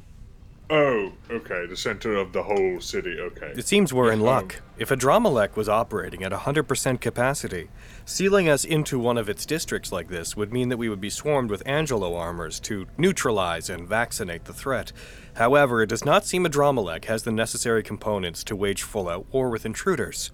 Oh, 0.70 1.14
okay. 1.30 1.68
The 1.68 1.78
center 1.78 2.16
of 2.16 2.34
the 2.34 2.44
whole 2.44 2.80
city. 2.80 3.20
Okay. 3.20 3.54
It 3.56 3.68
seems 3.68 3.94
we're 3.94 4.12
in 4.12 4.20
um, 4.20 4.26
luck. 4.26 4.62
If 4.78 4.90
Adrammalech 4.90 5.56
was 5.56 5.70
operating 5.70 6.24
at 6.24 6.32
100% 6.32 7.00
capacity, 7.00 7.70
sealing 8.04 8.50
us 8.50 8.66
into 8.66 8.98
one 8.98 9.18
of 9.18 9.30
its 9.30 9.46
districts 9.46 9.92
like 9.92 10.08
this 10.08 10.36
would 10.36 10.52
mean 10.52 10.70
that 10.70 10.78
we 10.78 10.90
would 10.90 11.00
be 11.02 11.12
swarmed 11.12 11.52
with 11.52 11.68
Angelo 11.68 12.16
armors 12.16 12.60
to 12.62 12.88
neutralize 12.98 13.70
and 13.70 13.88
vaccinate 13.88 14.46
the 14.46 14.54
threat. 14.54 14.92
However, 15.36 15.84
it 15.84 15.90
does 15.90 16.04
not 16.04 16.26
seem 16.26 16.46
Adrammalech 16.46 17.06
has 17.06 17.24
the 17.24 17.32
necessary 17.32 17.84
components 17.84 18.44
to 18.46 18.56
wage 18.56 18.82
full 18.82 19.08
out 19.08 19.28
war 19.32 19.50
with 19.52 19.66
intruders. 19.66 20.32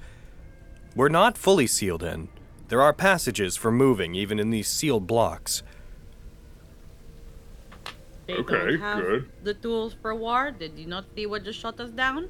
We're 0.95 1.09
not 1.09 1.37
fully 1.37 1.67
sealed 1.67 2.03
in. 2.03 2.29
There 2.69 2.81
are 2.81 2.93
passages 2.93 3.57
for 3.57 3.69
moving 3.69 4.15
even 4.15 4.39
in 4.39 4.49
these 4.49 4.69
sealed 4.69 5.07
blocks. 5.07 5.61
They 8.31 8.37
Okay, 8.41 8.71
don't 8.71 8.79
have 8.79 9.03
good. 9.03 9.29
the 9.43 9.53
tools 9.53 9.95
for 10.01 10.15
war. 10.15 10.51
Did 10.51 10.77
you 10.77 10.85
not 10.87 11.05
see 11.15 11.25
what 11.25 11.43
just 11.43 11.59
shot 11.59 11.79
us 11.79 11.89
down? 11.91 12.29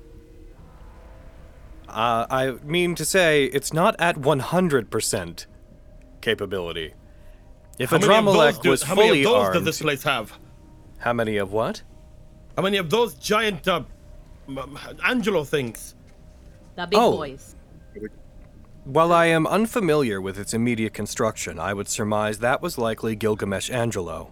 Uh, 1.87 2.25
I 2.29 2.51
mean 2.63 2.95
to 2.95 3.05
say, 3.05 3.45
it's 3.45 3.73
not 3.73 3.95
at 3.99 4.15
100% 4.17 5.45
capability. 6.21 6.93
If 7.79 7.89
How 7.89 7.97
many 7.97 8.13
of 8.15 8.25
those 8.25 8.35
Adrammalech 8.35 8.61
do- 8.61 8.69
was 8.69 8.83
how 8.83 8.95
many 8.95 9.07
fully 9.09 9.19
of 9.23 9.25
those 9.31 9.43
armed, 9.45 9.53
does 9.55 9.63
this 9.65 9.81
place 9.81 10.03
have? 10.03 10.37
how 10.99 11.13
many 11.13 11.37
of 11.37 11.51
what? 11.51 11.81
How 12.55 12.63
many 12.63 12.77
of 12.77 12.89
those 12.89 13.15
giant 13.15 13.67
uh, 13.67 13.81
m- 14.47 14.57
m- 14.59 14.77
Angelo 15.03 15.43
things? 15.43 15.95
The 16.75 16.85
big 16.85 16.99
Oh. 16.99 17.11
boys. 17.17 17.55
While 18.83 19.11
I 19.11 19.25
am 19.27 19.45
unfamiliar 19.47 20.19
with 20.21 20.37
its 20.39 20.53
immediate 20.53 20.93
construction, 20.93 21.59
I 21.59 21.73
would 21.73 21.87
surmise 21.87 22.39
that 22.39 22.61
was 22.61 22.77
likely 22.77 23.15
Gilgamesh 23.15 23.69
Angelo, 23.69 24.31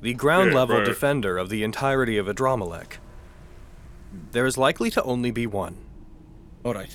the 0.00 0.14
ground 0.14 0.50
Yeah, 0.50 0.56
level 0.58 0.76
right. 0.78 0.84
defender 0.84 1.38
of 1.38 1.48
the 1.48 1.62
entirety 1.62 2.16
of 2.18 2.26
Adrammalech. 2.26 2.98
There 4.32 4.46
is 4.46 4.56
likely 4.56 4.90
to 4.90 5.02
only 5.02 5.30
be 5.30 5.46
one. 5.46 5.76
All 6.64 6.74
right. 6.74 6.94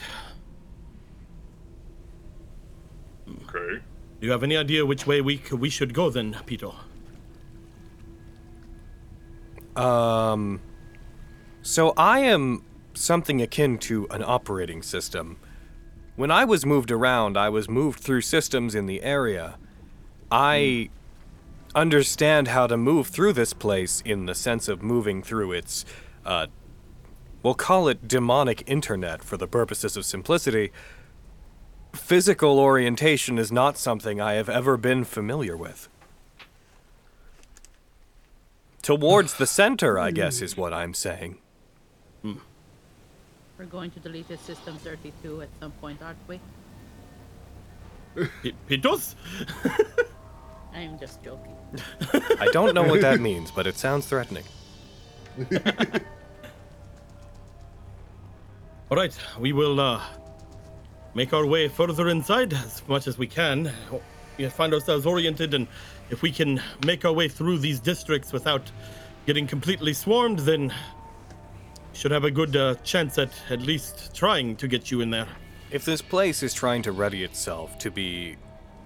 Okay. 3.30 3.82
Do 4.20 4.26
you 4.28 4.32
have 4.32 4.44
any 4.44 4.58
idea 4.58 4.86
which 4.86 5.08
way 5.08 5.22
we 5.22 5.42
we 5.52 5.70
should 5.70 5.94
go 5.94 6.10
then, 6.10 6.34
Pito? 6.46 6.76
Um, 9.76 10.62
so 11.62 11.94
I 11.96 12.20
am 12.20 12.64
something 12.94 13.42
akin 13.42 13.78
to 13.80 14.08
an 14.12 14.24
operating 14.24 14.84
system. 14.84 15.38
When 16.18 16.30
I 16.30 16.44
was 16.46 16.66
moved 16.66 16.92
around, 16.92 17.38
I 17.38 17.50
was 17.50 17.70
moved 17.70 18.02
through 18.02 18.22
systems 18.22 18.76
in 18.76 18.86
the 18.86 19.02
area. 19.02 19.58
I 20.30 20.90
understand 21.76 22.50
how 22.50 22.68
to 22.68 22.78
move 22.78 23.08
through 23.08 23.34
this 23.34 23.54
place 23.54 24.02
in 24.06 24.26
the 24.26 24.36
sense 24.36 24.68
of 24.68 24.82
moving 24.82 25.22
through 25.24 25.52
its, 25.54 25.86
uh, 26.26 26.48
we'll 27.44 27.54
call 27.54 27.88
it 27.88 28.08
demonic 28.08 28.64
internet 28.68 29.24
for 29.24 29.38
the 29.38 29.48
purposes 29.48 29.96
of 29.98 30.06
simplicity. 30.06 30.72
Physical 31.94 32.60
orientation 32.60 33.38
is 33.38 33.52
not 33.52 33.78
something 33.78 34.22
I 34.22 34.34
have 34.34 34.50
ever 34.50 34.78
been 34.78 35.04
familiar 35.04 35.58
with. 35.58 35.88
Towards 38.82 39.36
the 39.38 39.46
center, 39.46 40.00
I 40.00 40.12
guess, 40.12 40.42
is 40.42 40.58
what 40.58 40.74
I'm 40.74 40.94
saying. 40.94 41.38
We're 43.62 43.66
going 43.68 43.92
to 43.92 44.00
delete 44.00 44.26
his 44.26 44.40
system 44.40 44.76
32 44.80 45.44
at 45.44 45.50
some 45.60 45.72
point, 45.74 46.02
aren't 46.02 46.18
we? 46.28 46.40
P- 48.42 48.56
Pitos? 48.68 49.14
I 50.74 50.80
am 50.80 50.98
just 50.98 51.22
joking. 51.24 51.56
I 52.40 52.48
don't 52.52 52.74
know 52.74 52.84
what 52.84 53.02
that 53.02 53.20
means, 53.20 53.52
but 53.52 53.68
it 53.68 53.78
sounds 53.78 54.06
threatening. 54.08 54.44
All 58.90 58.98
right, 58.98 59.18
we 59.40 59.54
will 59.54 59.80
uh, 59.80 60.02
make 61.14 61.34
our 61.34 61.46
way 61.46 61.70
further 61.70 62.10
inside 62.10 62.54
as 62.54 62.86
much 62.88 63.08
as 63.08 63.18
we 63.18 63.28
can. 63.28 63.72
We 64.38 64.50
find 64.50 64.74
ourselves 64.74 65.06
oriented, 65.06 65.54
and 65.54 65.68
if 66.10 66.22
we 66.22 66.32
can 66.32 66.62
make 66.86 67.06
our 67.06 67.14
way 67.14 67.30
through 67.30 67.60
these 67.60 67.80
districts 67.80 68.34
without 68.34 68.70
getting 69.26 69.48
completely 69.48 69.94
swarmed, 69.94 70.40
then 70.40 70.68
we 70.68 71.98
should 71.98 72.12
have 72.12 72.26
a 72.26 72.32
good 72.32 72.56
uh, 72.56 72.76
chance 72.84 73.18
at 73.18 73.32
at 73.50 73.62
least 73.62 74.14
trying 74.14 74.58
to 74.58 74.68
get 74.68 74.92
you 74.92 75.00
in 75.02 75.10
there. 75.10 75.28
If 75.70 75.86
this 75.86 76.02
place 76.02 76.44
is 76.44 76.54
trying 76.54 76.82
to 76.82 76.92
ready 76.92 77.24
itself 77.24 77.80
to 77.80 77.90
be 77.92 78.36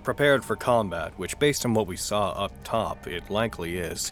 prepared 0.05 0.45
for 0.45 0.55
combat, 0.55 1.11
which 1.17 1.37
based 1.39 1.65
on 1.65 1.73
what 1.73 1.87
we 1.87 1.97
saw 1.97 2.29
up 2.31 2.51
top, 2.63 3.07
it 3.07 3.29
likely 3.29 3.77
is, 3.77 4.11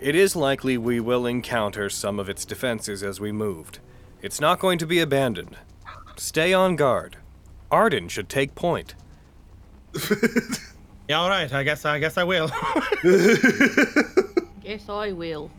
it 0.00 0.14
is 0.14 0.36
likely 0.36 0.76
we 0.76 1.00
will 1.00 1.24
encounter 1.26 1.88
some 1.88 2.18
of 2.18 2.28
its 2.28 2.44
defenses 2.44 3.02
as 3.02 3.20
we 3.20 3.32
moved. 3.32 3.78
It's 4.20 4.40
not 4.40 4.58
going 4.58 4.78
to 4.78 4.86
be 4.86 5.00
abandoned. 5.00 5.56
Stay 6.16 6.52
on 6.52 6.76
guard. 6.76 7.16
Arden 7.70 8.08
should 8.08 8.28
take 8.28 8.54
point. 8.54 8.94
Yeah, 11.08 11.20
all 11.20 11.30
right. 11.30 11.50
I 11.50 11.62
guess 11.62 11.86
I 11.86 11.98
guess 11.98 12.18
I 12.18 12.24
will. 12.24 12.48
Guess 14.62 14.90
I 14.90 15.12
will. 15.12 15.50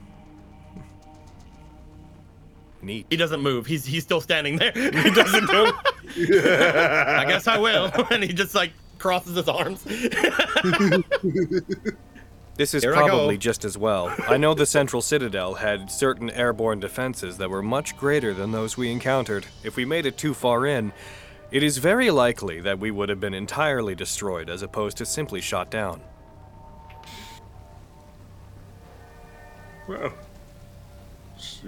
Neat. 2.84 3.07
he 3.10 3.18
doesn't 3.18 3.41
move. 3.41 3.65
He's 3.65 3.84
he's 3.84 4.03
still 4.03 4.22
standing 4.22 4.57
there. 4.57 4.72
He 4.76 5.10
doesn't 5.10 5.51
move. 5.51 5.73
I 6.15 7.26
guess 7.27 7.47
I 7.47 7.57
will. 7.57 7.91
and 8.11 8.23
he 8.23 8.31
just 8.31 8.53
like 8.53 8.72
crosses 8.99 9.35
his 9.35 9.47
arms. 9.47 9.85
This 12.59 12.73
is 12.73 12.84
Here 12.84 12.91
probably 12.91 13.38
just 13.38 13.63
as 13.63 13.77
well. 13.77 14.13
I 14.27 14.35
know 14.35 14.53
the 14.53 14.65
Central 14.65 15.01
Citadel 15.01 15.53
had 15.53 15.89
certain 15.89 16.30
airborne 16.30 16.81
defenses 16.81 17.38
that 17.38 17.49
were 17.49 17.63
much 17.63 17.95
greater 17.95 18.34
than 18.34 18.51
those 18.51 18.76
we 18.76 18.91
encountered. 18.91 19.45
If 19.63 19.77
we 19.77 19.85
made 19.85 20.05
it 20.05 20.17
too 20.17 20.34
far 20.34 20.65
in, 20.65 20.91
it 21.51 21.63
is 21.63 21.77
very 21.77 22.11
likely 22.11 22.59
that 22.59 22.77
we 22.77 22.91
would 22.91 23.07
have 23.07 23.21
been 23.21 23.34
entirely 23.34 23.95
destroyed 23.95 24.49
as 24.49 24.61
opposed 24.61 24.97
to 24.97 25.05
simply 25.05 25.39
shot 25.39 25.71
down. 25.71 26.01
Well, 29.88 30.11
s- 31.38 31.61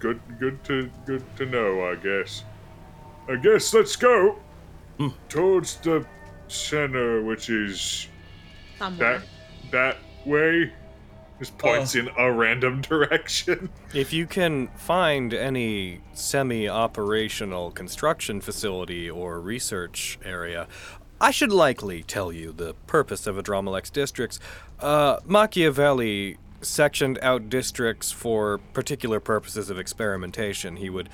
good, 0.00 0.20
good 0.40 0.64
to 0.64 0.90
good 1.06 1.22
to 1.36 1.46
know. 1.46 1.88
I 1.88 1.94
guess. 1.94 2.42
I 3.28 3.36
guess 3.36 3.72
let's 3.72 3.94
go 3.94 4.40
hmm. 4.98 5.10
towards 5.28 5.76
the 5.76 6.04
center, 6.48 7.22
which 7.22 7.48
is 7.50 8.08
Somewhere. 8.78 9.18
that 9.18 9.26
that 9.72 9.96
way. 10.24 10.72
Just 11.38 11.58
points 11.58 11.94
in 11.94 12.08
a 12.16 12.32
random 12.32 12.80
direction. 12.88 13.68
If 13.92 14.10
you 14.12 14.26
can 14.26 14.68
find 14.68 15.34
any 15.34 16.00
semi 16.14 16.66
operational 16.66 17.70
construction 17.70 18.40
facility 18.40 19.10
or 19.10 19.38
research 19.38 20.18
area, 20.24 20.66
I 21.20 21.30
should 21.30 21.52
likely 21.52 22.02
tell 22.02 22.32
you 22.32 22.52
the 22.52 22.72
purpose 22.86 23.26
of 23.26 23.36
Adrammalech's 23.36 23.90
districts. 23.90 24.40
Uh, 24.80 25.18
Machiavelli 25.26 26.38
sectioned 26.62 27.18
out 27.20 27.50
districts 27.50 28.12
for 28.12 28.58
particular 28.72 29.20
purposes 29.20 29.68
of 29.68 29.78
experimentation. 29.78 30.76
He 30.76 30.88
would 30.88 31.10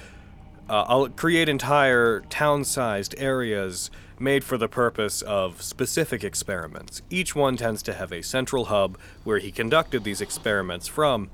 uh, 0.69 0.85
I'll 0.87 1.09
create 1.09 1.49
entire 1.49 2.21
town 2.31 2.65
sized 2.65 3.15
areas 3.19 3.91
made 4.23 4.45
for 4.45 4.57
the 4.57 4.69
purpose 4.69 5.21
of 5.23 5.61
specific 5.61 6.23
experiments. 6.25 7.03
Each 7.11 7.35
one 7.35 7.57
tends 7.57 7.83
to 7.83 7.93
have 7.95 8.13
a 8.13 8.23
central 8.23 8.67
hub 8.67 8.97
where 9.25 9.39
he 9.39 9.51
conducted 9.53 10.05
these 10.05 10.21
experiments 10.21 10.87
from. 10.89 11.31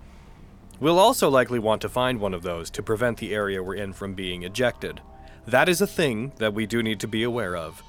We'll 0.80 0.98
also 0.98 1.28
likely 1.28 1.58
want 1.58 1.82
to 1.82 1.88
find 1.88 2.18
one 2.20 2.34
of 2.34 2.42
those 2.42 2.70
to 2.70 2.82
prevent 2.82 3.18
the 3.18 3.34
area 3.34 3.62
we're 3.62 3.74
in 3.74 3.92
from 3.92 4.14
being 4.14 4.42
ejected. 4.42 5.00
That 5.46 5.68
is 5.68 5.80
a 5.80 5.86
thing 5.86 6.32
that 6.38 6.54
we 6.54 6.66
do 6.66 6.82
need 6.82 7.00
to 7.00 7.08
be 7.08 7.22
aware 7.22 7.56
of. 7.56 7.82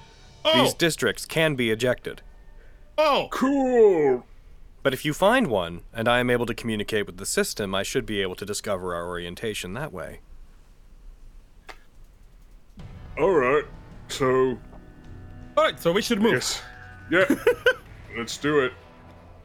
These 0.44 0.74
Oh. 0.74 0.76
districts 0.78 1.26
can 1.26 1.56
be 1.56 1.72
ejected. 1.72 2.22
oh, 2.98 3.28
Cool. 3.32 4.26
But 4.82 4.94
if 4.94 5.04
you 5.06 5.14
find 5.14 5.48
one, 5.48 5.82
and 5.94 6.08
I 6.08 6.20
am 6.20 6.30
able 6.30 6.46
to 6.46 6.54
communicate 6.54 7.06
with 7.06 7.18
the 7.18 7.26
system, 7.26 7.76
I 7.76 7.84
should 7.84 8.06
be 8.06 8.22
able 8.22 8.36
to 8.36 8.46
discover 8.46 8.96
our 8.96 9.08
orientation 9.08 9.74
that 9.74 9.92
way. 9.92 10.22
All 13.18 13.32
right. 13.36 13.66
So 14.08 14.58
all 15.60 15.66
right. 15.66 15.80
So 15.80 15.92
we 15.92 16.02
should 16.02 16.22
move. 16.22 16.34
yes, 16.34 16.62
yeah. 17.12 17.36
let's 18.18 18.38
do 18.38 18.60
it. 18.62 18.72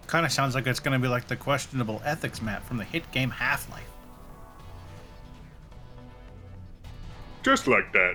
Kind 0.07 0.24
of 0.24 0.32
sounds 0.32 0.55
like 0.55 0.66
it's 0.66 0.81
going 0.81 0.93
to 0.93 1.03
be 1.03 1.09
like 1.09 1.27
the 1.27 1.35
questionable 1.36 2.01
ethics 2.05 2.41
map 2.41 2.65
from 2.65 2.77
the 2.77 2.85
hit 2.85 3.11
game 3.11 3.31
Half 3.31 3.69
Life. 3.70 3.82
Just 7.43 7.66
like 7.66 7.93
that. 7.93 8.15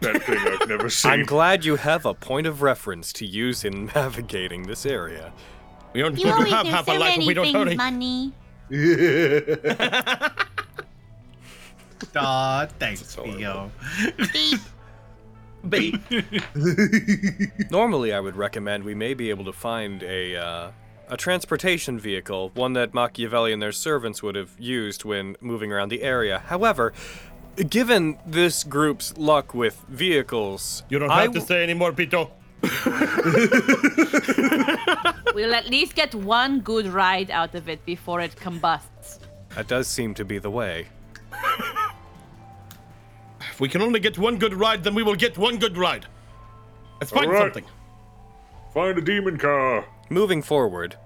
That 0.00 0.22
thing 0.22 0.38
I've 0.38 0.66
never 0.68 0.88
seen. 0.90 1.10
I'm 1.12 1.22
glad 1.24 1.64
you 1.64 1.76
have 1.76 2.06
a 2.06 2.14
point 2.14 2.46
of 2.46 2.62
reference 2.62 3.12
to 3.14 3.26
use 3.26 3.64
in 3.64 3.86
navigating 3.94 4.62
this 4.66 4.86
area. 4.86 5.32
We 5.92 6.00
don't, 6.00 6.16
You 6.16 6.24
don't 6.24 6.34
always 6.34 6.52
have 6.52 6.64
do 6.64 6.70
half 6.70 6.86
so 6.86 6.96
a 6.96 6.98
life 6.98 7.18
we 7.18 7.34
don't 7.34 7.44
things, 7.44 7.56
hurry. 7.56 7.76
money. 7.76 8.32
Aw, 12.16 12.66
thanks, 12.78 13.14
horrible. 13.14 13.36
Theo. 13.38 13.70
Beep. 15.68 15.96
Normally, 17.70 18.12
I 18.12 18.20
would 18.20 18.36
recommend 18.36 18.84
we 18.84 18.94
may 18.94 19.14
be 19.14 19.30
able 19.30 19.44
to 19.44 19.52
find 19.52 20.02
a 20.02 20.36
uh, 20.36 20.70
a 21.08 21.16
transportation 21.16 21.98
vehicle, 21.98 22.50
one 22.54 22.72
that 22.74 22.94
Machiavelli 22.94 23.52
and 23.52 23.60
their 23.60 23.72
servants 23.72 24.22
would 24.22 24.36
have 24.36 24.50
used 24.58 25.04
when 25.04 25.36
moving 25.40 25.72
around 25.72 25.88
the 25.88 26.02
area. 26.02 26.38
However, 26.46 26.92
given 27.68 28.16
this 28.24 28.62
group's 28.64 29.16
luck 29.18 29.52
with 29.52 29.84
vehicles, 29.88 30.84
You 30.88 31.00
don't 31.00 31.10
I 31.10 31.22
have 31.22 31.32
to 31.32 31.40
say 31.40 31.62
anymore, 31.64 31.92
Pito. 31.92 32.30
We'll 35.34 35.54
at 35.54 35.68
least 35.68 35.94
get 35.94 36.14
one 36.14 36.60
good 36.60 36.86
ride 36.86 37.30
out 37.30 37.54
of 37.54 37.68
it 37.68 37.84
before 37.86 38.20
it 38.20 38.36
combusts. 38.36 39.18
that 39.54 39.68
does 39.68 39.86
seem 39.88 40.14
to 40.14 40.24
be 40.24 40.38
the 40.38 40.50
way. 40.50 40.88
If 43.60 43.62
we 43.62 43.68
can 43.68 43.82
only 43.82 44.00
get 44.00 44.16
one 44.16 44.38
good 44.38 44.54
ride, 44.54 44.84
then 44.84 44.94
we 44.94 45.02
will 45.02 45.14
get 45.14 45.36
one 45.36 45.58
good 45.58 45.76
ride. 45.76 46.06
Let's 46.98 47.12
find 47.12 47.26
All 47.26 47.32
right. 47.34 47.42
something. 47.42 47.66
Find 48.72 48.96
a 48.96 49.02
demon 49.02 49.36
car. 49.36 49.84
Moving 50.08 50.40
forward, 50.40 50.96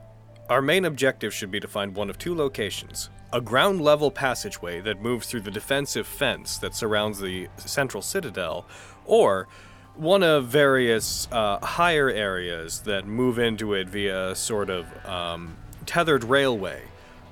Our 0.48 0.62
main 0.62 0.84
objective 0.84 1.34
should 1.34 1.50
be 1.50 1.58
to 1.58 1.66
find 1.66 1.96
one 1.96 2.08
of 2.10 2.16
two 2.16 2.32
locations 2.32 3.10
a 3.32 3.40
ground 3.40 3.80
level 3.80 4.12
passageway 4.12 4.80
that 4.82 5.02
moves 5.02 5.26
through 5.26 5.40
the 5.40 5.50
defensive 5.50 6.06
fence 6.06 6.56
that 6.58 6.76
surrounds 6.76 7.18
the 7.18 7.48
central 7.56 8.00
citadel, 8.02 8.66
or 9.04 9.48
one 9.96 10.22
of 10.22 10.46
various 10.46 11.26
uh, 11.32 11.58
higher 11.58 12.08
areas 12.08 12.82
that 12.82 13.04
move 13.04 13.40
into 13.40 13.74
it 13.74 13.88
via 13.88 14.30
a 14.30 14.36
sort 14.36 14.70
of 14.70 14.86
um, 15.04 15.56
tethered 15.86 16.22
railway. 16.22 16.82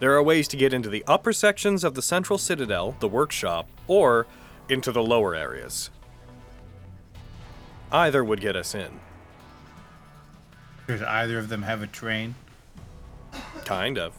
There 0.01 0.12
are 0.15 0.23
ways 0.23 0.49
to 0.49 0.57
get 0.57 0.73
into 0.74 0.89
the 0.89 1.05
upper 1.07 1.32
sections 1.32 1.85
of 1.85 1.94
the 1.94 2.03
central 2.03 2.39
citadel, 2.39 2.97
the 2.99 3.07
workshop, 3.07 3.69
or 3.86 4.27
into 4.69 4.93
the 4.93 5.03
lower 5.03 5.35
areas. 5.35 5.91
Either 7.91 8.25
would 8.25 8.41
get 8.41 8.57
us 8.57 8.75
in. 8.75 9.01
Does 10.87 11.03
either 11.03 11.39
of 11.39 11.49
them 11.49 11.63
have 11.63 11.83
a 11.83 11.87
train? 11.87 12.35
Kind 13.65 13.99
of. 13.99 14.15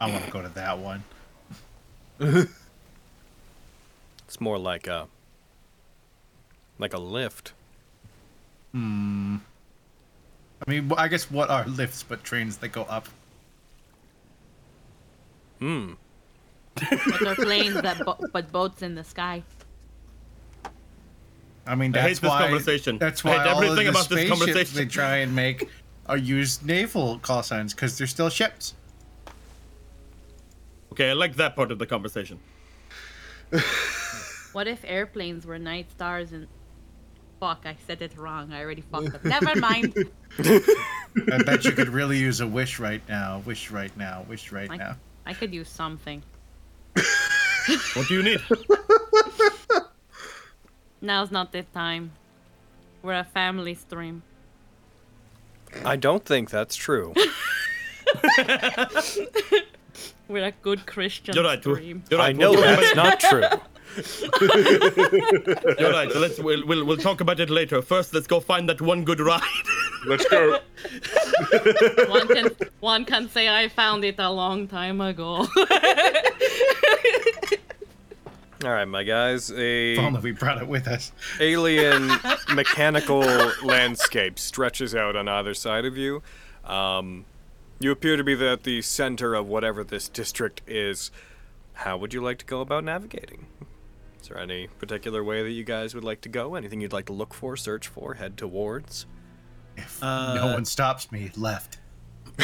I 0.00 0.10
want 0.10 0.24
to 0.24 0.30
go 0.30 0.42
to 0.42 0.48
that 0.50 0.78
one. 0.78 1.04
It's 4.30 4.40
more 4.40 4.60
like 4.60 4.86
a 4.86 5.08
like 6.78 6.94
a 6.94 6.98
lift. 6.98 7.52
Hmm. 8.70 9.38
I 10.64 10.70
mean, 10.70 10.92
I 10.96 11.08
guess 11.08 11.28
what 11.28 11.50
are 11.50 11.66
lifts 11.66 12.04
but 12.04 12.22
trains 12.22 12.56
that 12.58 12.68
go 12.68 12.82
up? 12.82 13.08
Hmm. 15.58 15.94
But 16.90 17.20
they're 17.20 17.34
planes 17.46 17.80
that 17.80 18.04
bo- 18.04 18.18
but 18.32 18.50
boats 18.52 18.82
in 18.82 18.94
the 18.94 19.04
sky. 19.04 19.42
I 21.66 21.74
mean, 21.74 21.94
I 21.94 22.00
hate 22.00 22.08
that's 22.08 22.20
this 22.20 22.30
why. 22.30 22.42
conversation. 22.42 22.98
That's 22.98 23.24
I 23.24 23.28
why 23.28 23.38
hate 23.38 23.50
all 23.50 23.62
everything 23.62 23.86
of 23.88 23.94
the 23.94 24.00
about 24.00 24.08
this 24.08 24.18
spaceships 24.20 24.38
conversation. 24.38 24.76
they 24.76 24.86
try 24.86 25.16
and 25.18 25.34
make 25.36 25.68
are 26.06 26.16
use 26.16 26.62
naval 26.64 27.18
call 27.18 27.42
signs 27.42 27.74
because 27.74 27.96
they're 27.96 28.06
still 28.06 28.30
ships. 28.30 28.74
Okay, 30.92 31.10
I 31.10 31.12
like 31.12 31.36
that 31.36 31.54
part 31.54 31.70
of 31.70 31.78
the 31.78 31.86
conversation. 31.86 32.38
What 34.52 34.66
if 34.66 34.84
airplanes 34.84 35.46
were 35.46 35.58
night 35.60 35.90
stars 35.92 36.32
and 36.32 36.48
fuck, 37.38 37.62
I 37.64 37.76
said 37.86 38.02
it 38.02 38.16
wrong. 38.16 38.52
I 38.52 38.60
already 38.60 38.82
fucked 38.82 39.14
up. 39.14 39.24
Never 39.24 39.54
mind. 39.54 39.94
I 40.38 41.42
bet 41.44 41.64
you 41.64 41.72
could 41.72 41.88
really 41.88 42.18
use 42.18 42.40
a 42.40 42.46
wish 42.46 42.80
right 42.80 43.02
now. 43.08 43.42
Wish 43.46 43.70
right 43.70 43.96
now. 43.96 44.24
Wish 44.28 44.50
right 44.50 44.70
I, 44.70 44.76
now. 44.76 44.96
I 45.24 45.34
could 45.34 45.54
use 45.54 45.68
something. 45.68 46.22
What 47.94 48.06
do 48.08 48.14
you 48.14 48.22
need? 48.22 48.40
Now's 51.00 51.30
not 51.30 51.52
the 51.52 51.62
time. 51.62 52.12
We're 53.02 53.14
a 53.14 53.24
family 53.24 53.74
stream. 53.74 54.22
I 55.84 55.96
don't 55.96 56.24
think 56.24 56.50
that's 56.50 56.76
true. 56.76 57.14
We're 60.28 60.44
a 60.46 60.52
good 60.62 60.86
Christian 60.86 61.34
You're 61.34 61.44
right. 61.44 61.64
You're, 61.64 61.76
stream. 61.76 62.02
you're 62.10 62.20
I 62.20 62.32
know 62.32 62.52
we'll 62.52 62.60
that's 62.62 62.94
not 62.94 63.18
true. 63.20 63.38
about- 63.44 63.62
You're 65.80 65.90
right. 65.92 66.08
So 66.12 66.20
let's 66.20 66.38
we'll, 66.38 66.64
we'll 66.66 66.84
we'll 66.84 66.96
talk 66.96 67.20
about 67.20 67.40
it 67.40 67.50
later. 67.50 67.82
First, 67.82 68.14
let's 68.14 68.28
go 68.28 68.38
find 68.38 68.68
that 68.68 68.80
one 68.80 69.02
good 69.04 69.18
ride. 69.18 69.42
Let's 70.06 70.24
go. 70.28 70.60
One 72.08 72.28
can 72.28 72.50
one 72.78 73.04
can 73.04 73.28
say 73.28 73.48
I 73.48 73.68
found 73.68 74.04
it 74.04 74.14
a 74.18 74.30
long 74.30 74.68
time 74.68 75.00
ago. 75.00 75.44
All 78.62 78.70
right, 78.70 78.84
my 78.84 79.04
guys. 79.04 79.50
A 79.50 79.94
If 79.94 79.98
only 79.98 80.20
we 80.20 80.32
brought 80.32 80.60
it 80.60 80.68
with 80.68 80.86
us. 80.86 81.12
alien 81.40 82.08
mechanical 82.54 83.20
landscape 83.62 84.38
stretches 84.38 84.94
out 84.94 85.16
on 85.16 85.28
either 85.28 85.54
side 85.54 85.86
of 85.86 85.96
you. 85.96 86.22
Um, 86.64 87.24
you 87.78 87.90
appear 87.90 88.18
to 88.18 88.24
be 88.24 88.34
at 88.46 88.64
the 88.64 88.82
center 88.82 89.34
of 89.34 89.46
whatever 89.48 89.82
this 89.82 90.08
district 90.08 90.60
is. 90.66 91.10
How 91.72 91.96
would 91.96 92.12
you 92.12 92.20
like 92.20 92.36
to 92.38 92.44
go 92.44 92.60
about 92.60 92.84
navigating? 92.84 93.46
Is 94.20 94.28
there 94.28 94.36
any 94.38 94.66
particular 94.78 95.24
way 95.24 95.42
that 95.42 95.52
you 95.52 95.64
guys 95.64 95.94
would 95.94 96.04
like 96.04 96.20
to 96.20 96.28
go? 96.28 96.54
Anything 96.54 96.82
you'd 96.82 96.92
like 96.92 97.06
to 97.06 97.14
look 97.14 97.32
for, 97.32 97.56
search 97.56 97.88
for, 97.88 98.14
head 98.14 98.36
towards? 98.36 99.06
If 99.78 100.02
Uh, 100.02 100.34
no 100.34 100.52
one 100.52 100.66
stops 100.66 101.10
me, 101.10 101.30
left. 101.34 101.78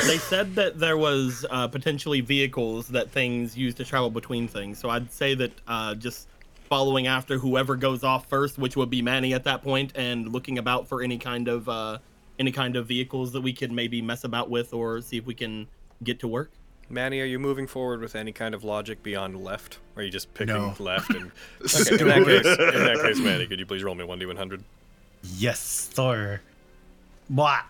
They 0.06 0.18
said 0.18 0.54
that 0.56 0.78
there 0.78 0.96
was 0.96 1.44
uh, 1.50 1.68
potentially 1.68 2.20
vehicles 2.20 2.88
that 2.88 3.10
things 3.10 3.56
use 3.56 3.74
to 3.74 3.84
travel 3.84 4.10
between 4.10 4.48
things. 4.48 4.78
So 4.78 4.90
I'd 4.90 5.10
say 5.12 5.34
that 5.34 5.52
uh, 5.66 5.94
just 5.94 6.28
following 6.68 7.06
after 7.06 7.38
whoever 7.38 7.76
goes 7.76 8.02
off 8.04 8.28
first, 8.28 8.58
which 8.58 8.76
would 8.76 8.90
be 8.90 9.00
Manny 9.02 9.34
at 9.34 9.44
that 9.44 9.62
point, 9.62 9.92
and 9.94 10.32
looking 10.32 10.58
about 10.58 10.88
for 10.88 11.02
any 11.02 11.18
kind 11.18 11.48
of 11.48 11.68
uh, 11.68 11.98
any 12.38 12.52
kind 12.52 12.76
of 12.76 12.86
vehicles 12.86 13.32
that 13.32 13.40
we 13.40 13.52
could 13.52 13.72
maybe 13.72 14.02
mess 14.02 14.24
about 14.24 14.50
with 14.50 14.74
or 14.74 15.00
see 15.00 15.16
if 15.16 15.26
we 15.26 15.34
can 15.34 15.66
get 16.02 16.20
to 16.20 16.28
work. 16.28 16.50
Manny, 16.88 17.20
are 17.20 17.24
you 17.24 17.38
moving 17.40 17.66
forward 17.66 18.00
with 18.00 18.14
any 18.14 18.30
kind 18.30 18.54
of 18.54 18.62
logic 18.62 19.02
beyond 19.02 19.42
left? 19.42 19.78
Or 19.96 20.02
are 20.02 20.04
you 20.04 20.10
just 20.10 20.32
picking 20.34 20.54
No. 20.54 20.74
left? 20.78 21.10
And 21.10 21.32
okay, 21.62 21.98
in 21.98 22.06
that 22.06 22.24
case, 22.24 22.46
in 22.46 22.84
that 22.84 23.00
case, 23.02 23.18
Manny, 23.18 23.46
could 23.46 23.58
you 23.58 23.66
please 23.66 23.82
roll 23.82 23.94
me 23.96 24.04
one 24.04 24.18
d 24.20 24.26
one 24.26 24.36
hundred? 24.36 24.62
Yes, 25.36 25.58
sir. 25.92 26.40
Blah. 27.28 27.62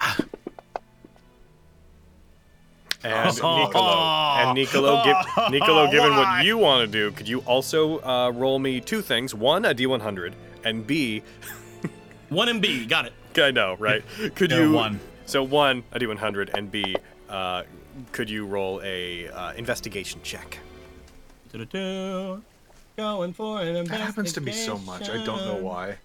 And 3.05 3.29
Nicolo, 3.35 4.01
and 4.37 4.55
Nicolo, 4.55 5.05
give, 5.05 5.17
Nicolo, 5.51 5.91
given 5.91 6.11
what 6.17 6.45
you 6.45 6.59
want 6.59 6.87
to 6.87 6.91
do, 6.91 7.11
could 7.13 7.29
you 7.29 7.41
also 7.41 8.01
uh, 8.03 8.31
roll 8.31 8.59
me 8.59 8.81
two 8.81 9.03
things? 9.03 9.35
One, 9.35 9.65
a 9.65 9.75
D100, 9.75 10.33
and 10.65 10.87
B, 10.87 11.23
One 12.29 12.49
and 12.49 12.61
B, 12.61 12.87
got 12.87 13.07
it. 13.07 13.13
I 13.39 13.51
know, 13.51 13.77
right? 13.79 14.03
Could 14.35 14.51
No, 14.51 14.63
you 14.63 14.73
one. 14.73 14.99
So 15.27 15.43
one, 15.43 15.85
a 15.93 15.99
D100, 15.99 16.55
and 16.55 16.71
B, 16.71 16.97
uh, 17.29 17.63
could 18.13 18.31
you 18.31 18.47
roll 18.47 18.81
a 18.83 19.29
uh, 19.29 19.53
investigation 19.53 20.21
check? 20.23 20.59
Going 22.97 23.33
for 23.35 23.61
an 23.61 23.85
That 23.85 24.01
happens 24.01 24.33
to 24.33 24.41
me 24.41 24.53
so 24.53 24.79
much. 24.79 25.11
I 25.11 25.23
don't 25.25 25.45
know 25.45 25.57
why. 25.57 25.99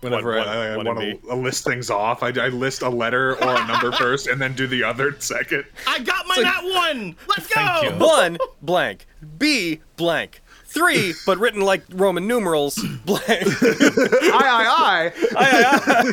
Whenever 0.00 0.36
What- 0.36 0.46
I, 0.46 0.72
I, 0.72 0.76
what- 0.76 0.86
want 0.86 0.98
what 0.98 1.28
to 1.28 1.34
list 1.34 1.64
things 1.64 1.90
off, 1.90 2.22
I, 2.22 2.28
I 2.28 2.48
list 2.48 2.82
a 2.82 2.88
letter 2.88 3.32
or 3.42 3.56
a 3.56 3.66
number 3.66 3.90
first, 3.98 4.26
and 4.28 4.40
then 4.40 4.54
do 4.54 4.66
the 4.66 4.84
other 4.84 5.18
second. 5.20 5.64
I 5.86 5.98
got 6.00 6.26
my 6.28 6.36
that 6.42 6.62
one. 6.64 7.16
Let's 7.28 7.48
go. 7.52 7.96
One, 7.98 8.38
blank. 8.62 9.06
B, 9.38 9.80
blank. 9.96 10.40
Three, 10.66 11.14
but 11.26 11.38
written 11.38 11.62
like 11.62 11.82
Roman 11.90 12.26
numerals, 12.28 12.76
blank. 13.06 13.26
I 13.26 14.30
i 14.34 14.66
aye. 14.78 15.12
i 15.36 16.12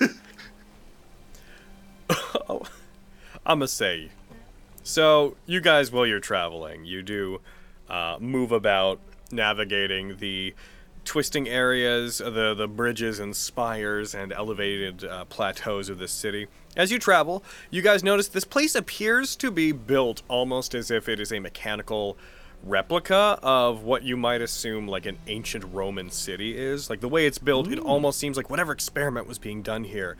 i. 0.00 0.08
Oh, 2.48 2.62
I'm 3.44 3.58
gonna 3.58 3.68
say. 3.68 4.10
So, 4.82 5.36
you 5.46 5.60
guys, 5.60 5.90
while 5.90 6.06
you're 6.06 6.20
traveling, 6.20 6.84
you 6.84 7.02
do 7.02 7.40
uh, 7.88 8.16
move 8.20 8.52
about, 8.52 9.00
navigating 9.32 10.16
the 10.18 10.54
twisting 11.06 11.48
areas, 11.48 12.18
the 12.18 12.54
the 12.54 12.68
bridges 12.68 13.18
and 13.18 13.34
spires 13.34 14.14
and 14.14 14.32
elevated 14.32 15.04
uh, 15.04 15.24
plateaus 15.24 15.88
of 15.88 15.98
this 15.98 16.12
city. 16.12 16.48
As 16.76 16.92
you 16.92 16.98
travel, 16.98 17.42
you 17.70 17.80
guys 17.80 18.04
notice 18.04 18.28
this 18.28 18.44
place 18.44 18.74
appears 18.74 19.34
to 19.36 19.50
be 19.50 19.72
built 19.72 20.22
almost 20.28 20.74
as 20.74 20.90
if 20.90 21.08
it 21.08 21.18
is 21.18 21.32
a 21.32 21.38
mechanical 21.38 22.18
replica 22.62 23.38
of 23.42 23.82
what 23.82 24.02
you 24.02 24.16
might 24.16 24.42
assume 24.42 24.86
like 24.86 25.06
an 25.06 25.18
ancient 25.26 25.64
Roman 25.72 26.10
city 26.10 26.56
is. 26.58 26.90
Like 26.90 27.00
the 27.00 27.08
way 27.08 27.26
it's 27.26 27.38
built, 27.38 27.70
it 27.70 27.78
almost 27.78 28.18
seems 28.18 28.36
like 28.36 28.50
whatever 28.50 28.72
experiment 28.72 29.26
was 29.26 29.38
being 29.38 29.62
done 29.62 29.84
here, 29.84 30.16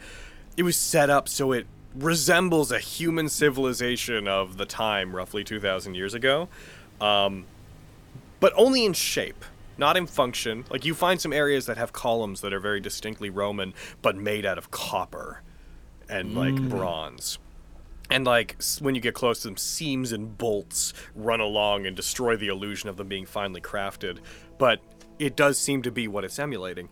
it 0.56 0.62
was 0.62 0.76
set 0.76 1.10
up 1.10 1.28
so 1.28 1.52
it 1.52 1.66
resembles 1.94 2.70
a 2.70 2.78
human 2.78 3.28
civilization 3.28 4.28
of 4.28 4.56
the 4.56 4.66
time, 4.66 5.14
roughly 5.16 5.42
2,000 5.42 5.94
years 5.94 6.14
ago, 6.14 6.48
um, 7.00 7.44
but 8.38 8.52
only 8.56 8.84
in 8.84 8.92
shape, 8.92 9.44
not 9.78 9.96
in 9.96 10.06
function. 10.06 10.64
Like 10.70 10.84
you 10.84 10.94
find 10.94 11.20
some 11.20 11.32
areas 11.32 11.66
that 11.66 11.76
have 11.76 11.92
columns 11.92 12.40
that 12.40 12.52
are 12.52 12.60
very 12.60 12.80
distinctly 12.80 13.30
Roman, 13.30 13.74
but 14.02 14.16
made 14.16 14.46
out 14.46 14.58
of 14.58 14.70
copper 14.70 15.42
and 16.08 16.34
like 16.34 16.54
bronze. 16.68 17.38
And 18.10 18.24
like 18.24 18.56
when 18.80 18.94
you 18.94 19.00
get 19.00 19.14
close 19.14 19.40
to 19.42 19.48
them, 19.48 19.56
seams 19.56 20.12
and 20.12 20.36
bolts 20.38 20.92
run 21.14 21.40
along 21.40 21.86
and 21.86 21.96
destroy 21.96 22.36
the 22.36 22.48
illusion 22.48 22.88
of 22.88 22.96
them 22.96 23.08
being 23.08 23.26
finely 23.26 23.60
crafted. 23.60 24.18
But 24.58 24.80
it 25.18 25.36
does 25.36 25.58
seem 25.58 25.82
to 25.82 25.90
be 25.90 26.08
what 26.08 26.24
it's 26.24 26.38
emulating. 26.38 26.88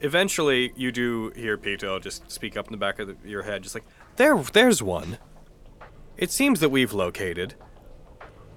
Eventually, 0.00 0.72
you 0.76 0.92
do 0.92 1.30
hear 1.36 1.56
Pito 1.56 2.00
just 2.00 2.30
speak 2.30 2.56
up 2.56 2.66
in 2.66 2.72
the 2.72 2.78
back 2.78 2.98
of 2.98 3.08
the, 3.08 3.28
your 3.28 3.42
head, 3.42 3.62
just 3.62 3.74
like, 3.74 3.84
"There, 4.16 4.36
there's 4.36 4.82
one. 4.82 5.18
It 6.16 6.30
seems 6.30 6.60
that 6.60 6.68
we've 6.68 6.92
located. 6.92 7.54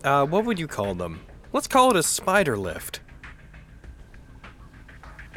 Uh, 0.03 0.25
what 0.25 0.45
would 0.45 0.59
you 0.59 0.67
call 0.67 0.95
them? 0.95 1.21
Let's 1.53 1.67
call 1.67 1.91
it 1.91 1.95
a 1.95 2.03
spider 2.03 2.57
lift." 2.57 3.01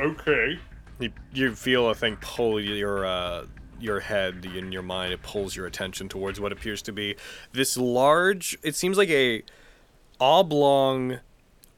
Okay. 0.00 0.58
You, 0.98 1.12
you 1.32 1.54
feel 1.54 1.90
a 1.90 1.94
thing 1.94 2.16
pull 2.20 2.60
your 2.60 3.04
uh, 3.04 3.46
your 3.78 4.00
head 4.00 4.44
in 4.44 4.72
your 4.72 4.82
mind. 4.82 5.12
It 5.12 5.22
pulls 5.22 5.54
your 5.56 5.66
attention 5.66 6.08
towards 6.08 6.40
what 6.40 6.52
appears 6.52 6.82
to 6.82 6.92
be 6.92 7.16
this 7.52 7.76
large. 7.76 8.58
It 8.62 8.74
seems 8.74 8.96
like 8.98 9.10
a 9.10 9.42
oblong, 10.18 11.20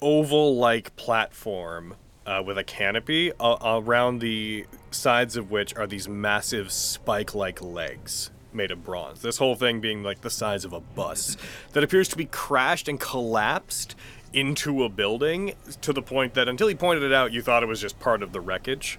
oval-like 0.01 0.97
platform 0.97 1.94
uh, 2.27 2.43
with 2.44 2.59
a 2.59 2.65
canopy 2.65 3.32
uh, 3.39 3.57
around 3.62 4.19
the 4.20 4.66
sides 4.90 5.36
of 5.36 5.51
which 5.51 5.74
are 5.77 5.86
these 5.86 6.09
massive 6.09 6.73
spike-like 6.73 7.62
legs 7.62 8.31
made 8.53 8.70
of 8.70 8.85
bronze. 8.85 9.23
This 9.23 9.39
whole 9.39 9.55
thing 9.55 9.81
being 9.81 10.03
like 10.03 10.20
the 10.20 10.31
size 10.31 10.65
of 10.65 10.73
a 10.73 10.81
bus 10.81 11.36
that 11.73 11.82
appears 11.82 12.09
to 12.09 12.16
be 12.16 12.27
crashed 12.27 12.89
and 12.89 13.01
collapsed 13.01 13.94
into 14.33 14.85
a 14.85 14.89
building 14.89 15.55
to 15.81 15.93
the 15.93 16.03
point 16.03 16.35
that 16.35 16.49
until 16.49 16.69
he 16.69 16.75
pointed 16.75 17.03
it 17.03 17.13
out, 17.13 17.33
you 17.33 17.43
thought 17.43 17.63
it 17.63 17.67
was 17.67 17.81
just 17.81 17.99
part 18.01 18.23
of 18.23 18.33
the 18.33 18.41
wreckage. 18.41 18.99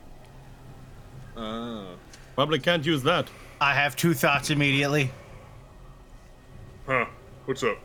Oh. 1.35 1.87
Probably 2.35 2.59
can't 2.59 2.85
use 2.85 3.03
that. 3.03 3.29
I 3.59 3.73
have 3.73 3.95
two 3.95 4.13
thoughts 4.13 4.49
immediately. 4.49 5.11
Huh. 6.85 7.05
What's 7.45 7.63
up? 7.63 7.77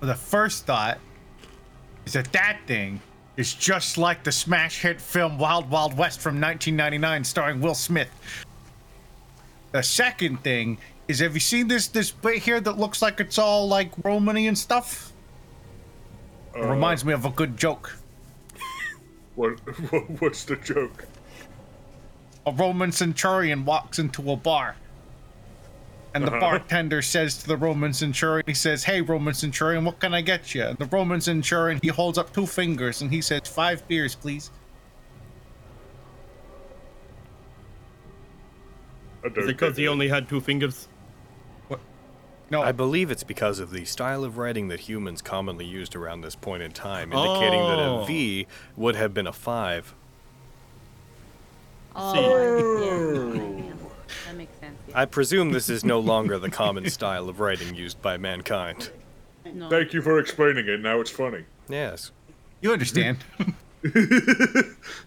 The 0.00 0.14
first 0.14 0.66
thought 0.66 0.98
is 2.06 2.14
that 2.14 2.32
that 2.32 2.58
thing 2.66 3.00
is 3.36 3.54
just 3.54 3.98
like 3.98 4.24
the 4.24 4.32
smash 4.32 4.80
hit 4.80 5.00
film 5.00 5.38
Wild 5.38 5.70
Wild 5.70 5.96
West 5.96 6.20
from 6.20 6.40
1999 6.40 7.24
starring 7.24 7.60
Will 7.60 7.74
Smith. 7.74 8.10
The 9.72 9.82
second 9.82 10.42
thing 10.42 10.78
is 11.08 11.20
have 11.20 11.34
you 11.34 11.40
seen 11.40 11.68
this 11.68 11.88
this 11.88 12.10
bit 12.10 12.42
here 12.42 12.60
that 12.60 12.78
looks 12.78 13.00
like 13.00 13.20
it's 13.20 13.38
all 13.38 13.68
like 13.68 13.90
Romany 14.04 14.48
and 14.48 14.58
stuff? 14.58 15.11
It 16.54 16.64
reminds 16.64 17.04
me 17.04 17.12
of 17.12 17.24
a 17.24 17.30
good 17.30 17.56
joke. 17.56 17.96
What? 19.34 19.52
What's 20.20 20.44
the 20.44 20.56
joke? 20.56 21.06
A 22.44 22.52
Roman 22.52 22.92
centurion 22.92 23.64
walks 23.64 23.98
into 23.98 24.30
a 24.30 24.36
bar. 24.36 24.76
And 26.14 26.24
the 26.24 26.30
Uh-huh. 26.30 26.40
bartender 26.40 27.00
says 27.00 27.38
to 27.38 27.48
the 27.48 27.56
Roman 27.56 27.94
centurion, 27.94 28.42
he 28.46 28.52
says, 28.52 28.84
Hey, 28.84 29.00
Roman 29.00 29.32
centurion, 29.32 29.86
what 29.86 29.98
can 30.00 30.12
I 30.12 30.20
get 30.20 30.54
you? 30.54 30.64
And 30.64 30.76
the 30.76 30.84
Roman 30.84 31.22
centurion, 31.22 31.78
he 31.82 31.88
holds 31.88 32.18
up 32.18 32.34
two 32.34 32.44
fingers 32.46 33.00
and 33.00 33.10
he 33.10 33.22
says, 33.22 33.40
Five 33.46 33.88
beers, 33.88 34.14
please. 34.14 34.50
Is 39.24 39.32
it 39.36 39.46
because 39.46 39.76
he 39.78 39.88
only 39.88 40.08
had 40.08 40.28
two 40.28 40.40
fingers? 40.42 40.88
No, 42.52 42.60
I 42.60 42.72
believe 42.72 43.10
it's 43.10 43.24
because 43.24 43.60
of 43.60 43.70
the 43.70 43.86
style 43.86 44.24
of 44.24 44.36
writing 44.36 44.68
that 44.68 44.80
humans 44.80 45.22
commonly 45.22 45.64
used 45.64 45.96
around 45.96 46.20
this 46.20 46.34
point 46.34 46.62
in 46.62 46.70
time, 46.70 47.10
indicating 47.10 47.60
that 47.60 47.78
Oh. 47.78 48.02
a 48.02 48.06
V 48.06 48.46
oh. 48.46 48.52
would 48.76 48.94
have 48.94 49.14
been 49.14 49.26
a 49.26 49.32
5. 49.32 49.94
Oh, 51.96 52.12
See. 52.12 52.20
yeah. 52.20 52.26
Oh. 52.26 53.56
yeah. 53.56 53.72
That 54.26 54.36
makes 54.36 54.58
sense. 54.58 54.76
Yeah. 54.86 55.00
I 55.00 55.06
presume 55.06 55.52
this 55.52 55.70
is 55.70 55.82
no 55.82 55.98
longer 55.98 56.38
the 56.38 56.50
common 56.50 56.90
style 56.90 57.30
of 57.30 57.40
writing 57.40 57.74
used 57.74 58.02
by 58.02 58.18
mankind. 58.18 58.90
No. 59.50 59.70
Thank 59.70 59.94
you 59.94 60.02
for 60.02 60.18
explaining 60.18 60.68
it. 60.68 60.80
Now 60.80 61.00
it's 61.00 61.10
funny. 61.10 61.44
Yes. 61.70 62.12
you 62.60 62.72
understand. 62.72 63.18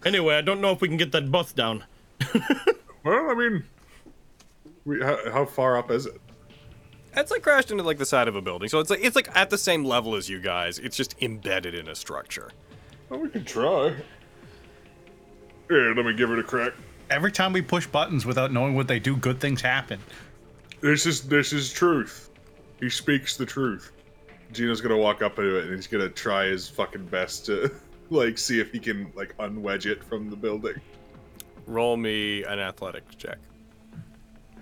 Anyway, 0.04 0.34
I 0.34 0.42
don't 0.42 0.60
know 0.60 0.70
if 0.72 0.82
we 0.82 0.88
can 0.88 0.98
get 0.98 1.12
that 1.12 1.32
bus 1.32 1.52
down. 1.52 1.84
Well, 3.04 3.30
I 3.30 3.34
mean, 3.34 3.64
we, 4.84 5.00
how, 5.00 5.30
how 5.30 5.44
far 5.46 5.78
up 5.78 5.92
is 5.92 6.06
it? 6.06 6.20
It's 7.16 7.30
like 7.30 7.42
crashed 7.42 7.70
into 7.70 7.82
like 7.82 7.96
the 7.96 8.04
side 8.04 8.28
of 8.28 8.36
a 8.36 8.42
building, 8.42 8.68
so 8.68 8.78
it's 8.78 8.90
like 8.90 9.00
it's 9.02 9.16
like 9.16 9.34
at 9.34 9.48
the 9.48 9.56
same 9.56 9.84
level 9.84 10.14
as 10.14 10.28
you 10.28 10.38
guys. 10.38 10.78
It's 10.78 10.96
just 10.96 11.14
embedded 11.22 11.74
in 11.74 11.88
a 11.88 11.94
structure. 11.94 12.50
Well, 13.08 13.20
we 13.20 13.30
can 13.30 13.44
try. 13.44 13.96
Here, 15.68 15.94
let 15.94 16.04
me 16.04 16.12
give 16.12 16.30
it 16.30 16.38
a 16.38 16.42
crack. 16.42 16.74
Every 17.08 17.32
time 17.32 17.52
we 17.52 17.62
push 17.62 17.86
buttons 17.86 18.26
without 18.26 18.52
knowing 18.52 18.74
what 18.74 18.86
they 18.86 18.98
do, 18.98 19.16
good 19.16 19.40
things 19.40 19.62
happen. 19.62 19.98
This 20.80 21.06
is 21.06 21.22
this 21.22 21.54
is 21.54 21.72
truth. 21.72 22.28
He 22.80 22.90
speaks 22.90 23.36
the 23.36 23.46
truth. 23.46 23.92
Gino's 24.52 24.82
gonna 24.82 24.96
walk 24.96 25.22
up 25.22 25.36
to 25.36 25.58
it 25.58 25.64
and 25.64 25.74
he's 25.74 25.86
gonna 25.86 26.10
try 26.10 26.46
his 26.46 26.68
fucking 26.68 27.06
best 27.06 27.46
to 27.46 27.74
like 28.10 28.36
see 28.36 28.60
if 28.60 28.72
he 28.72 28.78
can 28.78 29.10
like 29.16 29.34
unwedge 29.38 29.86
it 29.86 30.04
from 30.04 30.28
the 30.28 30.36
building. 30.36 30.74
Roll 31.66 31.96
me 31.96 32.44
an 32.44 32.58
athletics 32.58 33.14
check. 33.14 33.38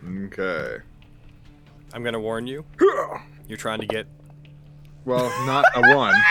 Okay. 0.06 0.78
I'm 1.94 2.02
gonna 2.02 2.20
warn 2.20 2.46
you. 2.46 2.64
You're 3.48 3.56
trying 3.58 3.80
to 3.80 3.86
get. 3.86 4.06
Well, 5.06 5.28
not 5.46 5.64
a 5.74 5.94
one. 5.96 6.14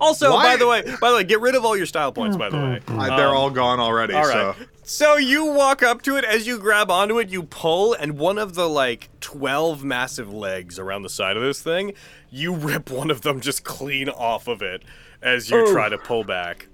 Also, 0.00 0.32
by 0.32 0.56
the 0.56 0.66
way, 0.66 0.82
by 1.00 1.10
the 1.10 1.16
way, 1.16 1.22
get 1.24 1.40
rid 1.40 1.54
of 1.54 1.64
all 1.64 1.76
your 1.76 1.86
style 1.86 2.10
points. 2.10 2.36
By 2.36 2.48
the 2.50 2.56
way. 2.56 2.80
I, 2.88 3.16
they're 3.16 3.28
all 3.28 3.50
gone 3.50 3.78
already. 3.78 4.14
All 4.14 4.22
right. 4.26 4.56
So 4.56 4.66
So 4.82 5.16
you 5.16 5.44
walk 5.46 5.80
up 5.84 6.02
to 6.02 6.16
it 6.16 6.24
as 6.24 6.44
you 6.44 6.58
grab 6.58 6.90
onto 6.90 7.20
it, 7.20 7.28
you 7.28 7.44
pull, 7.44 7.94
and 7.94 8.18
one 8.18 8.36
of 8.36 8.54
the 8.54 8.68
like 8.68 9.08
12 9.20 9.84
massive 9.84 10.32
legs 10.32 10.80
around 10.80 11.02
the 11.02 11.08
side 11.08 11.36
of 11.36 11.44
this 11.44 11.62
thing, 11.62 11.92
you 12.30 12.52
rip 12.56 12.90
one 12.90 13.12
of 13.12 13.20
them 13.22 13.40
just 13.40 13.62
clean 13.62 14.08
off 14.08 14.48
of 14.48 14.60
it 14.60 14.82
as 15.22 15.48
you 15.50 15.58
Oh. 15.64 15.72
try 15.72 15.88
to 15.88 15.96
pull 15.96 16.24
back. 16.24 16.66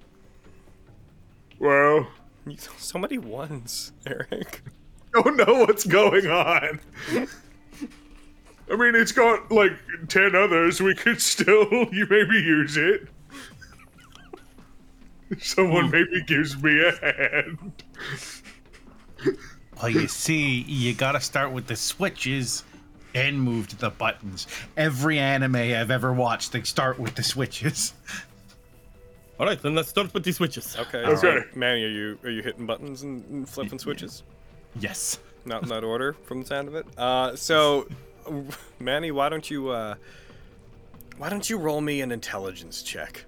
well, 1.59 2.07
You- 2.47 2.57
So 2.79 2.97
many 2.97 3.19
ones, 3.19 3.91
Eric. 4.07 4.63
don't 5.13 5.37
know 5.37 5.65
what's 5.65 5.85
going 5.85 6.25
on. 6.27 6.79
I 8.71 8.75
mean, 8.75 8.95
it's 8.95 9.11
got 9.11 9.51
like 9.51 9.73
ten 10.07 10.35
others. 10.35 10.81
We 10.81 10.95
could 10.95 11.21
still, 11.21 11.67
you 11.91 12.07
maybe 12.09 12.35
use 12.35 12.77
it. 12.77 13.07
Someone 15.39 15.89
maybe 15.89 16.21
gives 16.23 16.61
me 16.61 16.79
a 16.79 16.91
hand. 16.91 17.83
Well, 19.81 19.89
you 19.89 20.07
see, 20.07 20.61
you 20.61 20.93
gotta 20.93 21.19
start 21.19 21.51
with 21.51 21.65
the 21.67 21.75
switches, 21.75 22.63
then 23.13 23.39
move 23.39 23.67
to 23.69 23.75
the 23.75 23.89
buttons. 23.89 24.47
Every 24.77 25.17
anime 25.17 25.55
I've 25.55 25.91
ever 25.91 26.13
watched, 26.13 26.51
they 26.51 26.61
start 26.61 26.99
with 26.99 27.15
the 27.15 27.23
switches. 27.23 27.93
All 29.39 29.47
right, 29.47 29.59
then 29.59 29.73
let's 29.73 29.89
start 29.89 30.13
with 30.13 30.23
the 30.23 30.31
switches. 30.31 30.77
Okay. 30.77 30.99
Okay. 30.99 31.15
So, 31.15 31.41
Manny, 31.55 31.83
are 31.83 31.89
you 31.89 32.19
are 32.23 32.29
you 32.29 32.43
hitting 32.43 32.65
buttons 32.65 33.01
and, 33.01 33.25
and 33.29 33.49
flipping 33.49 33.79
switches? 33.79 34.23
Yes. 34.79 35.19
Not 35.45 35.63
in 35.63 35.69
that 35.69 35.83
order, 35.83 36.13
from 36.13 36.41
the 36.41 36.45
sound 36.45 36.67
of 36.67 36.75
it. 36.75 36.85
Uh, 36.97 37.35
so, 37.35 37.87
Manny, 38.79 39.11
why 39.11 39.29
don't 39.29 39.49
you 39.49 39.69
uh, 39.69 39.95
why 41.17 41.29
don't 41.29 41.49
you 41.49 41.57
roll 41.57 41.81
me 41.81 42.01
an 42.01 42.11
intelligence 42.11 42.83
check? 42.83 43.25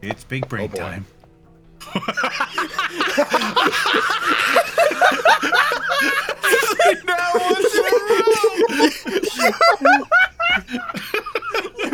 It's 0.00 0.24
big 0.24 0.48
brain 0.48 0.68
boy. 0.68 0.78
time. 0.78 1.06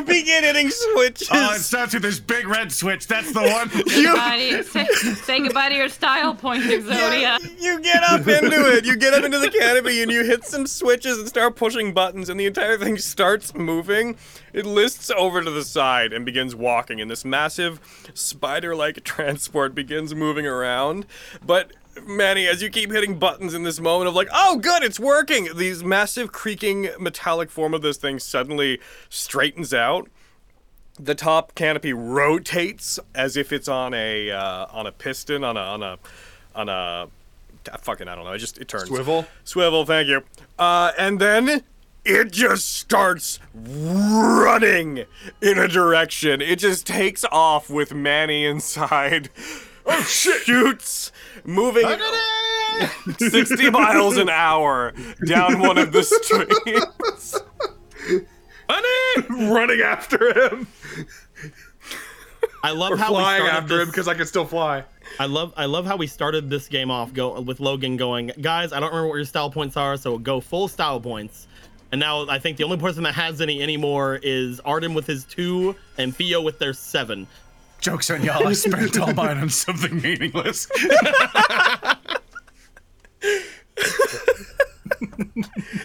You 0.09 0.14
begin 0.14 0.44
hitting 0.44 0.70
switches. 0.70 1.28
Oh, 1.30 1.55
it 1.55 1.60
starts 1.60 1.94
with 1.94 2.02
this 2.02 2.18
big 2.20 2.47
red 2.48 2.72
switch. 2.72 3.06
That's 3.06 3.32
the 3.32 3.43
one. 3.43 3.68
Goodbye- 3.86 4.62
say, 4.62 4.85
say 5.14 5.40
goodbye 5.40 5.68
to 5.68 5.74
your 5.74 5.89
style 5.89 6.35
points, 6.35 6.66
Exodia. 6.66 7.39
You 7.60 7.80
get 7.80 8.02
up 8.02 8.20
into 8.20 8.72
it. 8.76 8.85
You 8.85 8.97
get 8.97 9.14
up 9.14 9.24
into 9.24 9.39
the 9.39 9.51
canopy 9.51 10.02
and 10.02 10.10
you 10.10 10.24
hit 10.24 10.44
some 10.44 10.66
switches 10.66 11.18
and 11.18 11.28
start 11.28 11.56
pushing 11.56 11.93
buttons, 11.93 12.28
and 12.28 12.39
the 12.39 12.47
entire 12.47 12.76
thing 12.78 12.97
starts 12.98 13.55
moving. 13.55 14.16
It 14.52 14.64
lists 14.66 15.10
over 15.10 15.43
to 15.43 15.51
the 15.51 15.64
side 15.64 16.12
and 16.12 16.24
begins 16.24 16.55
walking, 16.55 17.01
and 17.01 17.10
this 17.10 17.24
massive 17.24 17.80
spider 18.14 18.74
like 18.74 19.05
transport 19.05 19.74
begins 19.74 20.14
moving 20.14 20.47
around. 20.47 21.06
But 21.44 21.72
Manny, 22.07 22.47
as 22.47 22.62
you 22.62 22.70
keep 22.70 22.91
hitting 22.91 23.19
buttons 23.19 23.55
in 23.55 23.62
this 23.62 23.81
moment 23.81 24.09
of 24.09 24.15
like, 24.15 24.29
oh, 24.33 24.59
good, 24.59 24.83
it's 24.83 25.01
working, 25.01 25.49
these 25.57 25.83
massive 25.83 26.33
creaking 26.33 26.91
metallic 26.99 27.51
form 27.51 27.75
of 27.75 27.83
this 27.83 27.97
thing 27.97 28.19
suddenly 28.19 28.81
straightens 29.09 29.73
out 29.73 30.09
the 30.99 31.15
top 31.15 31.55
canopy 31.55 31.93
rotates 31.93 32.99
as 33.15 33.37
if 33.37 33.53
it's 33.53 33.69
on 33.69 33.95
a 33.95 34.31
uh, 34.31 34.66
on 34.70 34.87
a 34.87 34.93
piston 34.93 35.45
on 35.45 35.57
a 35.57 35.61
on 35.61 35.83
a 35.83 35.99
on 36.55 36.69
a 36.69 37.09
ah, 37.73 37.77
fucking 37.81 38.09
I 38.09 38.15
don't 38.15 38.25
know. 38.25 38.33
It 38.33 38.39
just 38.39 38.59
it 38.59 38.69
turns 38.69 38.89
Swivel? 38.89 39.27
Swivel, 39.45 39.85
thank 39.85 40.09
you. 40.09 40.25
Uh, 40.59 40.93
and 40.99 41.20
then 41.20 41.62
it 42.05 42.33
just 42.33 42.75
starts 42.75 43.39
running 43.55 45.05
in 45.41 45.59
a 45.59 45.69
direction. 45.69 46.41
It 46.41 46.59
just 46.59 46.87
takes 46.87 47.25
off 47.31 47.70
with 47.70 47.95
Manny 47.95 48.45
inside. 48.45 49.31
Oh 49.89 50.02
shit! 50.02 50.43
Shoots, 50.43 51.12
moving 51.44 51.86
60 53.19 53.70
miles 53.70 54.16
an 54.16 54.28
hour 54.28 54.93
down 55.27 55.60
one 55.60 55.78
of 55.78 55.93
the 55.93 56.02
streets. 56.02 57.40
Honey! 58.69 59.48
Running 59.51 59.81
after 59.81 60.39
him, 60.39 60.66
I 62.62 62.73
love 62.73 62.93
or 62.93 62.97
how 62.97 63.10
we 63.12 63.19
flying 63.20 63.43
started 63.43 63.56
after 63.56 63.81
him 63.81 63.86
because 63.89 64.09
I 64.09 64.15
can 64.15 64.27
still 64.27 64.44
fly. 64.44 64.85
I 65.19 65.27
love 65.27 65.55
I 65.56 65.65
love 65.65 65.86
how 65.86 65.97
we 65.97 66.06
started 66.06 66.51
this 66.51 66.69
game 66.69 66.90
off 66.90 67.12
go 67.15 67.40
with 67.40 67.60
Logan 67.60 67.97
going, 67.97 68.31
guys, 68.40 68.73
I 68.73 68.81
don't 68.81 68.90
remember 68.90 69.09
what 69.09 69.16
your 69.16 69.24
style 69.24 69.51
points 69.51 69.77
are, 69.77 69.97
so 69.97 70.19
go 70.19 70.40
full 70.40 70.69
style 70.69 71.01
points. 71.01 71.48
And 71.90 71.98
now 71.98 72.28
I 72.28 72.39
think 72.39 72.59
the 72.59 72.65
only 72.65 72.77
person 72.77 73.02
that 73.05 73.15
has 73.15 73.40
any 73.40 73.62
anymore 73.62 74.20
is 74.23 74.60
Arden 74.60 74.93
with 74.93 75.06
his 75.06 75.24
two 75.24 75.74
and 75.97 76.15
Theo 76.15 76.43
with 76.43 76.59
their 76.59 76.74
seven. 76.74 77.27
Joke's 77.80 78.10
on 78.10 78.22
y'all. 78.24 78.46
I 78.46 78.52
spent 78.55 78.98
all 78.98 79.12
mine 79.14 79.38
on 79.38 79.48
something 79.50 80.00
meaningless. 80.00 80.68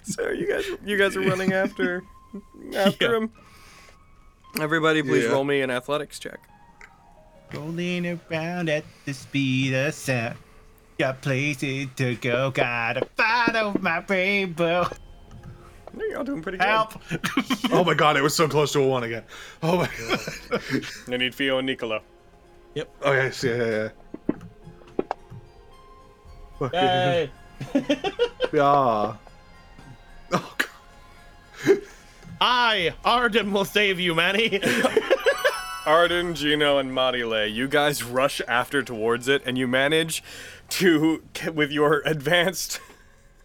So 0.04 0.30
you 0.30 0.48
guys, 0.48 0.66
you 0.86 0.98
guys 0.98 1.16
are 1.16 1.22
running 1.22 1.54
after, 1.54 2.04
after 2.76 3.12
Yeah. 3.12 3.18
him. 3.18 3.32
Everybody, 4.62 5.02
please 5.02 5.24
Yeah. 5.26 5.32
roll 5.32 5.44
me 5.44 5.62
an 5.62 5.72
athletics 5.72 6.20
check. 6.20 6.40
Rolling 7.54 8.20
around 8.32 8.70
at 8.70 8.84
the 9.06 9.14
speed 9.14 9.74
of 9.74 9.94
sound. 9.94 10.38
Got 11.00 11.22
places 11.22 11.88
to 11.98 12.16
go, 12.16 12.52
gotta 12.52 13.08
follow 13.18 13.76
my 13.80 14.04
rainbow. 14.08 14.88
There 15.96 16.08
you 16.08 16.14
go, 16.16 16.24
doing 16.24 16.42
pretty 16.42 16.58
good. 16.58 16.68
Help! 16.68 16.94
Oh 17.72 17.84
my 17.84 17.94
god, 17.94 18.18
it 18.18 18.22
was 18.22 18.36
so 18.36 18.48
close 18.48 18.72
to 18.74 18.80
a 18.80 18.88
one 18.88 19.04
again. 19.04 19.24
Oh 19.62 19.78
my 19.78 19.90
god. 20.00 20.20
I 21.14 21.18
need 21.18 21.34
Fio 21.34 21.58
and 21.60 21.66
Nicolo. 21.68 22.02
Yep. 22.76 22.90
Oh 23.04 23.12
yes, 23.14 23.44
yeah, 23.44 23.56
yeah, 23.56 23.90
yeah. 24.30 24.36
Fucking- 26.60 26.80
Yay! 26.80 27.32
Yeah. 28.54 29.16
Oh 30.32 30.56
god. 30.58 31.78
I, 32.42 32.94
Arden, 33.06 33.52
will 33.54 33.66
save 33.66 34.00
you, 34.00 34.14
Manny. 34.14 34.60
Arden, 35.86 36.36
Gino, 36.36 36.78
and 36.78 36.92
Marile, 36.92 37.52
you 37.52 37.68
guys 37.68 38.04
rush 38.04 38.42
after 38.48 38.84
towards 38.84 39.28
it, 39.28 39.42
and 39.46 39.58
you 39.58 39.68
manage 39.68 40.24
to, 40.70 41.24
with 41.54 41.72
your 41.72 42.02
advanced 42.06 42.80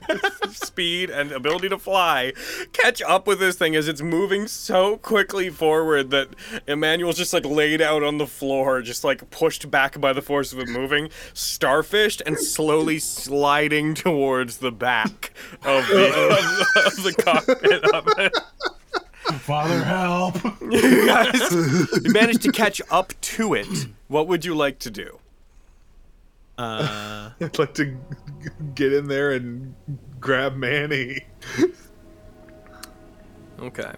speed 0.51 1.11
and 1.11 1.33
ability 1.33 1.69
to 1.69 1.79
fly, 1.79 2.33
catch 2.73 3.03
up 3.03 3.27
with 3.27 3.39
this 3.41 3.57
thing 3.57 3.77
as 3.77 3.89
it's 3.89 4.03
moving 4.03 4.47
so 4.47 4.97
quickly 4.97 5.51
forward 5.51 6.11
that 6.11 6.29
Emmanuel's 6.67 7.17
just 7.17 7.33
like 7.33 7.45
laid 7.45 7.81
out 7.81 8.03
on 8.03 8.19
the 8.19 8.27
floor, 8.27 8.83
just 8.83 9.05
like 9.05 9.31
pushed 9.31 9.71
back 9.71 10.01
by 10.01 10.13
the 10.13 10.23
force 10.23 10.53
of 10.53 10.59
it 10.59 10.69
moving, 10.69 11.09
starfished, 11.35 12.23
and 12.27 12.39
slowly 12.39 12.99
sliding 12.99 13.95
towards 13.95 14.59
the 14.59 14.73
back 14.73 15.33
of 15.63 15.87
the, 15.89 16.09
of, 16.77 16.87
of 16.87 17.03
the 17.03 17.15
cockpit 17.23 17.85
of 17.95 18.07
it. 18.19 18.37
Father, 19.41 19.85
help! 19.85 20.37
You 20.71 21.07
guys 21.07 21.51
you 22.05 22.13
managed 22.13 22.43
to 22.43 22.53
catch 22.53 22.81
up 22.91 23.13
to 23.21 23.55
it. 23.55 23.87
What 24.09 24.27
would 24.29 24.45
you 24.45 24.55
like 24.55 24.79
to 24.81 24.91
do? 24.91 25.19
Uh, 26.59 27.31
I'd 27.41 27.59
like 27.59 27.75
to 27.75 27.85
g- 27.87 27.97
get 28.75 28.93
in 28.93 29.09
there 29.09 29.33
and 29.33 29.75
grab 30.21 30.57
Manny. 30.57 31.21
Okay. 33.61 33.93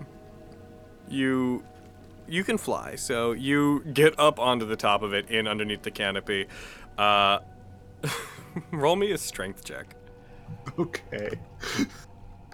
You 1.09 1.65
you 2.29 2.45
can 2.45 2.57
fly, 2.59 2.95
so 2.95 3.33
you 3.33 3.81
get 3.93 4.19
up 4.19 4.39
onto 4.39 4.65
the 4.65 4.77
top 4.77 5.03
of 5.03 5.13
it 5.13 5.29
in 5.31 5.49
underneath 5.49 5.83
the 5.83 5.91
canopy. 5.91 6.47
Uh 6.97 7.41
roll 8.71 8.97
me 8.97 9.13
a 9.13 9.19
strength 9.19 9.65
check. 9.65 9.95
Okay. 10.79 11.31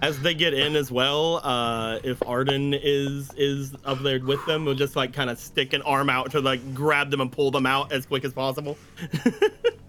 as 0.03 0.21
they 0.21 0.35
get 0.35 0.53
in 0.53 0.77
as 0.77 0.91
well, 0.91 1.41
uh, 1.45 1.99
if 2.05 2.23
Arden 2.27 2.75
is 2.75 3.31
is 3.37 3.75
up 3.85 4.01
there 4.03 4.21
with 4.21 4.45
them, 4.47 4.65
we'll 4.65 4.75
just 4.75 4.97
like 4.97 5.13
kind 5.13 5.31
of 5.31 5.39
stick 5.39 5.73
an 5.73 5.83
arm 5.83 6.11
out 6.11 6.31
to 6.33 6.41
like 6.41 6.75
grab 6.75 7.11
them 7.11 7.21
and 7.21 7.31
pull 7.31 7.51
them 7.51 7.67
out 7.67 7.93
as 7.93 8.07
quick 8.07 8.25
as 8.25 8.33
possible. 8.33 8.77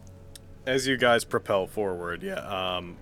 As 0.67 0.85
you 0.85 0.97
guys 0.97 1.23
propel 1.23 1.65
forward, 1.65 2.21
yeah, 2.21 2.75
um 2.75 2.97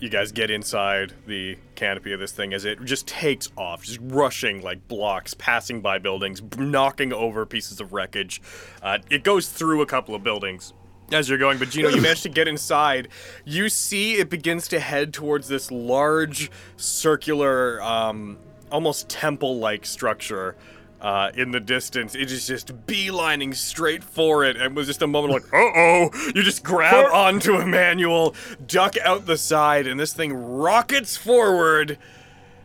you 0.00 0.08
guys 0.08 0.32
get 0.32 0.50
inside 0.50 1.12
the 1.26 1.58
canopy 1.74 2.12
of 2.12 2.20
this 2.20 2.32
thing 2.32 2.54
as 2.54 2.64
it 2.64 2.82
just 2.84 3.06
takes 3.06 3.50
off, 3.56 3.82
just 3.82 3.98
rushing 4.02 4.62
like 4.62 4.86
blocks, 4.88 5.34
passing 5.34 5.80
by 5.80 5.98
buildings, 5.98 6.40
knocking 6.56 7.12
over 7.12 7.44
pieces 7.44 7.80
of 7.80 7.92
wreckage. 7.92 8.40
Uh, 8.82 8.98
it 9.10 9.24
goes 9.24 9.48
through 9.48 9.82
a 9.82 9.86
couple 9.86 10.14
of 10.14 10.22
buildings 10.22 10.72
as 11.10 11.28
you're 11.28 11.38
going, 11.38 11.58
but 11.58 11.70
Gino, 11.70 11.88
you 11.88 12.00
manage 12.00 12.22
to 12.22 12.28
get 12.28 12.46
inside. 12.46 13.08
You 13.44 13.68
see 13.68 14.14
it 14.14 14.30
begins 14.30 14.68
to 14.68 14.78
head 14.78 15.12
towards 15.12 15.48
this 15.48 15.70
large, 15.70 16.50
circular, 16.76 17.82
um, 17.82 18.38
almost 18.70 19.08
temple 19.08 19.58
like 19.58 19.84
structure. 19.84 20.54
Uh, 21.00 21.30
in 21.34 21.52
the 21.52 21.60
distance, 21.60 22.16
it 22.16 22.32
is 22.32 22.44
just 22.48 22.74
beelining 22.86 23.54
straight 23.54 24.02
for 24.02 24.44
it, 24.44 24.56
and 24.56 24.74
was 24.74 24.88
just 24.88 25.00
a 25.00 25.06
moment 25.06 25.32
like, 25.32 25.44
"Uh 25.52 25.70
oh!" 25.76 26.10
You 26.34 26.42
just 26.42 26.64
grab 26.64 27.06
onto 27.12 27.54
Emmanuel, 27.54 28.34
duck 28.66 28.96
out 29.04 29.26
the 29.26 29.36
side, 29.38 29.86
and 29.86 30.00
this 30.00 30.12
thing 30.12 30.32
rockets 30.32 31.16
forward 31.16 31.98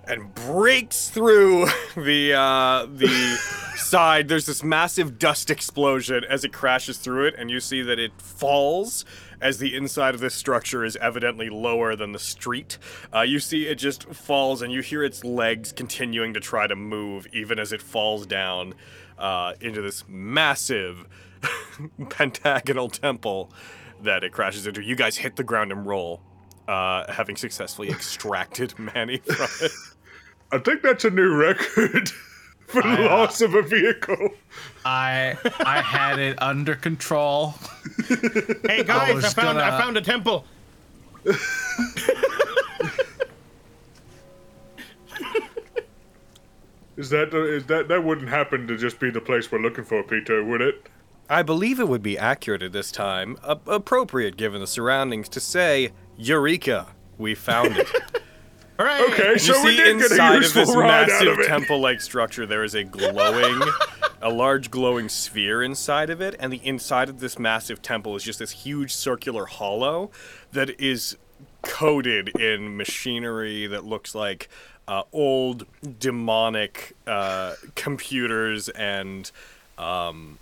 and 0.06 0.34
breaks 0.34 1.10
through 1.10 1.68
the 1.96 2.34
uh, 2.34 2.88
the 2.88 3.08
side. 3.76 4.28
There's 4.28 4.46
this 4.48 4.64
massive 4.64 5.20
dust 5.20 5.50
explosion 5.50 6.24
as 6.28 6.44
it 6.44 6.52
crashes 6.52 6.98
through 6.98 7.28
it, 7.28 7.36
and 7.38 7.50
you 7.52 7.60
see 7.60 7.82
that 7.84 8.00
it 8.00 8.20
falls 8.20 9.06
as 9.44 9.58
the 9.58 9.76
inside 9.76 10.16
of 10.16 10.22
this 10.22 10.34
structure 10.34 10.86
is 10.86 10.96
evidently 10.96 11.50
lower 11.50 11.96
than 11.98 12.14
the 12.14 12.20
street. 12.20 12.78
Uh, 13.14 13.22
you 13.22 13.40
see 13.40 13.68
it 13.68 13.76
just 13.76 14.06
falls, 14.06 14.62
and 14.62 14.72
you 14.72 14.82
hear 14.82 15.04
its 15.04 15.24
legs 15.26 15.74
continuing 15.74 16.34
to 16.34 16.40
try 16.40 16.66
to 16.66 16.76
move, 16.76 17.28
even 17.34 17.60
as 17.60 17.74
it 17.74 17.82
falls 17.82 18.26
down 18.26 18.74
uh, 19.20 19.54
into 19.60 19.82
this 19.82 20.06
massive 20.08 21.06
pentagonal 22.10 22.90
temple 22.90 23.52
that 24.02 24.24
it 24.24 24.32
crashes 24.32 24.66
into. 24.66 24.82
You 24.82 24.96
guys 24.96 25.18
hit 25.18 25.36
the 25.36 25.44
ground 25.44 25.72
and 25.72 25.86
roll. 25.86 26.22
Uh, 26.66 27.12
having 27.12 27.36
successfully 27.36 27.90
extracted 27.92 28.80
Manny 28.80 29.18
from 29.18 29.50
it. 29.62 29.72
I 30.54 30.60
think 30.60 30.82
that's 30.82 31.04
a 31.04 31.10
new 31.10 31.36
record 31.36 32.10
for 32.68 32.82
the 32.82 32.88
I, 32.88 33.06
uh, 33.06 33.10
loss 33.10 33.42
of 33.42 33.54
a 33.54 33.62
vehicle. 33.62 34.30
I 34.86 35.38
I 35.60 35.82
had 35.82 36.20
it 36.20 36.42
under 36.42 36.76
control. 36.76 37.56
Hey 38.66 38.84
guys, 38.84 39.14
was 39.16 39.26
I, 39.26 39.30
found 39.30 39.60
I 39.60 39.70
gonna- 39.70 39.82
found 39.84 39.98
a 39.98 40.02
temple. 40.02 40.46
Is 46.96 47.10
that 47.10 47.34
uh, 47.34 47.42
is 47.44 47.66
that 47.66 47.88
that 47.88 48.04
wouldn't 48.04 48.30
happen 48.30 48.68
to 48.68 48.78
just 48.78 49.00
be 49.00 49.10
the 49.10 49.22
place 49.22 49.52
we're 49.52 49.60
looking 49.62 49.84
for, 49.84 50.04
Peter? 50.04 50.44
Would 50.44 50.62
it? 50.62 50.88
I 51.30 51.42
believe 51.42 51.80
it 51.80 51.88
would 51.88 52.04
be 52.04 52.18
accurate 52.18 52.62
at 52.62 52.72
this 52.72 52.92
time, 52.92 53.38
a- 53.44 53.58
appropriate 53.66 54.38
given 54.38 54.62
the 54.62 54.68
surroundings, 54.68 55.28
to 55.30 55.40
say, 55.40 55.92
Eureka! 56.18 56.88
We 57.18 57.34
found 57.34 57.78
it. 57.78 57.88
Hooray! 58.80 59.02
Okay, 59.12 59.32
You 59.34 59.40
so 59.40 59.64
we 59.64 59.72
see 59.72 59.78
did 59.78 59.98
get 60.00 60.12
a 60.12 60.14
inside 60.14 60.36
of 60.36 60.42
useful 60.44 60.66
this 60.66 60.76
ride 60.76 61.04
out 61.04 61.08
massive 61.08 61.28
of 61.34 61.40
it. 61.40 61.48
temple-like 61.48 62.02
structure, 62.02 62.46
there 62.46 62.64
is 62.64 62.74
a 62.74 62.84
glowing, 62.84 63.62
a 64.22 64.30
large 64.30 64.72
glowing 64.72 65.10
sphere 65.10 65.62
inside 65.62 66.10
of 66.10 66.22
it, 66.22 66.36
and 66.40 66.52
the 66.52 66.62
inside 66.66 67.10
of 67.10 67.20
this 67.20 67.38
massive 67.38 67.82
temple 67.82 68.16
is 68.16 68.24
just 68.24 68.40
this 68.40 68.52
huge 68.52 68.94
circular 68.94 69.46
hollow 69.46 70.10
that 70.52 70.70
is 70.80 71.18
coated 71.62 72.30
in 72.40 72.76
machinery 72.76 73.68
that 73.68 73.86
looks 73.86 74.16
like 74.16 74.50
uh, 74.88 75.04
old 75.14 75.66
demonic 76.00 76.94
uh, 77.08 77.54
computers 77.76 78.70
and 78.70 79.32
um, 79.78 80.38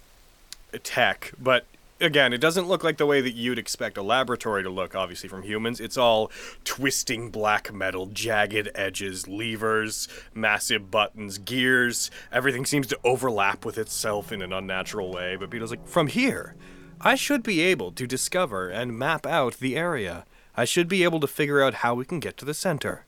tech, 0.83 1.31
but 1.39 1.65
again, 2.01 2.33
it 2.33 2.39
doesn't 2.39 2.67
look 2.67 2.83
like 2.83 2.97
the 2.97 3.05
way 3.05 3.21
that 3.21 3.35
you'd 3.35 3.59
expect 3.59 3.97
a 3.97 4.01
laboratory 4.01 4.63
to 4.63 4.69
look, 4.69 4.95
obviously, 4.95 5.29
from 5.29 5.43
humans. 5.43 5.79
It's 5.79 5.97
all 5.97 6.31
twisting 6.63 7.29
black 7.29 7.73
metal, 7.73 8.07
jagged 8.07 8.69
edges, 8.75 9.27
levers, 9.27 10.07
massive 10.33 10.91
buttons, 10.91 11.37
gears. 11.37 12.11
Everything 12.31 12.65
seems 12.65 12.87
to 12.87 12.99
overlap 13.03 13.63
with 13.65 13.77
itself 13.77 14.31
in 14.31 14.41
an 14.41 14.51
unnatural 14.51 15.11
way. 15.11 15.35
But 15.35 15.49
Peter's 15.49 15.71
like, 15.71 15.87
from 15.87 16.07
here, 16.07 16.55
I 16.99 17.15
should 17.15 17.43
be 17.43 17.61
able 17.61 17.91
to 17.93 18.05
discover 18.05 18.69
and 18.69 18.97
map 18.97 19.25
out 19.25 19.57
the 19.57 19.75
area. 19.75 20.25
I 20.55 20.65
should 20.65 20.87
be 20.87 21.03
able 21.03 21.19
to 21.21 21.27
figure 21.27 21.63
out 21.63 21.75
how 21.75 21.95
we 21.95 22.05
can 22.05 22.19
get 22.19 22.37
to 22.37 22.45
the 22.45 22.53
center. 22.53 23.05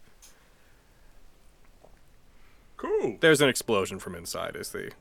Cool. 2.77 3.17
There's 3.19 3.41
an 3.41 3.49
explosion 3.49 3.99
from 3.99 4.15
inside 4.15 4.55
as 4.55 4.71
the 4.71 4.91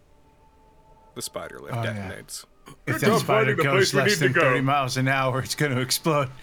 the 1.14 1.22
spider 1.22 1.58
lift 1.60 1.76
Oh, 1.76 1.82
yeah. 1.82 2.20
Detonates. 2.66 2.72
If 2.86 3.00
job 3.00 3.10
that 3.10 3.20
spider 3.20 3.54
goes 3.54 3.94
less 3.94 4.18
than 4.18 4.32
go. 4.32 4.40
30 4.40 4.60
miles 4.60 4.96
an 4.96 5.08
hour, 5.08 5.40
it's 5.40 5.54
going 5.54 5.74
to 5.74 5.80
explode. 5.80 6.30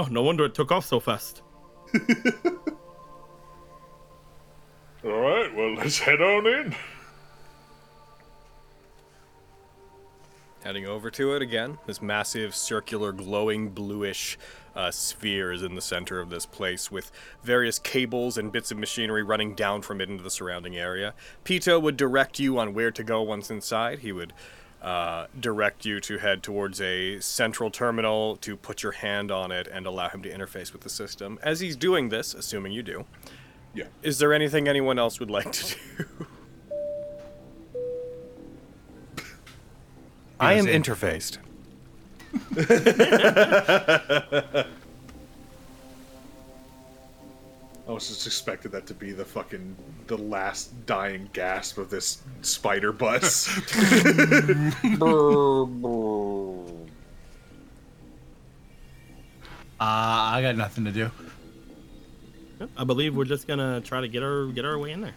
Oh, 0.00 0.04
no 0.10 0.22
wonder 0.22 0.46
it 0.46 0.54
took 0.54 0.72
off 0.72 0.86
so 0.86 0.98
fast. 0.98 1.42
All 5.04 5.10
right, 5.10 5.54
well 5.54 5.74
let's 5.74 5.98
head 5.98 6.22
on 6.22 6.46
in. 6.46 6.74
Heading 10.64 10.86
over 10.86 11.10
to 11.10 11.34
it 11.34 11.42
again, 11.42 11.76
this 11.86 12.00
massive 12.00 12.54
circular 12.54 13.12
glowing 13.12 13.68
bluish 13.68 14.38
uh, 14.76 14.90
sphere 14.90 15.52
is 15.52 15.62
in 15.62 15.74
the 15.74 15.80
center 15.80 16.20
of 16.20 16.30
this 16.30 16.46
place 16.46 16.90
with 16.90 17.10
various 17.42 17.78
cables 17.78 18.38
and 18.38 18.52
bits 18.52 18.70
of 18.70 18.78
machinery 18.78 19.22
running 19.22 19.54
down 19.54 19.82
from 19.82 20.00
it 20.00 20.08
into 20.08 20.22
the 20.22 20.30
surrounding 20.30 20.76
area. 20.76 21.14
Pito 21.44 21.80
would 21.80 21.96
direct 21.96 22.38
you 22.38 22.58
on 22.58 22.72
where 22.74 22.90
to 22.90 23.02
go 23.02 23.22
once 23.22 23.50
inside. 23.50 24.00
He 24.00 24.12
would 24.12 24.32
uh, 24.82 25.26
direct 25.38 25.84
you 25.84 26.00
to 26.00 26.18
head 26.18 26.42
towards 26.42 26.80
a 26.80 27.20
central 27.20 27.70
terminal 27.70 28.36
to 28.38 28.56
put 28.56 28.82
your 28.82 28.92
hand 28.92 29.30
on 29.30 29.52
it 29.52 29.68
and 29.70 29.86
allow 29.86 30.08
him 30.08 30.22
to 30.22 30.30
interface 30.32 30.72
with 30.72 30.80
the 30.82 30.88
system. 30.88 31.38
As 31.42 31.60
he's 31.60 31.76
doing 31.76 32.08
this, 32.08 32.32
assuming 32.32 32.72
you 32.72 32.82
do, 32.82 33.04
Yeah. 33.74 33.84
is 34.02 34.18
there 34.18 34.32
anything 34.32 34.68
anyone 34.68 34.98
else 34.98 35.20
would 35.20 35.30
like 35.30 35.52
to 35.52 35.74
do? 35.74 36.04
I 40.40 40.54
am 40.54 40.64
interfaced. 40.64 41.36
I 47.88 47.92
was 47.92 48.08
just 48.08 48.26
expected 48.26 48.70
that 48.72 48.86
to 48.86 48.94
be 48.94 49.10
the 49.12 49.24
fucking 49.24 49.74
the 50.06 50.16
last 50.16 50.86
dying 50.86 51.28
gasp 51.32 51.78
of 51.78 51.90
this 51.90 52.22
spider 52.42 52.92
bus. 52.92 53.48
Uh, 59.80 60.34
I 60.34 60.42
got 60.42 60.56
nothing 60.56 60.84
to 60.84 60.92
do. 60.92 61.10
I 62.76 62.84
believe 62.84 63.16
we're 63.16 63.24
just 63.24 63.48
gonna 63.48 63.80
try 63.80 64.02
to 64.02 64.08
get 64.08 64.22
our 64.22 64.46
get 64.48 64.66
our 64.66 64.78
way 64.78 64.92
in 64.92 65.00
there. 65.00 65.14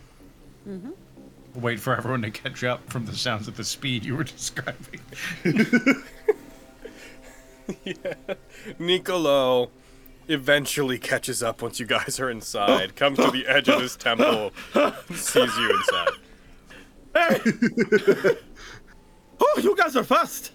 Wait 1.55 1.81
for 1.81 1.95
everyone 1.97 2.21
to 2.21 2.31
catch 2.31 2.63
up 2.63 2.89
from 2.89 3.05
the 3.05 3.13
sounds 3.13 3.49
of 3.49 3.57
the 3.57 3.63
speed 3.65 4.05
you 4.05 4.15
were 4.15 4.23
describing. 4.35 5.01
Nicolo 8.79 9.69
eventually 10.27 10.97
catches 10.97 11.43
up 11.43 11.61
once 11.61 11.79
you 11.79 11.85
guys 11.85 12.19
are 12.19 12.29
inside, 12.29 12.95
comes 12.95 13.17
to 13.17 13.31
the 13.31 13.45
edge 13.47 13.69
of 13.69 13.81
his 13.81 13.95
temple, 13.95 14.51
sees 15.13 15.57
you 15.57 15.75
inside. 15.75 16.09
Hey! 17.13 17.39
oh, 19.39 19.59
you 19.61 19.75
guys 19.75 19.95
are 19.95 20.03
fast. 20.03 20.51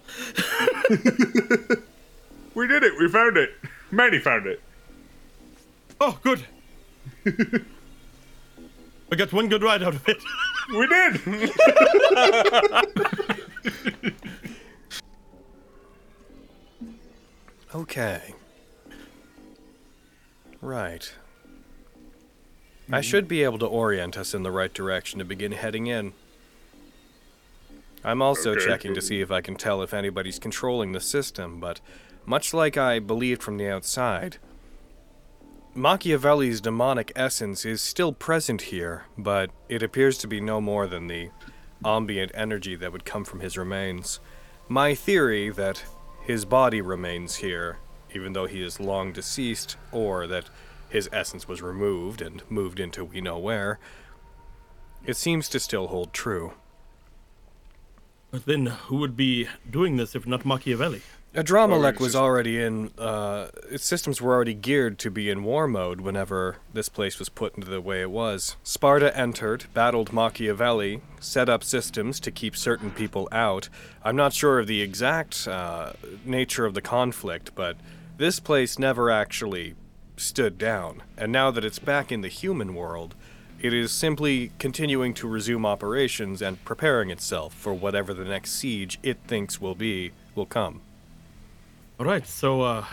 We 2.59 2.67
did 2.67 2.83
it. 2.83 2.93
We 2.99 3.09
found 3.09 3.37
it. 3.37 3.51
Manny 3.93 4.19
found 4.19 4.49
it. 4.49 4.61
Oh, 6.01 6.19
good. 6.25 6.45
we 7.25 9.17
got 9.17 9.33
one 9.33 9.49
good 9.49 9.63
ride 9.63 9.81
out 9.85 9.95
of 9.95 10.09
it. 10.09 10.17
We 10.77 10.89
did. 10.89 11.21
Okay. 17.75 18.35
Right. 20.61 21.13
I 22.91 22.99
hmm. 22.99 23.03
should 23.03 23.29
be 23.29 23.45
able 23.45 23.59
to 23.59 23.67
orient 23.67 24.17
us 24.17 24.35
in 24.35 24.43
the 24.43 24.51
right 24.51 24.73
direction 24.73 25.19
to 25.19 25.25
begin 25.25 25.53
heading 25.53 25.87
in. 25.87 26.13
I'm 28.05 28.23
also 28.23 28.53
Okay, 28.53 28.65
checking 28.65 28.95
to 28.95 29.03
see 29.03 29.21
if 29.21 29.31
I 29.31 29.41
can 29.41 29.57
tell 29.57 29.83
if 29.83 29.93
anybody's 29.93 30.39
controlling 30.39 30.93
the 30.93 31.01
system, 31.01 31.61
but 31.61 31.81
much 32.25 32.55
like 32.55 32.77
I 32.77 33.01
believed 33.01 33.43
from 33.43 33.59
the 33.59 33.69
outside, 33.69 34.39
Machiavelli's 35.75 36.61
demonic 36.61 37.13
essence 37.15 37.65
is 37.65 37.83
still 37.83 38.13
present 38.13 38.63
here, 38.63 39.05
but 39.17 39.51
it 39.69 39.83
appears 39.83 40.19
to 40.19 40.27
be 40.27 40.41
no 40.41 40.61
more 40.61 40.87
than 40.87 41.07
the 41.07 41.31
ambient 41.85 42.33
energy 42.35 42.75
that 42.77 42.93
would 42.93 43.05
come 43.05 43.25
from 43.25 43.41
his 43.41 43.59
remains. 43.59 44.21
My 44.69 44.95
theory 44.95 45.51
that 45.51 45.85
his 46.29 46.45
body 46.45 46.83
remains 46.83 47.37
here, 47.37 47.79
even 48.15 48.35
though 48.35 48.45
he 48.45 48.63
is 48.63 48.79
long 48.79 49.13
deceased, 49.15 49.79
or 49.91 50.27
that 50.27 50.51
his 50.91 51.09
essence 51.11 51.49
was 51.49 51.63
removed 51.63 52.21
and 52.21 52.43
moved 52.51 52.79
into 52.79 53.03
we 53.03 53.23
know 53.23 53.39
where, 53.39 53.79
it 55.07 55.17
seems 55.17 55.49
to 55.49 55.59
still 55.59 55.87
hold 55.87 56.13
true. 56.13 56.53
But 58.31 58.45
then, 58.45 58.67
who 58.67 58.97
would 58.97 59.17
be 59.17 59.49
doing 59.71 59.97
this 59.97 60.15
if 60.15 60.27
not 60.27 60.45
Machiavelli? 60.45 61.01
Adrammalech 61.39 62.01
was 62.01 62.17
already 62.17 62.61
in, 62.61 62.91
uh, 62.99 63.47
its 63.71 63.85
systems 63.85 64.21
were 64.21 64.35
already 64.35 64.55
geared 64.55 64.99
to 64.99 65.09
be 65.09 65.31
in 65.31 65.45
war 65.45 65.69
mode 65.69 66.01
whenever 66.01 66.57
this 66.73 66.89
place 66.89 67.21
was 67.21 67.29
put 67.29 67.55
into 67.55 67.71
the 67.71 67.81
way 67.81 68.01
it 68.01 68.11
was. 68.11 68.57
Sparta 68.65 69.17
entered, 69.17 69.67
battled 69.73 70.13
Machiavelli, 70.13 71.01
set 71.21 71.49
up 71.49 71.63
systems 71.63 72.19
to 72.19 72.33
keep 72.33 72.57
certain 72.57 72.91
people 72.91 73.29
out. 73.31 73.69
I'm 74.03 74.17
not 74.17 74.33
sure 74.33 74.59
of 74.59 74.67
the 74.67 74.83
exact 74.83 75.47
uh, 75.47 75.93
nature 76.25 76.67
of 76.67 76.75
the 76.75 76.83
conflict, 76.83 77.53
but 77.55 77.77
this 78.17 78.41
place 78.41 78.77
never 78.77 79.09
actually 79.09 79.77
stood 80.17 80.59
down. 80.59 81.05
And 81.17 81.31
now 81.31 81.53
that 81.53 81.65
it's 81.65 81.79
back 81.79 82.11
in 82.11 82.23
the 82.23 82.29
human 82.29 82.75
world, 82.75 83.15
it 83.61 83.73
is 83.73 83.93
simply 83.93 84.51
continuing 84.59 85.15
to 85.15 85.29
resume 85.29 85.65
operations 85.65 86.43
and 86.43 86.65
preparing 86.65 87.11
itself 87.11 87.55
for 87.55 87.73
whatever 87.73 88.13
the 88.13 88.25
next 88.25 88.57
siege 88.57 88.99
it 89.05 89.19
thinks 89.29 89.61
will 89.61 89.77
be 89.77 90.11
will 90.35 90.45
come. 90.45 90.81
All 91.99 92.07
right, 92.07 92.25
so 92.25 92.61
uh, 92.63 92.85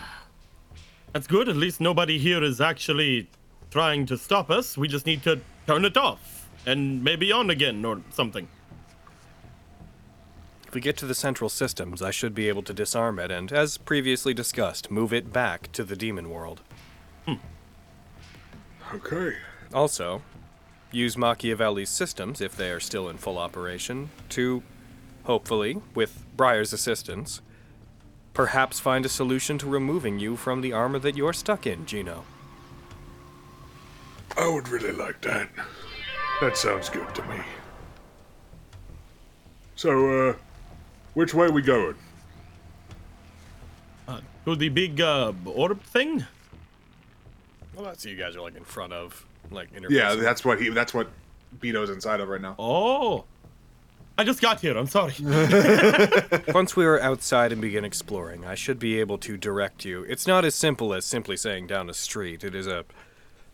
that's 1.13 1.27
good. 1.27 1.47
At 1.47 1.55
least 1.55 1.79
nobody 1.79 2.17
here 2.17 2.43
is 2.43 2.59
actually 2.59 3.29
trying 3.69 4.07
to 4.07 4.17
stop 4.17 4.49
us. 4.49 4.77
We 4.77 4.87
just 4.87 5.05
need 5.05 5.21
to 5.23 5.41
turn 5.67 5.85
it 5.85 5.95
off 5.95 6.49
and 6.65 7.03
maybe 7.03 7.31
on 7.31 7.51
again 7.51 7.85
or 7.85 8.01
something. 8.09 8.47
If 10.67 10.73
we 10.73 10.81
get 10.81 10.97
to 10.97 11.05
the 11.05 11.13
central 11.13 11.51
systems, 11.51 12.01
I 12.01 12.09
should 12.09 12.33
be 12.33 12.49
able 12.49 12.63
to 12.63 12.73
disarm 12.73 13.19
it 13.19 13.29
and, 13.29 13.51
as 13.51 13.77
previously 13.77 14.33
discussed, 14.33 14.89
move 14.89 15.13
it 15.13 15.31
back 15.31 15.71
to 15.73 15.83
the 15.83 15.95
demon 15.95 16.31
world. 16.31 16.61
Hmm. 17.27 17.35
Okay. 18.91 19.37
Also, 19.71 20.23
use 20.91 21.15
Machiavelli's 21.15 21.89
systems, 21.89 22.41
if 22.41 22.57
they 22.57 22.71
are 22.71 22.79
still 22.79 23.07
in 23.07 23.17
full 23.17 23.37
operation, 23.37 24.09
to, 24.29 24.63
hopefully, 25.25 25.79
with 25.93 26.25
Briar's 26.35 26.73
assistance, 26.73 27.41
perhaps 28.35 28.79
find 28.79 29.05
a 29.05 29.09
solution 29.09 29.57
to 29.57 29.67
removing 29.67 30.19
you 30.19 30.35
from 30.35 30.61
the 30.61 30.73
armor 30.73 30.99
that 30.99 31.17
you're 31.17 31.33
stuck 31.33 31.65
in, 31.65 31.85
Gino. 31.87 32.25
I 34.37 34.47
would 34.47 34.67
really 34.67 34.91
like 34.91 35.21
that. 35.21 35.49
That 36.41 36.57
sounds 36.57 36.89
good 36.89 37.15
to 37.15 37.23
me. 37.23 37.39
So, 39.77 40.29
uh, 40.29 40.33
which 41.13 41.33
way 41.33 41.49
we 41.49 41.61
going? 41.61 41.95
Uh, 44.07 44.19
to 44.45 44.55
the 44.55 44.69
big 44.69 44.99
uh, 44.99 45.31
orb 45.45 45.81
thing? 45.81 46.25
Well, 47.73 47.85
that's 47.85 48.05
what 48.05 48.11
you 48.11 48.17
guys 48.17 48.35
are 48.35 48.41
like 48.41 48.55
in 48.55 48.65
front 48.65 48.93
of, 48.93 49.25
like 49.49 49.73
interfacing. 49.73 49.91
Yeah, 49.91 50.15
that's 50.15 50.43
what 50.43 50.61
he. 50.61 50.69
That's 50.69 50.93
what 50.93 51.09
Beto's 51.59 51.89
inside 51.89 52.19
of 52.19 52.27
right 52.27 52.41
now. 52.41 52.55
Oh. 52.59 53.25
I 54.17 54.23
just 54.23 54.41
got 54.41 54.61
here. 54.61 54.77
I'm 54.77 54.87
sorry. 54.87 55.13
Once 56.53 56.75
we 56.75 56.85
are 56.85 56.99
outside 57.01 57.51
and 57.51 57.61
begin 57.61 57.83
exploring, 57.83 58.45
I 58.45 58.55
should 58.55 58.79
be 58.79 58.99
able 58.99 59.17
to 59.19 59.35
direct 59.35 59.83
you. 59.83 60.03
It's 60.03 60.25
not 60.25 60.45
as 60.45 60.55
simple 60.55 60.93
as 60.93 61.03
simply 61.03 61.35
saying 61.35 61.67
down 61.67 61.89
a 61.89 61.93
street. 61.93 62.43
It 62.43 62.55
is 62.55 62.65
a 62.65 62.85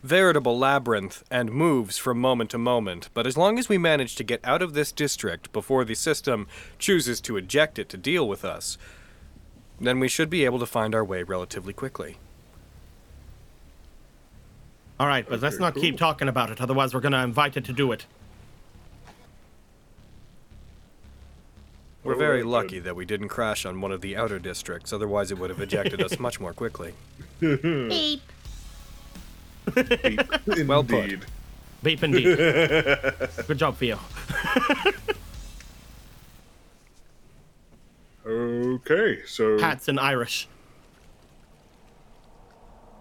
veritable 0.03 0.57
labyrinth 0.57 1.23
and 1.31 1.51
moves 1.51 1.97
from 1.97 2.19
moment 2.19 2.51
to 2.51 2.57
moment. 2.59 3.09
But 3.13 3.25
as 3.25 3.37
long 3.37 3.57
as 3.57 3.69
we 3.69 3.77
manage 3.79 4.15
to 4.15 4.23
get 4.23 4.39
out 4.43 4.61
of 4.61 4.73
this 4.73 4.91
district 4.91 5.51
before 5.51 5.83
the 5.83 5.95
system 5.95 6.47
chooses 6.77 7.21
to 7.21 7.37
eject 7.37 7.79
it 7.79 7.89
to 7.89 7.97
deal 7.97 8.27
with 8.27 8.45
us, 8.45 8.77
then 9.79 9.99
we 9.99 10.07
should 10.07 10.29
be 10.29 10.45
able 10.45 10.59
to 10.59 10.65
find 10.67 10.93
our 10.93 11.03
way 11.03 11.23
relatively 11.23 11.73
quickly. 11.73 12.17
All 14.99 15.07
right, 15.07 15.27
but 15.27 15.41
let's 15.41 15.55
Okay, 15.55 15.63
not 15.63 15.73
keep 15.75 15.97
talking 15.97 16.27
about 16.27 16.51
it. 16.51 16.61
Otherwise, 16.61 16.93
we're 16.93 16.99
going 16.99 17.13
to 17.13 17.23
invite 17.23 17.57
it 17.57 17.65
to 17.65 17.73
do 17.73 17.91
it. 17.91 18.05
We're 22.03 22.15
very 22.15 22.41
Alright, 22.41 22.63
lucky 22.65 22.77
um, 22.79 22.83
that 22.85 22.95
we 22.95 23.05
didn't 23.05 23.27
crash 23.29 23.65
on 23.65 23.79
one 23.79 23.91
of 23.91 24.01
the 24.01 24.17
outer 24.17 24.39
districts, 24.39 24.91
otherwise, 24.91 25.29
it 25.31 25.37
would 25.37 25.49
have 25.51 25.61
ejected 25.61 26.01
us 26.01 26.17
much 26.19 26.39
more 26.39 26.53
quickly. 26.53 26.93
Beep. 27.39 28.21
Well 30.65 30.83
put. 30.83 31.03
Indeed. 31.03 31.25
Vape 31.83 32.03
indeed. 32.03 32.35
Good 33.47 33.57
job, 33.59 33.77
Theo. 33.77 33.99
Okay, 38.25 39.21
so 39.25 39.59
Hats 39.59 39.87
in 39.87 39.97
Irish. 39.97 40.47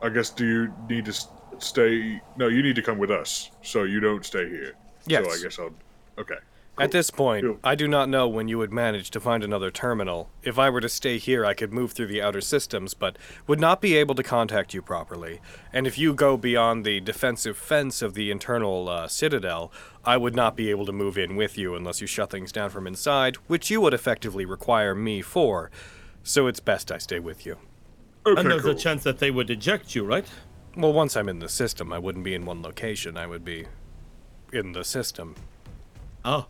I 0.02 0.08
guess 0.08 0.30
do 0.30 0.46
you 0.46 0.74
need 0.88 1.04
to 1.06 1.10
s- 1.10 1.28
stay? 1.58 2.20
No, 2.36 2.48
you 2.48 2.62
need 2.62 2.74
to 2.76 2.82
come 2.82 2.96
with 2.98 3.10
us, 3.10 3.50
so 3.62 3.82
you 3.84 4.00
don't 4.00 4.24
stay 4.24 4.48
here. 4.48 4.72
Yes. 5.06 5.26
So 5.26 5.32
I 5.32 5.42
guess 5.42 5.58
I'll. 5.58 5.70
Okay. 6.18 6.38
At 6.80 6.92
this 6.92 7.10
point, 7.10 7.44
Cool. 7.44 7.58
I 7.62 7.74
do 7.74 7.86
not 7.86 8.08
know 8.08 8.26
when 8.26 8.48
you 8.48 8.56
would 8.58 8.72
manage 8.72 9.10
to 9.10 9.20
find 9.20 9.44
another 9.44 9.70
terminal. 9.70 10.30
If 10.42 10.58
I 10.58 10.70
were 10.70 10.80
to 10.80 10.88
stay 10.88 11.18
here, 11.18 11.44
I 11.44 11.54
could 11.54 11.72
move 11.72 11.92
through 11.92 12.06
the 12.06 12.22
outer 12.22 12.40
systems, 12.40 12.94
but 12.94 13.18
would 13.46 13.60
not 13.60 13.80
be 13.80 13.96
able 13.96 14.14
to 14.14 14.22
contact 14.22 14.72
you 14.72 14.80
properly. 14.80 15.40
And 15.72 15.86
if 15.86 15.98
you 15.98 16.14
go 16.14 16.36
beyond 16.36 16.84
the 16.84 17.00
defensive 17.00 17.58
fence 17.58 18.00
of 18.02 18.14
the 18.14 18.30
internal 18.30 18.88
uh, 18.88 19.08
citadel, 19.08 19.70
I 20.04 20.16
would 20.16 20.34
not 20.34 20.56
be 20.56 20.70
able 20.70 20.86
to 20.86 20.92
move 20.92 21.18
in 21.18 21.36
with 21.36 21.58
you 21.58 21.74
unless 21.74 22.00
you 22.00 22.06
shut 22.06 22.30
things 22.30 22.52
down 22.52 22.70
from 22.70 22.86
inside, 22.86 23.36
which 23.46 23.70
you 23.70 23.80
would 23.82 23.94
effectively 23.94 24.44
require 24.44 24.94
me 24.94 25.20
for. 25.20 25.70
So 26.22 26.46
it's 26.46 26.60
best 26.60 26.90
I 26.90 26.98
stay 26.98 27.18
with 27.18 27.44
you. 27.44 27.56
Okay. 28.26 28.40
and 28.40 28.50
there's 28.50 28.62
cool. 28.62 28.72
a 28.72 28.74
chance 28.74 29.02
that 29.04 29.18
they 29.18 29.30
would 29.30 29.50
eject 29.50 29.94
you, 29.94 30.04
right? 30.04 30.26
Well, 30.76 30.92
once 30.92 31.16
I'm 31.16 31.28
in 31.28 31.40
the 31.40 31.48
system, 31.48 31.92
I 31.92 31.98
wouldn't 31.98 32.24
be 32.24 32.34
in 32.34 32.44
one 32.44 32.62
location. 32.62 33.16
I 33.16 33.26
would 33.26 33.44
be 33.44 33.66
in 34.52 34.72
the 34.72 34.84
system. 34.84 35.34
Oh. 36.24 36.46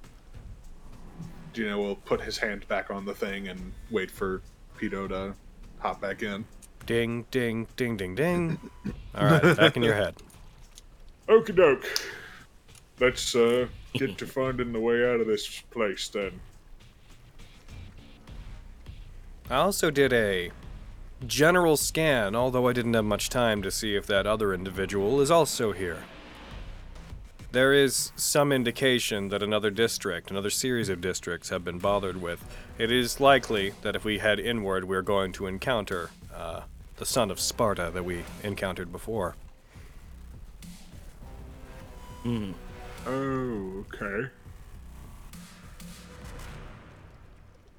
Gino 1.53 1.79
will 1.79 1.97
put 1.97 2.21
his 2.21 2.39
hand 2.39 2.67
back 2.69 2.91
on 2.91 3.05
the 3.05 3.15
thing 3.15 3.49
and 3.49 3.73
wait 3.91 4.11
for 4.11 4.43
Pito 4.79 5.09
to 5.09 5.35
hop 5.79 6.01
back 6.01 6.23
in. 6.23 6.45
Ding, 6.87 7.27
ding, 7.31 7.67
ding, 7.77 7.97
ding, 7.97 8.15
ding. 8.15 8.59
All 9.15 9.27
right, 9.27 9.57
back 9.57 9.77
in 9.77 9.83
your 9.83 9.95
head. 9.95 10.15
Okie 11.29 11.55
doke. 11.55 11.87
Let's 12.99 13.35
uh, 13.35 13.67
get 13.95 14.19
to 14.19 14.27
finding 14.27 14.73
the 14.73 14.81
way 14.81 15.09
out 15.09 15.21
of 15.21 15.27
this 15.27 15.61
place 15.71 16.09
then. 16.09 16.41
I 19.49 19.57
also 19.57 19.91
did 19.91 20.13
a 20.13 20.51
general 21.27 21.77
scan, 21.77 22.35
although 22.35 22.69
I 22.69 22.73
didn't 22.73 22.95
have 22.95 23.05
much 23.05 23.29
time 23.29 23.63
to 23.63 23.71
see 23.71 23.97
if 23.97 24.07
that 24.07 24.27
other 24.27 24.55
individual 24.55 25.21
is 25.21 25.31
also 25.31 25.73
here. 25.73 25.99
There 27.53 27.73
is 27.73 28.13
some 28.15 28.53
indication 28.53 29.29
that 29.31 29.43
another 29.43 29.71
district, 29.71 30.31
another 30.31 30.51
series 30.51 30.89
of 30.89 31.01
districts, 31.01 31.49
have 31.49 31.65
been 31.65 31.81
bothered 31.81 32.23
with. 32.23 32.45
It 32.79 32.93
is 32.93 33.19
likely 33.19 33.75
that 33.83 33.97
if 33.97 34.05
we 34.05 34.19
head 34.19 34.39
inward, 34.39 34.85
we're 34.85 35.03
going 35.03 35.33
to 35.33 35.47
encounter 35.47 36.11
uh, 36.33 36.61
the 36.99 37.05
son 37.05 37.29
of 37.29 37.41
Sparta 37.41 37.91
that 37.93 38.05
we 38.05 38.23
encountered 38.45 38.93
before. 38.93 39.35
Oh, 42.25 43.85
okay. 43.95 44.29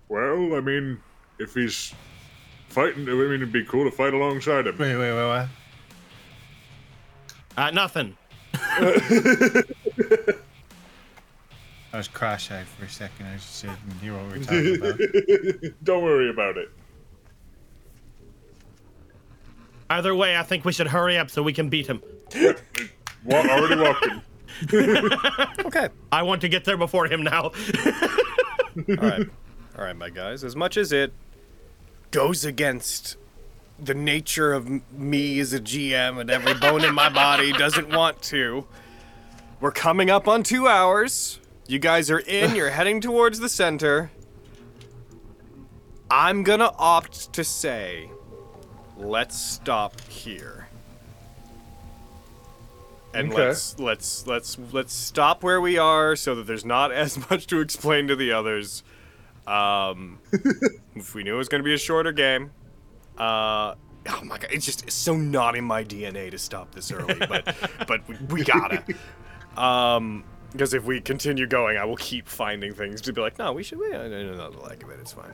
Well, 0.09 0.55
I 0.55 0.59
mean, 0.59 0.99
if 1.39 1.53
he's 1.53 1.93
fighting, 2.67 3.07
I 3.07 3.13
mean, 3.13 3.35
it'd 3.35 3.53
be 3.53 3.63
cool 3.63 3.89
to 3.89 3.95
fight 3.95 4.13
alongside 4.13 4.67
him. 4.67 4.77
Wait, 4.77 4.97
wait, 4.97 5.13
wait, 5.13 5.27
what? 5.27 5.47
Uh, 7.55 7.71
nothing. 7.71 8.17
I 11.93 11.97
was 11.97 12.07
cross-eyed 12.07 12.67
for 12.67 12.85
a 12.85 12.89
second. 12.89 13.25
I 13.27 13.35
just 13.35 13.61
didn't 13.61 13.77
hear 14.01 14.13
what 14.13 14.31
we 14.31 14.39
were 14.39 14.43
talking 14.45 14.75
about. 14.77 15.73
Don't 15.83 16.03
worry 16.03 16.29
about 16.29 16.57
it. 16.57 16.69
Either 19.89 20.15
way, 20.15 20.37
I 20.37 20.43
think 20.43 20.63
we 20.63 20.71
should 20.71 20.87
hurry 20.87 21.17
up 21.17 21.29
so 21.29 21.43
we 21.43 21.51
can 21.51 21.67
beat 21.67 21.87
him. 21.87 22.01
Wa- 23.25 23.45
already 23.45 23.81
walking. 23.81 24.21
Okay. 25.65 25.89
I 26.11 26.23
want 26.23 26.41
to 26.41 26.49
get 26.49 26.63
there 26.63 26.77
before 26.77 27.07
him 27.07 27.23
now. 27.23 27.43
All 27.43 27.51
right. 28.87 29.29
All 29.77 29.83
right, 29.83 29.95
my 29.95 30.09
guys. 30.09 30.43
As 30.45 30.55
much 30.55 30.77
as 30.77 30.91
it 30.93 31.11
goes 32.11 32.45
against 32.45 33.17
the 33.81 33.93
nature 33.95 34.53
of 34.53 34.69
me 34.93 35.39
as 35.39 35.53
a 35.53 35.59
GM 35.59 36.19
and 36.19 36.29
every 36.29 36.53
bone 36.53 36.83
in 36.83 36.93
my 36.93 37.09
body 37.09 37.51
doesn't 37.51 37.89
want 37.89 38.21
to, 38.23 38.65
we're 39.59 39.71
coming 39.71 40.09
up 40.09 40.27
on 40.27 40.43
two 40.43 40.67
hours. 40.67 41.39
You 41.67 41.79
guys 41.79 42.11
are 42.11 42.19
in, 42.19 42.55
you're 42.55 42.69
heading 42.79 43.01
towards 43.01 43.39
the 43.39 43.49
center. 43.49 44.11
I'm 46.09 46.43
gonna 46.43 46.71
opt 46.77 47.33
to 47.33 47.43
say, 47.43 48.09
let's 48.97 49.39
stop 49.39 49.99
here. 50.09 50.67
And 53.13 53.31
Okay. 53.33 53.47
let's 53.47 53.79
let's 53.79 54.27
let's 54.27 54.57
let's 54.71 54.93
stop 54.93 55.43
where 55.43 55.59
we 55.59 55.77
are 55.77 56.15
so 56.15 56.35
that 56.35 56.47
there's 56.47 56.65
not 56.65 56.91
as 56.91 57.29
much 57.29 57.47
to 57.47 57.59
explain 57.61 58.07
to 58.07 58.15
the 58.15 58.31
others. 58.31 58.83
Um, 59.47 60.19
if 60.95 61.15
we 61.15 61.23
knew 61.23 61.33
it 61.35 61.37
was 61.37 61.49
going 61.49 61.59
to 61.61 61.65
be 61.65 61.73
a 61.73 61.77
shorter 61.77 62.11
game, 62.11 62.51
uh, 63.21 63.75
oh 64.09 64.21
my 64.23 64.37
god, 64.37 64.47
it's 64.51 64.65
just 64.65 64.83
it's 64.83 64.95
so 64.95 65.15
not 65.15 65.55
in 65.55 65.63
my 65.63 65.83
DNA 65.83 66.31
to 66.31 66.37
stop 66.37 66.73
this 66.73 66.91
early, 66.91 67.15
but 67.15 67.55
but 67.87 68.07
we, 68.07 68.15
we 68.29 68.43
gotta. 68.43 68.83
Um, 69.55 70.23
because 70.51 70.73
if 70.73 70.83
we 70.83 70.99
continue 70.99 71.47
going, 71.47 71.77
I 71.77 71.85
will 71.85 71.95
keep 71.97 72.27
finding 72.27 72.73
things 72.73 72.99
to 73.01 73.13
be 73.13 73.21
like, 73.21 73.39
no, 73.39 73.53
we 73.53 73.63
should. 73.63 73.79
We, 73.79 73.87
I 73.93 74.09
don't 74.09 74.35
know 74.37 74.49
the 74.51 74.59
like 74.59 74.83
of 74.83 74.89
it. 74.89 74.99
It's 74.99 75.13
fine. 75.13 75.33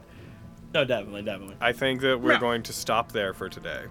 no, 0.75 0.85
definitely, 0.85 1.23
definitely. 1.23 1.55
I 1.59 1.71
think 1.73 2.01
that 2.01 2.21
we're 2.21 2.33
Yeah. 2.33 2.39
going 2.39 2.61
to 2.63 2.73
stop 2.73 3.11
there 3.11 3.33
for 3.33 3.49
today. 3.49 3.85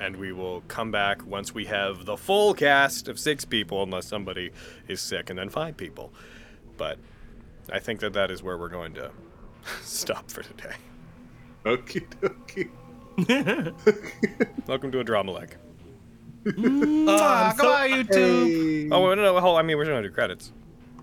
And 0.00 0.14
we 0.16 0.30
will 0.30 0.60
come 0.68 0.92
back 0.92 1.26
once 1.26 1.52
we 1.52 1.64
have 1.64 2.04
the 2.04 2.16
full 2.16 2.54
cast 2.54 3.08
of 3.08 3.18
six 3.18 3.44
people, 3.44 3.82
unless 3.82 4.06
somebody 4.06 4.52
is 4.86 5.00
sick, 5.00 5.30
and 5.30 5.36
then 5.36 5.48
five 5.48 5.76
people. 5.76 6.12
But 6.76 6.98
I 7.72 7.80
think 7.80 7.98
that 7.98 8.12
that 8.12 8.30
is 8.30 8.40
where 8.40 8.56
we're 8.56 8.68
going 8.68 8.94
to 8.94 9.10
stop 9.82 10.30
for 10.30 10.44
today. 10.44 10.76
Okie 11.64 12.06
dokie. 12.20 12.70
Welcome 14.68 14.92
to 14.92 15.02
Adrammalech. 15.02 15.54
Ah, 17.08 17.52
so- 17.56 17.62
goodbye, 17.64 17.88
YouTube. 17.90 18.88
Oh, 18.92 19.12
no, 19.14 19.14
no, 19.16 19.40
hold- 19.40 19.58
I 19.58 19.62
mean, 19.62 19.76
we're 19.76 19.86
going 19.86 20.02
to 20.02 20.08
do 20.08 20.14
credits. 20.14 20.52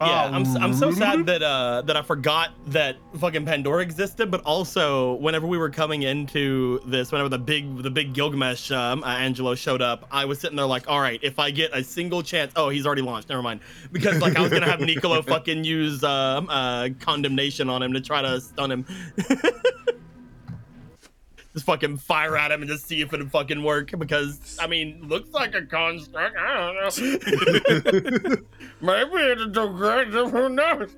Yeah, 0.02 0.26
I'm, 0.26 0.42
s- 0.42 0.58
I'm 0.60 0.74
so 0.74 0.92
sad 0.92 1.26
that 1.28 1.42
uh 1.42 1.82
that 1.84 1.96
I 1.96 2.02
forgot 2.02 2.50
that 2.68 2.98
fucking 3.18 3.46
Pandora 3.46 3.82
existed, 3.82 4.30
but 4.30 4.42
also 4.42 5.14
whenever 5.16 5.48
we 5.48 5.58
were 5.58 5.70
coming 5.70 6.04
into 6.04 6.82
this, 6.86 7.14
whenever 7.14 7.30
the 7.30 7.40
big 7.40 7.82
the 7.82 7.90
big 7.90 8.14
Gilgamesh 8.14 8.72
um, 8.72 9.04
uh, 9.06 9.08
Angelo 9.08 9.56
showed 9.56 9.82
up, 9.82 10.06
I 10.12 10.26
was 10.26 10.40
sitting 10.40 10.58
there 10.58 10.66
like, 10.66 10.90
all 10.90 11.00
right, 11.00 11.18
if 11.24 11.40
I 11.40 11.50
get 11.50 11.72
a 11.74 11.82
single 11.82 12.22
chance, 12.24 12.52
oh, 12.58 12.68
he's 12.68 12.86
already 12.86 13.04
launched, 13.04 13.30
never 13.30 13.42
mind, 13.42 13.62
because 13.94 14.20
like 14.20 14.36
I 14.36 14.42
was 14.42 14.52
gonna 14.52 14.70
have 14.70 14.82
Nicolo 14.82 15.22
fucking 15.22 15.64
use 15.64 16.04
um 16.04 16.50
uh 16.50 16.90
condemnation 17.00 17.70
on 17.70 17.82
him 17.82 17.94
to 17.94 18.02
try 18.02 18.22
to 18.22 18.42
stun 18.42 18.72
him. 18.74 18.86
Just 21.56 21.66
fucking 21.66 21.98
fire 21.98 22.36
at 22.36 22.52
him 22.52 22.62
and 22.62 22.70
just 22.70 22.86
see 22.86 23.02
if 23.02 23.14
it'd 23.14 23.32
fucking 23.32 23.64
work 23.64 23.92
because 23.98 24.60
I 24.62 24.68
mean, 24.68 25.08
looks 25.08 25.32
like 25.32 25.56
a 25.56 25.66
construct. 25.66 26.36
I 26.38 26.74
don't 26.74 27.00
know. 27.00 28.36
Maybe 28.82 29.16
it'll 29.32 29.48
do 29.48 29.70
great. 29.70 30.10
Who 30.10 30.50
knows? 30.50 30.94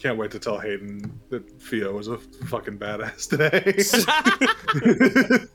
Can't 0.00 0.18
wait 0.18 0.32
to 0.32 0.40
tell 0.40 0.58
Hayden 0.58 1.20
that 1.30 1.48
Theo 1.62 1.92
was 1.92 2.08
a 2.08 2.18
fucking 2.18 2.78
badass 2.78 3.30
today. 3.30 3.84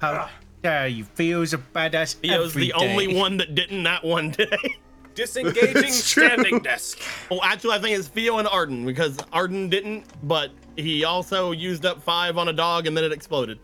How 0.00 0.30
dare 0.62 0.86
you? 0.86 1.02
Theo's 1.02 1.52
a 1.52 1.58
badass. 1.58 2.14
He 2.22 2.30
was 2.30 2.52
every 2.52 2.66
the 2.66 2.74
only 2.74 3.12
one 3.12 3.38
that 3.38 3.56
didn't 3.56 3.82
that 3.82 4.04
one 4.04 4.30
day. 4.30 4.76
Disengaging 5.14 5.92
standing 5.92 6.58
desk. 6.60 6.98
well, 7.30 7.40
actually, 7.42 7.76
I 7.76 7.78
think 7.80 7.98
it's 7.98 8.08
Theo 8.08 8.38
and 8.38 8.48
Arden 8.48 8.84
because 8.84 9.18
Arden 9.32 9.68
didn't, 9.68 10.04
but 10.26 10.50
he 10.76 11.04
also 11.04 11.52
used 11.52 11.86
up 11.86 12.02
five 12.02 12.36
on 12.38 12.48
a 12.48 12.52
dog 12.52 12.86
and 12.86 12.96
then 12.96 13.04
it 13.04 13.12
exploded. 13.12 13.58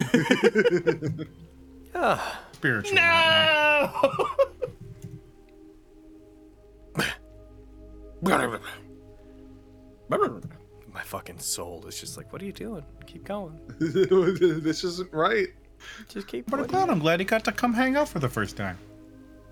Ah, 1.92 2.40
spiritual. 2.52 2.94
No! 2.94 3.90
My 10.92 11.02
fucking 11.04 11.38
soul 11.38 11.84
is 11.86 11.98
just 12.00 12.16
like, 12.16 12.32
what 12.32 12.42
are 12.42 12.44
you 12.44 12.52
doing? 12.52 12.84
Keep 13.06 13.24
going. 13.24 13.58
this 13.80 14.84
isn't 14.84 15.12
right. 15.12 15.48
Just 16.08 16.26
keep 16.26 16.50
But 16.50 16.60
I'm 16.60 16.66
putting- 16.66 16.76
glad. 16.78 16.90
I'm 16.90 16.98
glad 16.98 17.20
he 17.20 17.26
got 17.26 17.44
to 17.44 17.52
come 17.52 17.72
hang 17.72 17.96
out 17.96 18.08
for 18.08 18.18
the 18.18 18.28
first 18.28 18.56
time. 18.56 18.76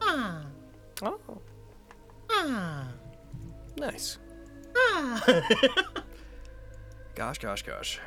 Ah. 0.03 0.43
Oh. 1.03 1.19
Ah. 2.31 2.89
Nice. 3.77 4.19
Ah. 4.77 5.23
gosh, 7.15 7.39
gosh, 7.39 7.63
gosh. 7.63 8.01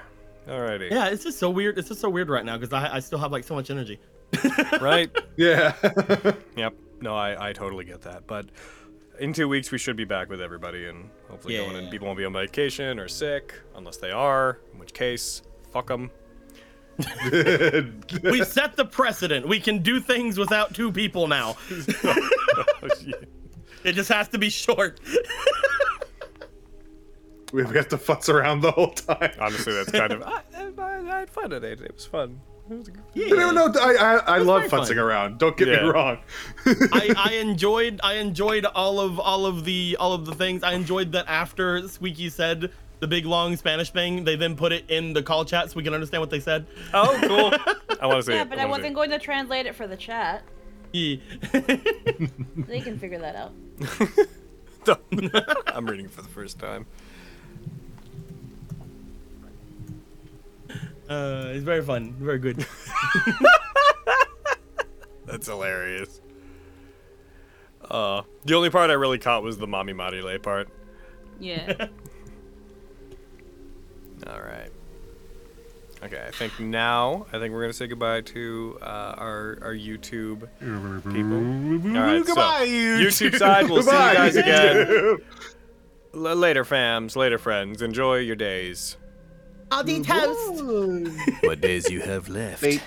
Alrighty. 0.48 0.90
yeah, 0.90 1.08
it's 1.08 1.24
just 1.24 1.38
so 1.38 1.50
weird. 1.50 1.78
It's 1.78 1.88
just 1.88 2.02
so 2.02 2.10
weird 2.10 2.30
right 2.30 2.44
now 2.44 2.58
because 2.58 2.74
I, 2.74 2.96
I 2.96 3.00
still 3.00 3.20
have 3.20 3.32
like 3.32 3.44
so 3.44 3.56
much 3.56 3.70
energy. 3.70 4.00
Right? 4.82 5.16
Yeah. 5.38 5.74
yep. 6.56 6.74
No, 7.02 7.16
I, 7.16 7.50
I 7.50 7.54
totally 7.54 7.86
get 7.86 8.02
that. 8.02 8.26
But 8.26 8.48
in 9.20 9.34
two 9.34 9.48
weeks, 9.48 9.72
we 9.72 9.78
should 9.78 9.96
be 9.96 10.06
back 10.06 10.30
with 10.30 10.42
everybody 10.42 10.88
and 10.88 11.10
hopefully 11.30 11.58
going 11.58 11.76
and 11.76 11.92
people 11.92 12.08
won't 12.08 12.18
be 12.18 12.26
on 12.26 12.34
vacation 12.34 12.98
or 12.98 13.08
sick, 13.08 13.54
unless 13.76 13.98
they 13.98 14.12
are, 14.12 14.60
in 14.74 14.80
which 14.80 14.94
case, 14.94 15.44
fuck 15.72 15.88
them. 15.88 16.10
we 18.24 18.44
set 18.44 18.76
the 18.76 18.88
precedent. 18.90 19.48
We 19.48 19.60
can 19.60 19.80
do 19.80 20.00
things 20.00 20.38
without 20.38 20.74
two 20.74 20.92
people 20.92 21.28
now. 21.28 21.58
Oh, 22.84 23.88
it 23.90 23.94
just 23.94 24.10
has 24.10 24.28
to 24.30 24.38
be 24.38 24.50
short. 24.50 25.00
We've 27.54 27.72
got 27.74 27.90
to 27.90 27.98
futz 27.98 28.30
around 28.34 28.62
the 28.62 28.72
whole 28.72 28.92
time. 28.92 29.32
Honestly, 29.40 29.74
that's 29.74 29.92
kind 29.92 30.14
of. 30.14 30.24
I, 30.26 30.42
I, 30.78 31.00
I 31.16 31.20
had 31.20 31.30
fun 31.30 31.50
today. 31.50 31.72
It 31.74 31.94
was 31.96 32.06
fun. 32.06 32.40
It 32.70 32.76
was 32.76 32.88
a 32.88 32.92
good- 32.92 33.04
No, 33.32 33.52
no, 33.52 33.68
no, 33.68 33.82
I, 33.82 33.94
I, 33.96 34.16
I 34.18 34.38
love 34.38 34.70
very 34.70 34.70
futzing 34.70 34.88
fun. 34.90 35.00
around. 35.00 35.38
Don't 35.40 35.58
get 35.58 35.68
Yeah. 35.68 35.84
me 35.84 35.90
wrong. 35.90 36.20
I, 36.66 37.14
I 37.18 37.34
enjoyed 37.42 38.00
I 38.04 38.14
enjoyed 38.16 38.66
all 38.66 39.00
of 39.02 39.20
all 39.20 39.46
of 39.46 39.66
the 39.66 39.98
all 40.00 40.14
of 40.14 40.26
the 40.26 40.34
things. 40.36 40.64
I 40.64 40.74
enjoyed 40.74 41.12
that 41.12 41.26
after 41.28 41.86
Squeaky 41.90 42.30
said 42.30 42.72
the 43.00 43.08
big 43.08 43.26
long 43.26 43.58
Spanish 43.58 43.90
thing, 43.90 44.24
they 44.24 44.36
then 44.38 44.56
put 44.56 44.72
it 44.72 44.90
in 44.90 45.12
the 45.12 45.24
call 45.24 45.44
chat 45.44 45.72
so 45.72 45.76
we 45.76 45.84
can 45.84 45.94
understand 45.94 46.22
what 46.22 46.30
they 46.30 46.40
said. 46.40 46.68
Oh, 46.94 47.18
cool. 47.24 47.76
I 48.00 48.06
want 48.08 48.20
to 48.20 48.24
see 48.24 48.34
Yeah, 48.34 48.44
it. 48.44 48.50
but 48.50 48.60
I 48.60 48.64
I 48.64 48.66
wasn't 48.68 48.94
going 48.96 49.10
to 49.10 49.20
translate 49.20 49.66
it 49.66 49.76
for 49.76 49.88
the 49.88 49.98
chat. 49.98 50.44
Yeah. 50.94 51.18
They 51.52 52.82
can 52.82 53.00
figure 53.00 53.20
that 53.20 53.36
out. 53.36 53.54
I'm 55.68 55.86
reading 55.86 56.06
it 56.06 56.12
for 56.12 56.22
the 56.22 56.30
first 56.30 56.60
time. 56.60 56.86
uh, 61.10 61.46
it's 61.48 61.64
very 61.64 61.84
fun, 61.84 62.14
very 62.14 62.40
good. 62.40 62.62
That's 65.26 65.48
hilarious. 65.48 66.22
Uh, 67.90 68.22
the 68.46 68.56
only 68.56 68.70
part 68.70 68.90
I 68.90 68.94
really 68.94 69.20
caught 69.20 69.44
was 69.44 69.58
the 69.58 69.68
Mommy 69.68 69.94
Marile 69.94 70.42
part. 70.42 70.70
Yeah. 71.40 71.88
All 74.28 74.42
right. 74.42 74.70
Okay, 76.04 76.24
I 76.28 76.32
think 76.32 76.60
now 76.60 77.28
I 77.32 77.38
think 77.40 77.54
we're 77.54 77.62
gonna 77.62 77.74
say 77.74 77.86
goodbye 77.88 78.22
to 78.22 78.78
uh, 78.82 78.86
our 79.18 79.60
our 79.62 79.74
YouTube 79.74 80.48
people. 80.60 81.96
All 81.98 82.04
right, 82.04 82.26
Goodbye, 82.26 82.66
so 82.66 82.72
YouTube. 82.72 83.32
YouTube 83.32 83.38
side. 83.38 83.70
We'll 83.70 83.84
see 83.84 83.92
you 83.92 83.98
Goodbye. 83.98 84.14
guys 84.16 84.36
again 84.36 85.18
L- 86.16 86.36
later, 86.36 86.66
fams. 86.66 87.16
Later, 87.16 87.38
friends. 87.38 87.82
Enjoy 87.84 88.18
your 88.18 88.36
days. 88.36 88.98
Aldi 89.70 90.06
toast. 90.06 91.44
What 91.46 91.62
days 91.62 91.90
you 91.90 92.02
have 92.02 92.28
left? 92.30 92.62
Fate 92.62 92.82